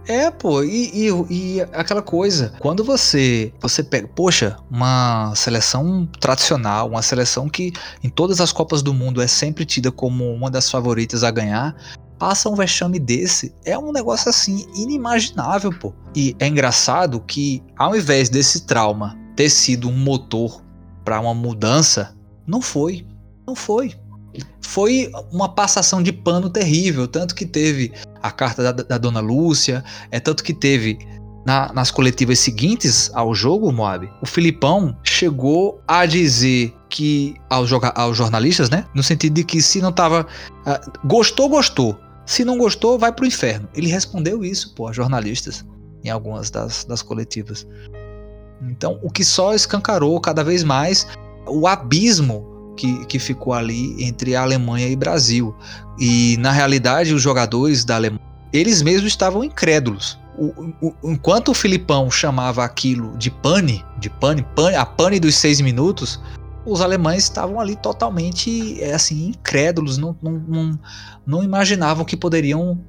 É, 0.06 0.30
pô, 0.30 0.62
e, 0.62 1.08
e, 1.08 1.08
e, 1.30 1.60
aquela 1.72 2.02
coisa, 2.02 2.54
quando 2.58 2.84
você 2.84 3.52
você 3.58 3.82
pega, 3.82 4.06
poxa, 4.06 4.56
uma 4.70 5.34
seleção 5.34 6.06
tradicional, 6.20 6.88
uma 6.88 7.00
seleção 7.00 7.48
que 7.48 7.72
em 8.02 8.10
todas 8.10 8.38
as 8.38 8.52
Copas 8.52 8.82
do 8.82 8.92
Mundo 8.92 9.22
é 9.22 9.26
sempre 9.26 9.64
tida 9.64 9.90
como 9.90 10.30
uma 10.30 10.50
das 10.50 10.70
favoritas 10.70 11.24
a 11.24 11.30
ganhar, 11.30 11.74
passa 12.24 12.48
um 12.48 12.54
vexame 12.54 12.98
desse, 12.98 13.54
é 13.66 13.78
um 13.78 13.92
negócio 13.92 14.30
assim 14.30 14.66
inimaginável, 14.74 15.70
pô. 15.70 15.92
E 16.16 16.34
é 16.38 16.48
engraçado 16.48 17.20
que 17.20 17.62
ao 17.76 17.94
invés 17.94 18.30
desse 18.30 18.62
trauma 18.62 19.14
ter 19.36 19.50
sido 19.50 19.90
um 19.90 19.92
motor 19.94 20.62
para 21.04 21.20
uma 21.20 21.34
mudança, 21.34 22.16
não 22.46 22.62
foi. 22.62 23.06
Não 23.46 23.54
foi. 23.54 23.92
Foi 24.62 25.12
uma 25.30 25.50
passação 25.50 26.02
de 26.02 26.14
pano 26.14 26.48
terrível, 26.48 27.06
tanto 27.06 27.34
que 27.34 27.44
teve 27.44 27.92
a 28.22 28.30
carta 28.30 28.72
da, 28.72 28.72
da 28.72 28.96
dona 28.96 29.20
Lúcia, 29.20 29.84
é 30.10 30.18
tanto 30.18 30.42
que 30.42 30.54
teve 30.54 30.98
na, 31.44 31.70
nas 31.74 31.90
coletivas 31.90 32.38
seguintes 32.38 33.10
ao 33.12 33.34
jogo, 33.34 33.70
Moab, 33.70 34.10
o 34.22 34.26
Filipão 34.26 34.96
chegou 35.04 35.78
a 35.86 36.06
dizer 36.06 36.74
que 36.88 37.34
aos, 37.50 37.70
aos 37.94 38.16
jornalistas, 38.16 38.70
né? 38.70 38.86
No 38.94 39.02
sentido 39.02 39.34
de 39.34 39.44
que 39.44 39.60
se 39.60 39.82
não 39.82 39.92
tava. 39.92 40.26
Uh, 40.66 41.06
gostou, 41.06 41.48
gostou. 41.48 41.98
Se 42.26 42.44
não 42.44 42.56
gostou, 42.58 42.98
vai 42.98 43.12
pro 43.12 43.26
inferno. 43.26 43.68
Ele 43.74 43.88
respondeu 43.88 44.44
isso, 44.44 44.74
pô, 44.74 44.88
a 44.88 44.92
jornalistas, 44.92 45.64
em 46.02 46.10
algumas 46.10 46.50
das, 46.50 46.84
das 46.84 47.02
coletivas. 47.02 47.66
Então, 48.62 48.98
o 49.02 49.10
que 49.10 49.24
só 49.24 49.54
escancarou 49.54 50.18
cada 50.20 50.42
vez 50.42 50.64
mais 50.64 51.06
o 51.46 51.66
abismo 51.66 52.72
que, 52.76 53.04
que 53.06 53.18
ficou 53.18 53.52
ali 53.52 54.02
entre 54.02 54.34
a 54.34 54.42
Alemanha 54.42 54.88
e 54.88 54.96
Brasil. 54.96 55.54
E, 55.98 56.36
na 56.40 56.50
realidade, 56.50 57.12
os 57.14 57.22
jogadores 57.22 57.84
da 57.84 57.96
Alemanha, 57.96 58.20
eles 58.52 58.82
mesmos 58.82 59.12
estavam 59.12 59.44
incrédulos. 59.44 60.18
O- 60.36 60.72
o- 60.80 60.94
enquanto 61.04 61.50
o 61.50 61.54
Filipão 61.54 62.10
chamava 62.10 62.64
aquilo 62.64 63.16
de 63.18 63.30
pane, 63.30 63.84
de 63.98 64.10
pane, 64.10 64.42
pane, 64.56 64.74
a 64.76 64.84
pane 64.86 65.20
dos 65.20 65.36
seis 65.36 65.60
minutos, 65.60 66.20
os 66.66 66.80
alemães 66.80 67.24
estavam 67.24 67.60
ali 67.60 67.76
totalmente 67.76 68.82
é, 68.82 68.94
assim 68.94 69.28
incrédulos, 69.28 69.98
não, 69.98 70.16
não, 70.22 70.32
não, 70.32 70.80
não 71.26 71.42
imaginavam 71.42 72.04
que 72.04 72.16
poderiam 72.16 72.82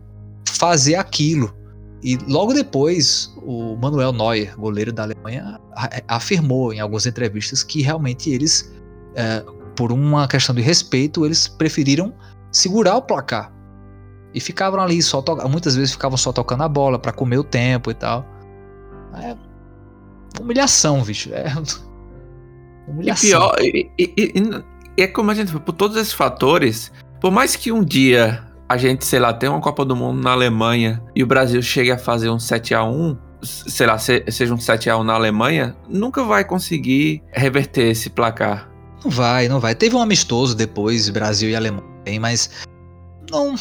fazer 0.47 0.95
aquilo. 0.95 1.53
E 2.03 2.17
logo 2.27 2.53
depois, 2.53 3.33
o 3.41 3.75
Manuel 3.77 4.11
Neuer, 4.11 4.55
goleiro 4.57 4.93
da 4.93 5.03
Alemanha, 5.03 5.59
a- 5.75 6.15
afirmou 6.15 6.71
em 6.71 6.79
algumas 6.79 7.05
entrevistas 7.05 7.63
que 7.63 7.81
realmente 7.81 8.29
eles, 8.29 8.71
é, 9.15 9.43
por 9.75 9.91
uma 9.91 10.27
questão 10.27 10.53
de 10.53 10.61
respeito, 10.61 11.25
eles 11.25 11.47
preferiram 11.47 12.13
segurar 12.51 12.95
o 12.95 13.01
placar. 13.01 13.51
E 14.33 14.39
ficavam 14.39 14.79
ali 14.79 15.01
só 15.01 15.23
muitas 15.49 15.75
vezes 15.75 15.93
ficavam 15.93 16.17
só 16.17 16.31
tocando 16.31 16.63
a 16.63 16.69
bola 16.69 16.99
para 16.99 17.11
comer 17.11 17.37
o 17.39 17.43
tempo 17.43 17.89
e 17.89 17.93
tal. 17.93 18.25
É 19.15 19.35
humilhação, 20.41 21.01
bicho. 21.01 21.33
É 21.33 21.47
E 22.87 22.91
humilhação. 22.91 23.29
pior, 23.29 23.55
e, 23.61 23.89
e- 23.97 24.13
e- 24.17 24.63
e 24.97 25.01
é 25.03 25.07
como 25.07 25.31
a 25.31 25.33
gente, 25.33 25.51
por 25.59 25.73
todos 25.73 25.97
esses 25.97 26.13
fatores, 26.13 26.91
por 27.19 27.31
mais 27.31 27.55
que 27.55 27.71
um 27.71 27.83
dia 27.83 28.43
a 28.67 28.77
gente, 28.77 29.05
sei 29.05 29.19
lá, 29.19 29.33
tenha 29.33 29.51
uma 29.51 29.61
Copa 29.61 29.83
do 29.85 29.95
Mundo 29.95 30.21
na 30.21 30.31
Alemanha 30.31 31.01
e 31.15 31.23
o 31.23 31.27
Brasil 31.27 31.61
chegue 31.61 31.91
a 31.91 31.97
fazer 31.97 32.29
um 32.29 32.37
7x1, 32.37 33.17
sei 33.41 33.85
lá, 33.87 33.97
se- 33.97 34.23
seja 34.29 34.53
um 34.53 34.57
7x1 34.57 35.03
na 35.03 35.13
Alemanha, 35.13 35.75
nunca 35.87 36.23
vai 36.23 36.43
conseguir 36.43 37.21
reverter 37.31 37.91
esse 37.91 38.09
placar. 38.09 38.69
Não 39.03 39.11
vai, 39.11 39.47
não 39.47 39.59
vai. 39.59 39.75
Teve 39.75 39.95
um 39.95 40.01
amistoso 40.01 40.55
depois, 40.55 41.09
Brasil 41.09 41.49
e 41.49 41.55
Alemanha, 41.55 41.83
mas 42.19 42.49
não 43.29 43.53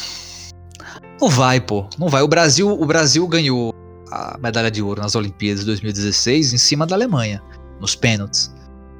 não 1.21 1.29
vai, 1.29 1.59
pô. 1.61 1.87
Não 1.99 2.07
vai. 2.09 2.21
O 2.23 2.27
Brasil, 2.27 2.69
o 2.69 2.85
Brasil 2.85 3.27
ganhou 3.27 3.73
a 4.11 4.37
medalha 4.41 4.71
de 4.71 4.81
ouro 4.81 5.01
nas 5.01 5.15
Olimpíadas 5.15 5.59
de 5.61 5.65
2016 5.67 6.53
em 6.53 6.57
cima 6.57 6.85
da 6.85 6.95
Alemanha, 6.95 7.41
nos 7.79 7.95
pênaltis. 7.95 8.53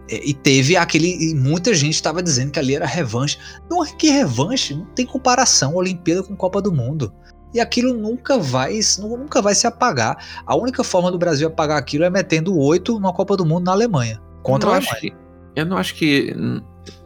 E 0.10 0.32
e 0.32 0.34
teve 0.34 0.76
aquele. 0.76 1.32
E 1.32 1.36
muita 1.36 1.73
gente 1.73 1.95
estava 1.95 2.22
dizendo 2.22 2.52
que 2.52 2.60
ali 2.60 2.76
era 2.76 2.86
revanche. 2.86 3.38
Não 3.69 3.84
é 3.84 3.91
que 3.91 4.10
revanche, 4.10 4.76
não 4.76 4.86
tem 4.86 5.06
comparação 5.06 5.76
Olimpíada 5.76 6.23
com 6.23 6.36
Copa 6.36 6.61
do 6.61 6.72
Mundo. 6.72 7.14
E 7.53 7.60
aquilo 7.60 7.94
nunca 7.94 8.38
vai, 8.38 8.80
nunca 8.99 9.41
vai 9.41 9.56
se 9.56 9.65
apagar. 9.65 10.18
A 10.45 10.56
única 10.56 10.84
forma 10.84 11.10
do 11.10 11.18
Brasil 11.18 11.48
apagar 11.48 11.77
aquilo 11.77 12.03
é 12.03 12.10
metendo 12.10 12.57
oito 12.57 12.99
na 12.99 13.14
Copa 13.14 13.38
do 13.38 13.45
Mundo 13.45 13.65
na 13.65 13.72
Alemanha. 13.72 14.22
Contra 14.44 14.69
a 14.72 14.76
Alemanha. 14.76 14.99
que, 14.99 15.14
Eu 15.56 15.65
não 15.65 15.77
acho 15.77 15.95
que. 15.95 16.36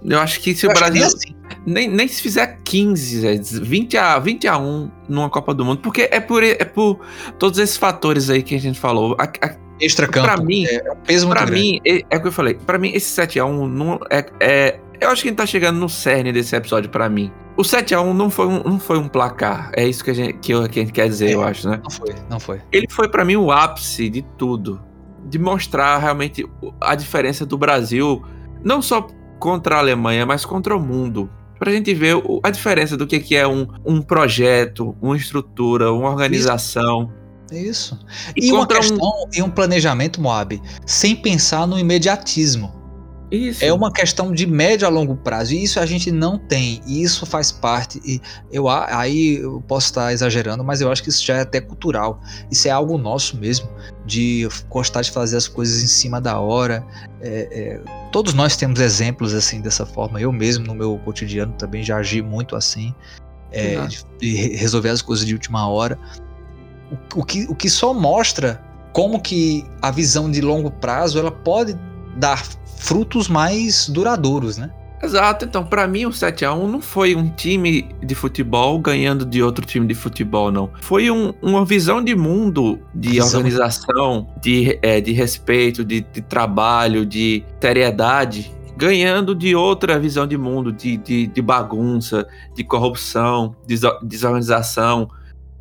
Eu 0.03 0.19
acho 0.19 0.41
que 0.41 0.53
se 0.55 0.65
Eu 0.65 0.71
o 0.71 0.73
Brasil. 0.73 0.95
nem 0.95 1.03
assim. 1.03 1.35
Nem, 1.65 1.87
nem 1.87 2.07
se 2.07 2.21
fizer 2.21 2.59
15, 2.63 3.21
Zé, 3.21 3.37
20 3.61 3.95
a, 3.97 4.17
20 4.19 4.47
a 4.47 4.57
1 4.57 4.91
numa 5.07 5.29
Copa 5.29 5.53
do 5.53 5.63
Mundo, 5.63 5.81
porque 5.81 6.09
é 6.11 6.19
por, 6.19 6.43
é 6.43 6.65
por 6.65 6.99
todos 7.37 7.59
esses 7.59 7.77
fatores 7.77 8.29
aí 8.29 8.41
que 8.41 8.55
a 8.55 8.59
gente 8.59 8.79
falou. 8.79 9.15
A- 9.19 9.23
a- 9.45 9.68
Extra-campo. 9.79 10.27
Pra 10.27 10.37
mim- 10.37 10.65
é 10.65 10.75
é 10.75 10.95
peso 11.05 11.25
muito 11.27 11.37
pra 11.37 11.45
grande. 11.45 11.61
mim, 11.61 11.79
é, 11.85 12.01
é 12.09 12.17
o 12.17 12.21
que 12.21 12.27
eu 12.27 12.31
falei, 12.31 12.53
pra 12.55 12.77
mim, 12.77 12.91
esse 12.93 13.09
7x1 13.21 13.67
não 13.67 13.99
é, 14.09 14.25
é- 14.39 14.79
Eu 15.01 15.09
acho 15.11 15.21
que 15.21 15.29
a 15.29 15.31
gente 15.31 15.37
tá 15.37 15.45
chegando 15.45 15.77
no 15.79 15.87
cerne 15.87 16.33
desse 16.33 16.53
episódio 16.55 16.89
pra 16.89 17.07
mim. 17.07 17.31
O 17.55 17.61
7x1 17.63 18.13
não 18.13 18.29
foi 18.29 18.47
um, 18.47 18.61
não 18.63 18.77
foi 18.79 18.97
um 18.97 19.07
placar. 19.07 19.71
É 19.73 19.87
isso 19.87 20.03
que 20.03 20.11
a 20.11 20.13
gente, 20.13 20.33
que 20.39 20.51
eu- 20.53 20.67
que 20.67 20.79
a 20.79 20.83
gente 20.83 20.91
quer 20.91 21.07
dizer, 21.07 21.29
É. 21.29 21.35
eu 21.35 21.41
acho, 21.43 21.69
né? 21.69 21.79
Não 21.81 21.89
foi, 21.89 22.15
não 22.29 22.39
foi. 22.39 22.61
Ele 22.71 22.85
foi 22.89 23.07
pra 23.07 23.23
mim 23.23 23.37
o 23.37 23.49
ápice 23.49 24.09
de 24.09 24.21
tudo. 24.37 24.81
De 25.25 25.39
mostrar 25.39 25.97
realmente 25.99 26.45
a 26.81 26.95
diferença 26.95 27.45
do 27.45 27.57
Brasil, 27.57 28.21
não 28.61 28.81
só 28.81 29.07
contra 29.39 29.75
a 29.75 29.79
Alemanha, 29.79 30.25
mas 30.25 30.43
contra 30.45 30.75
o 30.75 30.79
mundo. 30.81 31.29
Pra 31.57 31.71
gente 31.71 31.93
ver 31.93 32.15
a 32.43 32.49
diferença 32.49 32.97
do 32.97 33.07
que 33.07 33.19
que 33.19 33.35
é 33.37 33.47
um, 33.47 33.67
um 33.85 34.01
projeto, 34.01 34.95
uma 35.01 35.15
estrutura, 35.15 35.91
uma 35.93 36.09
organização. 36.09 37.11
Isso. 37.51 37.97
E, 38.35 38.47
E, 38.47 38.51
uma 38.51 38.61
contra 38.61 38.77
um. 38.77 38.81
questão 38.81 39.11
e 39.33 39.41
um 39.41 39.49
planejamento, 39.49 40.21
Moab, 40.21 40.61
sem 40.85 41.15
pensar 41.15 41.65
no 41.67 41.77
imediatismo. 41.77 42.77
Isso. 43.31 43.63
É 43.63 43.71
uma 43.71 43.93
questão 43.93 44.33
de 44.33 44.47
médio 44.47 44.87
a 44.87 44.89
longo 44.89 45.15
prazo. 45.15 45.53
E 45.53 45.63
isso 45.63 45.79
a 45.79 45.85
gente 45.85 46.11
não 46.11 46.39
tem. 46.39 46.81
E 46.87 47.03
isso 47.03 47.27
faz 47.27 47.51
parte. 47.51 48.01
E 48.03 48.19
eu 48.51 48.67
aí 48.67 49.35
eu 49.35 49.61
posso 49.67 49.85
estar 49.85 50.11
exagerando, 50.11 50.63
mas 50.63 50.81
eu 50.81 50.91
acho 50.91 51.03
que 51.03 51.09
isso 51.09 51.23
já 51.23 51.35
é 51.37 51.41
até 51.41 51.61
cultural. 51.61 52.19
Isso 52.49 52.67
é 52.67 52.71
algo 52.71 52.97
nosso 52.97 53.37
mesmo, 53.37 53.69
de 54.03 54.49
gostar 54.67 55.03
de 55.03 55.11
fazer 55.11 55.37
as 55.37 55.47
coisas 55.47 55.83
em 55.83 55.87
cima 55.87 56.19
da 56.19 56.39
hora. 56.39 56.83
É, 57.21 57.47
é, 57.51 57.81
todos 58.11 58.33
nós 58.33 58.57
temos 58.57 58.79
exemplos 58.79 59.35
assim 59.35 59.61
dessa 59.61 59.85
forma. 59.85 60.19
Eu 60.19 60.31
mesmo 60.31 60.65
no 60.65 60.73
meu 60.73 60.97
cotidiano 61.05 61.53
também 61.53 61.83
já 61.83 61.97
agi 61.97 62.23
muito 62.23 62.55
assim, 62.55 62.95
é, 63.51 63.85
de, 63.85 64.03
de 64.19 64.33
re- 64.35 64.55
resolver 64.55 64.89
as 64.89 65.03
coisas 65.03 65.23
de 65.23 65.35
última 65.35 65.69
hora. 65.69 65.99
O, 67.15 67.19
o 67.21 67.23
que, 67.23 67.45
o 67.49 67.55
que 67.55 67.69
só 67.69 67.93
mostra 67.93 68.61
como 68.93 69.21
que 69.21 69.65
a 69.81 69.91
visão 69.91 70.29
de 70.29 70.41
longo 70.41 70.71
prazo 70.71 71.19
ela 71.19 71.31
pode 71.31 71.77
dar 72.17 72.43
frutos 72.77 73.27
mais 73.27 73.87
duradouros, 73.89 74.57
né? 74.57 74.71
Exato, 75.01 75.45
então 75.45 75.63
pra 75.65 75.87
mim 75.87 76.05
o 76.05 76.09
7x1 76.09 76.67
não 76.67 76.81
foi 76.81 77.15
um 77.15 77.29
time 77.29 77.83
de 78.03 78.13
futebol 78.13 78.77
ganhando 78.79 79.25
de 79.25 79.41
outro 79.41 79.65
time 79.65 79.87
de 79.87 79.93
futebol, 79.95 80.51
não. 80.51 80.69
Foi 80.81 81.09
um- 81.09 81.33
uma 81.41 81.63
visão 81.63 82.03
de 82.03 82.13
mundo, 82.15 82.79
de 82.93 83.11
Visão. 83.11 83.37
organização, 83.39 84.27
de, 84.41 84.77
é, 84.81 84.99
de 84.99 85.13
respeito, 85.13 85.85
de, 85.85 86.01
de 86.01 86.21
trabalho, 86.21 87.05
de 87.05 87.45
seriedade, 87.61 88.51
ganhando 88.75 89.33
de 89.33 89.55
outra 89.55 89.97
visão 89.97 90.27
de 90.27 90.37
mundo, 90.37 90.71
de, 90.73 90.97
de, 90.97 91.27
de 91.27 91.41
bagunça, 91.41 92.27
de 92.53 92.63
corrupção, 92.65 93.55
deso- 93.65 93.99
desorganização, 94.03 95.09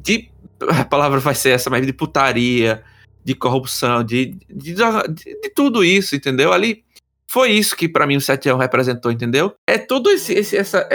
de. 0.02 0.30
A 0.78 0.84
palavra 0.84 1.18
vai 1.20 1.34
ser 1.34 1.50
essa, 1.50 1.70
mas 1.70 1.86
de 1.86 1.92
putaria, 1.92 2.82
de 3.24 3.34
corrupção, 3.34 4.02
de, 4.02 4.36
de, 4.48 4.74
de, 4.74 5.40
de 5.42 5.50
tudo 5.54 5.84
isso, 5.84 6.16
entendeu? 6.16 6.52
Ali 6.52 6.82
foi 7.30 7.50
isso 7.50 7.76
que 7.76 7.86
pra 7.86 8.06
mim 8.06 8.16
o 8.16 8.20
7 8.22 8.50
1 8.50 8.56
representou, 8.56 9.12
entendeu? 9.12 9.52
É 9.66 9.76
todo 9.76 10.08
esse, 10.08 10.32
esse- 10.32 10.56
essa, 10.56 10.88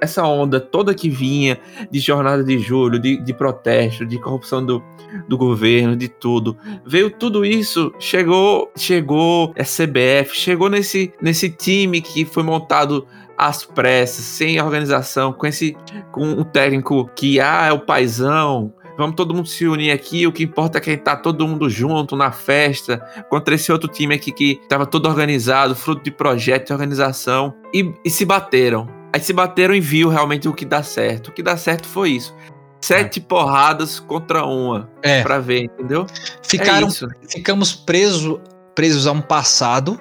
essa, 0.00 0.24
onda 0.24 0.58
toda 0.58 0.94
que 0.94 1.10
vinha 1.10 1.58
de 1.90 1.98
jornada 2.00 2.42
de 2.42 2.58
julho, 2.58 2.98
de, 2.98 3.18
de 3.18 3.34
protesto, 3.34 4.06
de 4.06 4.18
corrupção 4.18 4.64
do, 4.64 4.82
do 5.28 5.36
governo, 5.36 5.94
de 5.94 6.08
tudo. 6.08 6.56
Veio 6.86 7.10
tudo 7.10 7.44
isso, 7.44 7.92
chegou, 7.98 8.72
chegou 8.74 9.52
a 9.58 9.64
CBF, 9.64 10.34
chegou 10.34 10.70
nesse, 10.70 11.12
nesse 11.20 11.50
time 11.50 12.00
que 12.00 12.24
foi 12.24 12.42
montado 12.42 13.06
às 13.36 13.62
pressas, 13.66 14.24
sem 14.24 14.58
organização, 14.58 15.30
com 15.30 15.46
esse 15.46 15.76
com 16.10 16.24
um 16.26 16.42
técnico 16.42 17.06
que 17.14 17.38
ah, 17.38 17.66
é 17.66 17.72
o 17.72 17.80
paizão. 17.80 18.72
Vamos 18.98 19.14
todo 19.16 19.34
mundo 19.34 19.46
se 19.48 19.66
unir 19.66 19.90
aqui. 19.90 20.26
O 20.26 20.32
que 20.32 20.42
importa 20.44 20.78
é 20.78 20.80
que 20.80 20.90
a 20.90 20.92
gente 20.94 21.02
tá 21.02 21.16
todo 21.16 21.46
mundo 21.46 21.68
junto 21.68 22.16
na 22.16 22.32
festa 22.32 22.98
contra 23.28 23.54
esse 23.54 23.70
outro 23.70 23.88
time 23.88 24.14
aqui 24.14 24.32
que 24.32 24.60
tava 24.68 24.86
todo 24.86 25.06
organizado, 25.06 25.74
fruto 25.76 26.02
de 26.02 26.10
projeto 26.10 26.70
e 26.70 26.72
organização, 26.72 27.54
e, 27.74 27.92
e 28.04 28.10
se 28.10 28.24
bateram. 28.24 28.88
Aí 29.12 29.20
se 29.20 29.32
bateram 29.32 29.74
e 29.74 29.80
viu 29.80 30.08
realmente 30.08 30.48
o 30.48 30.52
que 30.54 30.64
dá 30.64 30.82
certo. 30.82 31.28
O 31.28 31.32
que 31.32 31.42
dá 31.42 31.56
certo 31.56 31.86
foi 31.86 32.10
isso. 32.10 32.34
Sete 32.80 33.20
porradas 33.20 33.98
contra 33.98 34.44
uma, 34.44 34.88
É, 35.02 35.22
pra 35.22 35.38
ver, 35.38 35.64
entendeu? 35.64 36.06
ficaram, 36.42 36.88
É 36.88 37.28
ficamos 37.28 37.74
preso, 37.74 38.40
presos 38.74 39.06
a 39.06 39.12
um 39.12 39.20
passado, 39.20 39.98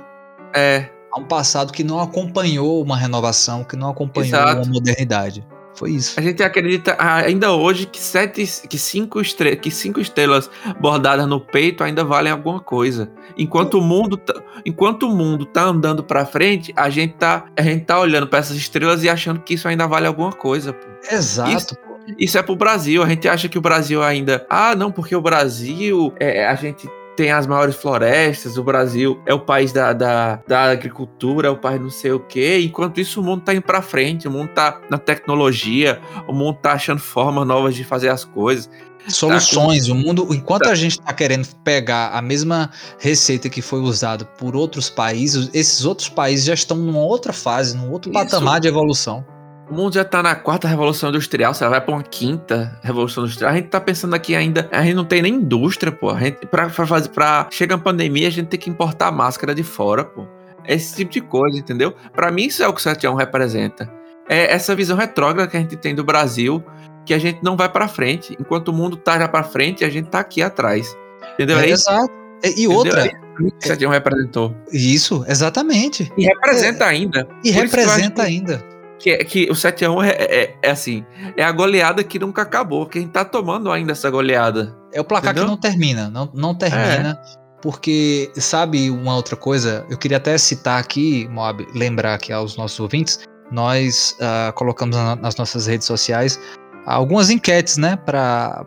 É, 0.53 0.89
a 1.11 1.19
um 1.19 1.23
passado 1.23 1.71
que 1.73 1.83
não 1.83 1.99
acompanhou 1.99 2.81
uma 2.81 2.95
renovação, 2.97 3.63
que 3.63 3.75
não 3.75 3.89
acompanhou 3.89 4.27
Exato. 4.27 4.61
uma 4.61 4.73
modernidade. 4.73 5.45
Foi 5.75 5.91
isso. 5.91 6.19
a 6.19 6.23
gente 6.23 6.41
acredita 6.41 6.95
ah, 6.97 7.17
ainda 7.17 7.51
hoje 7.51 7.85
que 7.85 7.99
sete, 7.99 8.45
que 8.67 8.77
cinco, 8.77 9.19
estre 9.19 9.55
que 9.57 9.69
cinco 9.69 9.99
estrelas 9.99 10.49
bordadas 10.79 11.27
no 11.27 11.39
peito 11.39 11.83
ainda 11.83 12.03
valem 12.03 12.31
alguma 12.31 12.59
coisa. 12.59 13.09
Enquanto 13.37 13.79
o 13.79 13.81
mundo, 13.81 14.17
tá, 14.17 14.33
enquanto 14.65 15.03
o 15.03 15.15
mundo 15.15 15.45
tá 15.45 15.63
andando 15.63 16.03
pra 16.03 16.25
frente, 16.25 16.73
a 16.75 16.89
gente 16.89 17.15
tá, 17.15 17.45
a 17.57 17.61
gente 17.61 17.85
tá 17.85 17.99
olhando 17.99 18.27
pra 18.27 18.39
essas 18.39 18.55
estrelas 18.55 19.03
e 19.03 19.09
achando 19.09 19.41
que 19.41 19.53
isso 19.55 19.67
ainda 19.67 19.85
vale 19.85 20.07
alguma 20.07 20.31
coisa. 20.31 20.73
Pô. 20.73 20.87
Exato. 21.11 21.51
Isso-. 21.51 21.85
Isso 22.19 22.37
é 22.37 22.43
pro 22.43 22.55
Brasil. 22.55 23.01
A 23.01 23.09
gente 23.09 23.27
acha 23.27 23.49
que 23.49 23.57
o 23.57 23.61
Brasil 23.61 24.03
ainda. 24.03 24.45
Ah, 24.47 24.75
não, 24.75 24.91
porque 24.91 25.15
o 25.15 25.21
Brasil. 25.21 26.13
É, 26.19 26.45
a 26.45 26.53
gente 26.53 26.87
tem 27.15 27.31
as 27.31 27.47
maiores 27.47 27.75
florestas. 27.75 28.57
O 28.57 28.63
Brasil 28.63 29.19
é 29.25 29.33
o 29.33 29.39
país 29.39 29.71
da, 29.71 29.93
da, 29.93 30.39
da 30.47 30.63
agricultura, 30.63 31.47
é 31.47 31.51
o 31.51 31.57
país 31.57 31.81
não 31.81 31.89
sei 31.89 32.11
o 32.11 32.19
quê. 32.19 32.59
Enquanto 32.63 32.99
isso, 32.99 33.21
o 33.21 33.23
mundo 33.23 33.41
tá 33.43 33.53
indo 33.53 33.61
pra 33.61 33.81
frente. 33.81 34.27
O 34.27 34.31
mundo 34.31 34.49
tá 34.49 34.79
na 34.89 34.97
tecnologia. 34.97 35.99
O 36.27 36.33
mundo 36.33 36.57
tá 36.61 36.73
achando 36.73 36.99
formas 36.99 37.47
novas 37.47 37.75
de 37.75 37.83
fazer 37.83 38.09
as 38.09 38.23
coisas. 38.23 38.69
Soluções. 39.07 39.87
O 39.87 39.95
mundo, 39.95 40.27
enquanto 40.31 40.67
a 40.67 40.75
gente 40.75 40.93
está 40.93 41.13
querendo 41.13 41.47
pegar 41.63 42.09
a 42.09 42.21
mesma 42.21 42.71
receita 42.99 43.49
que 43.49 43.61
foi 43.61 43.79
usada 43.79 44.25
por 44.25 44.55
outros 44.55 44.89
países, 44.89 45.49
esses 45.53 45.85
outros 45.85 46.09
países 46.09 46.45
já 46.45 46.53
estão 46.53 46.77
numa 46.77 46.99
outra 46.99 47.31
fase, 47.31 47.77
num 47.77 47.91
outro 47.91 48.11
Isso. 48.11 48.19
patamar 48.19 48.59
de 48.59 48.67
evolução. 48.67 49.23
O 49.69 49.73
mundo 49.73 49.95
já 49.95 50.05
tá 50.05 50.21
na 50.21 50.35
quarta 50.35 50.67
revolução 50.67 51.09
industrial, 51.09 51.53
você 51.53 51.67
vai 51.67 51.81
pra 51.81 51.93
uma 51.95 52.03
quinta 52.03 52.77
revolução 52.83 53.23
industrial. 53.23 53.51
A 53.51 53.55
gente 53.55 53.67
tá 53.69 53.81
pensando 53.81 54.13
aqui 54.13 54.35
ainda, 54.35 54.69
a 54.71 54.83
gente 54.83 54.93
não 54.93 55.05
tem 55.05 55.21
nem 55.23 55.33
indústria, 55.35 55.91
pô. 55.91 56.11
A 56.11 56.19
gente, 56.19 56.45
pra, 56.45 56.69
pra 56.69 56.85
fazer, 56.85 57.09
pra, 57.09 57.47
chega 57.49 57.73
a 57.73 57.77
pandemia, 57.77 58.27
a 58.27 58.31
gente 58.31 58.47
tem 58.47 58.59
que 58.59 58.69
importar 58.69 59.11
máscara 59.11 59.55
de 59.55 59.63
fora, 59.63 60.03
pô. 60.05 60.27
Esse 60.67 60.95
tipo 60.95 61.11
de 61.11 61.21
coisa, 61.21 61.57
entendeu? 61.57 61.93
Pra 62.13 62.31
mim, 62.31 62.43
isso 62.45 62.61
é 62.63 62.67
o 62.67 62.73
que 62.73 62.79
o 62.79 62.83
7 62.83 63.07
1 63.07 63.15
representa. 63.15 63.91
é 64.29 64.53
essa 64.53 64.75
visão 64.75 64.97
retrógrada 64.97 65.49
que 65.49 65.57
a 65.57 65.59
gente 65.59 65.75
tem 65.77 65.93
do 65.95 66.03
Brasil, 66.03 66.63
que 67.05 67.13
a 67.13 67.19
gente 67.19 67.39
não 67.43 67.55
vai 67.57 67.69
pra 67.69 67.87
frente. 67.87 68.35
Enquanto 68.39 68.67
o 68.69 68.73
mundo 68.73 68.97
tá 68.97 69.17
já 69.19 69.27
pra 69.27 69.43
frente, 69.43 69.83
a 69.83 69.89
gente 69.89 70.09
tá 70.09 70.19
aqui 70.19 70.41
atrás. 70.41 70.95
Entendeu? 71.33 71.57
É, 71.59 71.65
É, 71.69 71.69
isso. 71.71 71.89
exato. 71.89 72.13
É, 72.43 72.47
E 72.49 72.51
Entendeu? 72.51 72.71
outra, 72.71 73.05
É 73.05 73.09
que 73.09 73.15
o 73.43 73.51
7 73.67 73.85
representou. 73.87 74.55
isso, 74.71 75.23
exatamente. 75.27 76.11
E 76.17 76.25
representa 76.25 76.85
ainda. 76.85 77.27
E 77.43 77.51
Por 77.51 77.61
representa 77.63 78.23
ainda. 78.23 78.63
Que, 78.99 79.09
é- 79.11 79.17
que 79.23 79.49
o 79.51 79.53
7x1 79.53 80.03
é, 80.03 80.09
é- 80.09 80.55
é 80.63 80.71
assim, 80.71 81.05
é 81.35 81.43
a 81.43 81.51
goleada 81.51 82.03
que 82.03 82.17
nunca 82.17 82.41
acabou, 82.43 82.85
que 82.85 82.97
a 82.97 83.01
gente 83.01 83.11
tá 83.11 83.25
tomando 83.25 83.71
ainda 83.71 83.91
essa 83.91 84.09
goleada. 84.09 84.75
É 84.93 85.01
o 85.01 85.03
placar 85.03 85.31
Entendeu? 85.31 85.45
que 85.45 85.51
não 85.51 85.57
termina, 85.59 86.09
não, 86.09 86.29
não 86.33 86.55
termina. 86.55 87.19
Porque, 87.61 88.31
sabe, 88.35 88.89
uma 88.91 89.15
outra 89.15 89.35
coisa, 89.35 89.85
eu 89.89 89.97
queria 89.97 90.17
até 90.17 90.37
citar 90.37 90.79
aqui, 90.79 91.27
Moab, 91.29 91.65
lembrar 91.73 92.13
aqui 92.13 92.31
aos 92.31 92.55
nossos 92.57 92.79
ouvintes, 92.79 93.19
nós 93.51 94.15
ah, 94.21 94.51
colocamos 94.55 94.95
na- 94.95 95.15
nas 95.15 95.35
nossas 95.35 95.65
redes 95.67 95.87
sociais 95.87 96.39
algumas 96.85 97.29
enquetes, 97.29 97.77
né, 97.77 97.95
para 97.97 98.65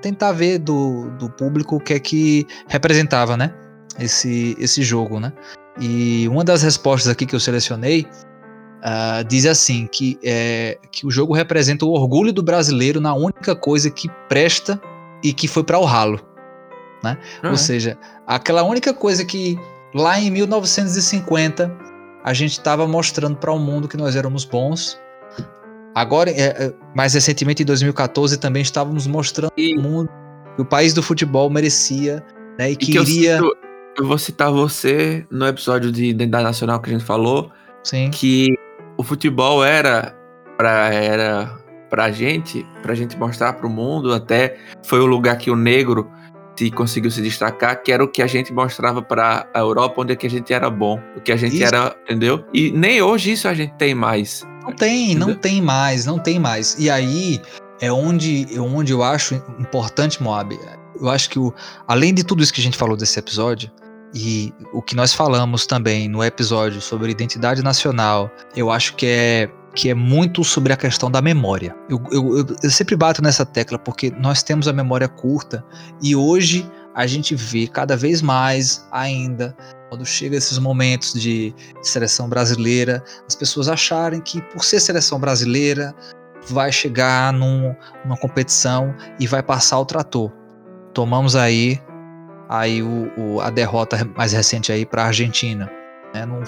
tentar 0.00 0.32
ver 0.32 0.58
do, 0.58 1.08
do 1.18 1.30
público 1.30 1.76
o 1.76 1.80
que 1.80 1.94
é 1.94 2.00
que 2.00 2.46
representava, 2.68 3.36
né, 3.36 3.54
esse, 3.98 4.56
esse 4.58 4.82
jogo, 4.82 5.20
né. 5.20 5.32
E 5.80 6.26
uma 6.28 6.42
das 6.44 6.62
respostas 6.62 7.10
aqui 7.12 7.24
que 7.24 7.34
eu 7.36 7.40
selecionei 7.40 8.06
ah, 8.82 9.22
diz 9.22 9.46
assim, 9.46 9.86
que, 9.90 10.18
é, 10.22 10.78
que 10.90 11.06
o 11.06 11.10
jogo 11.10 11.32
representa 11.34 11.84
o 11.84 11.90
orgulho 11.92 12.32
do 12.32 12.42
brasileiro 12.42 13.00
na 13.00 13.14
única 13.14 13.54
coisa 13.54 13.90
que 13.90 14.08
presta 14.28 14.80
e 15.22 15.32
que 15.32 15.46
foi 15.46 15.62
para 15.62 15.78
o 15.78 15.84
ralo. 15.84 16.20
Ah, 17.04 17.16
Ou 17.44 17.56
seja, 17.56 17.98
aquela 18.26 18.62
única 18.62 18.92
coisa 18.94 19.24
que 19.24 19.58
lá 19.94 20.18
em 20.20 20.30
1950 20.30 21.70
a 22.24 22.32
gente 22.32 22.52
estava 22.52 22.86
mostrando 22.86 23.36
para 23.36 23.52
o 23.52 23.58
mundo 23.58 23.88
que 23.88 23.96
nós 23.96 24.14
éramos 24.14 24.44
bons. 24.44 24.98
Agora, 25.94 26.30
é, 26.30 26.42
é, 26.66 26.72
mais 26.94 27.14
recentemente 27.14 27.62
em 27.62 27.66
2014, 27.66 28.38
também 28.38 28.62
estávamos 28.62 29.06
mostrando 29.06 29.52
E- 29.56 29.74
ao 29.74 29.82
mundo 29.82 30.08
que 30.56 30.62
o 30.62 30.64
país 30.64 30.94
do 30.94 31.02
futebol 31.02 31.50
merecia 31.50 32.24
né, 32.58 32.70
e 32.70 32.72
E 32.74 32.76
que 32.76 32.94
eu, 32.96 33.04
queria. 33.04 33.36
cito- 33.38 33.56
eu 33.98 34.06
vou 34.06 34.16
citar 34.18 34.50
você 34.50 35.26
no 35.30 35.46
episódio 35.46 35.90
de 35.92 36.06
Identidade 36.06 36.44
Nacional 36.44 36.80
que 36.80 36.88
a 36.88 36.92
gente 36.92 37.04
falou, 37.04 37.50
Sim, 37.84 38.10
que 38.10 38.46
o 39.02 39.04
futebol 39.04 39.64
era 39.64 40.14
pra, 40.56 40.94
era 40.94 41.58
pra 41.90 42.10
gente, 42.12 42.64
pra 42.82 42.94
gente 42.94 43.18
mostrar 43.18 43.52
pro 43.54 43.68
mundo, 43.68 44.14
até 44.14 44.56
foi 44.84 45.00
o 45.00 45.06
lugar 45.06 45.36
que 45.36 45.50
o 45.50 45.56
negro 45.56 46.08
se 46.56 46.70
conseguiu 46.70 47.10
se 47.10 47.20
destacar, 47.20 47.82
que 47.82 47.90
era 47.90 48.04
o 48.04 48.08
que 48.08 48.22
a 48.22 48.26
gente 48.28 48.52
mostrava 48.52 49.02
pra 49.02 49.48
a 49.52 49.58
Europa, 49.58 50.00
onde 50.02 50.12
é 50.12 50.16
que 50.16 50.26
a 50.26 50.30
gente 50.30 50.52
era 50.52 50.70
bom, 50.70 51.00
o 51.16 51.20
que 51.20 51.32
a 51.32 51.36
gente 51.36 51.56
Isso. 51.56 51.64
era, 51.64 51.96
entendeu? 52.04 52.44
E 52.54 52.70
nem 52.70 53.02
hoje 53.02 53.32
isso 53.32 53.48
a 53.48 53.54
gente 53.54 53.74
tem 53.74 53.94
mais. 53.94 54.46
não 54.62 54.72
tem, 54.72 55.14
não 55.16 55.30
Entendeu? 55.30 55.40
tem 55.40 55.60
mais, 55.60 56.06
não 56.06 56.18
tem 56.18 56.38
mais. 56.38 56.78
E 56.78 56.88
aí 56.88 57.40
é 57.80 57.90
onde, 57.90 58.46
é 58.54 58.60
onde 58.60 58.92
eu 58.92 59.02
acho 59.02 59.34
importante, 59.58 60.22
Moab. 60.22 60.56
Eu 61.00 61.08
acho 61.08 61.28
que, 61.28 61.38
o, 61.38 61.52
além 61.88 62.14
de 62.14 62.22
tudo 62.22 62.40
isso 62.42 62.52
que 62.52 62.60
a 62.60 62.64
gente 62.64 62.78
falou 62.78 62.96
desse 62.96 63.18
episódio, 63.18 63.68
e 64.14 64.52
o 64.72 64.82
que 64.82 64.94
nós 64.94 65.12
falamos 65.12 65.66
também 65.66 66.08
no 66.08 66.22
episódio 66.22 66.80
sobre 66.80 67.10
identidade 67.10 67.62
nacional, 67.62 68.30
eu 68.54 68.70
acho 68.70 68.94
que 68.94 69.06
é, 69.06 69.50
que 69.74 69.88
é 69.88 69.94
muito 69.94 70.44
sobre 70.44 70.72
a 70.72 70.76
questão 70.76 71.10
da 71.10 71.22
memória. 71.22 71.74
Eu, 71.88 72.02
eu, 72.10 72.46
eu, 72.62 72.70
sempre 72.70 72.94
bato 72.94 73.22
nessa 73.22 73.46
tecla 73.46 73.78
porque 73.78 74.10
nós 74.10 74.42
temos 74.42 74.68
a 74.68 74.72
memória 74.72 75.08
curta 75.08 75.64
e 76.02 76.14
hoje 76.14 76.68
a 76.94 77.06
gente 77.06 77.34
vê 77.34 77.66
cada 77.66 77.96
vez 77.96 78.20
mais 78.20 78.86
ainda. 78.92 79.56
Quando 79.88 80.04
chega 80.04 80.36
esses 80.36 80.58
momentos 80.58 81.14
de 81.14 81.54
seleção 81.82 82.28
brasileira, 82.28 83.02
as 83.26 83.34
pessoas 83.34 83.68
acharem 83.68 84.20
que 84.20 84.40
por 84.40 84.64
ser 84.64 84.80
seleção 84.80 85.18
brasileira 85.18 85.94
vai 86.48 86.72
chegar 86.72 87.32
num- 87.32 87.74
numa 88.04 88.16
competição 88.16 88.94
e 89.18 89.26
vai 89.26 89.42
passar 89.42 89.78
o 89.78 89.84
trator. 89.84 90.30
Tomamos 90.92 91.36
aí 91.36 91.80
aí 92.52 92.82
o, 92.82 93.10
o- 93.16 93.40
a 93.40 93.50
derrota 93.50 94.08
mais 94.16 94.32
recente 94.32 94.70
aí 94.70 94.84
para 94.84 95.04
a 95.04 95.06
Argentina, 95.06 95.70
né, 96.14 96.26
num, 96.26 96.40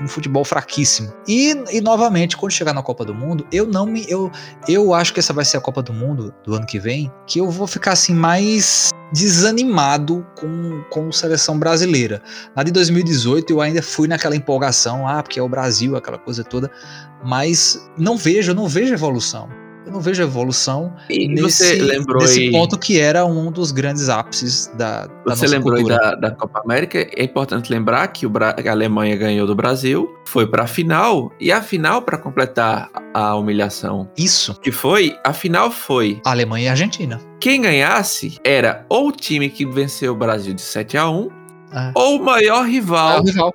num 0.00 0.08
futebol 0.08 0.44
fraquíssimo. 0.44 1.12
E, 1.28 1.54
e 1.70 1.80
novamente 1.80 2.36
quando 2.36 2.52
chegar 2.52 2.72
na 2.72 2.82
Copa 2.82 3.04
do 3.04 3.14
Mundo, 3.14 3.46
eu 3.52 3.66
não 3.66 3.84
me 3.86 4.04
eu 4.08 4.30
eu 4.66 4.94
acho 4.94 5.12
que 5.12 5.20
essa 5.20 5.32
vai 5.32 5.44
ser 5.44 5.58
a 5.58 5.60
Copa 5.60 5.82
do 5.82 5.92
Mundo 5.92 6.34
do 6.44 6.54
ano 6.54 6.66
que 6.66 6.78
vem, 6.78 7.12
que 7.26 7.38
eu 7.38 7.50
vou 7.50 7.66
ficar 7.66 7.92
assim 7.92 8.14
mais 8.14 8.90
desanimado 9.12 10.26
com 10.34 10.82
com 10.90 11.12
seleção 11.12 11.58
brasileira. 11.58 12.22
Na 12.54 12.62
de 12.62 12.72
2018 12.72 13.52
eu 13.52 13.60
ainda 13.60 13.82
fui 13.82 14.08
naquela 14.08 14.34
empolgação, 14.34 15.06
ah, 15.06 15.22
porque 15.22 15.38
é 15.38 15.42
o 15.42 15.48
Brasil, 15.48 15.94
aquela 15.96 16.18
coisa 16.18 16.42
toda, 16.42 16.70
mas 17.24 17.88
não 17.98 18.16
vejo, 18.16 18.54
não 18.54 18.66
vejo 18.66 18.94
evolução. 18.94 19.48
Não 19.96 20.02
vejo 20.02 20.22
evolução 20.22 20.92
E 21.08 21.26
nesse, 21.26 21.64
você 21.64 21.74
lembrou 21.82 22.20
nesse 22.22 22.50
ponto 22.50 22.78
que 22.78 23.00
era 23.00 23.24
um 23.24 23.50
dos 23.50 23.72
grandes 23.72 24.08
ápices 24.08 24.70
da, 24.76 25.06
da 25.06 25.34
você 25.34 25.46
lembrou 25.46 25.82
da, 25.86 26.14
da 26.14 26.30
Copa 26.30 26.60
América? 26.64 26.98
É 27.16 27.24
importante 27.24 27.72
lembrar 27.72 28.06
que 28.08 28.26
Bra- 28.26 28.54
a 28.64 28.70
Alemanha 28.70 29.16
ganhou 29.16 29.46
do 29.46 29.54
Brasil, 29.54 30.08
foi 30.26 30.46
pra 30.46 30.66
final, 30.66 31.32
e 31.40 31.50
a 31.50 31.62
final 31.62 32.02
para 32.02 32.18
completar 32.18 32.90
a 33.14 33.34
humilhação, 33.36 34.08
Isso, 34.18 34.54
que 34.60 34.70
foi, 34.70 35.16
a 35.24 35.32
final 35.32 35.70
foi 35.70 36.20
Alemanha 36.24 36.66
e 36.66 36.68
Argentina. 36.68 37.20
quem 37.40 37.62
ganhasse 37.62 38.38
era 38.44 38.84
ou 38.88 39.08
o 39.08 39.12
time 39.12 39.48
que 39.48 39.64
venceu 39.64 40.12
o 40.12 40.16
Brasil 40.16 40.52
de 40.52 40.60
7 40.62 40.96
a 40.98 41.08
1 41.08 41.28
É. 41.72 41.92
ou 41.94 42.16
o 42.20 42.24
maior 42.24 42.66
rival 42.66 43.18
Ah, 43.18 43.20
o 43.20 43.24
rival. 43.24 43.54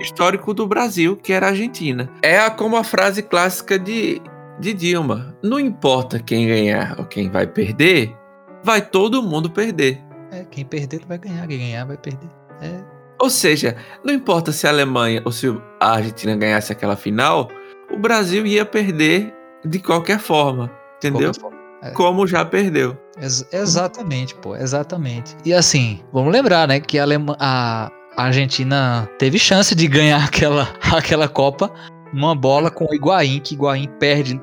histórico 0.00 0.52
do 0.52 0.66
Brasil, 0.66 1.16
que 1.16 1.32
era 1.32 1.46
a 1.46 1.50
Argentina. 1.50 2.10
É 2.22 2.38
a- 2.38 2.50
como 2.50 2.76
a 2.76 2.84
frase 2.84 3.22
clássica 3.22 3.78
de, 3.78 4.20
de 4.60 4.72
Dilma: 4.72 5.36
não 5.42 5.58
importa 5.58 6.18
quem 6.18 6.46
ganhar 6.46 6.96
ou 6.98 7.04
quem 7.04 7.30
vai 7.30 7.46
perder, 7.46 8.14
vai 8.62 8.80
todo 8.80 9.22
mundo 9.22 9.50
perder. 9.50 10.00
É, 10.30 10.44
quem 10.50 10.64
perder 10.64 11.02
vai 11.06 11.18
ganhar, 11.18 11.46
quem 11.46 11.58
ganhar 11.58 11.84
vai 11.84 11.96
perder. 11.96 12.28
É, 12.60 12.80
Ou 13.20 13.30
seja, 13.30 13.76
não 14.04 14.12
importa 14.12 14.50
se 14.52 14.66
a 14.66 14.70
Alemanha 14.70 15.22
ou 15.24 15.30
se 15.32 15.46
a 15.80 15.92
Argentina 15.92 16.34
ganhasse 16.36 16.72
aquela 16.72 16.96
final, 16.96 17.48
o 17.90 17.98
Brasil 17.98 18.44
ia 18.46 18.64
perder 18.64 19.32
de 19.64 19.78
qualquer 19.78 20.18
forma, 20.18 20.66
de 21.00 21.08
entendeu? 21.08 21.32
qualquer 21.32 21.40
forma. 21.40 21.94
Como 21.94 22.26
já 22.26 22.44
perdeu. 22.44 22.96
Ex- 23.20 23.46
exatamente, 23.52 24.34
pô, 24.36 24.56
exatamente. 24.56 25.36
E 25.44 25.52
assim, 25.52 26.00
vamos 26.12 26.32
lembrar, 26.32 26.66
né, 26.66 26.80
que 26.80 26.98
a, 26.98 27.02
Alema- 27.02 27.36
a 27.38 27.90
a 28.16 28.26
Argentina 28.26 29.08
teve 29.18 29.40
chance 29.40 29.74
de 29.74 29.88
ganhar 29.88 30.22
aquela, 30.24 30.68
aquela 30.92 31.28
Copa 31.28 31.70
numa 32.14 32.34
bola 32.34 32.70
com 32.70 32.84
o 32.86 32.94
Higuaín, 32.94 33.40
que 33.40 33.54
o 33.54 33.56
Higuaín 33.56 33.88
perde 33.98 34.40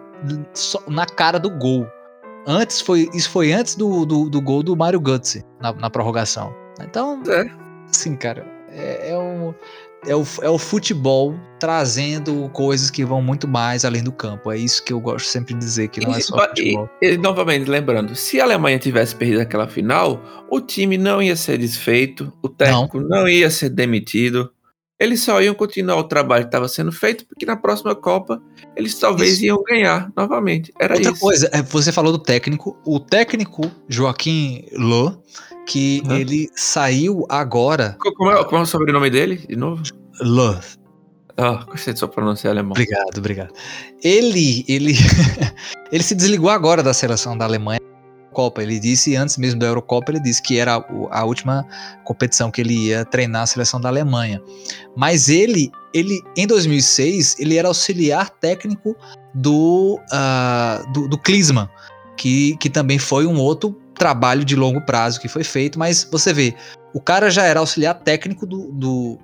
só 0.54 0.82
na 0.88 1.06
cara 1.06 1.40
do 1.40 1.50
gol. 1.50 1.88
Antes 2.46 2.82
foi, 2.82 3.10
isso 3.14 3.30
foi 3.30 3.52
antes 3.54 3.76
do, 3.76 4.06
do, 4.06 4.30
do 4.30 4.42
gol 4.42 4.62
do 4.64 4.76
Mário 4.76 5.00
Götze 5.00 5.44
na, 5.62 5.72
na 5.74 5.90
prorrogação. 5.90 6.54
Então, 6.82 7.22
É. 7.28 7.46
assim, 7.90 8.16
cara, 8.16 8.46
é, 8.70 9.12
é, 9.12 9.18
um, 9.18 9.54
é, 10.08 10.16
o, 10.16 10.24
é 10.42 10.50
o 10.50 10.58
futebol 10.58 11.36
trazendo 11.60 12.50
coisas 12.50 12.90
que 12.90 13.06
vão 13.06 13.22
muito 13.22 13.48
mais 13.48 13.86
além 13.86 14.04
do 14.04 14.12
campo. 14.12 14.52
É 14.52 14.58
isso 14.58 14.84
que 14.84 14.92
eu 14.92 15.00
gosto 15.00 15.28
sempre 15.28 15.54
de 15.54 15.60
dizer, 15.60 15.88
que 15.90 16.02
não 16.02 16.16
é 16.16 16.20
só 16.20 16.36
E- 16.44 16.48
futebol. 16.50 16.90
e- 17.02 17.08
e, 17.12 17.18
novamente, 17.18 17.70
lembrando, 17.70 18.16
se 18.16 18.42
a 18.42 18.44
Alemanha 18.44 18.80
tivesse 18.80 19.16
perdido 19.16 19.42
aquela 19.42 19.68
final, 19.68 20.20
o 20.50 20.60
time 20.60 20.98
não 20.98 21.22
ia 21.22 21.36
ser 21.36 21.60
desfeito, 21.60 22.34
o 22.42 22.50
técnico 22.50 23.00
não, 23.00 23.28
ia 23.30 23.50
ser 23.52 23.70
demitido. 23.70 24.52
Eles 25.02 25.22
só 25.22 25.42
iam 25.42 25.56
continuar 25.56 25.96
o 25.98 26.04
trabalho 26.04 26.44
que 26.44 26.50
estava 26.50 26.68
sendo 26.68 26.92
feito, 26.92 27.26
porque 27.26 27.44
na 27.44 27.56
próxima 27.58 27.96
Copa 27.96 28.40
eles 28.78 28.94
talvez 29.00 29.34
Isso. 29.34 29.46
iam 29.46 29.64
ganhar 29.64 30.12
novamente. 30.16 30.72
Era 30.80 30.94
Outra 30.94 31.12
isso. 31.12 31.20
coisa, 31.20 31.50
é, 31.52 31.62
você 31.64 31.92
falou 31.92 32.12
do 32.12 32.20
técnico. 32.20 32.78
O 32.86 33.00
técnico 33.00 33.64
Joaquim 33.90 34.64
Lô, 34.74 35.14
que 35.66 36.04
Uhum. 36.06 36.16
ele 36.18 36.50
saiu 36.56 37.26
agora. 37.28 37.96
Co- 38.00 38.14
Como 38.14 38.30
é, 38.32 38.44
como 38.46 38.58
é 38.58 38.62
o 38.62 38.66
sobrenome 38.68 39.10
dele, 39.10 39.38
de 39.38 39.56
novo? 39.56 39.82
Lô. 40.22 40.54
Ah, 41.36 41.66
gostei 41.68 41.94
de 41.94 42.00
sua 42.00 42.08
pronúncia 42.08 42.50
alemão. 42.52 42.72
Obrigado, 42.72 43.18
obrigado. 43.18 43.54
Ele, 44.04 44.64
ele, 44.68 44.94
ele 45.92 46.04
se 46.04 46.14
desligou 46.14 46.50
agora 46.52 46.84
da 46.84 46.94
seleção 46.94 47.36
da 47.36 47.46
Alemanha. 47.46 47.80
Copa, 48.32 48.64
ele 48.64 48.80
disse 48.80 49.16
antes 49.16 49.38
mesmo 49.38 49.60
da 49.60 49.68
Eurocopa, 49.68 50.12
ele 50.12 50.20
disse 50.20 50.42
que 50.42 50.58
era 50.58 50.84
a 51.12 51.24
última 51.24 51.66
competição 52.04 52.50
que 52.50 52.62
ele 52.62 52.88
ia 52.88 53.06
treinar 53.06 53.44
a 53.44 53.46
seleção 53.46 53.80
da 53.80 53.90
Alemanha. 53.90 54.42
Mas 54.96 55.30
ele, 55.30 55.72
ele 55.94 56.20
em 56.36 56.48
2006, 56.48 57.38
ele 57.40 57.58
era 57.58 57.68
auxiliar 57.68 58.30
técnico 58.30 58.96
do 59.34 60.00
ah, 60.12 60.84
do, 60.94 61.08
do 61.08 61.18
que, 62.18 62.56
que 62.58 62.70
também 62.70 63.00
foi 63.00 63.26
um 63.26 63.38
outro 63.40 63.76
trabalho 63.96 64.44
de 64.44 64.56
longo 64.56 64.82
prazo 64.82 65.20
que 65.20 65.28
foi 65.28 65.44
feito, 65.44 65.78
mas 65.78 66.08
você 66.12 66.34
vê, 66.34 66.56
o 66.94 67.00
cara 67.00 67.30
já 67.30 67.44
era 67.44 67.60
auxiliar 67.60 67.96
técnico 67.96 68.46
do, 68.46 68.72
do, 68.72 69.20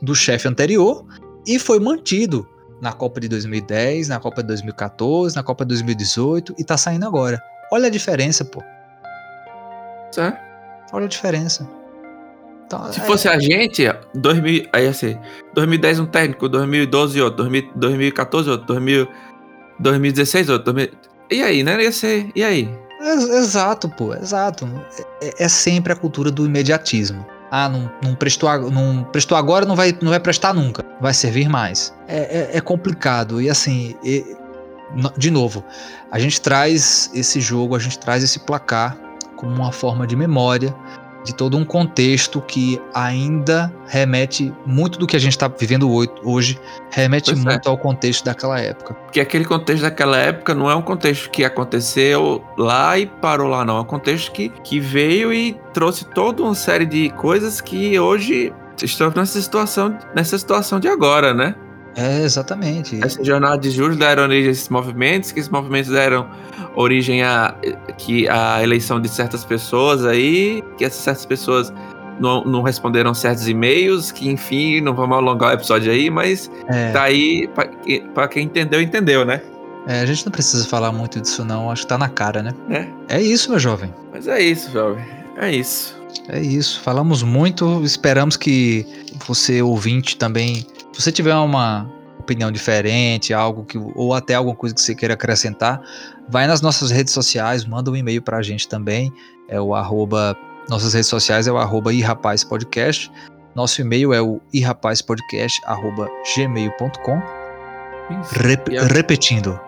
do 0.00 0.14
chefe 0.14 0.48
anterior 0.48 1.04
e 1.46 1.58
foi 1.58 1.78
mantido 1.78 2.46
na 2.80 2.92
Copa 2.92 3.20
de 3.20 3.28
2010, 3.28 4.08
na 4.08 4.20
Copa 4.20 4.42
de 4.42 4.48
2014, 4.48 5.34
na 5.34 5.42
Copa 5.42 5.64
de 5.64 5.68
2018 5.68 6.54
e 6.58 6.64
tá 6.64 6.76
saindo 6.76 7.06
agora. 7.06 7.40
Olha 7.72 7.86
a 7.88 7.90
diferença, 7.90 8.44
pô. 8.44 8.62
Certo? 10.12 10.38
Olha 10.92 11.04
a 11.04 11.08
diferença. 11.08 11.68
Então, 12.66 12.92
Se 12.92 13.00
é- 13.00 13.04
fosse 13.04 13.28
a 13.28 13.38
gente, 13.38 13.82
2000, 14.14 14.68
aí 14.72 14.84
ia 14.84 14.92
ser 14.92 15.18
2010 15.54 16.00
um 16.00 16.06
técnico, 16.06 16.48
2012 16.48 17.20
outro, 17.20 17.38
2000 17.44 17.70
2014 17.74 18.50
outro, 18.50 18.66
2000, 18.66 19.08
2016 19.80 20.48
outro. 20.48 20.72
2000 20.72 20.90
E 21.30 21.42
aí, 21.42 21.62
né? 21.62 21.82
Ia 21.82 21.92
ser. 21.92 22.30
E 22.34 22.42
aí? 22.42 22.68
Ex- 23.00 23.28
Exato, 23.28 23.88
pô, 23.88 24.14
exato. 24.14 24.66
É, 25.22 25.44
é 25.44 25.48
sempre 25.48 25.92
a 25.92 25.96
cultura 25.96 26.30
do 26.30 26.44
imediatismo. 26.46 27.24
Ah, 27.50 27.68
não, 27.68 27.90
não, 28.02 28.14
prestou, 28.14 28.50
não 28.70 29.04
prestou 29.04 29.36
agora, 29.38 29.64
não 29.64 29.74
vai, 29.76 29.96
não 30.02 30.10
vai 30.10 30.20
prestar 30.20 30.52
nunca. 30.52 30.84
Vai 31.00 31.14
servir 31.14 31.48
mais. 31.48 31.94
É, 32.06 32.18
é- 32.52 32.56
é 32.58 32.60
complicado. 32.60 33.40
E 33.40 33.48
assim, 33.48 33.94
de 35.16 35.30
novo, 35.30 35.64
a 36.10 36.18
gente 36.18 36.40
traz 36.40 37.10
esse 37.14 37.40
jogo, 37.40 37.76
a 37.76 37.78
gente 37.78 37.98
traz 37.98 38.22
esse 38.22 38.38
placar 38.40 38.96
como 39.36 39.54
uma 39.54 39.72
forma 39.72 40.06
de 40.06 40.16
memória 40.16 40.74
de 41.28 41.34
todo 41.34 41.58
um 41.58 41.64
contexto 41.64 42.40
que 42.40 42.80
ainda 42.94 43.72
remete 43.86 44.52
muito 44.64 44.98
do 44.98 45.06
que 45.06 45.14
a 45.14 45.18
gente 45.18 45.32
está 45.32 45.46
vivendo 45.46 45.90
hoje, 46.24 46.58
remete 46.90 47.32
Pois 47.32 47.44
é. 47.44 47.50
muito 47.50 47.68
ao 47.68 47.76
contexto 47.76 48.24
daquela 48.24 48.58
época. 48.58 48.94
Porque 48.94 49.20
aquele 49.20 49.44
contexto 49.44 49.82
daquela 49.82 50.16
época 50.16 50.54
não 50.54 50.70
é 50.70 50.74
um 50.74 50.80
contexto 50.80 51.28
que 51.28 51.44
aconteceu 51.44 52.42
lá 52.56 52.98
e 52.98 53.06
parou 53.06 53.48
lá, 53.48 53.62
não. 53.62 53.76
É 53.76 53.80
um 53.80 53.84
contexto 53.84 54.32
que, 54.32 54.48
que 54.48 54.80
veio 54.80 55.30
e 55.30 55.54
trouxe 55.74 56.06
toda 56.06 56.42
uma 56.42 56.54
série 56.54 56.86
de 56.86 57.10
coisas 57.10 57.60
que 57.60 57.98
hoje 57.98 58.50
estamos 58.82 59.14
nessa 59.14 59.40
situação, 59.40 59.98
nessa 60.14 60.38
situação 60.38 60.80
de 60.80 60.88
agora, 60.88 61.34
né? 61.34 61.54
É, 61.98 62.22
exatamente. 62.22 62.98
Essa 63.02 63.22
jornada 63.24 63.58
de 63.58 63.70
juros 63.70 63.96
deram 63.96 64.22
origem 64.24 64.48
a 64.48 64.52
esses 64.52 64.68
movimentos, 64.68 65.32
que 65.32 65.40
esses 65.40 65.50
movimentos 65.50 65.90
deram 65.90 66.26
origem 66.76 67.22
a, 67.24 67.54
que 67.96 68.28
a 68.28 68.62
eleição 68.62 69.00
de 69.00 69.08
certas 69.08 69.44
pessoas 69.44 70.04
aí, 70.04 70.62
que 70.76 70.84
essas 70.84 71.02
certas 71.02 71.26
pessoas 71.26 71.72
não, 72.20 72.44
não 72.44 72.62
responderam 72.62 73.12
certos 73.14 73.48
e-mails, 73.48 74.12
que 74.12 74.28
enfim, 74.28 74.80
não 74.80 74.94
vamos 74.94 75.16
alongar 75.16 75.50
o 75.50 75.52
episódio 75.54 75.90
aí, 75.90 76.08
mas 76.08 76.50
É. 76.68 76.92
tá 76.92 77.02
aí, 77.02 77.48
pra, 77.54 77.68
pra 78.14 78.28
quem 78.28 78.44
entendeu, 78.44 78.80
entendeu, 78.80 79.24
né? 79.24 79.40
É, 79.86 80.00
a 80.00 80.06
gente 80.06 80.24
não 80.26 80.30
precisa 80.32 80.66
falar 80.66 80.92
muito 80.92 81.20
disso 81.20 81.44
não, 81.44 81.70
acho 81.70 81.82
que 81.82 81.88
tá 81.88 81.96
na 81.98 82.08
cara, 82.08 82.42
né? 82.42 82.52
É. 82.70 83.16
É 83.16 83.22
isso, 83.22 83.50
meu 83.50 83.58
jovem. 83.58 83.92
Mas 84.12 84.28
é 84.28 84.40
isso, 84.40 84.70
jovem. 84.70 85.04
É 85.36 85.50
isso. 85.50 85.96
É 86.28 86.38
isso. 86.40 86.80
Falamos 86.82 87.22
muito, 87.22 87.82
esperamos 87.82 88.36
que 88.36 88.86
você 89.26 89.62
ouvinte 89.62 90.16
também, 90.16 90.66
se 90.98 91.04
você 91.04 91.12
tiver 91.12 91.34
uma 91.34 91.90
opinião 92.18 92.50
diferente, 92.52 93.32
algo 93.32 93.64
que 93.64 93.78
ou 93.78 94.12
até 94.12 94.34
alguma 94.34 94.54
coisa 94.56 94.74
que 94.74 94.80
você 94.82 94.94
queira 94.94 95.14
acrescentar, 95.14 95.80
vai 96.28 96.46
nas 96.46 96.60
nossas 96.60 96.90
redes 96.90 97.14
sociais, 97.14 97.64
manda 97.64 97.90
um 97.90 97.96
e-mail 97.96 98.20
pra 98.20 98.42
gente 98.42 98.68
também. 98.68 99.10
É 99.48 99.58
o 99.60 99.74
arroba, 99.74 100.36
nossas 100.68 100.92
redes 100.92 101.08
sociais 101.08 101.46
é 101.46 101.52
o 101.52 101.56
arroba 101.56 101.94
irrapazpodcast. 101.94 103.10
Nosso 103.54 103.80
e-mail 103.80 104.12
é 104.12 104.20
o 104.20 104.40
irrapazpodcast@gmail.com. 104.52 107.22
Rep- 108.32 108.68
a- 108.78 108.84
repetindo, 108.92 109.58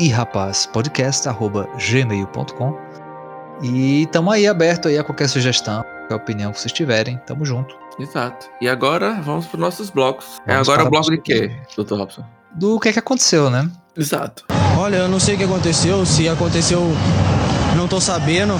irrapazpodcast.gmail.com 0.00 2.78
E 3.62 4.02
estamos 4.02 4.34
aí 4.34 4.46
aberto 4.46 4.88
aí 4.88 4.98
a 4.98 5.04
qualquer 5.04 5.28
sugestão, 5.28 5.82
qualquer 5.82 6.14
opinião 6.16 6.52
que 6.52 6.60
vocês 6.60 6.72
tiverem. 6.72 7.18
Tamo 7.26 7.44
junto. 7.44 7.76
Exato. 7.98 8.46
E 8.60 8.68
agora 8.68 9.20
vamos 9.22 9.46
para 9.46 9.60
nossos 9.60 9.90
blocos. 9.90 10.40
é 10.46 10.52
Vamos 10.54 10.68
agora 10.68 10.82
para 10.82 10.88
o 10.88 10.90
bloco 10.90 11.10
de 11.10 11.16
os- 11.18 11.22
quê, 11.24 11.52
Dr. 11.76 11.94
Robson? 11.94 12.24
Do 12.54 12.78
que 12.80 12.88
é 12.88 12.92
que 12.92 12.98
aconteceu, 12.98 13.50
né? 13.50 13.68
Exato. 13.96 14.44
Olha, 14.78 14.96
eu 14.96 15.08
não 15.08 15.20
sei 15.20 15.34
o 15.34 15.38
que 15.38 15.44
aconteceu, 15.44 16.04
se 16.06 16.28
aconteceu, 16.28 16.80
não 17.76 17.86
tô 17.88 18.00
sabendo. 18.00 18.54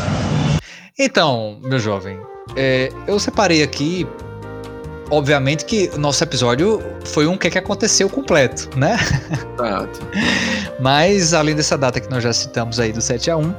Então, 0.98 1.58
meu 1.62 1.78
jovem, 1.78 2.18
é, 2.56 2.90
eu 3.06 3.18
separei 3.18 3.62
aqui. 3.62 4.06
Obviamente 5.10 5.64
que 5.66 5.90
o 5.94 5.98
nosso 5.98 6.24
episódio 6.24 6.80
foi 7.04 7.26
um 7.26 7.36
que 7.36 7.46
é 7.46 7.50
que 7.50 7.58
aconteceu 7.58 8.08
completo, 8.08 8.70
né? 8.76 8.96
Exato. 9.54 10.00
Mas 10.80 11.34
além 11.34 11.54
dessa 11.54 11.76
data 11.76 12.00
que 12.00 12.10
nós 12.10 12.22
já 12.22 12.32
citamos 12.32 12.80
aí 12.80 12.90
do 12.92 13.00
7 13.02 13.30
a 13.30 13.36
1, 13.36 13.54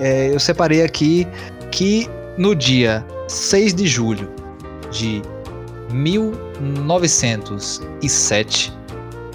é, 0.00 0.32
eu 0.32 0.38
separei 0.38 0.82
aqui 0.82 1.26
que 1.72 2.08
no 2.38 2.54
dia 2.54 3.04
6 3.26 3.74
de 3.74 3.86
julho 3.86 4.30
de 4.90 5.22
1907 5.90 8.72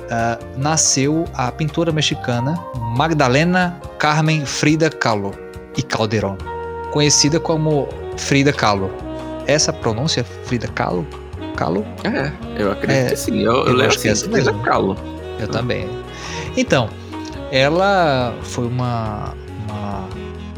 ah, 0.10 0.40
nasceu 0.58 1.26
a 1.34 1.52
pintora 1.52 1.92
mexicana 1.92 2.58
Magdalena 2.98 3.80
Carmen 3.98 4.46
Frida 4.46 4.90
Kahlo 4.90 5.32
e 5.78 5.82
Calderón, 5.82 6.38
conhecida 6.92 7.40
como 7.40 7.88
Frida 8.18 8.52
Kahlo. 8.52 8.92
Essa 9.48 9.72
pronúncia 9.72 10.26
Frida 10.46 10.68
Kahlo? 10.68 11.08
Kahlo? 11.56 11.86
É, 12.04 12.30
eu 12.62 12.72
acredito 12.72 13.06
É, 13.08 13.10
que 13.12 13.16
sim. 13.16 13.40
Eu, 13.40 13.66
eu, 13.68 13.80
eu 13.80 13.88
acho 13.88 14.00
que 14.00 14.10
é 14.10 14.12
assim, 14.12 14.26
assim 14.26 14.34
Frida. 14.44 14.54
Kahlo. 14.64 14.98
Eu 15.40 15.48
também. 15.48 15.88
Então, 16.58 16.90
ela 17.52 18.36
foi 18.42 18.68
uma, 18.68 19.34
uma 19.70 20.10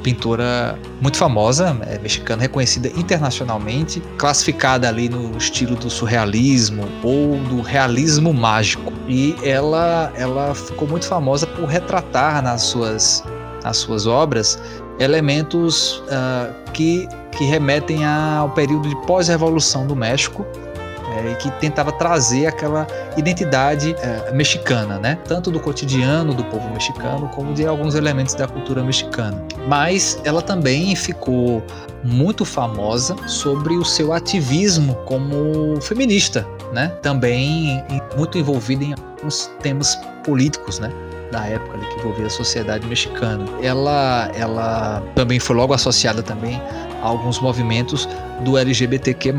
pintora 0.04 0.78
muito 1.02 1.18
famosa, 1.18 1.76
é, 1.88 1.98
mexicana, 1.98 2.42
reconhecida 2.42 2.90
internacionalmente, 2.90 4.02
classificada 4.18 4.88
ali 4.88 5.10
no 5.10 5.36
estilo 5.38 5.76
do 5.76 5.90
surrealismo 5.90 6.88
ou 7.02 7.38
do 7.50 7.62
realismo 7.62 8.34
mágico. 8.34 8.92
E 9.08 9.36
ela, 9.44 10.12
ela 10.16 10.54
ficou 10.54 10.88
muito 10.88 11.08
famosa 11.08 11.48
por 11.48 11.66
retratar 11.66 12.44
nas 12.44 12.62
suas, 12.64 13.24
nas 13.64 13.78
suas 13.78 14.06
obras 14.06 14.60
elementos 15.00 16.04
ah, 16.12 16.50
que, 16.74 17.08
que 17.32 17.46
remetem 17.46 18.06
ao 18.06 18.50
período 18.50 18.88
de 18.88 18.96
pós-revolução 19.08 19.88
do 19.88 19.96
México 19.96 20.46
é, 21.14 21.36
que 21.36 21.52
tentava 21.60 21.92
trazer 21.92 22.48
aquela 22.48 22.88
identidade 23.16 23.96
é, 24.00 24.32
mexicana, 24.32 24.98
né? 24.98 25.18
Tanto 25.26 25.52
do 25.52 25.60
cotidiano 25.60 26.34
do 26.34 26.44
povo 26.46 26.70
mexicano 26.70 27.30
como 27.30 27.54
de 27.54 27.66
alguns 27.66 27.96
elementos 27.96 28.34
da 28.34 28.48
cultura 28.48 28.84
mexicana. 28.84 29.42
Mas 29.68 30.20
ela 30.24 30.42
também 30.42 30.96
ficou 30.96 31.64
muito 32.04 32.44
famosa 32.44 33.16
sobre 33.28 33.76
o 33.76 33.86
seu 33.86 34.12
ativismo 34.12 34.96
como 35.06 35.80
feminista, 35.82 36.48
né? 36.74 36.88
Também 37.02 37.84
muito 38.18 38.38
envolvida 38.38 38.84
em 38.84 38.94
alguns 38.94 39.52
temas 39.62 39.96
políticos, 40.24 40.80
né? 40.80 40.92
Da 41.32 41.46
época 41.48 41.78
ali, 41.78 41.86
que 41.88 42.00
envolvia 42.00 42.28
a 42.28 42.30
sociedade 42.30 42.86
mexicana. 42.88 43.44
Ela, 43.62 44.30
ela 44.36 45.02
também 45.16 45.40
foi 45.40 45.56
logo 45.56 45.74
associada 45.74 46.22
também 46.22 46.62
a 47.02 47.08
alguns 47.08 47.40
movimentos 47.40 48.08
do 48.42 48.58
LGBTQ+. 48.58 49.34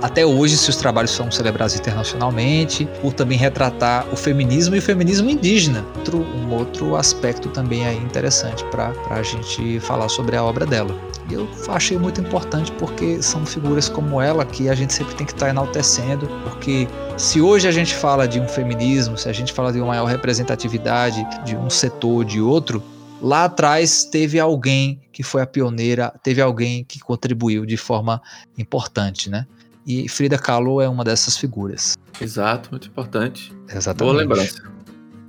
Até 0.00 0.24
hoje, 0.24 0.56
seus 0.56 0.76
trabalhos 0.76 1.10
são 1.10 1.30
celebrados 1.30 1.74
internacionalmente, 1.74 2.88
por 3.00 3.12
também 3.12 3.36
retratar 3.36 4.06
o 4.12 4.16
feminismo 4.16 4.74
e 4.74 4.78
o 4.78 4.82
feminismo 4.82 5.28
indígena. 5.28 5.84
Outro, 5.96 6.18
um 6.18 6.54
outro 6.54 6.96
aspecto 6.96 7.48
também 7.48 7.86
aí 7.86 7.96
interessante 7.96 8.64
para 8.66 8.92
a 9.10 9.22
gente 9.22 9.80
falar 9.80 10.08
sobre 10.08 10.36
a 10.36 10.42
obra 10.42 10.64
dela. 10.64 10.94
E 11.30 11.34
eu 11.34 11.46
achei 11.68 11.98
muito 11.98 12.20
importante 12.20 12.72
porque 12.72 13.22
são 13.22 13.44
figuras 13.44 13.88
como 13.88 14.20
ela 14.20 14.46
que 14.46 14.68
a 14.68 14.74
gente 14.74 14.94
sempre 14.94 15.14
tem 15.14 15.26
que 15.26 15.32
estar 15.32 15.50
enaltecendo, 15.50 16.26
porque 16.44 16.88
se 17.18 17.40
hoje 17.40 17.68
a 17.68 17.72
gente 17.72 17.94
fala 17.94 18.26
de 18.26 18.40
um 18.40 18.48
feminismo, 18.48 19.18
se 19.18 19.28
a 19.28 19.32
gente 19.32 19.52
fala 19.52 19.72
de 19.72 19.78
uma 19.78 19.88
maior 19.88 20.06
representatividade 20.06 21.26
de 21.44 21.56
um 21.56 21.68
setor 21.68 22.08
ou 22.08 22.24
de 22.24 22.40
outro, 22.40 22.82
lá 23.20 23.44
atrás 23.44 24.04
teve 24.04 24.38
alguém 24.38 25.00
que 25.12 25.22
foi 25.22 25.42
a 25.42 25.46
pioneira, 25.46 26.12
teve 26.22 26.40
alguém 26.40 26.84
que 26.84 26.98
contribuiu 27.00 27.66
de 27.66 27.76
forma 27.76 28.20
importante, 28.56 29.28
né? 29.28 29.46
E 29.86 30.08
Frida 30.08 30.36
Kahlo 30.38 30.80
é 30.80 30.88
uma 30.88 31.02
dessas 31.02 31.36
figuras. 31.36 31.96
Exato, 32.20 32.70
muito 32.70 32.88
importante. 32.88 33.52
Exatamente. 33.68 34.12
Boa 34.12 34.22
lembrança. 34.22 34.62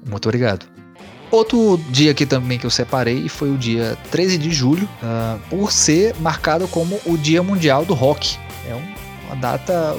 Muito 0.08 0.26
obrigado. 0.28 0.66
Outro 1.32 1.78
dia 1.92 2.12
aqui 2.12 2.26
também 2.26 2.58
que 2.58 2.66
eu 2.66 2.70
separei 2.72 3.30
foi 3.30 3.52
o 3.52 3.58
dia 3.58 3.96
13 4.12 4.38
de 4.38 4.52
julho, 4.52 4.90
ah, 5.04 5.38
por 5.50 5.72
ser 5.72 6.16
marcado 6.20 6.68
como 6.68 7.00
o 7.06 7.16
Dia 7.18 7.44
Mundial 7.44 7.86
do 7.86 7.94
Rock. 7.94 8.38
É 8.68 8.74
um- 8.76 9.28
uma 9.28 9.36
data, 9.36 9.96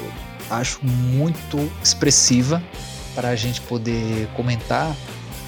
acho, 0.49 0.79
muito 0.85 1.57
expressiva 1.81 2.61
para 3.15 3.29
a 3.29 3.35
gente 3.35 3.61
poder 3.61 4.27
comentar, 4.35 4.93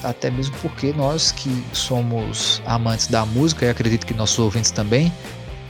até 0.04 0.30
mesmo 0.30 0.54
porque 0.62 0.92
nós 0.92 1.32
que 1.32 1.50
somos 1.72 2.62
amantes 2.66 3.06
da 3.06 3.24
música, 3.24 3.66
e 3.66 3.70
acredito 3.70 4.06
que 4.06 4.14
nossos 4.14 4.38
ouvintes 4.38 4.70
também, 4.70 5.12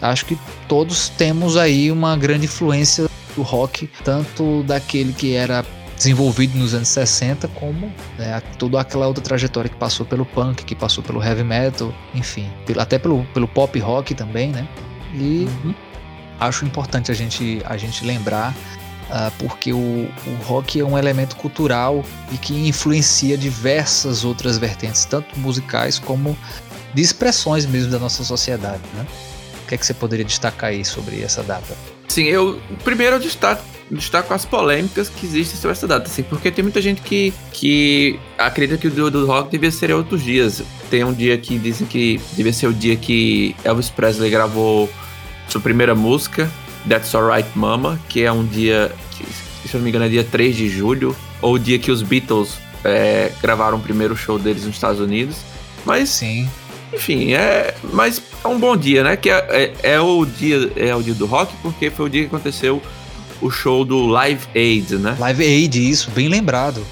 acho 0.01 0.27
que 0.27 0.39
todos 0.69 1.09
temos 1.09 1.57
aí 1.57 1.91
uma 1.91 2.17
grande 2.17 2.47
influência 2.47 3.09
do 3.35 3.43
rock, 3.43 3.89
tanto 4.05 4.63
daquele 4.65 5.13
que 5.13 5.35
era 5.35 5.65
desenvolvido 5.97 6.59
nos 6.59 6.75
anos 6.75 6.89
60, 6.89 7.49
como 7.49 7.93
né, 8.19 8.41
toda 8.59 8.81
aquela 8.81 9.07
outra 9.07 9.23
trajetória 9.23 9.71
que 9.71 9.77
passou 9.77 10.05
pelo 10.05 10.27
punk, 10.27 10.65
que 10.65 10.75
passou 10.75 11.03
pelo 11.03 11.23
heavy 11.23 11.45
metal, 11.45 11.95
enfim, 12.15 12.51
até 12.79 12.99
pelo, 12.99 13.25
pelo 13.33 13.47
pop 13.47 13.79
rock 13.79 14.15
também, 14.15 14.51
né? 14.51 14.67
E 15.15 15.49
acho 16.41 16.65
importante 16.65 17.11
a 17.13 17.15
gente, 17.15 17.63
a 17.65 17.77
gente 17.77 18.05
lembrar, 18.05 18.55
porque 19.39 19.73
o, 19.73 19.77
o 19.77 20.43
rock 20.45 20.81
é 20.81 20.85
um 20.85 20.99
elemento 20.99 21.37
cultural 21.37 22.05
e 22.33 22.39
que 22.39 22.69
influencia 22.69 23.37
diversas 23.37 24.25
outras 24.25 24.59
vertentes, 24.59 25.05
tanto 25.05 25.39
musicais 25.39 25.99
como 25.99 26.37
de 26.95 27.03
expressões 27.03 27.67
mesmo 27.67 27.91
da 27.91 27.99
nossa 27.99 28.25
sociedade, 28.25 28.83
né? 28.95 29.07
O 29.63 29.67
que 29.67 29.75
é 29.75 29.79
que 29.79 29.87
você 29.87 29.95
poderia 29.95 30.25
destacar 30.25 30.71
aí 30.71 30.85
sobre 30.85 31.23
essa 31.23 31.43
data? 31.43 31.77
Sim, 32.09 32.25
eu 32.25 32.61
primeiro 32.85 33.17
eu 33.17 33.21
destaco, 33.21 33.65
destaco 33.91 34.33
as 34.33 34.45
polêmicas 34.45 35.09
que 35.09 35.27
existem 35.27 35.57
sobre 35.59 35.73
essa 35.73 35.87
data, 35.87 36.07
assim, 36.07 36.23
porque 36.23 36.51
tem 36.51 36.63
muita 36.63 36.81
gente 36.81 37.01
que, 37.01 37.33
que 37.53 38.19
acredita 38.39 38.79
que 38.79 38.87
o 38.87 38.91
dia 38.91 39.11
do 39.11 39.27
rock 39.27 39.51
devia 39.51 39.71
ser 39.71 39.91
outros 39.93 40.23
dias. 40.23 40.63
Tem 40.91 41.03
um 41.03 41.13
dia 41.13 41.37
que 41.39 41.59
dizem 41.59 41.87
que 41.87 42.21
devia 42.35 42.53
ser 42.53 42.67
o 42.67 42.73
dia 42.73 42.97
que 42.97 43.57
Elvis 43.65 43.91
Presley 43.91 44.31
gravou 44.31 44.89
sua 45.49 45.61
primeira 45.61 45.95
música, 45.95 46.51
That's 46.89 47.15
Alright 47.15 47.49
Mama, 47.55 47.99
que 48.09 48.23
é 48.23 48.33
um 48.33 48.45
dia, 48.45 48.93
que, 49.13 49.25
se 49.69 49.75
eu 49.75 49.79
não 49.79 49.85
me 49.85 49.91
engano, 49.91 50.05
é 50.05 50.09
dia 50.09 50.25
3 50.25 50.55
de 50.55 50.69
julho, 50.69 51.17
ou 51.41 51.55
o 51.55 51.59
dia 51.59 51.79
que 51.79 51.91
os 51.91 52.03
Beatles 52.03 52.59
é, 52.85 53.33
gravaram 53.41 53.79
o 53.79 53.81
primeiro 53.81 54.17
show 54.17 54.39
deles 54.39 54.65
nos 54.65 54.75
Estados 54.75 55.01
Unidos. 55.01 55.39
Mas 55.85 56.09
Sim. 56.11 56.49
enfim, 56.93 57.33
é, 57.33 57.75
mas 57.93 58.23
é 58.43 58.49
um 58.49 58.59
bom 58.59 58.77
dia, 58.77 59.03
né? 59.03 59.17
Que 59.17 59.31
é, 59.31 59.47
é, 59.83 59.93
é 59.95 60.01
o 60.01 60.25
dia 60.25 60.71
é 60.77 60.95
o 60.95 61.03
dia 61.03 61.15
do 61.15 61.27
rock 61.27 61.53
porque 61.63 61.91
foi 61.91 62.07
o 62.07 62.09
dia 62.09 62.23
que 62.23 62.27
aconteceu 62.29 62.81
o 63.41 63.51
show 63.51 63.85
do 63.85 64.07
Live 64.07 64.47
Aid, 64.55 64.97
né? 64.97 65.17
Live 65.19 65.45
Aid, 65.45 65.91
isso, 65.91 66.11
bem 66.11 66.29
lembrado. 66.29 66.85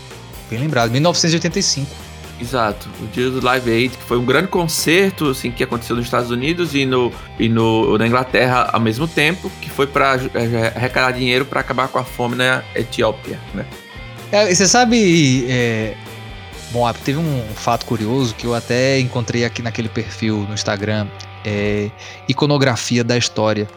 Bem 0.51 0.59
lembrado, 0.59 0.91
1985. 0.91 2.02
Exato, 2.43 2.89
o 3.01 3.07
dia 3.07 3.31
do 3.31 3.41
Live 3.41 3.71
Aid, 3.71 3.97
que 3.97 4.03
foi 4.03 4.19
um 4.19 4.25
grande 4.25 4.49
concerto 4.49 5.29
assim 5.29 5.53
que 5.53 5.63
aconteceu 5.63 5.95
nos 5.95 6.07
Estados 6.07 6.29
Unidos 6.29 6.75
e 6.75 6.85
no 6.85 7.13
e 7.39 7.49
no 7.49 7.97
na 7.97 8.05
Inglaterra 8.05 8.69
ao 8.73 8.81
mesmo 8.81 9.07
tempo, 9.07 9.49
que 9.61 9.71
foi 9.71 9.87
para 9.87 10.15
arrecadar 10.75 11.13
dinheiro 11.13 11.45
para 11.45 11.61
acabar 11.61 11.87
com 11.87 12.01
a 12.01 12.05
fome 12.05 12.35
na 12.35 12.65
Etiópia, 12.75 13.39
né? 13.55 13.65
É, 14.33 14.53
você 14.53 14.67
sabe. 14.67 15.47
é, 15.49 15.95
Bom, 16.73 16.91
teve 16.93 17.19
um 17.19 17.43
fato 17.55 17.87
curioso 17.87 18.35
que 18.35 18.47
eu 18.47 18.55
até 18.55 18.99
encontrei 18.99 19.45
aqui 19.45 19.63
naquele 19.63 19.91
perfil 19.91 20.39
no 20.49 20.55
Instagram, 20.55 21.07
é, 21.45 21.91
Iconografia 22.29 23.05
da 23.05 23.17
História. 23.17 23.69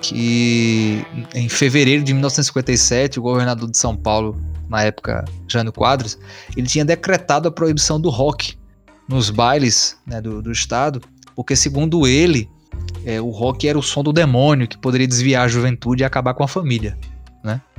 Que 0.00 1.04
em 1.34 1.48
fevereiro 1.48 2.04
de 2.04 2.14
1957, 2.14 3.18
o 3.18 3.22
governador 3.22 3.68
de 3.68 3.76
São 3.76 3.96
Paulo, 3.96 4.40
na 4.68 4.82
época, 4.82 5.24
Jânio 5.48 5.72
Quadros, 5.72 6.18
ele 6.56 6.66
tinha 6.66 6.84
decretado 6.84 7.48
a 7.48 7.50
proibição 7.50 8.00
do 8.00 8.10
rock 8.10 8.56
nos 9.08 9.30
bailes 9.30 9.96
né, 10.06 10.20
do, 10.20 10.42
do 10.42 10.50
estado, 10.50 11.00
porque, 11.34 11.54
segundo 11.54 12.06
ele, 12.06 12.48
é, 13.04 13.20
o 13.20 13.30
rock 13.30 13.68
era 13.68 13.78
o 13.78 13.82
som 13.82 14.02
do 14.02 14.12
demônio 14.12 14.66
que 14.66 14.76
poderia 14.76 15.06
desviar 15.06 15.44
a 15.44 15.48
juventude 15.48 16.02
e 16.02 16.04
acabar 16.04 16.34
com 16.34 16.42
a 16.42 16.48
família. 16.48 16.96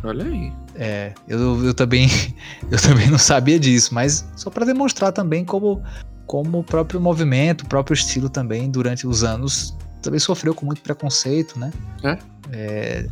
Olha 0.04 0.24
aí. 0.26 0.54
É, 0.76 1.14
eu, 1.28 1.66
eu 1.66 1.74
também 1.74 2.08
eu 2.72 2.82
também 2.82 3.10
não 3.10 3.18
sabia 3.18 3.60
disso, 3.60 3.94
mas 3.94 4.26
só 4.36 4.50
para 4.50 4.66
demonstrar 4.66 5.12
também 5.12 5.44
como 5.44 5.84
como 6.26 6.60
o 6.60 6.64
próprio 6.64 7.00
movimento, 7.00 7.62
o 7.62 7.68
próprio 7.68 7.94
estilo 7.94 8.30
também 8.30 8.70
durante 8.70 9.08
os 9.08 9.24
anos 9.24 9.76
também 10.02 10.20
sofreu 10.20 10.54
com 10.54 10.66
muito 10.66 10.82
preconceito, 10.82 11.58
né? 11.60 11.72
É. 12.04 12.18
É, 12.52 13.08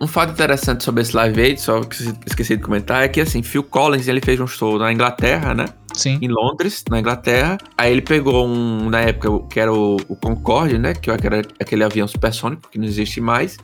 Um 0.00 0.06
fato 0.06 0.32
interessante 0.32 0.84
sobre 0.84 1.02
esse 1.02 1.16
Live 1.16 1.40
Aid, 1.40 1.60
só 1.60 1.80
que 1.82 1.96
esqueci 2.26 2.56
de 2.56 2.62
comentar, 2.62 3.02
é 3.04 3.08
que 3.08 3.20
assim, 3.20 3.42
Phil 3.42 3.62
Collins 3.62 4.06
ele 4.08 4.20
fez 4.20 4.38
um 4.40 4.46
show 4.46 4.78
na 4.78 4.92
Inglaterra, 4.92 5.54
né? 5.54 5.66
sim. 5.94 6.18
em 6.20 6.28
Londres, 6.28 6.84
na 6.90 7.00
Inglaterra. 7.00 7.56
Aí 7.78 7.90
ele 7.92 8.02
pegou 8.02 8.46
um, 8.46 8.90
na 8.90 9.00
época, 9.00 9.46
que 9.48 9.58
era 9.58 9.72
o, 9.72 9.96
o 10.08 10.14
Concorde, 10.16 10.76
né? 10.78 10.92
Que 10.92 11.10
era 11.10 11.40
aquele 11.58 11.82
avião 11.82 12.06
supersônico, 12.06 12.68
que 12.70 12.78
não 12.78 12.84
existe 12.84 13.18
mais. 13.22 13.56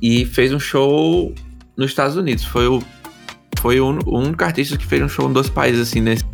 E 0.00 0.24
fez 0.26 0.52
um 0.52 0.60
show 0.60 1.34
nos 1.76 1.90
Estados 1.90 2.14
Unidos. 2.16 2.44
Foi 2.44 2.68
o, 2.68 2.80
foi 3.58 3.80
o, 3.80 3.88
un- 3.90 3.98
o 4.06 4.18
único 4.20 4.44
artista 4.44 4.76
que 4.76 4.86
fez 4.86 5.02
um 5.02 5.08
show 5.08 5.28
em 5.28 5.32
dois 5.32 5.50
países, 5.50 5.88
assim, 5.88 6.00
nesse, 6.00 6.24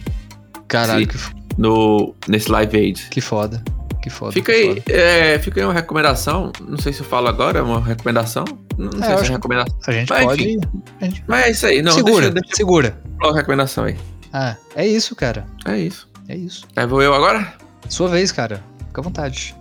Caralho, 0.69 1.07
que, 1.09 1.17
f- 1.17 1.33
no, 1.57 2.15
nesse 2.29 2.51
Live 2.53 2.77
Aid. 2.77 3.09
que 3.11 3.23
foda. 3.23 3.65
Que 4.05 4.11
foda. 4.11 4.33
Fica 4.33 4.53
que 4.53 4.59
aí, 4.59 4.69
foda. 4.83 4.93
é, 4.93 5.39
fica 5.39 5.61
aí 5.61 5.67
uma 5.67 5.73
recomendação. 5.73 6.53
Não 6.61 6.77
sei 6.77 6.93
se 6.93 7.01
eu 7.01 7.07
falo 7.07 7.27
agora, 7.27 7.59
é 7.61 7.63
uma 7.63 7.81
recomendação. 7.81 8.45
Não, 8.77 8.91
não 8.91 9.03
É, 9.03 9.17
sei 9.17 9.25
se 9.25 9.31
é 9.31 9.35
recomendação. 9.35 9.75
A 9.87 9.93
gente 9.93 10.11
Mas, 10.11 10.25
pode. 10.27 10.43
enfim. 10.43 10.61
a 11.01 11.05
gente- 11.07 11.25
Mas 11.27 11.45
é 11.47 11.51
isso 11.51 11.67
aí. 11.67 11.81
Não, 11.81 11.93
segura, 11.93 12.31
deixa, 12.31 12.33
deixa 12.33 12.57
segura. 12.57 12.99
eu 13.03 13.11
falar 13.19 13.33
a 13.33 13.37
recomendação 13.37 13.85
aí. 13.85 13.97
Ah, 14.31 14.57
é 14.77 14.87
isso, 14.87 15.17
cara. 15.17 15.47
É 15.65 15.79
isso. 15.79 16.07
É 16.29 16.37
isso. 16.37 16.65
Aí 16.77 16.87
vou 16.87 17.01
eu 17.01 17.15
agora? 17.15 17.55
Sua 17.89 18.09
vez, 18.09 18.31
cara. 18.31 18.63
Fica 18.89 19.01
à 19.01 19.05
vontade. 19.05 19.55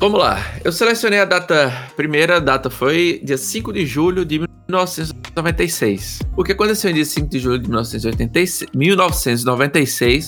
Vamos 0.00 0.18
lá. 0.18 0.44
Eu 0.64 0.72
selecionei 0.72 1.20
a 1.20 1.24
data. 1.24 1.72
Primeira 1.96 2.40
data 2.40 2.68
foi 2.68 3.20
dia 3.22 3.38
5 3.38 3.72
de 3.72 3.86
julho 3.86 4.24
de 4.24 4.40
1996. 4.68 6.18
O 6.36 6.42
que 6.42 6.50
aconteceu 6.52 6.90
em 6.90 6.94
dia 6.94 7.04
5 7.04 7.28
de 7.28 7.38
julho 7.38 7.58
de 7.60 7.68
1986, 7.68 8.68
1996 8.74 10.26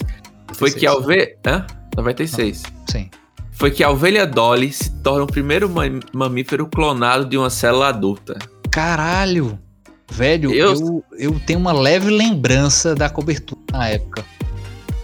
foi 0.55 0.70
que 0.70 0.86
a 0.86 0.94
ovelha. 0.94 1.36
Hã? 1.47 1.66
96. 1.97 2.62
Sim. 2.90 3.10
Foi 3.52 3.70
que 3.70 3.82
a 3.82 3.90
ovelha 3.90 4.27
Dolly 4.27 4.70
se 4.73 4.90
torna 5.02 5.24
o 5.24 5.27
primeiro 5.27 5.68
mam- 5.68 6.01
mamífero 6.12 6.66
clonado 6.66 7.24
de 7.24 7.39
uma 7.39 7.48
célula 7.51 7.89
adulta. 7.89 8.39
Caralho! 8.70 9.59
Velho, 10.12 10.52
Eu- 10.52 10.73
eu, 10.74 11.05
eu 11.18 11.40
tenho 11.47 11.59
uma 11.59 11.73
leve 11.73 12.10
lembrança 12.10 12.94
da 12.94 13.09
cobertura 13.09 13.60
na 13.73 13.89
época. 13.89 14.24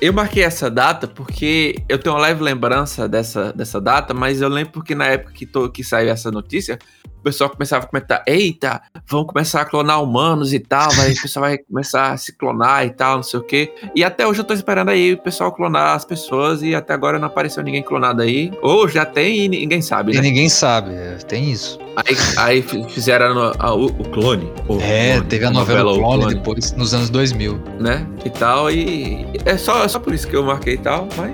Eu 0.01 0.13
marquei 0.13 0.43
essa 0.43 0.71
data 0.71 1.07
porque 1.07 1.77
eu 1.89 1.99
tenho 1.99 2.15
uma 2.15 2.21
leve 2.21 2.43
lembrança 2.43 3.09
dessa, 3.09 3.53
dessa 3.53 3.81
data, 3.81 4.13
mas 4.13 4.41
eu 4.41 4.49
lembro 4.49 4.73
porque 4.73 4.95
na 4.95 5.07
época 5.07 5.33
que, 5.33 5.47
to- 5.47 5.71
que 5.71 5.83
saiu 5.83 6.11
essa 6.11 6.31
notícia, 6.31 6.79
o 7.23 7.25
pessoal 7.25 7.49
começava 7.49 7.85
a 7.85 7.89
comentar: 7.89 8.23
eita, 8.27 8.83
vão 9.09 9.25
começar 9.25 9.61
a 9.61 9.65
clonar 9.65 10.03
humanos 10.03 10.53
e 10.53 10.59
tal, 10.59 10.91
vai, 10.91 11.13
o 11.13 11.23
pessoal 11.23 11.43
vai 11.47 11.57
começar 11.59 12.11
a 12.11 12.17
se 12.17 12.33
clonar 12.37 12.85
e 12.85 12.91
tal, 12.91 13.17
não 13.17 13.23
sei 13.23 13.39
o 13.39 13.43
quê. 13.45 13.73
E 13.95 14.03
até 14.03 14.27
hoje 14.27 14.41
eu 14.41 14.45
tô 14.45 14.53
esperando 14.53 14.89
aí 14.89 15.13
o 15.13 15.19
pessoal 15.19 15.53
clonar 15.53 15.95
as 15.95 16.05
pessoas 16.05 16.63
e 16.63 16.75
até 16.75 16.93
agora 16.93 17.19
não 17.21 17.29
apareceu 17.29 17.63
ninguém 17.63 17.83
clonado 17.83 18.23
aí. 18.23 18.51
Ou 18.61 18.89
já 18.89 19.05
tem 19.07 19.45
e 19.45 19.49
ninguém 19.49 19.81
sabe, 19.81 20.11
E 20.13 20.17
né? 20.17 20.21
ninguém 20.21 20.49
sabe, 20.49 20.93
é, 20.93 21.15
tem 21.29 21.49
isso. 21.51 21.79
Aí, 21.95 22.17
aí 22.39 22.63
fi- 22.63 22.83
fizeram 22.89 23.35
no- 23.35 23.53
a- 23.57 23.73
o, 23.75 23.87
o 23.87 24.05
clone. 24.11 24.51
o 24.69 24.81
É, 24.81 25.13
clone, 25.13 25.27
teve 25.29 25.45
a 25.45 25.51
novela 25.51 25.93
O 25.93 25.99
Clone 25.99 26.35
depois, 26.35 26.73
nos 26.73 26.93
anos 26.93 27.09
2000. 27.09 27.61
né? 27.79 28.05
E 28.25 28.31
tal, 28.31 28.69
e 28.71 29.27
é 29.45 29.57
só, 29.57 29.85
é 29.85 29.89
só 29.89 30.01
por 30.01 30.13
isso 30.13 30.27
que 30.27 30.35
eu 30.35 30.43
marquei 30.43 30.75
e 30.75 30.79
tal, 30.79 31.07
mas 31.17 31.33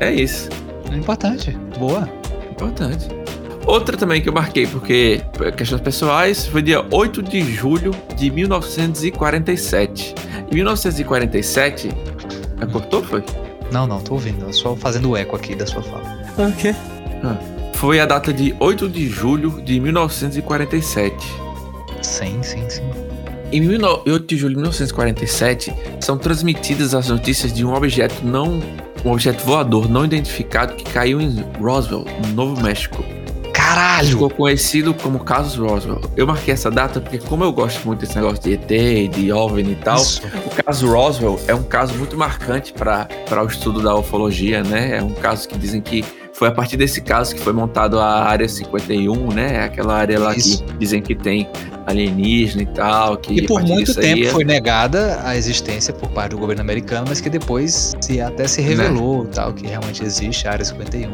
é 0.00 0.12
isso. 0.12 0.50
É 0.92 0.96
importante. 0.96 1.50
Boa. 1.78 2.08
Importante. 2.50 3.08
Outra 3.66 3.96
também 3.96 4.20
que 4.20 4.28
eu 4.28 4.32
marquei, 4.32 4.66
porque 4.66 5.22
por 5.32 5.50
questões 5.52 5.80
pessoais, 5.80 6.46
foi 6.46 6.60
dia 6.60 6.84
8 6.90 7.22
de 7.22 7.42
julho 7.42 7.92
de 8.16 8.30
1947. 8.30 10.14
Em 10.50 10.54
1947. 10.54 11.88
Ah, 12.60 12.66
cortou, 12.66 13.02
foi? 13.02 13.24
Não, 13.72 13.86
não, 13.86 14.00
tô 14.00 14.14
ouvindo. 14.14 14.44
Eu 14.44 14.52
só 14.52 14.76
fazendo 14.76 15.10
o 15.10 15.16
eco 15.16 15.34
aqui 15.34 15.54
da 15.54 15.66
sua 15.66 15.82
fala. 15.82 16.04
Ok. 16.38 16.74
Foi 17.74 18.00
a 18.00 18.06
data 18.06 18.32
de 18.32 18.54
8 18.60 18.88
de 18.88 19.08
julho 19.08 19.62
de 19.62 19.80
1947. 19.80 21.14
Sim, 22.02 22.42
sim, 22.42 22.68
sim. 22.68 22.82
Em 23.50 23.60
19 23.60 24.10
8 24.10 24.26
de 24.26 24.36
julho 24.36 24.54
de 24.54 24.56
1947, 24.56 25.74
são 26.00 26.18
transmitidas 26.18 26.94
as 26.94 27.08
notícias 27.08 27.52
de 27.52 27.64
um 27.64 27.72
objeto 27.74 28.24
não. 28.24 28.60
um 29.04 29.12
objeto 29.12 29.44
voador 29.44 29.88
não 29.88 30.04
identificado 30.04 30.74
que 30.74 30.84
caiu 30.84 31.20
em 31.20 31.44
Roswell, 31.60 32.04
no 32.26 32.34
Novo 32.34 32.62
México. 32.62 33.04
Caralho! 33.74 34.08
Ficou 34.08 34.30
conhecido 34.30 34.94
como 34.94 35.18
caso 35.18 35.66
Roswell. 35.66 36.00
Eu 36.16 36.28
marquei 36.28 36.54
essa 36.54 36.70
data 36.70 37.00
porque, 37.00 37.18
como 37.18 37.42
eu 37.42 37.52
gosto 37.52 37.84
muito 37.84 38.00
desse 38.00 38.14
negócio 38.14 38.40
de 38.40 38.52
ET, 38.52 39.10
de 39.10 39.32
OVNI 39.32 39.72
e 39.72 39.74
tal, 39.74 39.96
Isso. 39.96 40.22
o 40.46 40.62
caso 40.62 40.86
Roswell 40.92 41.40
é 41.48 41.54
um 41.54 41.64
caso 41.64 41.92
muito 41.94 42.16
marcante 42.16 42.72
para 42.72 43.08
o 43.42 43.46
estudo 43.46 43.82
da 43.82 43.92
ufologia, 43.96 44.62
né? 44.62 44.98
É 44.98 45.02
um 45.02 45.10
caso 45.10 45.48
que 45.48 45.58
dizem 45.58 45.80
que 45.80 46.04
foi 46.32 46.48
a 46.48 46.52
partir 46.52 46.76
desse 46.76 47.00
caso 47.00 47.34
que 47.34 47.40
foi 47.40 47.52
montado 47.52 47.98
a 47.98 48.24
Área 48.24 48.48
51, 48.48 49.32
né? 49.32 49.64
Aquela 49.64 49.96
área 49.96 50.20
lá 50.20 50.36
Isso. 50.36 50.62
que 50.62 50.72
dizem 50.78 51.02
que 51.02 51.16
tem 51.16 51.48
alienígena 51.84 52.62
e 52.62 52.66
tal. 52.66 53.16
Que 53.16 53.34
E 53.40 53.46
por 53.46 53.60
muito 53.60 53.92
tempo 53.92 54.24
é- 54.24 54.28
foi 54.30 54.44
negada 54.44 55.20
a 55.24 55.36
existência 55.36 55.92
por 55.92 56.08
parte 56.10 56.30
do 56.30 56.38
governo 56.38 56.62
americano, 56.62 57.06
mas 57.08 57.20
que 57.20 57.28
depois 57.28 57.92
se 58.00 58.20
até 58.20 58.46
se 58.46 58.60
revelou 58.62 59.24
tal, 59.26 59.52
que 59.52 59.66
realmente 59.66 60.04
existe 60.04 60.46
a 60.46 60.52
Área 60.52 60.64
51. 60.64 61.10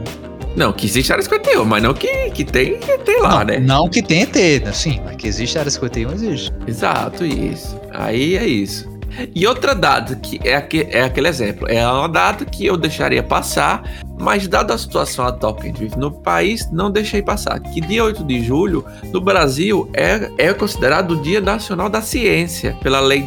Não, 0.57 0.73
que 0.73 0.87
existe 0.87 1.13
a 1.13 1.15
Área 1.15 1.23
51, 1.25 1.65
mas 1.65 1.83
não 1.83 1.95
que, 1.95 2.31
que 2.31 2.45
tem 2.45 2.75
ET 2.75 3.09
lá, 3.21 3.39
não, 3.39 3.45
né? 3.45 3.59
não 3.59 3.89
que 3.89 4.03
tenha 4.03 4.25
ET, 4.25 4.67
sim, 4.75 5.01
mas 5.05 5.17
que 5.17 5.27
existe 5.29 5.57
a 5.57 5.61
Área 5.63 5.71
51, 5.71 6.13
existe. 6.13 6.53
Exato, 6.67 7.25
isso. 7.25 7.79
Aí 7.93 8.37
é 8.37 8.47
isso. 8.47 8.91
E 9.35 9.45
outra 9.47 9.75
data 9.75 10.15
que 10.17 10.41
é, 10.45 10.55
aque- 10.55 10.87
é 10.91 11.03
aquele 11.03 11.29
exemplo. 11.29 11.67
É 11.69 11.87
uma 11.87 12.09
data 12.09 12.45
que 12.45 12.65
eu 12.65 12.77
deixaria 12.77 13.23
passar, 13.23 13.83
mas 14.19 14.47
dada 14.47 14.73
a 14.73 14.79
situação 14.79 15.27
atual 15.27 15.55
que 15.55 15.63
a 15.63 15.67
gente 15.67 15.79
vive 15.81 15.97
no 15.99 16.11
país, 16.13 16.71
não 16.71 16.91
deixei 16.91 17.21
passar. 17.21 17.59
Que 17.61 17.81
dia 17.81 18.05
8 18.05 18.23
de 18.25 18.43
julho, 18.43 18.85
no 19.13 19.21
Brasil, 19.21 19.91
é, 19.93 20.31
é 20.39 20.53
considerado 20.55 21.13
o 21.13 21.23
Dia 21.23 21.41
Nacional 21.41 21.89
da 21.89 22.01
Ciência, 22.01 22.77
pela 22.83 23.01
Lei 23.01 23.21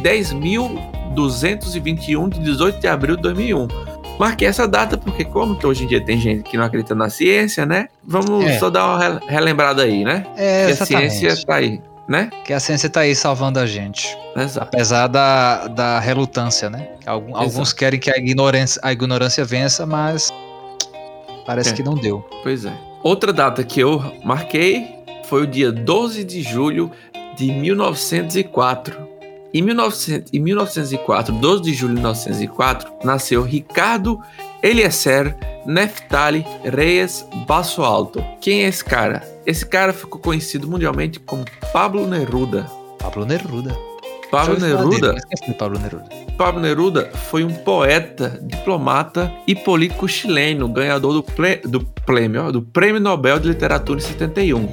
10.221, 1.14 2.28
de 2.30 2.38
18 2.40 2.80
de 2.80 2.86
abril 2.88 3.16
de 3.16 3.22
2001. 3.22 3.68
Marquei 4.18 4.46
essa 4.46 4.66
data 4.68 4.96
porque, 4.96 5.24
como 5.24 5.56
que 5.56 5.66
hoje 5.66 5.84
em 5.84 5.86
dia 5.88 6.00
tem 6.00 6.18
gente 6.20 6.44
que 6.48 6.56
não 6.56 6.64
acredita 6.64 6.94
na 6.94 7.10
ciência, 7.10 7.66
né? 7.66 7.88
Vamos 8.06 8.44
É. 8.44 8.58
só 8.58 8.70
dar 8.70 8.86
uma 8.86 8.98
re- 8.98 9.20
relembrada 9.28 9.82
aí, 9.82 10.04
né? 10.04 10.24
É, 10.36 10.64
que 10.66 10.66
a 10.66 10.70
exatamente. 10.70 11.14
ciência 11.14 11.44
tá 11.46 11.54
aí, 11.56 11.80
né? 12.08 12.30
Que 12.44 12.52
a 12.52 12.60
ciência 12.60 12.88
tá 12.88 13.00
aí 13.00 13.14
salvando 13.16 13.58
a 13.58 13.66
gente. 13.66 14.16
Exato. 14.36 14.68
Apesar 14.68 15.08
da, 15.08 15.66
da 15.66 15.98
relutância, 15.98 16.70
né? 16.70 16.88
Algum- 17.04 17.36
alguns 17.36 17.72
querem 17.72 17.98
que 17.98 18.10
a 18.10 18.16
ignorância, 18.16 18.80
a 18.84 18.92
ignorância 18.92 19.44
vença, 19.44 19.84
mas 19.84 20.32
parece 21.44 21.70
É. 21.70 21.72
que 21.72 21.82
não 21.82 21.94
deu. 21.96 22.24
Pois 22.44 22.64
é. 22.64 22.72
Outra 23.02 23.32
data 23.32 23.64
que 23.64 23.80
eu 23.80 24.00
marquei 24.24 24.94
foi 25.28 25.42
o 25.42 25.46
dia 25.46 25.72
12 25.72 26.22
de 26.22 26.40
julho 26.40 26.90
de 27.36 27.50
1904. 27.52 29.08
Em, 29.54 29.62
1900, 29.62 30.32
em 30.34 30.40
1904, 30.40 31.32
12 31.36 31.62
de 31.62 31.72
julho 31.72 31.94
de 31.94 32.00
1904, 32.00 32.92
nasceu 33.04 33.40
Ricardo 33.42 34.20
Eliezer 34.62 35.36
Neftali 35.64 36.44
Reyes 36.64 37.24
Basso 37.46 37.82
Alto. 37.82 38.22
Quem 38.40 38.64
é 38.64 38.68
esse 38.68 38.84
cara? 38.84 39.22
Esse 39.46 39.64
cara 39.64 39.92
ficou 39.92 40.20
conhecido 40.20 40.66
mundialmente 40.66 41.20
como 41.20 41.44
Pablo 41.72 42.06
Neruda. 42.06 42.66
Pablo 42.98 43.24
Neruda. 43.24 43.76
Pablo 44.30 44.58
Neruda 44.58 45.12
dele, 45.12 45.54
Pablo 45.56 45.78
Neruda. 45.78 46.04
Pablo 46.36 46.60
Neruda 46.60 47.10
foi 47.30 47.44
um 47.44 47.54
poeta, 47.54 48.40
diplomata 48.42 49.32
e 49.46 49.54
político 49.54 50.08
chileno, 50.08 50.68
ganhador 50.68 51.12
do, 51.12 51.22
ple- 51.22 51.60
do 51.64 51.80
prêmio, 52.04 52.50
do 52.50 52.60
Prêmio 52.60 53.00
Nobel 53.00 53.38
de 53.38 53.46
Literatura 53.48 54.00
em 54.00 54.02
71. 54.02 54.68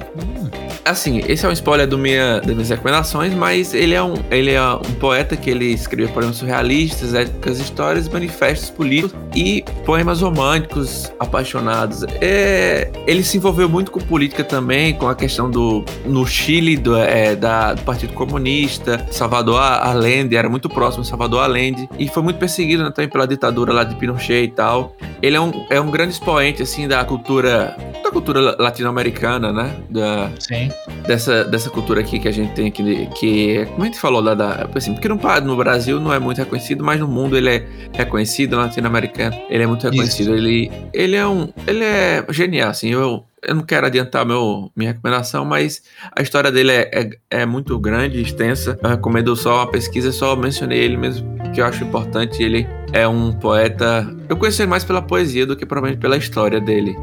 Assim, 0.84 1.22
esse 1.28 1.46
é 1.46 1.48
um 1.48 1.52
spoiler 1.52 1.86
do 1.86 1.96
minha, 1.96 2.40
das 2.40 2.54
minhas 2.54 2.70
recomendações, 2.70 3.32
mas 3.34 3.72
ele 3.72 3.94
é, 3.94 4.02
um, 4.02 4.14
ele 4.30 4.50
é 4.50 4.62
um 4.62 4.94
poeta 4.98 5.36
que 5.36 5.48
ele 5.48 5.66
escreveu 5.66 6.12
poemas 6.12 6.36
surrealistas, 6.36 7.14
épicas 7.14 7.60
histórias, 7.60 8.08
manifestos 8.08 8.68
políticos 8.70 9.14
e 9.34 9.64
poemas 9.84 10.20
românticos, 10.20 11.12
apaixonados. 11.20 12.04
É, 12.20 12.90
ele 13.06 13.22
se 13.22 13.36
envolveu 13.36 13.68
muito 13.68 13.92
com 13.92 14.00
política 14.00 14.42
também, 14.42 14.94
com 14.94 15.08
a 15.08 15.14
questão 15.14 15.48
do 15.48 15.84
no 16.04 16.26
Chile 16.26 16.76
do, 16.76 16.96
é, 16.96 17.36
da, 17.36 17.74
do 17.74 17.82
Partido 17.82 18.12
Comunista, 18.14 19.06
Salvador 19.10 19.60
Allende, 19.60 20.36
era 20.36 20.48
muito 20.48 20.68
próximo 20.68 21.04
de 21.04 21.08
Salvador 21.08 21.44
Allende, 21.44 21.88
e 21.96 22.08
foi 22.08 22.22
muito 22.24 22.38
perseguido 22.38 22.82
né, 22.82 22.90
também 22.90 23.08
pela 23.08 23.26
ditadura 23.26 23.72
lá 23.72 23.84
de 23.84 23.94
Pinochet 23.94 24.44
e 24.44 24.48
tal. 24.48 24.96
Ele 25.20 25.36
é 25.36 25.40
um, 25.40 25.64
é 25.70 25.80
um 25.80 25.90
grande 25.90 26.14
expoente 26.14 26.62
assim 26.62 26.88
da 26.88 27.04
cultura 27.04 27.76
da 28.02 28.10
cultura 28.10 28.56
latino-americana, 28.58 29.52
né? 29.52 29.76
Da, 29.88 30.30
Sim. 30.38 30.71
Dessa, 31.06 31.44
dessa 31.44 31.70
cultura 31.70 32.00
aqui 32.00 32.18
que 32.18 32.28
a 32.28 32.32
gente 32.32 32.52
tem 32.54 32.68
aqui, 32.68 33.08
que, 33.14 33.66
como 33.66 33.82
a 33.82 33.86
gente 33.86 33.98
falou 33.98 34.20
lá 34.20 34.34
da, 34.34 34.68
assim, 34.74 34.92
porque 34.92 35.08
no, 35.08 35.18
no 35.44 35.56
Brasil 35.56 36.00
não 36.00 36.12
é 36.12 36.18
muito 36.18 36.38
reconhecido, 36.38 36.84
mas 36.84 37.00
no 37.00 37.08
mundo 37.08 37.36
ele 37.36 37.50
é 37.50 37.66
reconhecido, 37.92 38.56
no 38.56 38.62
latino-americano, 38.62 39.36
ele 39.48 39.62
é 39.62 39.66
muito 39.66 39.88
reconhecido, 39.88 40.34
ele, 40.34 40.70
ele 40.92 41.16
é 41.16 41.26
um, 41.26 41.48
ele 41.66 41.84
é 41.84 42.24
genial, 42.30 42.70
assim, 42.70 42.90
eu, 42.90 43.24
eu 43.42 43.54
não 43.54 43.62
quero 43.62 43.86
adiantar 43.86 44.24
meu, 44.24 44.70
minha 44.76 44.92
recomendação, 44.92 45.44
mas 45.44 45.82
a 46.14 46.22
história 46.22 46.50
dele 46.50 46.72
é, 46.72 46.90
é, 46.92 47.40
é 47.42 47.46
muito 47.46 47.78
grande, 47.78 48.20
extensa, 48.20 48.78
eu 48.82 48.88
recomendo 48.88 49.34
só 49.34 49.62
a 49.62 49.66
pesquisa, 49.66 50.12
só 50.12 50.36
mencionei 50.36 50.78
ele 50.78 50.96
mesmo, 50.96 51.26
que 51.52 51.60
eu 51.60 51.66
acho 51.66 51.82
importante, 51.82 52.42
ele 52.42 52.66
é 52.92 53.06
um 53.08 53.32
poeta, 53.32 54.06
eu 54.28 54.36
conheço 54.36 54.62
ele 54.62 54.70
mais 54.70 54.84
pela 54.84 55.02
poesia 55.02 55.46
do 55.46 55.56
que 55.56 55.66
provavelmente 55.66 56.00
pela 56.00 56.16
história 56.16 56.60
dele, 56.60 56.96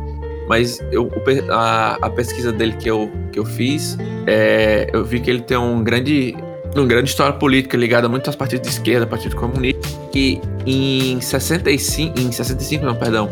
mas 0.50 0.84
eu, 0.92 1.12
a, 1.52 2.00
a 2.02 2.10
pesquisa 2.10 2.52
dele 2.52 2.74
que 2.74 2.90
eu, 2.90 3.12
que 3.32 3.38
eu 3.38 3.46
fiz, 3.46 3.96
é, 4.26 4.90
eu 4.92 5.06
vi 5.06 5.20
que 5.20 5.30
ele 5.30 5.42
tem 5.42 5.56
um 5.56 5.84
grande, 5.84 6.36
uma 6.76 6.88
grande 6.88 7.12
história 7.12 7.34
política 7.34 7.78
ligada 7.78 8.10
muito 8.10 8.26
aos 8.28 8.36
partidos 8.36 8.68
de 8.68 8.76
esquerda, 8.76 9.06
Partido 9.06 9.36
Comunista. 9.36 9.88
E 10.14 10.42
em 10.70 11.22
65, 11.22 12.20
em 12.20 12.32
65 12.32 12.86
não, 12.86 12.96
perdão, 12.96 13.30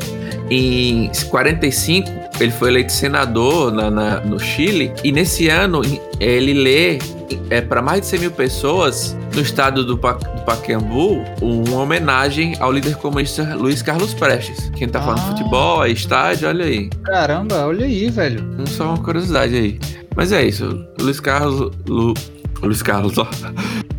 em 0.50 1.10
45 1.30 2.10
ele 2.40 2.52
foi 2.52 2.70
eleito 2.70 2.92
senador 2.92 3.72
na, 3.72 3.90
na- 3.90 4.20
no 4.22 4.40
Chile 4.40 4.92
e 5.04 5.12
nesse 5.12 5.50
ano 5.50 5.82
ele 6.20 6.54
lê 6.54 7.00
é, 7.50 7.62
para 7.62 7.82
mais 7.82 8.02
de 8.02 8.08
100 8.08 8.20
mil 8.20 8.32
pessoas 8.32 9.18
no 9.36 9.42
estado 9.42 9.84
do, 9.84 9.98
Pa, 9.98 10.14
do 10.14 10.42
Pacaembu 10.46 11.24
uma 11.42 11.78
homenagem 11.82 12.56
ao 12.60 12.72
líder 12.72 12.96
comunista 12.98 13.56
Luiz 13.56 13.82
Carlos 13.82 14.14
Prestes. 14.14 14.72
Quem 14.76 14.88
tá 14.88 15.02
falando 15.02 15.20
Ah. 15.20 15.22
de 15.24 15.30
futebol, 15.30 15.84
é 15.86 15.90
estádio, 15.90 16.48
olha 16.48 16.66
aí. 16.66 16.90
Caramba, 17.04 17.66
olha 17.66 17.86
aí, 17.86 18.10
velho. 18.10 18.44
Hum, 18.58 18.66
Só 18.66 18.86
uma 18.90 18.98
curiosidade 18.98 19.56
aí. 19.56 19.80
Mas 20.16 20.32
é 20.32 20.44
isso. 20.46 20.86
Luiz 21.00 21.20
Carlos. 21.20 21.72
Lu, 21.88 22.14
Luiz 22.62 22.82
Carlos, 22.82 23.18
ó. 23.18 23.28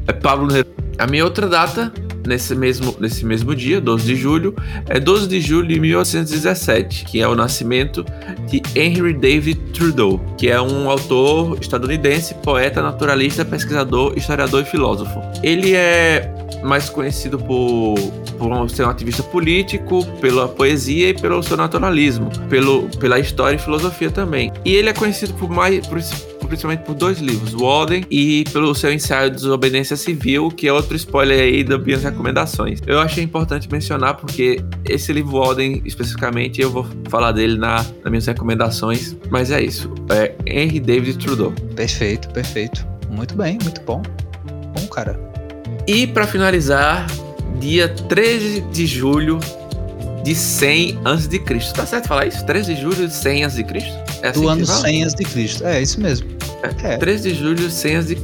É 0.06 0.12
Pablo 0.12 0.46
Neruda. 0.48 0.68
A 0.98 1.06
minha 1.06 1.24
outra 1.24 1.46
data, 1.46 1.92
nesse 2.28 2.54
mesmo, 2.54 2.94
nesse 3.00 3.24
mesmo 3.24 3.54
dia, 3.54 3.80
12 3.80 4.04
de 4.04 4.14
julho, 4.14 4.54
é 4.86 5.00
12 5.00 5.26
de 5.26 5.40
julho 5.40 5.66
de 5.66 5.80
1817, 5.80 7.06
que 7.06 7.20
é 7.20 7.26
o 7.26 7.34
nascimento 7.34 8.04
de 8.46 8.62
Henry 8.78 9.14
David 9.14 9.58
Trudeau, 9.72 10.20
que 10.36 10.48
é 10.48 10.60
um 10.60 10.88
autor 10.90 11.56
estadunidense, 11.60 12.34
poeta, 12.34 12.82
naturalista, 12.82 13.44
pesquisador, 13.44 14.12
historiador 14.16 14.62
e 14.62 14.64
filósofo. 14.66 15.20
Ele 15.42 15.74
é 15.74 16.34
mais 16.62 16.90
conhecido 16.90 17.38
por, 17.38 17.94
por 18.38 18.70
ser 18.70 18.84
um 18.84 18.90
ativista 18.90 19.22
político, 19.22 20.04
pela 20.20 20.48
poesia 20.48 21.10
e 21.10 21.14
pelo 21.14 21.42
seu 21.42 21.56
naturalismo, 21.56 22.30
pelo, 22.48 22.88
pela 22.98 23.18
história 23.18 23.56
e 23.56 23.58
filosofia 23.58 24.10
também. 24.10 24.52
E 24.64 24.74
ele 24.74 24.88
é 24.88 24.92
conhecido 24.92 25.32
por 25.34 25.48
mais, 25.48 25.86
por, 25.86 26.00
principalmente 26.48 26.84
por 26.84 26.94
dois 26.94 27.18
livros, 27.18 27.52
Walden 27.52 28.04
e 28.10 28.44
pelo 28.52 28.74
seu 28.74 28.92
ensaio 28.92 29.30
de 29.30 29.36
desobediência 29.36 29.96
civil, 29.96 30.50
que 30.50 30.66
é 30.66 30.72
outro 30.72 30.96
spoiler 30.96 31.40
aí 31.40 31.62
das 31.62 31.82
minhas 31.82 32.02
recomendações. 32.02 32.80
Eu 32.86 33.00
achei 33.00 33.22
importante 33.22 33.70
mencionar 33.70 34.14
porque 34.16 34.60
esse 34.84 35.12
livro 35.12 35.38
Walden, 35.38 35.82
especificamente, 35.84 36.60
eu 36.60 36.70
vou 36.70 36.86
falar 37.08 37.32
dele 37.32 37.56
na, 37.58 37.76
nas 37.76 38.10
minhas 38.10 38.26
recomendações, 38.26 39.16
mas 39.30 39.50
é 39.50 39.62
isso. 39.62 39.92
É 40.10 40.34
Henry 40.46 40.80
David 40.80 41.18
Trudeau. 41.18 41.52
Perfeito, 41.76 42.28
perfeito. 42.30 42.86
Muito 43.10 43.36
bem, 43.36 43.58
muito 43.62 43.80
bom. 43.82 44.02
Bom, 44.74 44.86
cara. 44.88 45.18
E 45.86 46.06
para 46.06 46.26
finalizar, 46.26 47.06
dia 47.60 47.88
13 47.88 48.62
de 48.72 48.86
julho 48.86 49.38
de 50.28 50.34
100 50.34 50.98
a.C. 51.06 51.72
Tá 51.74 51.86
certo 51.86 52.06
falar 52.06 52.26
isso? 52.26 52.44
13 52.44 52.74
de 52.74 52.80
julho 52.82 53.08
de 53.08 53.14
100 53.14 53.44
a.C. 53.44 53.66
É 54.20 54.28
assim 54.28 54.40
Do 54.42 54.48
ano 54.48 54.66
fala? 54.66 54.80
100 54.80 55.04
a.C. 55.04 55.24
Cristo. 55.24 55.66
É, 55.66 55.80
isso 55.80 55.98
mesmo. 55.98 56.28
É. 56.84 56.98
13 56.98 57.32
de 57.32 57.34
julho 57.34 57.54
de 57.54 57.70
100 57.70 57.96
a.C. 57.96 58.16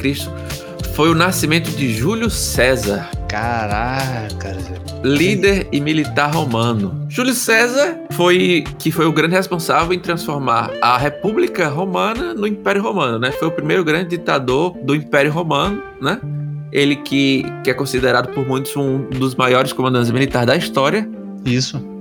Foi 0.92 1.08
o 1.08 1.14
nascimento 1.14 1.70
de 1.70 1.94
Júlio 1.94 2.28
César, 2.28 3.10
Caraca, 3.26 4.54
líder 5.02 5.66
e 5.72 5.80
militar 5.80 6.32
romano. 6.32 7.06
Júlio 7.08 7.32
César 7.32 7.98
foi 8.12 8.64
que 8.78 8.92
foi 8.92 9.06
o 9.06 9.12
grande 9.12 9.34
responsável 9.34 9.94
em 9.94 9.98
transformar 9.98 10.70
a 10.82 10.98
República 10.98 11.68
Romana 11.68 12.34
no 12.34 12.46
Império 12.46 12.82
Romano, 12.82 13.18
né? 13.18 13.32
Foi 13.32 13.48
o 13.48 13.50
primeiro 13.50 13.82
grande 13.82 14.10
ditador 14.10 14.76
do 14.84 14.94
Império 14.94 15.32
Romano, 15.32 15.82
né? 16.02 16.20
Ele 16.70 16.96
que, 16.96 17.44
que 17.64 17.70
é 17.70 17.74
considerado 17.74 18.28
por 18.34 18.46
muitos 18.46 18.76
um 18.76 19.08
dos 19.08 19.34
maiores 19.34 19.72
comandantes 19.72 20.10
militares 20.10 20.46
da 20.46 20.56
história. 20.56 21.08
Isso. 21.44 21.93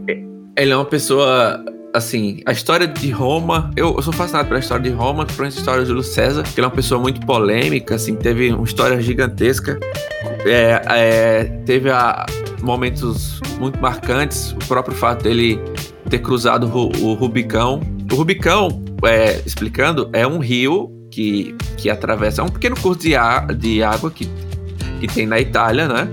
Ele 0.55 0.71
é 0.71 0.75
uma 0.75 0.85
pessoa, 0.85 1.65
assim, 1.93 2.41
a 2.45 2.51
história 2.51 2.87
de 2.87 3.09
Roma, 3.09 3.71
eu, 3.75 3.95
eu 3.95 4.01
sou 4.03 4.13
fascinado 4.13 4.47
pela 4.47 4.59
história 4.59 4.83
de 4.83 4.95
Roma, 4.95 5.25
principalmente 5.25 5.57
a 5.57 5.59
história 5.59 5.81
de 5.81 5.87
Júlio 5.87 6.03
César, 6.03 6.43
que 6.43 6.59
ele 6.59 6.65
é 6.65 6.67
uma 6.67 6.75
pessoa 6.75 7.01
muito 7.01 7.25
polêmica, 7.25 7.95
assim, 7.95 8.15
teve 8.15 8.53
uma 8.53 8.63
história 8.63 9.01
gigantesca, 9.01 9.79
é, 10.45 10.81
é, 10.89 11.43
teve 11.65 11.89
a, 11.89 12.23
momentos 12.61 13.39
muito 13.59 13.81
marcantes, 13.81 14.51
o 14.51 14.67
próprio 14.67 14.95
fato 14.95 15.23
dele 15.23 15.59
ter 16.07 16.19
cruzado 16.19 16.67
o, 16.67 16.91
o 17.03 17.13
Rubicão. 17.15 17.81
O 18.11 18.15
Rubicão, 18.15 18.83
é, 19.05 19.41
explicando, 19.47 20.07
é 20.13 20.27
um 20.27 20.37
rio 20.37 20.91
que, 21.09 21.55
que 21.77 21.89
atravessa, 21.89 22.41
é 22.41 22.45
um 22.45 22.49
pequeno 22.49 22.79
curso 22.79 23.01
de, 23.01 23.15
a, 23.15 23.39
de 23.39 23.81
água 23.81 24.11
que, 24.11 24.29
que 24.99 25.07
tem 25.07 25.25
na 25.25 25.39
Itália, 25.39 25.87
né? 25.87 26.07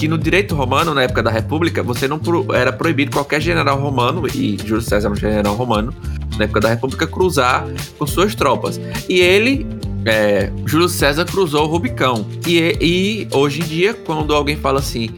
Que 0.00 0.08
no 0.08 0.16
direito 0.16 0.54
romano, 0.54 0.94
na 0.94 1.02
época 1.02 1.22
da 1.22 1.30
República, 1.30 1.82
você 1.82 2.08
não 2.08 2.18
pro, 2.18 2.54
era 2.54 2.72
proibido 2.72 3.10
qualquer 3.12 3.38
general 3.38 3.78
romano, 3.78 4.26
e 4.34 4.56
Júlio 4.64 4.80
César 4.80 5.08
era 5.08 5.12
um 5.12 5.16
general 5.16 5.54
romano, 5.54 5.92
na 6.38 6.44
época 6.44 6.60
da 6.60 6.70
República, 6.70 7.06
cruzar 7.06 7.66
com 7.98 8.06
suas 8.06 8.34
tropas. 8.34 8.80
E 9.06 9.20
ele, 9.20 9.66
é, 10.06 10.50
Júlio 10.64 10.88
César, 10.88 11.26
cruzou 11.26 11.64
o 11.64 11.66
Rubicão. 11.66 12.24
E, 12.46 12.76
e 12.80 13.28
hoje 13.30 13.60
em 13.60 13.64
dia, 13.64 13.92
quando 13.92 14.34
alguém 14.34 14.56
fala 14.56 14.78
assim, 14.78 15.10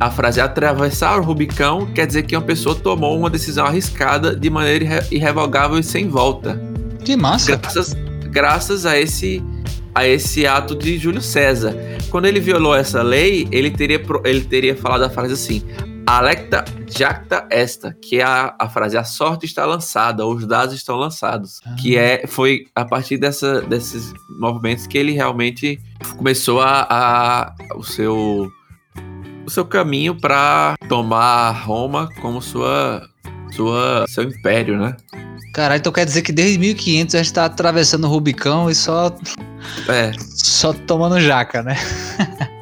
a 0.00 0.10
frase 0.10 0.40
atravessar 0.40 1.20
o 1.20 1.22
Rubicão 1.22 1.84
quer 1.94 2.06
dizer 2.06 2.22
que 2.22 2.34
uma 2.34 2.40
pessoa 2.42 2.74
tomou 2.74 3.18
uma 3.18 3.28
decisão 3.28 3.66
arriscada 3.66 4.34
de 4.34 4.48
maneira 4.48 4.84
irre- 4.84 5.06
irrevogável 5.10 5.78
e 5.78 5.82
sem 5.82 6.08
volta 6.08 6.58
Que 7.04 7.14
massa. 7.14 7.56
graças, 7.56 7.94
graças 8.30 8.86
a 8.86 8.98
esse 8.98 9.42
a 9.94 10.06
esse 10.06 10.46
ato 10.46 10.74
de 10.74 10.98
Júlio 10.98 11.20
César. 11.22 11.74
Quando 12.10 12.26
ele 12.26 12.40
violou 12.40 12.74
essa 12.74 13.02
lei, 13.02 13.48
ele 13.50 13.70
teria, 13.70 14.00
ele 14.24 14.40
teria 14.42 14.76
falado 14.76 15.02
a 15.04 15.10
frase 15.10 15.32
assim: 15.34 15.62
Alecta 16.06 16.64
jacta 16.88 17.46
esta, 17.50 17.96
que 18.02 18.18
é 18.18 18.22
a, 18.24 18.54
a 18.58 18.68
frase 18.68 18.96
a 18.98 19.04
sorte 19.04 19.46
está 19.46 19.64
lançada, 19.64 20.26
os 20.26 20.44
dados 20.46 20.74
estão 20.74 20.96
lançados. 20.96 21.60
Que 21.80 21.96
é, 21.96 22.26
foi 22.26 22.66
a 22.74 22.84
partir 22.84 23.16
dessa, 23.16 23.60
desses 23.62 24.12
movimentos 24.40 24.86
que 24.86 24.98
ele 24.98 25.12
realmente 25.12 25.78
começou 26.16 26.60
a, 26.60 26.86
a- 26.90 27.54
o 27.76 27.82
seu 27.84 28.50
o 29.46 29.50
seu 29.50 29.64
caminho 29.64 30.14
para 30.20 30.74
tomar 30.88 31.50
Roma 31.52 32.08
como 32.20 32.40
sua 32.42 33.02
sua 33.52 34.04
seu 34.08 34.24
império, 34.24 34.78
né? 34.78 34.96
Caralho, 35.52 35.80
então 35.80 35.92
quer 35.92 36.04
dizer 36.06 36.22
que 36.22 36.32
desde 36.32 36.58
1500 36.58 37.14
a 37.14 37.18
gente 37.22 37.32
tá 37.32 37.44
atravessando 37.44 38.04
o 38.04 38.08
Rubicão 38.08 38.70
e 38.70 38.74
só, 38.74 39.14
É, 39.88 40.12
só 40.18 40.72
tomando 40.72 41.18
jaca, 41.20 41.62
né? 41.62 41.76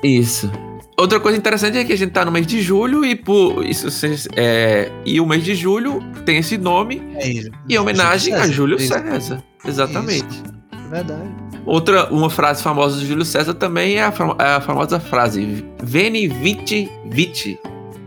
Isso. 0.02 0.50
Outra 0.96 1.20
coisa 1.20 1.38
interessante 1.38 1.78
é 1.78 1.84
que 1.84 1.92
a 1.92 1.96
gente 1.96 2.10
tá 2.10 2.24
no 2.24 2.32
mês 2.32 2.44
de 2.46 2.60
julho 2.60 3.04
e 3.04 3.14
por 3.14 3.64
isso 3.64 3.86
é, 4.34 4.90
e 5.04 5.20
o 5.20 5.26
mês 5.26 5.44
de 5.44 5.54
julho 5.54 6.02
tem 6.24 6.38
esse 6.38 6.58
nome 6.58 7.00
É 7.16 7.28
isso. 7.28 7.50
em 7.68 7.78
homenagem 7.78 8.34
a 8.34 8.48
Júlio 8.48 8.76
Isso. 8.78 8.88
César. 8.92 9.42
Exatamente. 9.64 10.42
verdade. 10.90 11.28
Outra, 11.64 12.06
uma 12.12 12.28
frase 12.30 12.62
famosa 12.62 12.98
do 12.98 13.06
Júlio 13.06 13.24
César 13.24 13.54
também 13.54 13.96
é 13.98 14.02
a, 14.04 14.10
fam- 14.10 14.34
é 14.40 14.54
a 14.54 14.60
famosa 14.60 14.98
frase 14.98 15.64
Veni 15.82 16.26
viti 16.26 16.90
viti, 17.10 17.58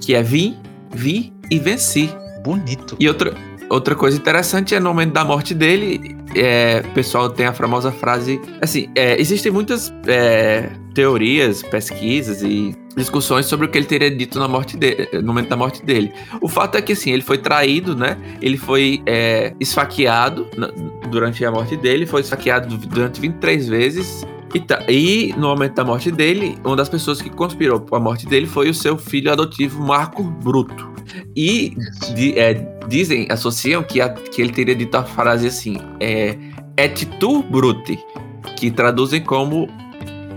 que 0.02 0.14
é 0.14 0.22
vim, 0.24 0.58
vi 0.94 1.32
e 1.50 1.60
venci. 1.60 2.10
Bonito. 2.44 2.98
E 3.00 3.08
outra, 3.08 3.36
outra 3.72 3.96
coisa 3.96 4.18
interessante 4.18 4.76
é 4.76 4.80
no 4.80 4.90
momento 4.90 5.14
da 5.14 5.24
morte 5.24 5.54
dele, 5.54 6.16
é, 6.36 6.84
o 6.86 6.92
pessoal 6.94 7.30
tem 7.30 7.46
a 7.46 7.54
famosa 7.54 7.92
frase. 7.92 8.40
Assim, 8.62 8.90
é, 8.96 9.20
existem 9.20 9.52
muitas 9.52 9.92
é, 10.08 10.70
teorias, 10.94 11.64
pesquisas 11.64 12.42
e 12.44 12.76
discussões 12.96 13.46
sobre 13.46 13.66
o 13.66 13.70
que 13.70 13.78
ele 13.78 13.86
teria 13.88 14.12
dito 14.12 14.38
na 14.38 14.48
morte 14.48 14.76
dele, 14.78 15.08
no 15.14 15.28
momento 15.28 15.48
da 15.50 15.56
morte 15.56 15.84
dele. 15.86 16.12
O 16.42 16.48
fato 16.50 16.78
é 16.78 16.82
que 16.82 16.94
assim, 16.94 17.12
ele 17.12 17.22
foi 17.22 17.38
traído, 17.38 17.96
né? 17.96 18.18
Ele 18.42 18.58
foi 18.58 19.02
é, 19.06 19.54
esfaqueado 19.60 20.46
durante 21.10 21.44
a 21.46 21.52
morte 21.52 21.78
dele, 21.78 22.06
foi 22.06 22.22
esfaqueado 22.22 22.78
durante 22.78 23.20
23 23.22 23.68
vezes. 23.68 24.26
E, 24.54 24.60
tá- 24.60 24.84
e 24.90 25.34
no 25.38 25.48
momento 25.48 25.76
da 25.76 25.86
morte 25.86 26.12
dele, 26.12 26.58
uma 26.66 26.76
das 26.76 26.90
pessoas 26.90 27.22
que 27.22 27.30
conspirou 27.30 27.86
a 27.94 28.00
morte 28.00 28.28
dele 28.28 28.46
foi 28.46 28.70
o 28.70 28.74
seu 28.74 28.98
filho 28.98 29.32
adotivo 29.32 29.82
Marco 29.82 30.22
Bruto. 30.24 30.92
E 31.36 31.74
di- 32.14 32.38
é, 32.38 32.54
dizem, 32.88 33.28
associam 33.30 33.84
que, 33.84 34.00
a- 34.02 34.10
que 34.10 34.42
ele 34.42 34.52
teria 34.52 34.76
dito 34.76 34.96
a 34.96 35.04
frase 35.04 35.48
assim: 35.48 35.78
é, 36.00 36.38
et 36.78 37.06
tu 37.20 37.44
brute, 37.44 38.00
que 38.56 38.72
traduzem 38.72 39.22
como 39.22 39.68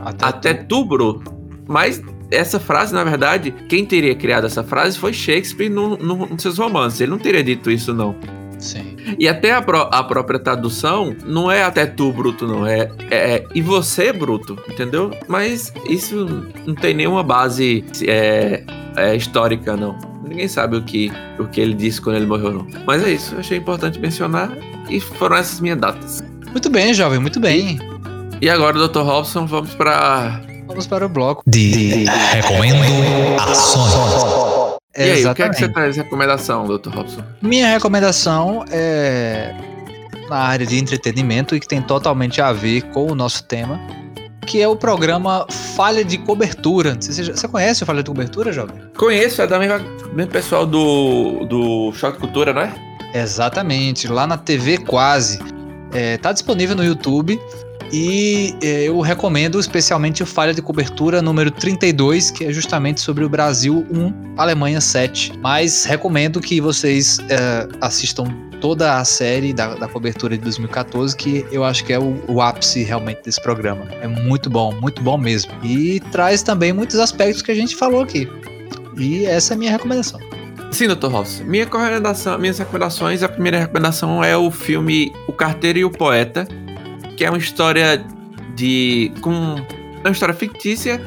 Até, 0.04 0.24
até 0.26 0.54
tu, 0.54 0.84
Bru. 0.84 1.22
Mas 1.66 2.02
essa 2.30 2.60
frase, 2.60 2.92
na 2.92 3.02
verdade, 3.04 3.50
quem 3.68 3.86
teria 3.86 4.14
criado 4.14 4.46
essa 4.46 4.62
frase 4.62 4.98
foi 4.98 5.12
Shakespeare 5.14 5.70
no, 5.70 5.96
no- 5.96 6.26
nos 6.26 6.42
seus 6.42 6.58
romances. 6.58 7.00
Ele 7.00 7.10
não 7.10 7.18
teria 7.18 7.42
dito 7.42 7.70
isso, 7.70 7.94
não. 7.94 8.14
Sim. 8.58 8.96
E 9.18 9.26
até 9.28 9.52
a, 9.52 9.60
pró- 9.62 9.88
a 9.92 10.02
própria 10.04 10.38
tradução 10.38 11.14
não 11.26 11.50
é 11.50 11.62
até 11.64 11.86
tu, 11.86 12.12
Bruto, 12.12 12.46
não. 12.46 12.66
É, 12.66 12.88
é 13.10 13.44
e 13.54 13.60
você, 13.62 14.12
Bruto, 14.12 14.58
entendeu? 14.70 15.10
Mas 15.28 15.72
isso 15.88 16.26
não 16.66 16.74
tem 16.74 16.94
nenhuma 16.94 17.22
base 17.22 17.84
é, 18.06 18.62
é, 18.96 19.16
histórica, 19.16 19.76
não. 19.76 19.96
Ninguém 20.34 20.48
sabe 20.48 20.76
o 20.76 20.82
que, 20.82 21.12
o 21.38 21.46
que 21.46 21.60
ele 21.60 21.74
disse 21.74 22.00
quando 22.00 22.16
ele 22.16 22.26
morreu, 22.26 22.52
não. 22.52 22.66
Mas 22.84 23.04
é 23.04 23.12
isso, 23.12 23.36
achei 23.38 23.58
importante 23.58 24.00
mencionar. 24.00 24.50
E 24.90 24.98
foram 24.98 25.36
essas 25.36 25.60
minhas 25.60 25.78
datas. 25.78 26.24
Muito 26.50 26.68
bem, 26.68 26.92
jovem, 26.92 27.20
muito 27.20 27.38
bem. 27.38 27.78
E 28.40 28.50
agora, 28.50 28.76
Dr. 28.88 29.02
Robson, 29.02 29.46
vamos 29.46 29.74
para 29.76 30.40
Vamos 30.66 30.88
para 30.88 31.06
o 31.06 31.08
bloco 31.08 31.44
de 31.46 32.04
recomendo 32.32 32.82
ações. 33.48 34.80
E 34.96 35.02
aí, 35.02 35.24
o 35.24 35.34
que 35.34 35.42
é 35.44 35.48
que 35.48 35.56
você 35.56 35.68
traz 35.68 35.94
de 35.94 36.02
recomendação, 36.02 36.66
Dr. 36.66 36.90
Robson? 36.90 37.22
Minha 37.40 37.68
recomendação 37.68 38.64
é 38.72 39.54
na 40.28 40.38
área 40.38 40.66
de 40.66 40.76
entretenimento 40.76 41.54
e 41.54 41.60
que 41.60 41.68
tem 41.68 41.80
totalmente 41.80 42.40
a 42.40 42.52
ver 42.52 42.82
com 42.92 43.12
o 43.12 43.14
nosso 43.14 43.44
tema, 43.44 43.78
que 44.44 44.60
é 44.60 44.68
o 44.68 44.76
programa 44.76 45.46
Falha 45.76 46.04
de 46.04 46.18
Cobertura. 46.18 46.96
Você, 47.00 47.24
você 47.24 47.48
conhece 47.48 47.82
o 47.82 47.86
Falha 47.86 48.02
de 48.02 48.10
Cobertura, 48.10 48.52
jovem? 48.52 48.76
Conheço, 48.96 49.42
é 49.42 49.46
da 49.46 49.58
mesma, 49.58 49.80
mesmo 50.12 50.30
pessoal 50.30 50.66
do, 50.66 51.44
do 51.46 51.92
Choque 51.92 52.18
Cultura, 52.18 52.52
não 52.52 52.62
é? 52.62 52.74
Exatamente, 53.14 54.08
lá 54.08 54.26
na 54.26 54.36
TV 54.36 54.78
Quase. 54.78 55.38
É, 55.92 56.16
tá 56.18 56.32
disponível 56.32 56.74
no 56.74 56.84
YouTube 56.84 57.40
e 57.92 58.56
é, 58.60 58.88
eu 58.88 59.00
recomendo 59.00 59.60
especialmente 59.60 60.20
o 60.20 60.26
Falha 60.26 60.52
de 60.52 60.60
Cobertura 60.60 61.22
número 61.22 61.50
32, 61.50 62.32
que 62.32 62.44
é 62.44 62.52
justamente 62.52 63.00
sobre 63.00 63.24
o 63.24 63.28
Brasil 63.28 63.86
1, 63.88 64.34
Alemanha 64.36 64.80
7. 64.80 65.38
Mas 65.40 65.84
recomendo 65.84 66.40
que 66.40 66.60
vocês 66.60 67.18
é, 67.28 67.68
assistam 67.80 68.24
toda 68.64 68.96
a 68.96 69.04
série 69.04 69.52
da, 69.52 69.74
da 69.74 69.86
cobertura 69.86 70.38
de 70.38 70.42
2014, 70.42 71.14
que 71.14 71.44
eu 71.52 71.62
acho 71.62 71.84
que 71.84 71.92
é 71.92 71.98
o, 71.98 72.18
o 72.26 72.40
ápice 72.40 72.82
realmente 72.82 73.20
desse 73.22 73.38
programa. 73.38 73.84
É 74.00 74.08
muito 74.08 74.48
bom, 74.48 74.72
muito 74.80 75.02
bom 75.02 75.18
mesmo. 75.18 75.52
E 75.62 76.00
traz 76.10 76.42
também 76.42 76.72
muitos 76.72 76.98
aspectos 76.98 77.42
que 77.42 77.50
a 77.50 77.54
gente 77.54 77.76
falou 77.76 78.00
aqui. 78.00 78.26
E 78.96 79.26
essa 79.26 79.52
é 79.52 79.54
a 79.54 79.58
minha 79.58 79.70
recomendação. 79.70 80.18
Sim, 80.70 80.88
Dr. 80.88 81.08
Robson. 81.08 81.44
Minha 81.44 81.64
recomendação, 81.64 82.38
minhas 82.38 82.58
recomendações, 82.58 83.22
a 83.22 83.28
primeira 83.28 83.58
recomendação 83.58 84.24
é 84.24 84.34
o 84.34 84.50
filme 84.50 85.12
O 85.28 85.32
Carteiro 85.34 85.80
e 85.80 85.84
o 85.84 85.90
Poeta, 85.90 86.48
que 87.18 87.24
é 87.26 87.28
uma 87.28 87.36
história 87.36 88.02
de. 88.56 89.12
com. 89.20 89.56
É 90.02 90.08
uma 90.08 90.12
história 90.12 90.34
fictícia, 90.34 91.02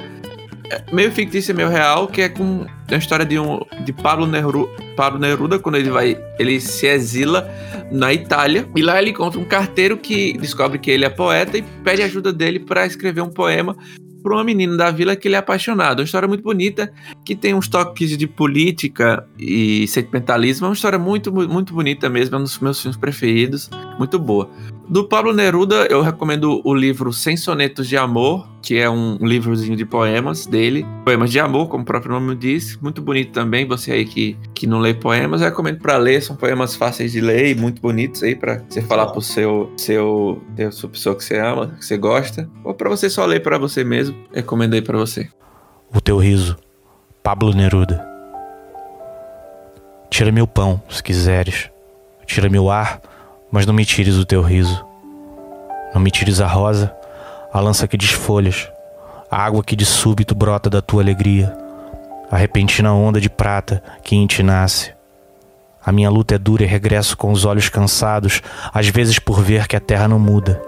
é, 0.69 0.83
meio 0.93 1.11
fictícia, 1.11 1.55
meio 1.55 1.69
real, 1.69 2.07
que 2.07 2.21
é 2.21 2.29
com. 2.29 2.67
É 2.87 2.93
uma 2.93 2.99
história 2.99 3.25
de 3.25 3.39
um. 3.39 3.61
de 3.83 3.91
Pablo, 3.91 4.27
Neru, 4.27 4.69
Pablo 4.97 5.19
Neruda, 5.19 5.57
quando 5.59 5.75
ele 5.75 5.89
vai. 5.89 6.17
ele 6.37 6.59
se 6.59 6.87
exila 6.87 7.47
na 7.91 8.11
Itália. 8.13 8.67
E 8.75 8.81
lá 8.81 8.99
ele 9.01 9.11
encontra 9.11 9.39
um 9.39 9.45
carteiro 9.45 9.95
que 9.95 10.33
descobre 10.33 10.77
que 10.79 10.91
ele 10.91 11.05
é 11.05 11.09
poeta 11.09 11.57
e 11.57 11.61
pede 11.61 12.01
ajuda 12.01 12.33
dele 12.33 12.59
para 12.59 12.85
escrever 12.85 13.21
um 13.21 13.29
poema 13.29 13.77
para 14.23 14.33
uma 14.33 14.43
menina 14.43 14.75
da 14.75 14.91
vila 14.91 15.15
que 15.15 15.27
ele 15.27 15.35
é 15.35 15.37
apaixonado. 15.37 15.99
Uma 15.99 16.05
história 16.05 16.27
muito 16.27 16.43
bonita, 16.43 16.91
que 17.23 17.33
tem 17.35 17.53
uns 17.53 17.69
toques 17.69 18.17
de 18.17 18.27
política 18.27 19.25
e 19.39 19.87
sentimentalismo. 19.87 20.65
É 20.65 20.69
uma 20.69 20.73
história 20.73 20.99
muito, 20.99 21.31
mu- 21.31 21.47
muito 21.47 21.73
bonita 21.73 22.09
mesmo, 22.09 22.35
é 22.35 22.39
um 22.39 22.43
dos 22.43 22.59
meus 22.59 22.81
filmes 22.81 22.97
preferidos. 22.97 23.69
Muito 23.97 24.19
boa. 24.19 24.49
Do 24.89 25.03
Pablo 25.03 25.33
Neruda, 25.33 25.85
eu 25.89 26.01
recomendo 26.01 26.61
o 26.63 26.73
livro 26.73 27.11
Sem 27.11 27.35
Sonetos 27.35 27.89
de 27.89 27.97
Amor, 27.97 28.47
que 28.61 28.77
é 28.77 28.89
um 28.89 29.17
livrozinho 29.17 29.75
de 29.75 29.85
poemas 29.85 30.45
dele. 30.45 30.85
Poemas 31.03 31.29
de 31.29 31.41
amor, 31.41 31.67
como 31.67 31.83
o 31.83 31.85
próprio 31.85 32.13
nome 32.13 32.33
diz. 32.35 32.77
Muito 32.81 33.01
bonito 33.01 33.33
também. 33.33 33.67
Você 33.67 33.91
aí 33.91 34.05
que, 34.05 34.37
que 34.53 34.65
não 34.65 34.79
lê 34.79 34.93
poemas, 34.93 35.41
eu 35.41 35.49
recomendo 35.49 35.79
para 35.79 35.97
ler. 35.97 36.21
São 36.21 36.37
poemas 36.37 36.73
fáceis 36.73 37.11
de 37.11 37.19
ler 37.19 37.49
e 37.49 37.55
muito 37.55 37.81
bonitos 37.81 38.23
aí 38.23 38.33
para 38.33 38.63
você 38.69 38.81
falar 38.81 39.07
pro 39.07 39.21
seu, 39.21 39.73
seu, 39.75 40.41
seu, 40.71 40.89
pessoa 40.89 41.15
que 41.15 41.23
você 41.25 41.37
ama, 41.37 41.67
que 41.77 41.85
você 41.85 41.97
gosta. 41.97 42.49
Ou 42.63 42.73
para 42.73 42.89
você 42.89 43.09
só 43.09 43.25
ler 43.25 43.41
para 43.41 43.57
você 43.57 43.83
mesmo. 43.83 44.17
Recomendo 44.33 44.73
aí 44.73 44.81
para 44.81 44.97
você. 44.97 45.27
O 45.93 45.99
teu 45.99 46.17
riso, 46.17 46.55
Pablo 47.21 47.53
Neruda. 47.53 48.07
Tira 50.09 50.31
meu 50.31 50.47
pão, 50.47 50.81
se 50.89 51.03
quiseres. 51.03 51.69
Tira 52.25 52.49
meu 52.49 52.69
ar, 52.69 53.01
mas 53.51 53.65
não 53.65 53.73
me 53.73 53.85
tires 53.85 54.15
o 54.15 54.25
teu 54.25 54.41
riso. 54.41 54.85
Não 55.93 56.01
me 56.01 56.11
tires 56.11 56.41
a 56.41 56.47
rosa, 56.47 56.93
a 57.51 57.59
lança 57.59 57.87
que 57.87 57.97
desfolhas, 57.97 58.69
a 59.31 59.43
água 59.43 59.63
que 59.63 59.75
de 59.75 59.85
súbito 59.85 60.35
brota 60.35 60.69
da 60.69 60.81
tua 60.81 61.01
alegria, 61.01 61.55
a 62.29 62.37
repentina 62.37 62.93
onda 62.93 63.21
de 63.21 63.29
prata 63.29 63.81
que 64.03 64.15
em 64.15 64.27
ti 64.27 64.43
nasce. 64.43 64.93
A 65.85 65.91
minha 65.91 66.09
luta 66.09 66.35
é 66.35 66.37
dura 66.37 66.63
e 66.63 66.67
regresso 66.67 67.15
com 67.15 67.31
os 67.31 67.45
olhos 67.45 67.69
cansados, 67.69 68.41
às 68.73 68.87
vezes 68.89 69.19
por 69.19 69.41
ver 69.41 69.67
que 69.67 69.75
a 69.75 69.79
terra 69.79 70.07
não 70.07 70.19
muda. 70.19 70.61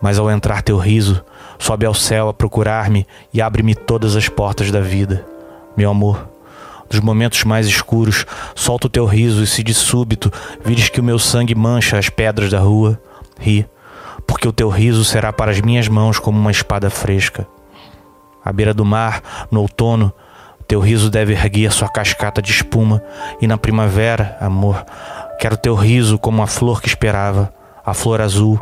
Mas 0.00 0.18
ao 0.18 0.28
entrar 0.28 0.62
teu 0.62 0.76
riso, 0.76 1.24
sobe 1.58 1.86
ao 1.86 1.94
céu 1.94 2.28
a 2.28 2.34
procurar-me 2.34 3.06
e 3.32 3.40
abre-me 3.40 3.76
todas 3.76 4.16
as 4.16 4.28
portas 4.28 4.72
da 4.72 4.80
vida. 4.80 5.24
Meu 5.76 5.90
amor, 5.90 6.28
dos 6.92 7.00
momentos 7.00 7.42
mais 7.44 7.66
escuros, 7.66 8.24
solta 8.54 8.86
o 8.86 8.90
teu 8.90 9.06
riso 9.06 9.42
e 9.42 9.46
se 9.46 9.62
de 9.62 9.74
súbito 9.74 10.30
vires 10.64 10.88
que 10.88 11.00
o 11.00 11.04
meu 11.04 11.18
sangue 11.18 11.54
mancha 11.54 11.98
as 11.98 12.08
pedras 12.08 12.50
da 12.50 12.60
rua, 12.60 13.00
ri, 13.40 13.66
porque 14.26 14.46
o 14.46 14.52
teu 14.52 14.68
riso 14.68 15.04
será 15.04 15.32
para 15.32 15.50
as 15.50 15.60
minhas 15.60 15.88
mãos 15.88 16.18
como 16.18 16.38
uma 16.38 16.50
espada 16.50 16.90
fresca. 16.90 17.46
À 18.44 18.52
beira 18.52 18.74
do 18.74 18.84
mar, 18.84 19.48
no 19.50 19.60
outono, 19.60 20.12
teu 20.68 20.80
riso 20.80 21.10
deve 21.10 21.32
erguer 21.32 21.72
sua 21.72 21.88
cascata 21.88 22.40
de 22.40 22.50
espuma, 22.50 23.02
e 23.40 23.46
na 23.46 23.58
primavera, 23.58 24.36
amor, 24.40 24.84
quero 25.38 25.56
teu 25.56 25.74
riso 25.74 26.18
como 26.18 26.42
a 26.42 26.46
flor 26.46 26.80
que 26.80 26.88
esperava, 26.88 27.52
a 27.84 27.94
flor 27.94 28.20
azul, 28.20 28.58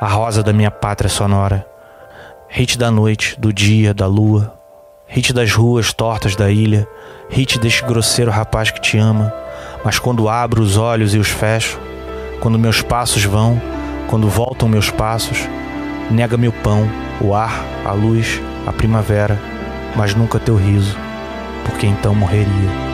a 0.00 0.06
rosa 0.06 0.42
da 0.42 0.52
minha 0.52 0.70
pátria 0.70 1.08
sonora. 1.08 1.66
Hit 2.48 2.78
da 2.78 2.90
noite, 2.90 3.38
do 3.38 3.52
dia, 3.52 3.92
da 3.92 4.06
lua, 4.06 4.54
hit 5.06 5.32
das 5.32 5.52
ruas 5.52 5.92
tortas 5.92 6.36
da 6.36 6.50
ilha, 6.50 6.86
hit 7.30 7.58
deste 7.58 7.84
grosseiro 7.84 8.30
rapaz 8.30 8.70
que 8.70 8.80
te 8.80 8.98
ama, 8.98 9.32
mas 9.84 9.98
quando 9.98 10.28
abro 10.28 10.62
os 10.62 10.76
olhos 10.76 11.14
e 11.14 11.18
os 11.18 11.28
fecho, 11.28 11.78
quando 12.40 12.58
meus 12.58 12.82
passos 12.82 13.24
vão, 13.24 13.60
quando 14.08 14.28
voltam 14.28 14.68
meus 14.68 14.90
passos, 14.90 15.38
nega-me 16.10 16.48
o 16.48 16.52
pão, 16.52 16.88
o 17.20 17.34
ar, 17.34 17.64
a 17.84 17.92
luz, 17.92 18.40
a 18.66 18.72
primavera, 18.72 19.38
mas 19.96 20.14
nunca 20.14 20.38
teu 20.38 20.56
riso, 20.56 20.96
porque 21.64 21.86
então 21.86 22.14
morreria. 22.14 22.88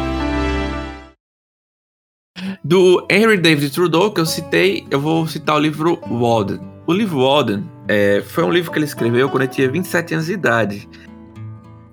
Do 2.63 3.07
Henry 3.11 3.37
David 3.37 3.71
Trudeau, 3.71 4.11
que 4.11 4.21
eu 4.21 4.27
citei, 4.27 4.87
eu 4.91 4.99
vou 4.99 5.27
citar 5.27 5.57
o 5.57 5.59
livro 5.59 6.01
Walden. 6.09 6.61
O 6.87 6.93
livro 6.93 7.21
Walden 7.21 7.69
é, 7.87 8.23
foi 8.27 8.43
um 8.43 8.51
livro 8.51 8.73
que 8.73 8.79
ele 8.79 8.87
escreveu 8.87 9.29
quando 9.29 9.43
ele 9.43 9.53
tinha 9.53 9.71
27 9.71 10.15
anos 10.15 10.27
de 10.27 10.33
idade. 10.33 10.89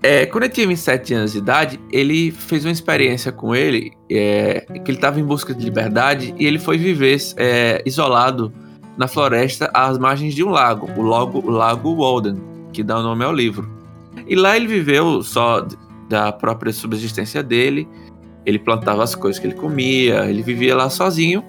É, 0.04 0.26
quando 0.26 0.46
ele 0.46 0.54
tinha 0.54 0.68
27 0.68 1.14
anos 1.14 1.32
de 1.34 1.38
idade, 1.38 1.80
ele 1.92 2.32
fez 2.32 2.66
uma 2.66 2.72
experiência 2.72 3.32
com 3.32 3.56
ele, 3.56 3.92
é, 4.10 4.62
que 4.84 4.90
ele 4.90 4.98
estava 4.98 5.20
em 5.20 5.24
busca 5.24 5.54
de 5.54 5.64
liberdade 5.64 6.34
e 6.40 6.46
ele 6.46 6.58
foi 6.58 6.78
viver 6.78 7.18
é, 7.38 7.84
isolado 7.86 8.52
na 8.98 9.08
floresta 9.08 9.70
às 9.74 10.00
margens 10.00 10.34
de 10.34 10.44
um 10.44 10.50
lago, 10.50 10.90
o 10.98 11.04
lago, 11.04 11.40
o 11.40 11.52
lago 11.52 11.96
Walden, 11.96 12.36
que 12.74 12.82
dá 12.82 13.00
o 13.00 13.04
nome 13.04 13.24
ao 13.24 13.32
livro. 13.32 13.70
E 14.28 14.36
lá 14.36 14.56
ele 14.56 14.68
viveu 14.68 15.22
só 15.22 15.66
da 16.10 16.32
própria 16.32 16.74
subsistência 16.74 17.44
dele, 17.44 17.88
ele 18.46 18.58
plantava 18.58 19.04
as 19.04 19.14
coisas 19.14 19.40
que 19.40 19.48
ele 19.48 19.56
comia, 19.56 20.26
ele 20.26 20.42
vivia 20.42 20.76
lá 20.76 20.90
sozinho. 20.90 21.44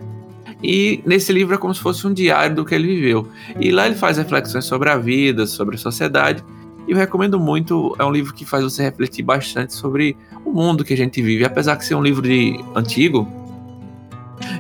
E 0.62 1.02
nesse 1.04 1.32
livro 1.32 1.54
é 1.54 1.58
como 1.58 1.74
se 1.74 1.80
fosse 1.80 2.06
um 2.06 2.12
diário 2.12 2.54
do 2.54 2.64
que 2.64 2.74
ele 2.74 2.86
viveu. 2.86 3.28
E 3.58 3.72
lá 3.72 3.86
ele 3.86 3.96
faz 3.96 4.18
reflexões 4.18 4.64
sobre 4.64 4.90
a 4.90 4.96
vida, 4.96 5.46
sobre 5.46 5.74
a 5.74 5.78
sociedade. 5.78 6.44
E 6.86 6.92
eu 6.92 6.96
recomendo 6.96 7.38
muito, 7.38 7.94
é 7.98 8.04
um 8.04 8.10
livro 8.10 8.34
que 8.34 8.44
faz 8.44 8.64
você 8.64 8.82
refletir 8.82 9.22
bastante 9.22 9.72
sobre 9.72 10.16
o 10.44 10.50
mundo 10.50 10.84
que 10.84 10.92
a 10.92 10.96
gente 10.96 11.22
vive. 11.22 11.44
Apesar 11.44 11.76
de 11.76 11.84
ser 11.84 11.94
um 11.94 12.02
livro 12.02 12.22
de 12.22 12.58
antigo, 12.74 13.26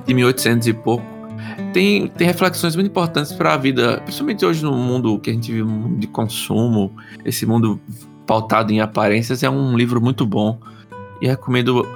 de 0.06 0.14
1800 0.14 0.68
e 0.68 0.72
pouco, 0.72 1.04
tem, 1.72 2.08
tem 2.08 2.26
reflexões 2.26 2.76
muito 2.76 2.88
importantes 2.88 3.32
para 3.32 3.54
a 3.54 3.56
vida, 3.56 4.00
principalmente 4.04 4.44
hoje 4.44 4.62
no 4.62 4.72
mundo 4.72 5.18
que 5.18 5.30
a 5.30 5.32
gente 5.32 5.50
vive, 5.50 5.62
um 5.62 5.68
mundo 5.68 5.98
de 5.98 6.06
consumo, 6.06 6.92
esse 7.24 7.44
mundo 7.44 7.80
pautado 8.26 8.72
em 8.72 8.80
aparências, 8.80 9.42
é 9.42 9.50
um 9.50 9.76
livro 9.76 10.00
muito 10.00 10.24
bom. 10.24 10.58
E 11.20 11.26
recomendo 11.26 11.86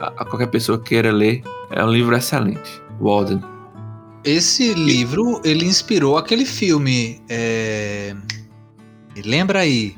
a, 0.00 0.06
a 0.18 0.24
qualquer 0.24 0.48
pessoa 0.48 0.78
que 0.78 0.90
queira 0.90 1.12
ler. 1.12 1.42
É 1.70 1.84
um 1.84 1.90
livro 1.90 2.14
excelente. 2.14 2.80
Walden. 3.00 3.40
Esse 4.24 4.74
livro, 4.74 5.40
ele 5.44 5.64
inspirou 5.64 6.16
aquele 6.16 6.44
filme. 6.44 7.20
É... 7.28 8.14
Lembra 9.24 9.60
aí? 9.60 9.94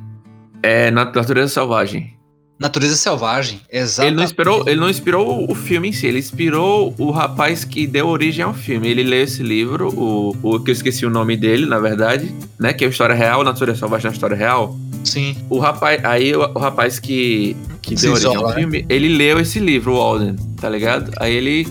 É 0.62 0.90
Natureza 0.90 1.48
Selvagem. 1.48 2.18
Natureza 2.58 2.96
Selvagem, 2.96 3.60
Ele 3.70 3.82
exatamente. 3.82 4.16
não, 4.16 4.24
inspirou, 4.24 4.64
ele 4.66 4.80
não 4.80 4.90
inspirou 4.90 5.50
o 5.50 5.54
filme 5.54 5.90
em 5.90 5.92
si, 5.92 6.08
ele 6.08 6.18
inspirou 6.18 6.92
o 6.98 7.12
rapaz 7.12 7.64
que 7.64 7.86
deu 7.86 8.08
origem 8.08 8.44
ao 8.44 8.52
filme. 8.52 8.88
Ele 8.88 9.04
leu 9.04 9.22
esse 9.22 9.44
livro, 9.44 9.94
o, 9.94 10.36
o 10.42 10.58
que 10.58 10.72
eu 10.72 10.72
esqueci 10.72 11.06
o 11.06 11.10
nome 11.10 11.36
dele, 11.36 11.66
na 11.66 11.78
verdade, 11.78 12.34
né? 12.58 12.72
Que 12.72 12.82
é 12.82 12.88
a 12.88 12.90
história 12.90 13.14
real, 13.14 13.44
Natureza 13.44 13.78
Selvagem 13.78 14.08
é 14.08 14.10
a 14.10 14.12
história 14.12 14.36
real. 14.36 14.76
Sim. 15.04 15.36
O 15.48 15.60
rapaz, 15.60 16.04
aí 16.04 16.34
o, 16.34 16.40
o 16.40 16.58
rapaz 16.58 16.98
que, 16.98 17.56
que 17.80 17.94
deu 17.94 18.12
origem 18.12 18.34
ao 18.34 18.48
né? 18.48 18.54
filme, 18.56 18.84
ele 18.88 19.08
leu 19.08 19.38
esse 19.38 19.60
livro, 19.60 19.92
o 19.92 19.96
Walden, 19.96 20.34
tá 20.60 20.68
ligado? 20.68 21.12
Aí 21.20 21.32
ele 21.32 21.68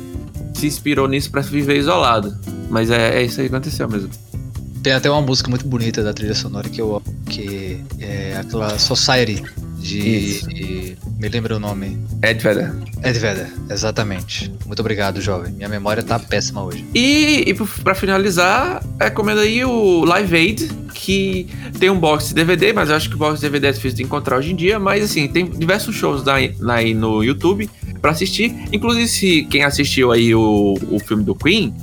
se 0.54 0.68
inspirou 0.68 1.08
nisso 1.10 1.30
pra 1.30 1.42
viver 1.42 1.78
isolado. 1.78 2.34
Mas 2.70 2.90
é, 2.90 3.20
é 3.20 3.24
isso 3.24 3.42
aí 3.42 3.50
que 3.50 3.56
aconteceu 3.56 3.90
mesmo. 3.90 4.10
Tem 4.88 4.94
até 4.94 5.12
uma 5.12 5.22
música 5.22 5.50
muito 5.50 5.68
bonita 5.68 6.02
da 6.02 6.14
trilha 6.14 6.34
sonora 6.34 6.70
que 6.70 6.80
eu 6.80 6.96
amo, 6.96 7.04
que 7.30 7.82
é 8.00 8.38
aquela 8.40 8.80
Society 8.80 9.44
de. 9.82 10.40
De- 10.44 10.98
me 11.20 11.28
lembra 11.28 11.58
o 11.58 11.60
nome. 11.60 12.00
Ed 12.24 12.42
Vedder. 12.42 12.74
Ed 13.04 13.20
Vedder, 13.20 13.52
exatamente. 13.70 14.50
Muito 14.66 14.80
obrigado, 14.80 15.20
jovem. 15.20 15.52
Minha 15.52 15.68
memória 15.68 16.02
tá 16.02 16.18
péssima 16.18 16.64
hoje. 16.64 16.86
E, 16.96 17.44
e 17.50 17.54
pra 17.84 17.94
finalizar, 17.94 18.82
recomendo 18.98 19.42
aí 19.42 19.66
o 19.66 20.06
Live 20.06 20.34
Aid, 20.34 20.72
que 20.94 21.50
tem 21.78 21.90
um 21.90 22.00
box 22.00 22.30
de 22.30 22.36
DVD, 22.36 22.72
mas 22.72 22.90
eu 22.90 22.96
acho 22.96 23.10
que 23.10 23.16
o 23.16 23.18
box 23.18 23.42
de 23.42 23.42
DVD 23.42 23.68
é 23.68 23.72
difícil 23.74 23.98
de 23.98 24.04
encontrar 24.04 24.38
hoje 24.38 24.54
em 24.54 24.56
dia. 24.56 24.80
Mas 24.80 25.04
assim, 25.04 25.28
tem 25.28 25.48
diversos 25.50 25.98
shows 25.98 26.24
lá, 26.24 26.36
lá 26.60 26.76
aí 26.76 26.94
no 26.94 27.22
YouTube 27.26 27.70
pra 28.02 28.12
assistir. 28.12 28.56
Inclusive, 28.72 29.06
se 29.10 29.44
quem 29.50 29.66
assistiu 29.66 30.14
aí 30.14 30.34
o, 30.34 30.76
o 30.90 30.98
filme 30.98 31.26
do 31.26 31.36
Queen, 31.36 31.74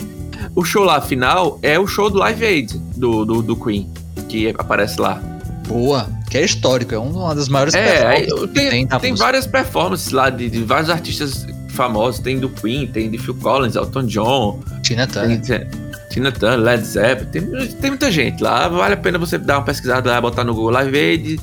o 0.54 0.64
show 0.64 0.84
lá 0.84 1.00
final 1.00 1.58
é 1.62 1.78
o 1.78 1.86
show 1.86 2.10
do 2.10 2.18
Live 2.18 2.44
Aid 2.44 2.78
do, 2.96 3.24
do, 3.24 3.42
do 3.42 3.56
Queen, 3.56 3.90
que 4.28 4.54
aparece 4.56 5.00
lá. 5.00 5.20
Boa, 5.66 6.06
que 6.30 6.36
é 6.36 6.44
histórico, 6.44 6.94
é 6.94 6.98
uma 6.98 7.34
das 7.34 7.48
maiores 7.48 7.74
É, 7.74 8.02
performances 8.20 8.52
tem, 8.52 8.86
tem 8.86 8.98
tem 8.98 9.14
várias 9.14 9.46
performances 9.46 10.10
lá 10.12 10.28
de, 10.30 10.50
de 10.50 10.62
vários 10.62 10.90
artistas 10.90 11.46
famosos. 11.70 12.20
Tem 12.20 12.38
do 12.38 12.48
Queen, 12.48 12.86
tem 12.86 13.10
de 13.10 13.18
Phil 13.18 13.34
Collins, 13.34 13.74
Elton 13.74 14.04
John, 14.04 14.60
Tina 14.82 15.06
Turner. 15.06 15.40
Tem, 15.40 15.66
Tina 16.10 16.30
Turner, 16.30 16.60
Led 16.60 16.84
Zeppelin, 16.84 17.30
tem, 17.30 17.66
tem 17.66 17.90
muita 17.90 18.12
gente 18.12 18.42
lá. 18.42 18.68
Vale 18.68 18.94
a 18.94 18.96
pena 18.96 19.18
você 19.18 19.38
dar 19.38 19.58
uma 19.58 19.64
pesquisada 19.64 20.10
lá, 20.10 20.20
botar 20.20 20.44
no 20.44 20.54
Google 20.54 20.70
Live 20.70 20.96
Aid, 20.98 21.40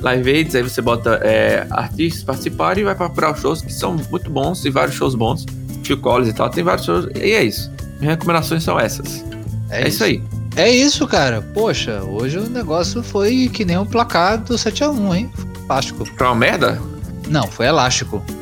Live 0.00 0.30
Aids, 0.30 0.54
aí 0.54 0.62
você 0.62 0.80
bota 0.80 1.20
é, 1.22 1.66
artistas 1.70 2.22
participarem 2.24 2.82
e 2.82 2.84
vai 2.84 2.94
procurar 2.94 3.32
os 3.32 3.40
shows 3.40 3.60
que 3.60 3.72
são 3.72 3.96
muito 4.10 4.30
bons 4.30 4.64
e 4.64 4.70
vários 4.70 4.96
shows 4.96 5.14
bons. 5.14 5.44
Phil 5.84 6.00
Collins 6.00 6.30
e 6.30 6.32
tal, 6.32 6.48
tem 6.48 6.64
vários 6.64 6.86
shows. 6.86 7.06
E 7.14 7.32
é 7.32 7.44
isso. 7.44 7.70
Minhas 7.98 8.14
recomendações 8.14 8.62
são 8.62 8.78
essas. 8.78 9.24
É, 9.70 9.88
isso 9.88 10.04
aí. 10.04 10.22
É 10.56 10.70
isso, 10.70 11.06
cara. 11.06 11.42
Poxa, 11.42 12.02
hoje 12.02 12.38
o 12.38 12.48
negócio 12.48 13.02
foi 13.02 13.50
que 13.52 13.64
nem 13.64 13.76
o 13.76 13.84
placar 13.84 14.38
do 14.38 14.54
7x1, 14.54 15.14
hein? 15.16 15.30
Fantástico. 15.60 16.04
Foi 16.04 16.26
uma 16.26 16.34
merda? 16.34 16.80
Não, 17.28 17.46
foi 17.46 17.66
elástico. 17.66 18.24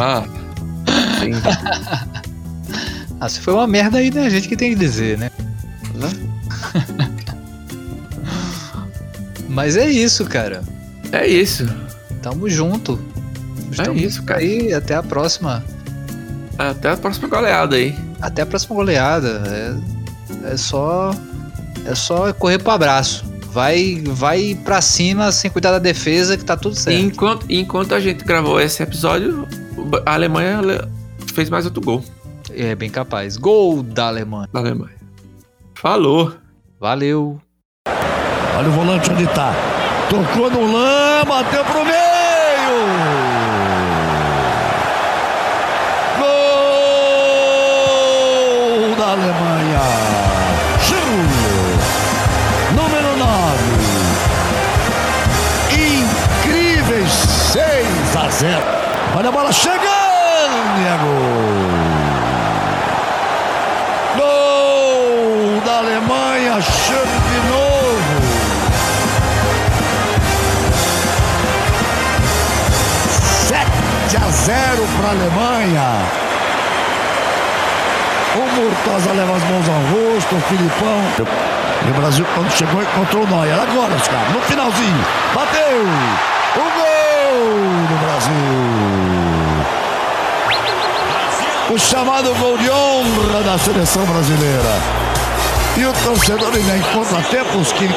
Ah, 0.00 0.24
sim. 1.20 1.32
Ah, 3.20 3.28
se 3.28 3.40
foi 3.40 3.52
uma 3.52 3.66
merda 3.66 3.98
aí, 3.98 4.10
né? 4.10 4.26
A 4.26 4.30
gente 4.30 4.48
que 4.48 4.56
tem 4.56 4.70
que 4.70 4.78
dizer, 4.78 5.18
né? 5.18 5.30
Mas 9.48 9.76
é 9.76 9.90
isso, 9.90 10.24
cara. 10.24 10.62
É 11.10 11.26
isso. 11.26 11.66
Tamo 12.22 12.48
junto. 12.48 12.98
É 13.78 13.92
isso, 13.92 14.22
cara. 14.22 14.40
Aí, 14.40 14.72
até 14.72 14.94
a 14.94 15.02
próxima. 15.02 15.64
Até 16.56 16.90
a 16.90 16.96
próxima 16.96 17.28
goleada 17.28 17.76
aí. 17.76 17.94
Até 18.20 18.42
a 18.42 18.46
próxima 18.46 18.74
goleada. 18.76 19.42
É, 20.44 20.52
é 20.52 20.56
só. 20.56 21.12
É 21.86 21.94
só 21.94 22.32
correr 22.32 22.58
pro 22.58 22.72
abraço. 22.72 23.24
Vai, 23.50 24.02
vai 24.06 24.58
pra 24.64 24.80
cima 24.80 25.32
sem 25.32 25.50
cuidar 25.50 25.70
da 25.72 25.78
defesa 25.78 26.36
que 26.36 26.44
tá 26.44 26.56
tudo 26.56 26.74
certo. 26.76 26.98
enquanto, 27.00 27.46
enquanto 27.50 27.94
a 27.94 28.00
gente 28.00 28.22
gravou 28.24 28.60
esse 28.60 28.82
episódio, 28.82 29.48
a 30.04 30.12
Alemanha 30.14 30.60
le- 30.60 30.86
fez 31.32 31.48
mais 31.48 31.64
outro 31.64 31.80
gol 31.80 32.04
É 32.50 32.74
bem 32.74 32.90
capaz. 32.90 33.36
Gol 33.38 33.82
da 33.82 34.08
Alemanha. 34.08 34.48
da 34.52 34.60
Alemanha. 34.60 34.94
Falou. 35.74 36.34
Valeu. 36.78 37.40
Olha 38.56 38.68
o 38.68 38.72
volante 38.72 39.10
onde 39.10 39.26
tá. 39.28 39.52
Tocou 40.10 40.50
no 40.50 40.70
lã, 40.72 41.24
bateu 41.26 41.64
pro 41.64 41.84
meio. 41.84 41.97
Alemanha. 49.12 49.80
Giroud. 50.86 51.32
Número 52.76 53.16
9. 53.16 53.28
Incríveis 55.72 57.12
6 57.12 58.16
a 58.16 58.28
0. 58.30 58.62
Olha 59.16 59.28
a 59.28 59.32
bola 59.32 59.52
chegando 59.52 59.98
é 60.86 60.96
gol. 61.02 61.48
Da 65.64 65.78
Alemanha, 65.78 66.60
chute 66.60 67.18
de 67.30 67.40
novo. 67.48 68.20
7 73.48 74.16
a 74.16 74.30
0 74.30 74.88
para 74.96 75.08
a 75.08 75.10
Alemanha. 75.10 76.17
O 78.58 78.60
Murtosa 78.60 79.12
leva 79.12 79.36
as 79.36 79.42
mãos 79.44 79.68
ao 79.68 79.80
rosto, 79.92 80.34
o 80.34 80.40
Filipão. 80.40 81.00
E 81.86 81.90
o 81.90 81.94
Brasil, 81.94 82.26
quando 82.34 82.50
chegou, 82.50 82.82
encontrou 82.82 83.22
o 83.22 83.26
Neuer. 83.28 83.54
Agora, 83.54 83.94
os 83.94 84.08
caras, 84.08 84.32
no 84.32 84.40
finalzinho. 84.40 85.06
Bateu! 85.32 85.78
O 86.56 86.60
gol 86.60 87.86
do 87.86 87.96
Brasil! 88.04 88.98
O 91.70 91.78
chamado 91.78 92.34
gol 92.34 92.58
de 92.58 92.68
honra 92.68 93.44
da 93.44 93.56
seleção 93.58 94.04
brasileira. 94.06 94.80
E 95.76 95.86
o 95.86 95.92
torcedor 95.92 96.52
ainda 96.52 96.76
encontra 96.78 97.22
tempos 97.30 97.70
que 97.70 97.88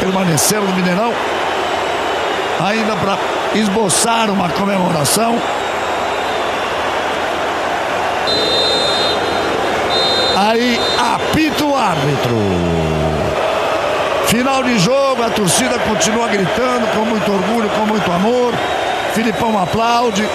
permaneceram 0.00 0.64
no 0.64 0.74
Mineirão, 0.74 1.14
ainda 2.58 2.96
para 2.96 3.16
esboçar 3.54 4.28
uma 4.30 4.48
comemoração. 4.48 5.38
Aí 10.44 10.76
apita 10.98 11.64
o 11.64 11.76
árbitro. 11.76 12.36
Final 14.26 14.64
de 14.64 14.76
jogo, 14.80 15.22
a 15.22 15.30
torcida 15.30 15.78
continua 15.78 16.26
gritando 16.26 16.84
com 16.96 17.04
muito 17.04 17.30
orgulho, 17.30 17.70
com 17.70 17.86
muito 17.86 18.10
amor. 18.10 18.52
Filipão 19.14 19.56
aplaude. 19.56 20.28